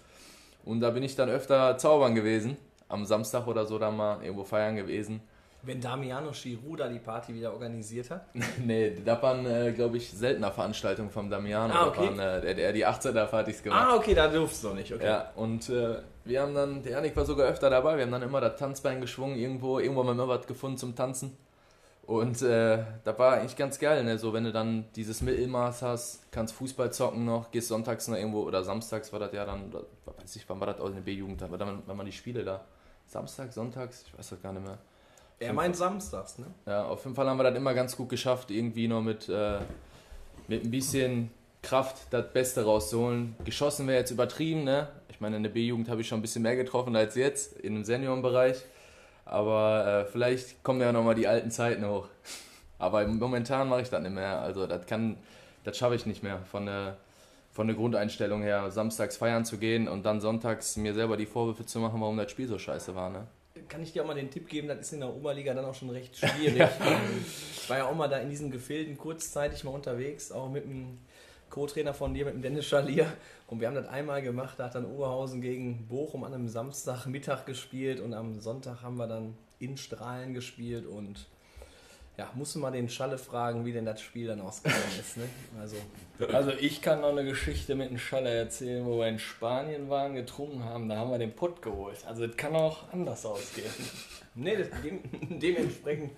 Und 0.65 0.81
da 0.81 0.91
bin 0.91 1.01
ich 1.01 1.15
dann 1.15 1.29
öfter 1.29 1.75
zaubern 1.79 2.13
gewesen. 2.13 2.57
Am 2.89 3.05
Samstag 3.05 3.47
oder 3.47 3.65
so 3.65 3.79
dann 3.79 3.97
mal 3.97 4.21
irgendwo 4.21 4.43
feiern 4.43 4.75
gewesen. 4.75 5.19
wenn 5.63 5.81
Damiano 5.81 6.29
Giroud 6.29 6.81
da 6.81 6.87
die 6.87 6.99
Party 6.99 7.33
wieder 7.33 7.53
organisiert 7.53 8.11
hat. 8.11 8.27
nee, 8.63 8.97
das 9.03 9.19
waren, 9.23 9.47
äh, 9.47 9.71
glaube 9.71 9.97
ich, 9.97 10.11
seltener 10.11 10.51
Veranstaltungen 10.51 11.09
vom 11.09 11.27
Damiano. 11.31 11.73
Ah, 11.73 11.85
Da 11.85 11.87
okay. 11.87 12.05
waren, 12.05 12.19
äh, 12.19 12.39
der, 12.41 12.53
der 12.53 12.73
die 12.73 12.85
18er-Partys 12.85 13.63
gemacht. 13.63 13.87
Ah, 13.89 13.95
okay, 13.95 14.13
da 14.13 14.27
durfst 14.27 14.63
du 14.63 14.67
noch 14.67 14.75
nicht, 14.75 14.93
okay. 14.93 15.07
Ja, 15.07 15.31
und 15.35 15.69
äh, 15.69 15.95
wir 16.23 16.39
haben 16.39 16.53
dann, 16.53 16.83
der 16.83 16.91
Janik 16.91 17.15
war 17.15 17.25
sogar 17.25 17.47
öfter 17.47 17.71
dabei, 17.71 17.95
wir 17.95 18.03
haben 18.03 18.11
dann 18.11 18.21
immer 18.21 18.41
das 18.41 18.57
Tanzbein 18.57 19.01
geschwungen, 19.01 19.37
irgendwo, 19.37 19.79
irgendwo 19.79 20.01
haben 20.01 20.07
wir 20.15 20.23
immer 20.23 20.27
was 20.27 20.45
gefunden 20.45 20.77
zum 20.77 20.95
Tanzen. 20.95 21.35
Und 22.05 22.41
äh, 22.41 22.83
das 23.05 23.17
war 23.17 23.37
eigentlich 23.37 23.55
ganz 23.55 23.79
geil, 23.79 24.03
ne? 24.03 24.17
So, 24.17 24.33
wenn 24.33 24.43
du 24.43 24.51
dann 24.51 24.85
dieses 24.95 25.21
Mittelmaß 25.21 25.83
hast, 25.83 26.31
kannst 26.31 26.53
Fußball 26.55 26.91
zocken 26.91 27.23
noch, 27.23 27.49
gehst 27.49 27.69
sonntags 27.69 28.09
noch 28.09 28.17
irgendwo 28.17 28.41
oder 28.41 28.61
samstags 28.63 29.13
war 29.13 29.19
das 29.19 29.31
ja 29.31 29.45
dann, 29.45 29.69
oder, 29.69 29.85
weiß 30.17 30.35
ich, 30.35 30.47
wann 30.49 30.59
war 30.59 30.67
das 30.67 30.81
auch 30.81 30.87
in 30.87 30.95
der 30.95 31.01
B-Jugend, 31.01 31.41
dann, 31.41 31.83
wenn 31.85 31.97
man 31.97 32.05
die 32.05 32.11
Spiele 32.11 32.43
da, 32.43 32.65
Samstag, 33.05 33.53
sonntags, 33.53 34.03
ich 34.05 34.17
weiß 34.17 34.31
das 34.31 34.41
gar 34.41 34.51
nicht 34.51 34.65
mehr. 34.65 34.77
Er 35.39 35.53
meint 35.53 35.77
samstags, 35.77 36.39
ne? 36.39 36.47
Ja, 36.65 36.85
auf 36.85 37.03
jeden 37.05 37.15
Fall 37.15 37.27
haben 37.27 37.37
wir 37.37 37.43
das 37.43 37.55
immer 37.55 37.73
ganz 37.73 37.95
gut 37.95 38.09
geschafft, 38.09 38.51
irgendwie 38.51 38.87
noch 38.87 39.01
mit, 39.01 39.29
äh, 39.29 39.59
mit 40.47 40.65
ein 40.65 40.71
bisschen 40.71 41.31
Kraft 41.61 42.07
das 42.11 42.33
Beste 42.33 42.65
rauszuholen. 42.65 43.35
Geschossen 43.45 43.87
wäre 43.87 43.99
jetzt 43.99 44.11
übertrieben, 44.11 44.65
ne? 44.65 44.89
Ich 45.09 45.21
meine, 45.21 45.37
in 45.37 45.43
der 45.43 45.51
B-Jugend 45.51 45.87
habe 45.87 46.01
ich 46.01 46.07
schon 46.07 46.19
ein 46.19 46.21
bisschen 46.21 46.41
mehr 46.41 46.57
getroffen 46.57 46.95
als 46.95 47.15
jetzt, 47.15 47.57
in 47.59 47.75
dem 47.75 47.83
Seniorenbereich. 47.85 48.57
Aber 49.25 50.05
äh, 50.05 50.11
vielleicht 50.11 50.63
kommen 50.63 50.81
ja 50.81 50.91
nochmal 50.91 51.15
die 51.15 51.27
alten 51.27 51.51
Zeiten 51.51 51.87
hoch. 51.87 52.07
Aber 52.77 53.07
momentan 53.07 53.69
mache 53.69 53.81
ich 53.81 53.89
das 53.89 54.01
nicht 54.01 54.13
mehr. 54.13 54.41
Also 54.41 54.67
das 54.67 54.85
kann, 54.85 55.17
das 55.63 55.77
schaffe 55.77 55.95
ich 55.95 56.05
nicht 56.05 56.23
mehr 56.23 56.39
von 56.51 56.65
der, 56.65 56.97
von 57.51 57.67
der 57.67 57.75
Grundeinstellung 57.75 58.41
her, 58.41 58.69
samstags 58.71 59.17
feiern 59.17 59.45
zu 59.45 59.57
gehen 59.57 59.87
und 59.87 60.05
dann 60.05 60.19
sonntags 60.19 60.75
mir 60.75 60.93
selber 60.93 61.15
die 61.15 61.25
Vorwürfe 61.25 61.65
zu 61.65 61.79
machen, 61.79 62.01
warum 62.01 62.17
das 62.17 62.31
Spiel 62.31 62.47
so 62.47 62.59
scheiße 62.59 62.95
war. 62.95 63.09
Ne? 63.09 63.27
Kann 63.69 63.81
ich 63.83 63.93
dir 63.93 64.03
auch 64.03 64.07
mal 64.07 64.15
den 64.15 64.29
Tipp 64.29 64.49
geben, 64.49 64.67
das 64.67 64.79
ist 64.79 64.93
in 64.93 64.99
der 64.99 65.15
Oberliga 65.15 65.53
dann 65.53 65.63
auch 65.65 65.75
schon 65.75 65.91
recht 65.91 66.17
schwierig. 66.17 66.57
ja. 66.57 66.69
Ich 67.55 67.69
war 67.69 67.77
ja 67.77 67.85
auch 67.85 67.95
mal 67.95 68.09
da 68.09 68.17
in 68.17 68.29
diesen 68.29 68.51
Gefilden 68.51 68.97
kurzzeitig 68.97 69.63
mal 69.63 69.71
unterwegs, 69.71 70.31
auch 70.31 70.49
mit 70.49 70.65
dem 70.65 70.97
Co-Trainer 71.53 71.93
von 71.93 72.15
dir, 72.15 72.25
mit 72.25 72.33
dem 72.33 72.41
Dennis 72.41 72.65
Schalier. 72.65 73.13
Und 73.45 73.59
wir 73.59 73.67
haben 73.67 73.75
das 73.75 73.87
einmal 73.87 74.23
gemacht, 74.23 74.55
da 74.57 74.65
hat 74.65 74.73
dann 74.73 74.85
Oberhausen 74.85 75.39
gegen 75.39 75.87
Bochum 75.87 76.23
an 76.23 76.33
einem 76.33 76.49
Samstagmittag 76.49 77.45
gespielt 77.45 77.99
und 77.99 78.15
am 78.15 78.39
Sonntag 78.39 78.81
haben 78.81 78.97
wir 78.97 79.05
dann 79.05 79.35
in 79.59 79.77
Strahlen 79.77 80.33
gespielt 80.33 80.87
und 80.87 81.27
ja, 82.17 82.31
musst 82.33 82.55
du 82.55 82.59
mal 82.59 82.71
den 82.71 82.89
Schalle 82.89 83.19
fragen, 83.19 83.65
wie 83.65 83.71
denn 83.71 83.85
das 83.85 84.01
Spiel 84.01 84.27
dann 84.27 84.41
ausgegangen 84.41 84.81
ist. 84.99 85.17
Ne? 85.17 85.29
Also. 85.59 85.75
also 86.33 86.51
ich 86.59 86.81
kann 86.81 87.01
noch 87.01 87.09
eine 87.09 87.23
Geschichte 87.23 87.75
mit 87.75 87.91
dem 87.91 87.99
Schalle 87.99 88.31
erzählen, 88.31 88.83
wo 88.83 88.97
wir 88.97 89.07
in 89.07 89.19
Spanien 89.19 89.91
waren, 89.91 90.15
getrunken 90.15 90.63
haben, 90.63 90.89
da 90.89 90.97
haben 90.97 91.11
wir 91.11 91.19
den 91.19 91.35
Pott 91.35 91.61
geholt. 91.61 91.99
Also 92.07 92.25
das 92.25 92.35
kann 92.35 92.55
auch 92.55 92.91
anders 92.91 93.27
ausgehen. 93.27 93.69
nee, 94.33 94.55
das, 94.55 94.69
dem, 94.81 95.01
dementsprechend 95.39 96.13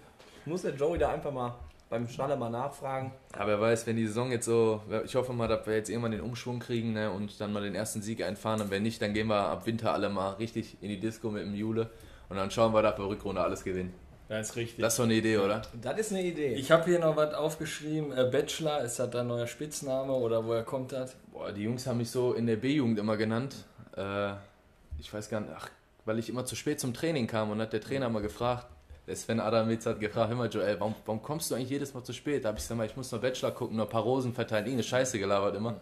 muss 0.45 0.61
der 0.61 0.75
Joey 0.75 0.97
da 0.97 1.09
einfach 1.09 1.33
mal 1.33 1.55
beim 1.89 2.07
Schnaller 2.07 2.35
mal 2.35 2.49
nachfragen. 2.49 3.11
Aber 3.33 3.47
wer 3.47 3.61
weiß, 3.61 3.85
wenn 3.87 3.95
die 3.95 4.07
Saison 4.07 4.31
jetzt 4.31 4.45
so, 4.45 4.81
ich 5.03 5.15
hoffe 5.15 5.33
mal, 5.33 5.47
dass 5.47 5.65
wir 5.67 5.75
jetzt 5.75 5.89
irgendwann 5.89 6.11
den 6.11 6.21
Umschwung 6.21 6.59
kriegen 6.59 6.93
ne, 6.93 7.11
und 7.11 7.39
dann 7.39 7.53
mal 7.53 7.63
den 7.63 7.75
ersten 7.75 8.01
Sieg 8.01 8.23
einfahren. 8.23 8.61
Und 8.61 8.71
wenn 8.71 8.83
nicht, 8.83 9.01
dann 9.01 9.13
gehen 9.13 9.27
wir 9.27 9.35
ab 9.35 9.65
Winter 9.65 9.93
alle 9.93 10.09
mal 10.09 10.31
richtig 10.33 10.77
in 10.81 10.89
die 10.89 10.99
Disco 10.99 11.29
mit 11.29 11.43
dem 11.43 11.53
Jule 11.53 11.89
und 12.29 12.37
dann 12.37 12.49
schauen 12.49 12.73
wir, 12.73 12.81
dass 12.81 12.97
wir 12.97 13.07
Rückrunde 13.07 13.41
alles 13.41 13.63
gewinnen. 13.63 13.93
Das 14.27 14.49
ist 14.49 14.55
richtig. 14.55 14.81
Das 14.81 14.93
ist 14.93 14.97
so 14.97 15.03
eine 15.03 15.13
Idee, 15.13 15.37
oder? 15.37 15.61
Das 15.79 15.99
ist 15.99 16.11
eine 16.11 16.23
Idee. 16.23 16.55
Ich 16.55 16.71
habe 16.71 16.85
hier 16.85 16.97
noch 16.97 17.15
was 17.15 17.35
aufgeschrieben. 17.35 18.11
Äh, 18.11 18.27
Bachelor, 18.31 18.81
ist 18.81 18.97
das 18.97 19.11
dein 19.11 19.27
neuer 19.27 19.45
Spitzname 19.45 20.13
oder 20.13 20.43
woher 20.45 20.63
kommt 20.63 20.91
das? 20.93 21.15
Boah, 21.31 21.51
die 21.51 21.63
Jungs 21.63 21.85
haben 21.85 21.97
mich 21.97 22.09
so 22.09 22.33
in 22.33 22.47
der 22.47 22.55
B-Jugend 22.55 22.97
immer 22.97 23.17
genannt. 23.17 23.55
Äh, 23.95 24.31
ich 24.97 25.13
weiß 25.13 25.29
gar 25.29 25.41
nicht, 25.41 25.51
ach, 25.55 25.69
weil 26.05 26.17
ich 26.17 26.29
immer 26.29 26.45
zu 26.45 26.55
spät 26.55 26.79
zum 26.79 26.93
Training 26.93 27.27
kam 27.27 27.51
und 27.51 27.61
hat 27.61 27.73
der 27.73 27.81
Trainer 27.81 28.09
mal 28.09 28.21
gefragt, 28.21 28.65
der 29.07 29.15
Sven 29.15 29.39
Adamitz 29.39 29.85
hat 29.85 29.99
gefragt, 29.99 30.29
hör 30.29 30.35
mal 30.35 30.49
Joel, 30.49 30.79
warum, 30.79 30.95
warum 31.05 31.21
kommst 31.21 31.51
du 31.51 31.55
eigentlich 31.55 31.69
jedes 31.69 31.93
Mal 31.93 32.03
zu 32.03 32.13
spät? 32.13 32.43
Da 32.43 32.49
habe 32.49 32.57
ich 32.57 32.67
gesagt, 32.67 32.89
ich 32.89 32.97
muss 32.97 33.11
noch 33.11 33.21
Bachelor 33.21 33.51
gucken, 33.51 33.77
nur 33.77 33.85
ein 33.85 33.89
paar 33.91 34.01
Rosen 34.01 34.33
verteilen, 34.33 34.65
irgendeine 34.65 34.83
Scheiße 34.83 35.19
gelabert 35.19 35.55
immer. 35.55 35.79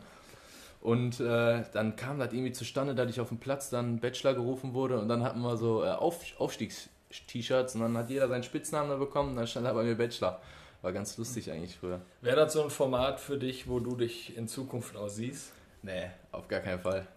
Und 0.82 1.21
äh, 1.21 1.63
dann 1.71 1.95
kam 1.95 2.19
das 2.19 2.34
irgendwie 2.34 2.51
zustande, 2.51 2.93
dass 2.93 3.09
ich 3.09 3.21
auf 3.21 3.30
dem 3.30 3.38
Platz 3.38 3.69
dann 3.69 3.99
Bachelor 3.99 4.34
gerufen 4.34 4.74
wurde 4.74 4.99
und 4.99 5.07
dann 5.07 5.24
hatten 5.24 5.39
wir 5.39 5.55
so 5.55 5.84
äh, 5.86 5.91
auf, 5.91 6.19
Aufstiegs-T-Shirts 6.38 7.76
und 7.76 7.82
dann 7.82 7.97
hat 7.97 8.09
jeder 8.09 8.28
seinen 8.28 8.43
Spitznamen 8.43 8.99
bekommen 8.99 9.30
und 9.30 9.36
dann 9.38 9.47
stand 9.47 9.65
da 9.65 9.71
bei 9.71 9.84
mir 9.84 9.95
Bachelor. 9.95 10.41
War 10.82 10.91
ganz 10.91 11.17
lustig 11.17 11.49
eigentlich 11.49 11.78
früher. 11.78 12.01
Wäre 12.19 12.36
das 12.36 12.51
so 12.51 12.63
ein 12.63 12.69
Format 12.69 13.21
für 13.21 13.38
dich, 13.38 13.69
wo 13.69 13.80
du 13.80 13.95
dich 13.95 14.36
in 14.36 14.49
Zukunft 14.49 14.97
auch 14.97 15.07
siehst? 15.07 15.53
Nee, 15.82 16.09
auf 16.34 16.49
gar 16.49 16.59
keinen 16.59 16.82
Fall. 16.82 17.07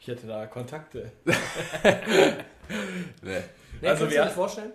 Ich 0.00 0.06
hätte 0.06 0.26
da 0.26 0.46
Kontakte. 0.46 1.12
nee. 1.24 1.34
nee. 3.82 3.88
Also, 3.88 4.10
wir 4.10 4.26
vorstellen? 4.28 4.72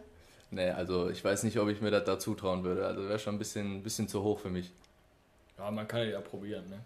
Nee, 0.50 0.70
also 0.70 1.10
ich 1.10 1.24
weiß 1.24 1.44
nicht, 1.44 1.60
ob 1.60 1.68
ich 1.70 1.82
mir 1.82 1.92
das 1.92 2.06
da 2.06 2.18
zutrauen 2.20 2.64
würde. 2.64 2.86
Also 2.86 3.08
wäre 3.08 3.20
schon 3.20 3.36
ein 3.36 3.40
bisschen, 3.40 3.84
bisschen 3.84 4.08
zu 4.08 4.24
hoch 4.24 4.40
für 4.40 4.50
mich. 4.50 4.72
Ja, 5.58 5.70
man 5.72 5.88
kann 5.88 6.10
ja 6.10 6.22
probieren, 6.22 6.70
ne? 6.70 6.80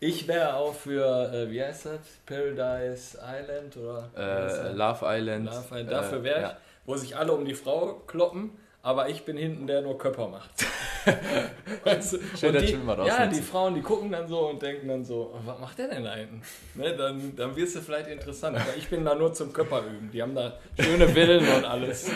Ich 0.00 0.26
wäre 0.26 0.54
auch 0.54 0.74
für, 0.74 1.32
äh, 1.32 1.50
wie 1.50 1.62
heißt 1.62 1.86
das? 1.86 2.00
Paradise 2.26 3.16
Island 3.22 3.76
oder? 3.76 4.10
Äh, 4.16 4.72
Love 4.72 5.00
Island. 5.02 5.46
Love 5.46 5.66
Island. 5.70 5.90
Dafür 5.90 6.24
wäre 6.24 6.38
ich, 6.38 6.46
ja. 6.46 6.56
wo 6.84 6.96
sich 6.96 7.16
alle 7.16 7.32
um 7.32 7.44
die 7.44 7.54
Frau 7.54 8.02
kloppen 8.06 8.50
aber 8.84 9.08
ich 9.08 9.24
bin 9.24 9.38
hinten, 9.38 9.66
der 9.66 9.80
nur 9.80 9.96
Körper 9.96 10.28
macht. 10.28 10.50
weißt 11.84 12.12
du? 12.14 12.46
und 12.46 12.60
die, 12.60 13.06
ja, 13.06 13.26
die 13.26 13.40
Frauen, 13.40 13.74
die 13.74 13.82
gucken 13.82 14.10
dann 14.10 14.28
so 14.28 14.48
und 14.48 14.62
denken 14.62 14.88
dann 14.88 15.04
so, 15.04 15.34
oh, 15.34 15.40
was 15.44 15.58
macht 15.58 15.78
der 15.78 15.88
denn 15.88 16.04
da 16.04 16.14
hinten? 16.14 16.42
Ne, 16.74 16.96
dann, 16.96 17.34
dann 17.36 17.56
wirst 17.56 17.76
du 17.76 17.80
vielleicht 17.80 18.08
interessant. 18.08 18.56
Aber 18.56 18.76
ich 18.76 18.88
bin 18.88 19.04
da 19.04 19.14
nur 19.14 19.32
zum 19.32 19.52
Körper 19.52 19.80
üben. 19.80 20.10
Die 20.12 20.22
haben 20.22 20.34
da 20.34 20.54
schöne 20.78 21.08
Villen 21.08 21.46
und 21.46 21.64
alles. 21.64 22.10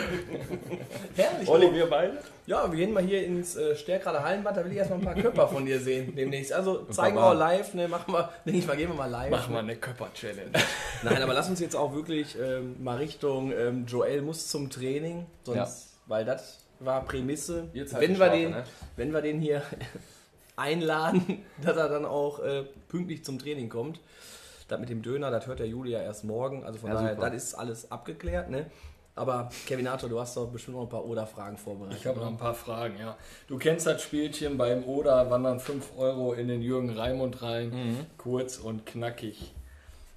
Herrlich. 1.15 1.47
Olli, 1.47 1.73
wir 1.73 1.87
beide? 1.87 2.17
Ja, 2.49 2.69
wir 2.71 2.79
gehen 2.79 2.93
mal 2.93 3.03
hier 3.03 3.23
ins 3.25 3.55
äh, 3.55 3.75
Stärkrader 3.75 4.23
Hallenbad, 4.23 4.57
da 4.57 4.65
will 4.65 4.71
ich 4.71 4.77
erstmal 4.77 4.99
ein 4.99 5.05
paar 5.05 5.13
Körper 5.21 5.47
von 5.47 5.65
dir 5.65 5.79
sehen 5.79 6.15
demnächst. 6.15 6.51
Also 6.51 6.85
zeigen 6.85 7.15
wir 7.15 7.23
auch 7.23 7.35
live, 7.35 7.75
ne, 7.75 7.87
machen 7.87 8.11
wir, 8.11 8.29
denke 8.43 8.59
ich 8.59 8.65
mal, 8.65 8.75
gehen 8.75 8.89
wir 8.89 8.95
mal 8.95 9.05
live. 9.05 9.29
Machen 9.29 9.53
wir 9.53 9.59
eine 9.59 9.75
Körper-Challenge. 9.75 10.51
Nein, 11.03 11.21
aber 11.21 11.33
lass 11.33 11.47
uns 11.47 11.59
jetzt 11.59 11.75
auch 11.75 11.93
wirklich 11.93 12.35
ähm, 12.41 12.83
mal 12.83 12.97
Richtung 12.97 13.51
ähm, 13.51 13.85
Joel 13.85 14.23
muss 14.23 14.47
zum 14.47 14.69
Training, 14.71 15.27
sonst, 15.43 15.57
ja. 15.57 15.67
weil 16.07 16.25
das 16.25 16.58
war 16.79 17.03
Prämisse. 17.03 17.69
Wenn 17.73 18.19
wir, 18.19 18.29
den, 18.29 18.51
ne? 18.51 18.63
wenn 18.95 19.13
wir 19.13 19.21
den 19.21 19.39
hier 19.39 19.61
einladen, 20.55 21.43
dass 21.61 21.77
er 21.77 21.89
dann 21.89 22.05
auch 22.05 22.39
äh, 22.39 22.63
pünktlich 22.87 23.23
zum 23.23 23.39
Training 23.39 23.69
kommt. 23.69 23.99
Das 24.67 24.79
mit 24.79 24.89
dem 24.89 25.01
Döner, 25.01 25.31
das 25.31 25.47
hört 25.47 25.59
der 25.59 25.67
Julia 25.67 26.01
erst 26.01 26.23
morgen. 26.23 26.63
Also 26.63 26.79
von 26.79 26.89
ja, 26.89 26.95
daher, 26.95 27.15
super. 27.15 27.29
das 27.29 27.43
ist 27.43 27.53
alles 27.55 27.91
abgeklärt. 27.91 28.49
Ne? 28.49 28.67
Aber 29.15 29.49
Kevinato, 29.65 30.07
du 30.07 30.19
hast 30.19 30.37
doch 30.37 30.47
bestimmt 30.47 30.77
noch 30.77 30.83
ein 30.83 30.89
paar 30.89 31.05
Oder-Fragen 31.05 31.57
vorbereitet. 31.57 31.99
Ich 31.99 32.07
habe 32.07 32.19
noch 32.19 32.27
ein 32.27 32.37
paar 32.37 32.53
Fragen, 32.53 32.97
ja. 32.99 33.17
Du 33.47 33.57
kennst 33.57 33.85
das 33.85 34.01
Spielchen 34.01 34.57
beim 34.57 34.83
Oder, 34.85 35.29
wandern 35.29 35.59
5 35.59 35.97
Euro 35.97 36.33
in 36.33 36.47
den 36.47 36.61
Jürgen 36.61 36.91
Raimund 36.91 37.41
rein. 37.41 37.69
Mhm. 37.69 38.05
Kurz 38.17 38.57
und 38.57 38.85
knackig. 38.85 39.53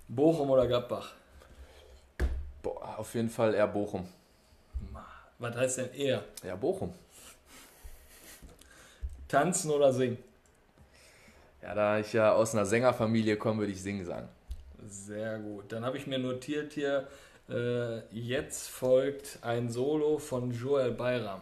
Bochum 0.06 0.50
oder 0.50 0.66
Gladbach? 0.66 1.14
Boah, 2.62 2.98
auf 2.98 3.14
jeden 3.14 3.30
Fall 3.30 3.54
eher 3.54 3.66
Bochum. 3.66 4.06
Was 5.43 5.57
heißt 5.57 5.78
denn 5.78 5.93
eher? 5.95 6.22
Ja, 6.45 6.55
Bochum. 6.55 6.95
Tanzen 9.26 9.72
oder 9.72 9.93
singen? 9.93 10.18
Ja, 11.61 11.74
da 11.74 11.99
ich 11.99 12.12
ja 12.12 12.32
aus 12.32 12.55
einer 12.55 12.64
Sängerfamilie 12.64 13.36
komme, 13.36 13.61
würde 13.61 13.72
ich 13.72 13.82
singen 13.82 14.05
sagen. 14.05 14.28
Sehr 14.86 15.40
gut. 15.40 15.72
Dann 15.72 15.84
habe 15.84 15.97
ich 15.97 16.07
mir 16.07 16.20
notiert 16.20 16.74
hier, 16.74 17.09
äh, 17.51 18.07
jetzt 18.11 18.68
folgt 18.68 19.40
ein 19.43 19.68
Solo 19.68 20.18
von 20.18 20.53
Joel 20.53 20.93
Bayram. 20.93 21.40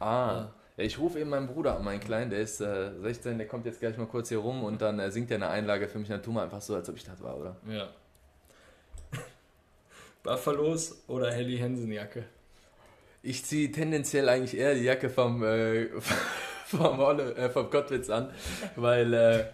Ah. 0.00 0.46
Ja, 0.78 0.84
ich 0.84 0.98
rufe 0.98 1.20
eben 1.20 1.28
meinen 1.28 1.46
Bruder 1.46 1.76
an, 1.76 1.84
meinen 1.84 2.00
Kleinen, 2.00 2.30
der 2.30 2.40
ist 2.40 2.58
äh, 2.62 2.98
16, 3.02 3.36
der 3.36 3.46
kommt 3.46 3.66
jetzt 3.66 3.80
gleich 3.80 3.98
mal 3.98 4.06
kurz 4.06 4.30
hier 4.30 4.38
rum 4.38 4.64
und 4.64 4.80
dann 4.80 4.98
äh, 4.98 5.10
singt 5.10 5.30
er 5.30 5.36
eine 5.36 5.50
Einlage 5.50 5.88
für 5.88 5.98
mich. 5.98 6.08
Dann 6.08 6.22
tun 6.22 6.36
wir 6.36 6.42
einfach 6.42 6.62
so, 6.62 6.74
als 6.74 6.88
ob 6.88 6.96
ich 6.96 7.04
das 7.04 7.22
war, 7.22 7.36
oder? 7.36 7.56
Ja. 7.68 7.90
Buffalos 10.22 11.02
oder 11.06 11.30
Helly 11.30 11.58
Hansen 11.58 11.92
Jacke? 11.92 12.24
Ich 13.22 13.44
ziehe 13.44 13.70
tendenziell 13.70 14.28
eigentlich 14.28 14.58
eher 14.58 14.74
die 14.74 14.82
Jacke 14.82 15.08
vom, 15.08 15.44
äh, 15.44 15.86
vom, 16.66 16.98
Olle, 16.98 17.34
äh, 17.36 17.50
vom 17.50 17.70
Kottwitz 17.70 18.10
an, 18.10 18.30
weil 18.74 19.14
äh, 19.14 19.44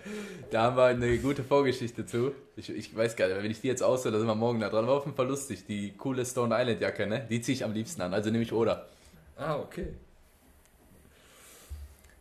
da 0.50 0.62
haben 0.62 0.76
wir 0.76 0.84
eine 0.84 1.18
gute 1.18 1.44
Vorgeschichte 1.44 2.06
zu. 2.06 2.32
Ich, 2.56 2.70
ich 2.70 2.96
weiß 2.96 3.14
gar 3.16 3.28
nicht, 3.28 3.42
wenn 3.42 3.50
ich 3.50 3.60
die 3.60 3.68
jetzt 3.68 3.82
aussehe, 3.82 4.10
da 4.10 4.18
sind 4.18 4.26
wir 4.26 4.34
morgen 4.34 4.60
da 4.60 4.70
dran. 4.70 4.86
War 4.86 4.94
auf 4.94 5.04
jeden 5.04 5.16
Fall 5.16 5.28
lustig. 5.28 5.66
Die 5.66 5.94
coole 5.96 6.24
Stone 6.24 6.54
Island 6.58 6.80
Jacke, 6.80 7.06
ne? 7.06 7.26
Die 7.28 7.42
ziehe 7.42 7.54
ich 7.54 7.64
am 7.64 7.74
liebsten 7.74 8.00
an. 8.00 8.14
Also 8.14 8.30
nehme 8.30 8.42
ich 8.42 8.52
Oder. 8.52 8.86
Ah, 9.36 9.56
okay. 9.56 9.94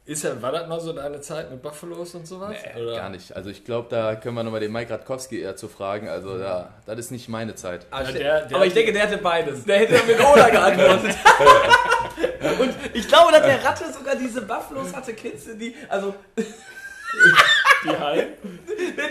Ist 0.08 0.24
ja, 0.24 0.41
war 0.41 0.53
das 0.53 0.70
noch 0.70 0.80
so 0.80 0.93
deine 0.93 1.20
Zeit 1.20 1.51
mit 1.51 1.62
Buffalos 1.62 2.16
und 2.16 2.26
sowas? 2.26 2.55
Nee, 2.64 2.82
oder? 2.82 2.95
gar 2.95 3.10
nicht. 3.10 3.36
Also 3.36 3.49
ich 3.49 3.66
glaube, 3.66 3.89
da 3.89 4.16
können 4.16 4.36
wir 4.36 4.43
nochmal 4.43 4.62
den 4.62 4.72
Mike 4.72 4.93
Radkowski 4.93 5.41
eher 5.41 5.58
zu 5.58 5.68
fragen. 5.68 6.08
Also 6.08 6.38
da, 6.39 6.70
das 6.86 6.97
ist 6.97 7.12
nicht 7.12 7.28
meine 7.28 7.55
Zeit. 7.55 7.86
Ja, 7.91 8.03
der, 8.03 8.45
der 8.45 8.55
aber 8.55 8.66
ich 8.66 8.74
denke, 8.74 8.93
der 8.93 9.01
hätte 9.01 9.18
beides. 9.18 9.66
Der 9.66 9.80
hätte 9.80 10.01
mit 10.08 10.18
Ola 10.18 10.47
geantwortet. 10.47 11.14
und 12.60 12.74
ich 12.93 13.05
glaube, 13.05 13.34
dass 13.34 13.41
der 13.41 13.62
Ratte 13.62 13.91
sogar 13.91 14.16
diese 14.16 14.43
Buffalos 14.43 14.95
hatte. 14.95 15.12
Du 15.12 15.55
die? 15.58 15.76
Also... 15.89 16.16
die 17.84 17.89
Heim? 17.89 18.28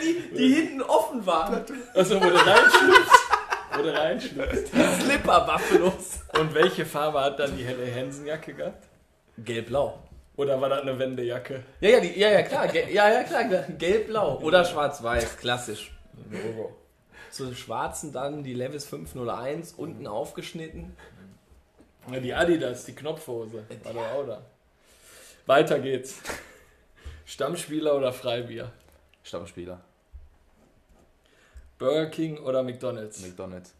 Die, 0.02 0.34
die 0.34 0.54
hinten 0.54 0.80
offen 0.80 1.26
waren. 1.26 1.62
Also 1.92 2.16
wo 2.16 2.24
du 2.24 2.36
reinschlüpfst. 2.36 3.28
Wo 3.76 3.82
du 3.82 3.94
reinschlüpfst. 3.94 4.72
Die 4.72 5.02
Slipper-Buffalos. 5.02 6.20
Und 6.40 6.54
welche 6.54 6.86
Farbe 6.86 7.20
hat 7.20 7.38
dann 7.38 7.54
die 7.54 7.64
helle 7.64 7.84
Hensenjacke 7.84 8.54
gehabt? 8.54 8.84
Gelb-blau. 9.36 10.05
Oder 10.36 10.60
war 10.60 10.68
das 10.68 10.82
eine 10.82 10.98
Wendejacke? 10.98 11.62
Ja, 11.80 11.90
ja, 11.90 12.00
die, 12.00 12.18
ja, 12.18 12.30
ja, 12.30 12.42
klar. 12.42 12.74
ja, 12.74 13.10
ja, 13.10 13.22
klar. 13.22 13.44
Gelb-blau. 13.78 14.38
Oder 14.40 14.64
schwarz-weiß, 14.64 15.38
klassisch. 15.38 15.92
Logo. 16.30 16.76
Zu 17.30 17.54
schwarzen 17.54 18.12
dann 18.12 18.42
die 18.42 18.54
Levis 18.54 18.84
501, 18.86 19.72
unten 19.74 20.06
aufgeschnitten. 20.06 20.96
Ja, 22.10 22.20
die 22.20 22.34
Adidas, 22.34 22.84
die 22.84 22.94
Knopfhose. 22.94 23.64
War 23.82 23.92
doch 23.92 24.12
auch 24.12 24.26
da. 24.26 24.42
Weiter 25.46 25.78
geht's. 25.78 26.20
Stammspieler 27.24 27.96
oder 27.96 28.12
Freibier? 28.12 28.72
Stammspieler. 29.22 29.80
Burger 31.78 32.06
King 32.06 32.38
oder 32.38 32.62
McDonalds? 32.62 33.20
McDonalds. 33.20 33.74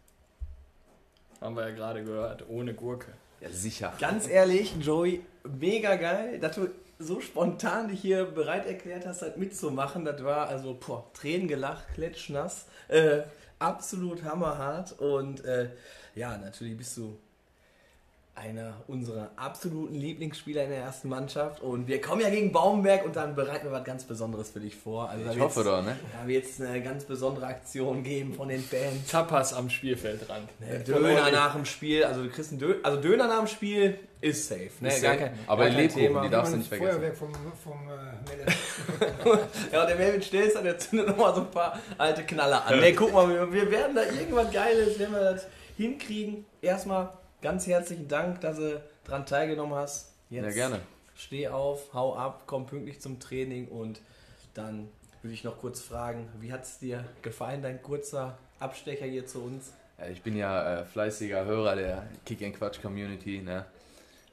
Haben 1.39 1.55
wir 1.55 1.69
ja 1.69 1.75
gerade 1.75 2.03
gehört, 2.03 2.43
ohne 2.49 2.73
Gurke. 2.73 3.13
Ja, 3.41 3.49
sicher. 3.49 3.93
Ganz 3.99 4.27
ehrlich, 4.27 4.75
Joey, 4.81 5.23
mega 5.47 5.95
geil, 5.95 6.39
dass 6.39 6.55
du 6.55 6.69
so 6.99 7.21
spontan 7.21 7.89
dich 7.89 8.01
hier 8.01 8.25
bereit 8.25 8.65
erklärt 8.65 9.05
hast, 9.05 9.21
halt 9.21 9.37
mitzumachen. 9.37 10.05
Das 10.05 10.23
war 10.23 10.47
also, 10.47 10.73
boah, 10.73 11.11
Tränen 11.13 11.47
gelacht, 11.47 11.85
klatschnass. 11.93 12.65
Äh, 12.87 13.21
absolut 13.59 14.23
hammerhart. 14.23 14.99
Und 14.99 15.45
äh, 15.45 15.69
ja, 16.15 16.37
natürlich 16.37 16.77
bist 16.77 16.97
du 16.97 17.17
einer 18.37 18.73
unserer 18.87 19.31
absoluten 19.35 19.95
Lieblingsspieler 19.95 20.63
in 20.63 20.69
der 20.69 20.79
ersten 20.79 21.09
Mannschaft. 21.09 21.61
Und 21.61 21.87
wir 21.87 21.99
kommen 22.01 22.21
ja 22.21 22.29
gegen 22.29 22.51
Baumberg 22.51 23.05
und 23.05 23.15
dann 23.15 23.35
bereiten 23.35 23.65
wir 23.65 23.71
was 23.71 23.83
ganz 23.83 24.03
Besonderes 24.03 24.51
für 24.51 24.59
dich 24.59 24.75
vor. 24.75 25.09
Also 25.09 25.31
Ich 25.31 25.39
hoffe 25.39 25.63
doch, 25.63 25.83
ne? 25.83 25.97
Da 26.19 26.27
wird 26.27 26.45
es 26.45 26.61
eine 26.61 26.81
ganz 26.81 27.03
besondere 27.05 27.47
Aktion 27.47 28.03
geben 28.03 28.33
von 28.33 28.49
den 28.49 28.61
Fans. 28.61 29.07
Tapas 29.09 29.53
am 29.53 29.69
Spielfeldrand. 29.69 30.47
Ne, 30.59 30.79
Döner 30.79 31.31
nach 31.31 31.55
dem 31.55 31.65
Spiel, 31.65 32.03
also 32.03 32.23
du 32.23 32.29
kriegst 32.29 32.51
einen 32.51 32.59
Döner, 32.59 32.75
also 32.83 33.01
Döner 33.01 33.27
nach 33.27 33.39
dem 33.39 33.47
Spiel 33.47 33.99
ist 34.21 34.47
safe. 34.47 34.69
Ne? 34.81 34.89
Ist 34.89 35.01
gar 35.01 35.13
safe. 35.13 35.25
kein, 35.25 35.39
Aber 35.47 35.63
gar 35.63 35.69
die 35.69 35.75
kein 35.75 35.83
Lebkuchen, 35.83 36.07
Thema. 36.07 36.21
die 36.23 36.29
darfst 36.29 36.53
du 36.53 36.57
nicht 36.57 36.69
vergessen. 36.69 36.91
Feuerwerk 36.91 37.17
vom, 37.17 37.33
vom 37.63 37.87
äh. 37.89 39.37
Ja, 39.71 39.85
der 39.85 39.95
Melvin 39.95 40.21
Stelzer, 40.21 40.61
der 40.61 40.77
zündet 40.77 41.07
nochmal 41.17 41.35
so 41.35 41.41
ein 41.41 41.51
paar 41.51 41.79
alte 41.97 42.23
Knaller 42.23 42.65
an. 42.65 42.79
Ne, 42.79 42.93
guck 42.93 43.13
mal, 43.13 43.29
wir, 43.29 43.51
wir 43.51 43.71
werden 43.71 43.95
da 43.95 44.03
irgendwas 44.03 44.51
Geiles, 44.51 44.97
wenn 44.99 45.11
wir 45.11 45.19
das 45.33 45.47
hinkriegen. 45.77 46.45
Erstmal 46.61 47.09
ganz 47.41 47.67
herzlichen 47.67 48.07
Dank, 48.07 48.41
dass 48.41 48.57
du 48.57 48.81
dran 49.03 49.25
teilgenommen 49.25 49.75
hast. 49.75 50.13
Jetzt 50.29 50.45
Ja, 50.45 50.51
gerne. 50.51 50.81
Steh 51.15 51.47
auf, 51.47 51.93
hau 51.93 52.15
ab, 52.15 52.43
komm 52.45 52.65
pünktlich 52.65 53.01
zum 53.01 53.19
Training 53.19 53.67
und 53.67 54.01
dann 54.53 54.89
würde 55.21 55.33
ich 55.33 55.43
noch 55.43 55.57
kurz 55.59 55.81
fragen, 55.81 56.27
wie 56.39 56.51
hat 56.51 56.63
es 56.63 56.79
dir 56.79 57.03
gefallen, 57.21 57.61
dein 57.61 57.81
kurzer 57.81 58.37
Abstecher 58.59 59.05
hier 59.05 59.25
zu 59.25 59.41
uns? 59.41 59.73
Ja, 59.97 60.07
ich 60.07 60.21
bin 60.21 60.35
ja 60.35 60.81
äh, 60.81 60.85
fleißiger 60.85 61.45
Hörer 61.45 61.75
der 61.75 62.07
Kick 62.25 62.43
and 62.43 62.55
Quatsch 62.55 62.81
Community. 62.81 63.41
Ne? 63.41 63.65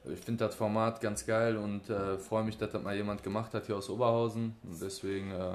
Ich 0.05 0.19
finde 0.19 0.45
das 0.45 0.55
Format 0.55 1.01
ganz 1.01 1.25
geil 1.25 1.57
und 1.57 1.89
äh, 1.89 2.17
freue 2.19 2.43
mich, 2.43 2.57
dass 2.57 2.71
das 2.71 2.83
mal 2.83 2.95
jemand 2.95 3.23
gemacht 3.23 3.53
hat 3.55 3.65
hier 3.65 3.75
aus 3.75 3.89
Oberhausen. 3.89 4.55
Und 4.63 4.79
deswegen 4.79 5.31
äh, 5.31 5.53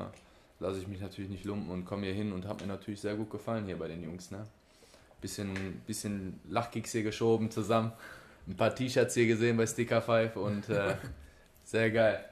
lasse 0.58 0.80
ich 0.80 0.88
mich 0.88 1.00
natürlich 1.00 1.30
nicht 1.30 1.44
lumpen 1.44 1.70
und 1.70 1.84
komme 1.84 2.06
hier 2.06 2.14
hin 2.14 2.32
und 2.32 2.46
habe 2.46 2.64
mir 2.64 2.72
natürlich 2.72 3.00
sehr 3.00 3.14
gut 3.14 3.30
gefallen 3.30 3.66
hier 3.66 3.78
bei 3.78 3.86
den 3.86 4.02
Jungs. 4.02 4.32
Ne? 4.32 4.44
Bisschen, 5.20 5.82
bisschen 5.86 6.40
Lachkicks 6.48 6.92
hier 6.92 7.02
geschoben 7.02 7.50
zusammen. 7.50 7.92
Ein 8.46 8.56
paar 8.56 8.74
T-Shirts 8.74 9.14
hier 9.14 9.26
gesehen 9.26 9.56
bei 9.56 9.66
Sticker 9.66 10.00
5 10.00 10.36
und 10.36 10.68
äh, 10.68 10.96
sehr 11.64 11.90
geil. 11.90 12.24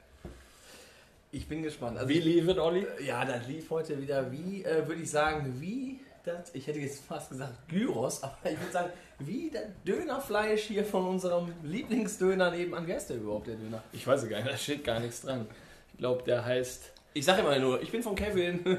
Ich 1.30 1.47
bin 1.47 1.62
gespannt. 1.62 1.99
Also 1.99 2.09
Wie 2.09 2.20
lief 2.20 2.49
es, 2.49 2.59
Olli? 2.59 2.86
Ja, 3.05 3.24
das 3.24 3.47
lief 3.47 3.68
heute 3.70 4.01
wieder 4.01 4.32
wie, 4.32 4.64
äh, 4.64 4.86
würde 4.86 5.03
ich 5.03 5.11
sagen, 5.11 5.61
wie 5.61 6.01
das, 6.24 6.55
ich 6.55 6.66
hätte 6.66 6.78
jetzt 6.78 7.05
fast 7.05 7.30
gesagt 7.30 7.68
Gyros, 7.68 8.22
aber 8.22 8.36
ich 8.45 8.59
würde 8.59 8.72
sagen, 8.72 8.91
wie 9.18 9.51
das 9.51 9.64
Dönerfleisch 9.86 10.62
hier 10.62 10.84
von 10.84 11.07
unserem 11.07 11.53
Lieblingsdöner 11.62 12.51
nebenan. 12.51 12.86
Wer 12.86 12.97
ist 12.97 13.09
der 13.11 13.16
überhaupt, 13.16 13.47
der 13.47 13.57
Döner? 13.57 13.82
Ich 13.93 14.07
weiß 14.07 14.22
es 14.22 14.28
gar 14.28 14.39
nicht, 14.39 14.53
da 14.53 14.57
steht 14.57 14.84
gar 14.84 15.01
nichts 15.01 15.22
dran. 15.22 15.47
Ich 15.93 15.99
glaube, 15.99 16.22
der 16.24 16.45
heißt. 16.45 16.93
Ich 17.14 17.24
sage 17.24 17.40
immer 17.40 17.59
nur, 17.59 17.80
ich 17.82 17.90
bin 17.90 18.02
von 18.02 18.14
Kevin. 18.14 18.61
Sagt 18.64 18.78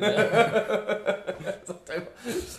immer, 1.89 2.07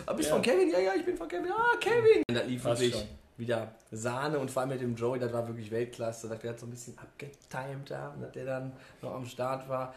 "Ah, 0.06 0.12
bist 0.12 0.28
Ja. 0.28 0.34
von 0.34 0.42
Kevin? 0.42 0.70
Ja, 0.70 0.78
ja, 0.78 0.92
ich 0.94 1.04
bin 1.04 1.16
von 1.16 1.28
Kevin. 1.28 1.50
Ah, 1.52 1.76
Kevin. 1.80 2.22
Das 2.28 2.46
lief 2.46 2.64
wirklich 2.64 2.92
schon. 2.94 3.02
wieder 3.36 3.72
Sahne 3.90 4.38
und 4.38 4.50
vor 4.50 4.62
allem 4.62 4.70
mit 4.70 4.80
dem 4.80 4.94
Joey, 4.94 5.18
das 5.18 5.32
war 5.32 5.46
wirklich 5.46 5.70
Weltklasse. 5.70 6.28
Das 6.28 6.38
der 6.40 6.50
hat 6.50 6.60
so 6.60 6.66
ein 6.66 6.70
bisschen 6.70 6.96
abgetimed 6.98 7.90
da, 7.90 8.14
dass 8.20 8.32
der 8.32 8.44
dann 8.44 8.72
noch 9.00 9.14
am 9.14 9.24
Start 9.24 9.68
war. 9.68 9.94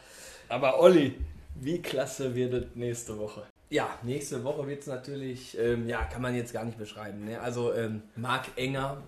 Aber 0.48 0.80
Olli, 0.80 1.20
wie 1.56 1.82
klasse 1.82 2.34
wird 2.34 2.54
es 2.54 2.66
nächste 2.76 3.18
Woche? 3.18 3.44
Ja, 3.70 3.90
nächste 4.04 4.44
Woche 4.44 4.68
wird 4.68 4.82
es 4.82 4.88
natürlich, 4.88 5.58
ähm, 5.58 5.88
ja, 5.88 6.04
kann 6.04 6.22
man 6.22 6.36
jetzt 6.36 6.54
gar 6.54 6.64
nicht 6.64 6.78
beschreiben. 6.78 7.26
Ne? 7.26 7.40
Also 7.42 7.74
ähm, 7.74 8.04
Marc 8.16 8.46
Enger, 8.56 9.02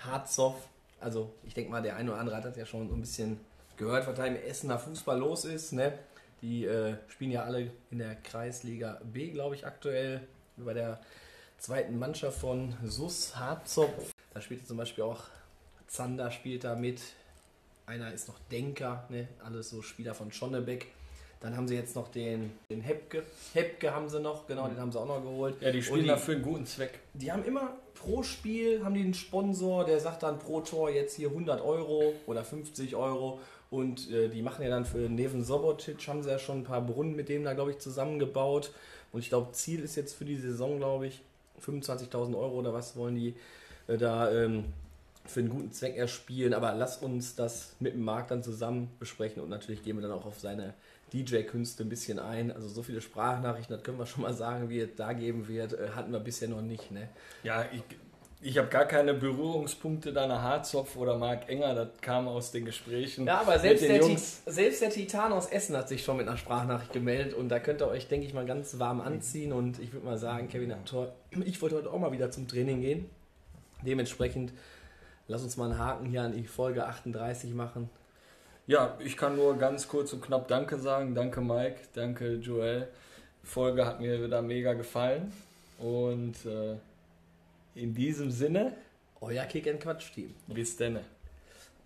Hartzoff, 0.00 0.56
also 1.00 1.32
ich 1.44 1.54
denke 1.54 1.70
mal, 1.70 1.80
der 1.80 1.96
eine 1.96 2.10
oder 2.10 2.20
andere 2.20 2.36
hat 2.36 2.44
das 2.44 2.56
ja 2.56 2.66
schon 2.66 2.88
so 2.88 2.94
ein 2.94 3.00
bisschen 3.00 3.38
gehört, 3.78 4.06
was 4.06 4.16
da 4.16 4.26
im 4.26 4.36
Essener 4.36 4.78
Fußball 4.78 5.18
los 5.18 5.44
ist. 5.44 5.72
Ne? 5.72 5.98
Die 6.42 6.64
äh, 6.66 6.94
spielen 7.08 7.30
ja 7.30 7.44
alle 7.44 7.70
in 7.90 7.98
der 7.98 8.14
Kreisliga 8.16 9.00
B, 9.04 9.30
glaube 9.30 9.54
ich, 9.54 9.66
aktuell, 9.66 10.20
bei 10.56 10.74
der 10.74 11.00
zweiten 11.58 11.98
Mannschaft 11.98 12.38
von 12.38 12.74
Sus 12.84 13.36
Hartzopf. 13.36 14.12
Da 14.34 14.40
spielt 14.40 14.66
zum 14.66 14.76
Beispiel 14.76 15.04
auch 15.04 15.22
Zander 15.86 16.30
spielt 16.30 16.64
da 16.64 16.74
mit. 16.74 17.00
Einer 17.86 18.12
ist 18.12 18.28
noch 18.28 18.38
Denker, 18.52 19.06
ne? 19.08 19.28
alles 19.42 19.70
so 19.70 19.80
Spieler 19.80 20.14
von 20.14 20.30
Schonnebeck. 20.30 20.86
Dann 21.40 21.56
haben 21.56 21.68
sie 21.68 21.76
jetzt 21.76 21.94
noch 21.94 22.08
den, 22.08 22.50
den 22.68 22.80
Hepke. 22.80 23.22
Hepke 23.54 23.94
haben 23.94 24.08
sie 24.08 24.20
noch, 24.20 24.46
genau, 24.46 24.66
den 24.68 24.78
haben 24.78 24.90
sie 24.90 24.98
auch 25.00 25.06
noch 25.06 25.22
geholt. 25.22 25.54
Ja, 25.62 25.70
die 25.70 25.82
spielen 25.82 26.02
die- 26.02 26.08
dafür 26.08 26.34
einen 26.34 26.42
guten 26.44 26.66
Zweck. 26.66 26.98
Die 27.14 27.30
haben 27.30 27.44
immer 27.44 27.76
pro 27.94 28.22
Spiel, 28.24 28.84
haben 28.84 28.94
die 28.94 29.02
einen 29.02 29.14
Sponsor, 29.14 29.84
der 29.84 30.00
sagt 30.00 30.24
dann 30.24 30.38
pro 30.38 30.60
Tor 30.60 30.90
jetzt 30.90 31.14
hier 31.14 31.28
100 31.28 31.60
Euro 31.62 32.12
oder 32.26 32.44
50 32.44 32.96
Euro. 32.96 33.40
Und 33.70 34.10
äh, 34.10 34.28
die 34.28 34.42
machen 34.42 34.62
ja 34.62 34.70
dann 34.70 34.84
für 34.84 34.98
Neven 34.98 35.44
Sobotic, 35.44 36.06
haben 36.08 36.22
sie 36.22 36.30
ja 36.30 36.38
schon 36.38 36.58
ein 36.58 36.64
paar 36.64 36.80
Brunnen 36.80 37.14
mit 37.14 37.28
dem 37.28 37.44
da, 37.44 37.52
glaube 37.52 37.72
ich, 37.72 37.78
zusammengebaut. 37.78 38.72
Und 39.12 39.20
ich 39.20 39.28
glaube, 39.28 39.52
Ziel 39.52 39.80
ist 39.80 39.96
jetzt 39.96 40.14
für 40.14 40.24
die 40.24 40.36
Saison, 40.36 40.78
glaube 40.78 41.08
ich, 41.08 41.22
25.000 41.64 42.36
Euro 42.36 42.58
oder 42.58 42.72
was 42.72 42.96
wollen 42.96 43.16
die 43.16 43.34
äh, 43.88 43.98
da 43.98 44.30
ähm, 44.30 44.64
für 45.26 45.40
einen 45.40 45.50
guten 45.50 45.72
Zweck 45.72 45.96
erspielen. 45.96 46.54
Aber 46.54 46.74
lass 46.74 46.98
uns 46.98 47.34
das 47.34 47.74
mit 47.80 47.94
dem 47.94 48.04
Markt 48.04 48.30
dann 48.30 48.42
zusammen 48.42 48.90
besprechen 48.98 49.42
und 49.42 49.50
natürlich 49.50 49.82
gehen 49.82 49.96
wir 49.96 50.02
dann 50.02 50.12
auch 50.12 50.26
auf 50.26 50.40
seine 50.40 50.74
DJ-Künste 51.12 51.84
ein 51.84 51.88
bisschen 51.88 52.18
ein. 52.18 52.52
Also 52.52 52.68
so 52.68 52.82
viele 52.82 53.00
Sprachnachrichten, 53.00 53.74
das 53.76 53.84
können 53.84 53.98
wir 53.98 54.06
schon 54.06 54.22
mal 54.22 54.34
sagen, 54.34 54.68
wie 54.68 54.80
es 54.80 54.90
da 54.96 55.12
geben 55.12 55.48
wird, 55.48 55.74
äh, 55.74 55.90
hatten 55.94 56.12
wir 56.12 56.20
bisher 56.20 56.48
noch 56.48 56.62
nicht. 56.62 56.90
Ne? 56.90 57.08
Ja, 57.42 57.66
ich, 57.72 57.82
ich 58.40 58.56
habe 58.58 58.68
gar 58.68 58.84
keine 58.84 59.14
Berührungspunkte 59.14 60.12
nach 60.12 60.42
Harzopf 60.42 60.96
oder 60.96 61.16
Marc 61.16 61.48
Enger, 61.48 61.74
das 61.74 61.88
kam 62.00 62.28
aus 62.28 62.52
den 62.52 62.64
Gesprächen. 62.64 63.26
Ja, 63.26 63.40
aber 63.40 63.58
selbst 63.58 63.82
der, 63.84 64.00
Ti- 64.00 64.06
Jungs. 64.08 64.42
selbst 64.46 64.80
der 64.82 64.90
Titan 64.90 65.32
aus 65.32 65.46
Essen 65.46 65.76
hat 65.76 65.88
sich 65.88 66.04
schon 66.04 66.16
mit 66.18 66.28
einer 66.28 66.36
Sprachnachricht 66.36 66.92
gemeldet 66.92 67.34
und 67.34 67.48
da 67.48 67.58
könnt 67.58 67.80
ihr 67.82 67.88
euch, 67.88 68.06
denke 68.08 68.26
ich 68.26 68.34
mal, 68.34 68.46
ganz 68.46 68.78
warm 68.78 69.00
anziehen 69.00 69.52
und 69.52 69.78
ich 69.80 69.92
würde 69.92 70.06
mal 70.06 70.18
sagen, 70.18 70.48
Kevin. 70.48 70.72
Ich 71.44 71.60
wollte 71.62 71.76
heute 71.76 71.90
auch 71.92 71.98
mal 71.98 72.12
wieder 72.12 72.30
zum 72.30 72.46
Training 72.46 72.80
gehen. 72.80 73.10
Dementsprechend 73.82 74.52
lass 75.28 75.42
uns 75.42 75.56
mal 75.56 75.70
einen 75.70 75.78
Haken 75.78 76.06
hier 76.06 76.22
an 76.22 76.32
die 76.32 76.44
Folge 76.46 76.86
38 76.86 77.54
machen. 77.54 77.90
Ja, 78.66 78.96
ich 78.98 79.16
kann 79.16 79.36
nur 79.36 79.56
ganz 79.56 79.88
kurz 79.88 80.12
und 80.12 80.20
knapp 80.22 80.46
Danke 80.48 80.78
sagen. 80.78 81.14
Danke 81.14 81.40
Mike, 81.40 81.76
danke 81.94 82.34
Joel. 82.34 82.88
Die 83.42 83.46
Folge 83.46 83.86
hat 83.86 84.00
mir 84.00 84.22
wieder 84.22 84.42
mega 84.42 84.74
gefallen. 84.74 85.32
Und 85.78 86.34
äh, 86.44 86.76
in 87.78 87.94
diesem 87.94 88.30
Sinne, 88.30 88.76
Euer 89.20 89.44
Kick 89.44 89.66
and 89.68 89.80
Quatsch 89.80 90.12
Team. 90.12 90.34
bis 90.46 90.76
denne. 90.76 91.04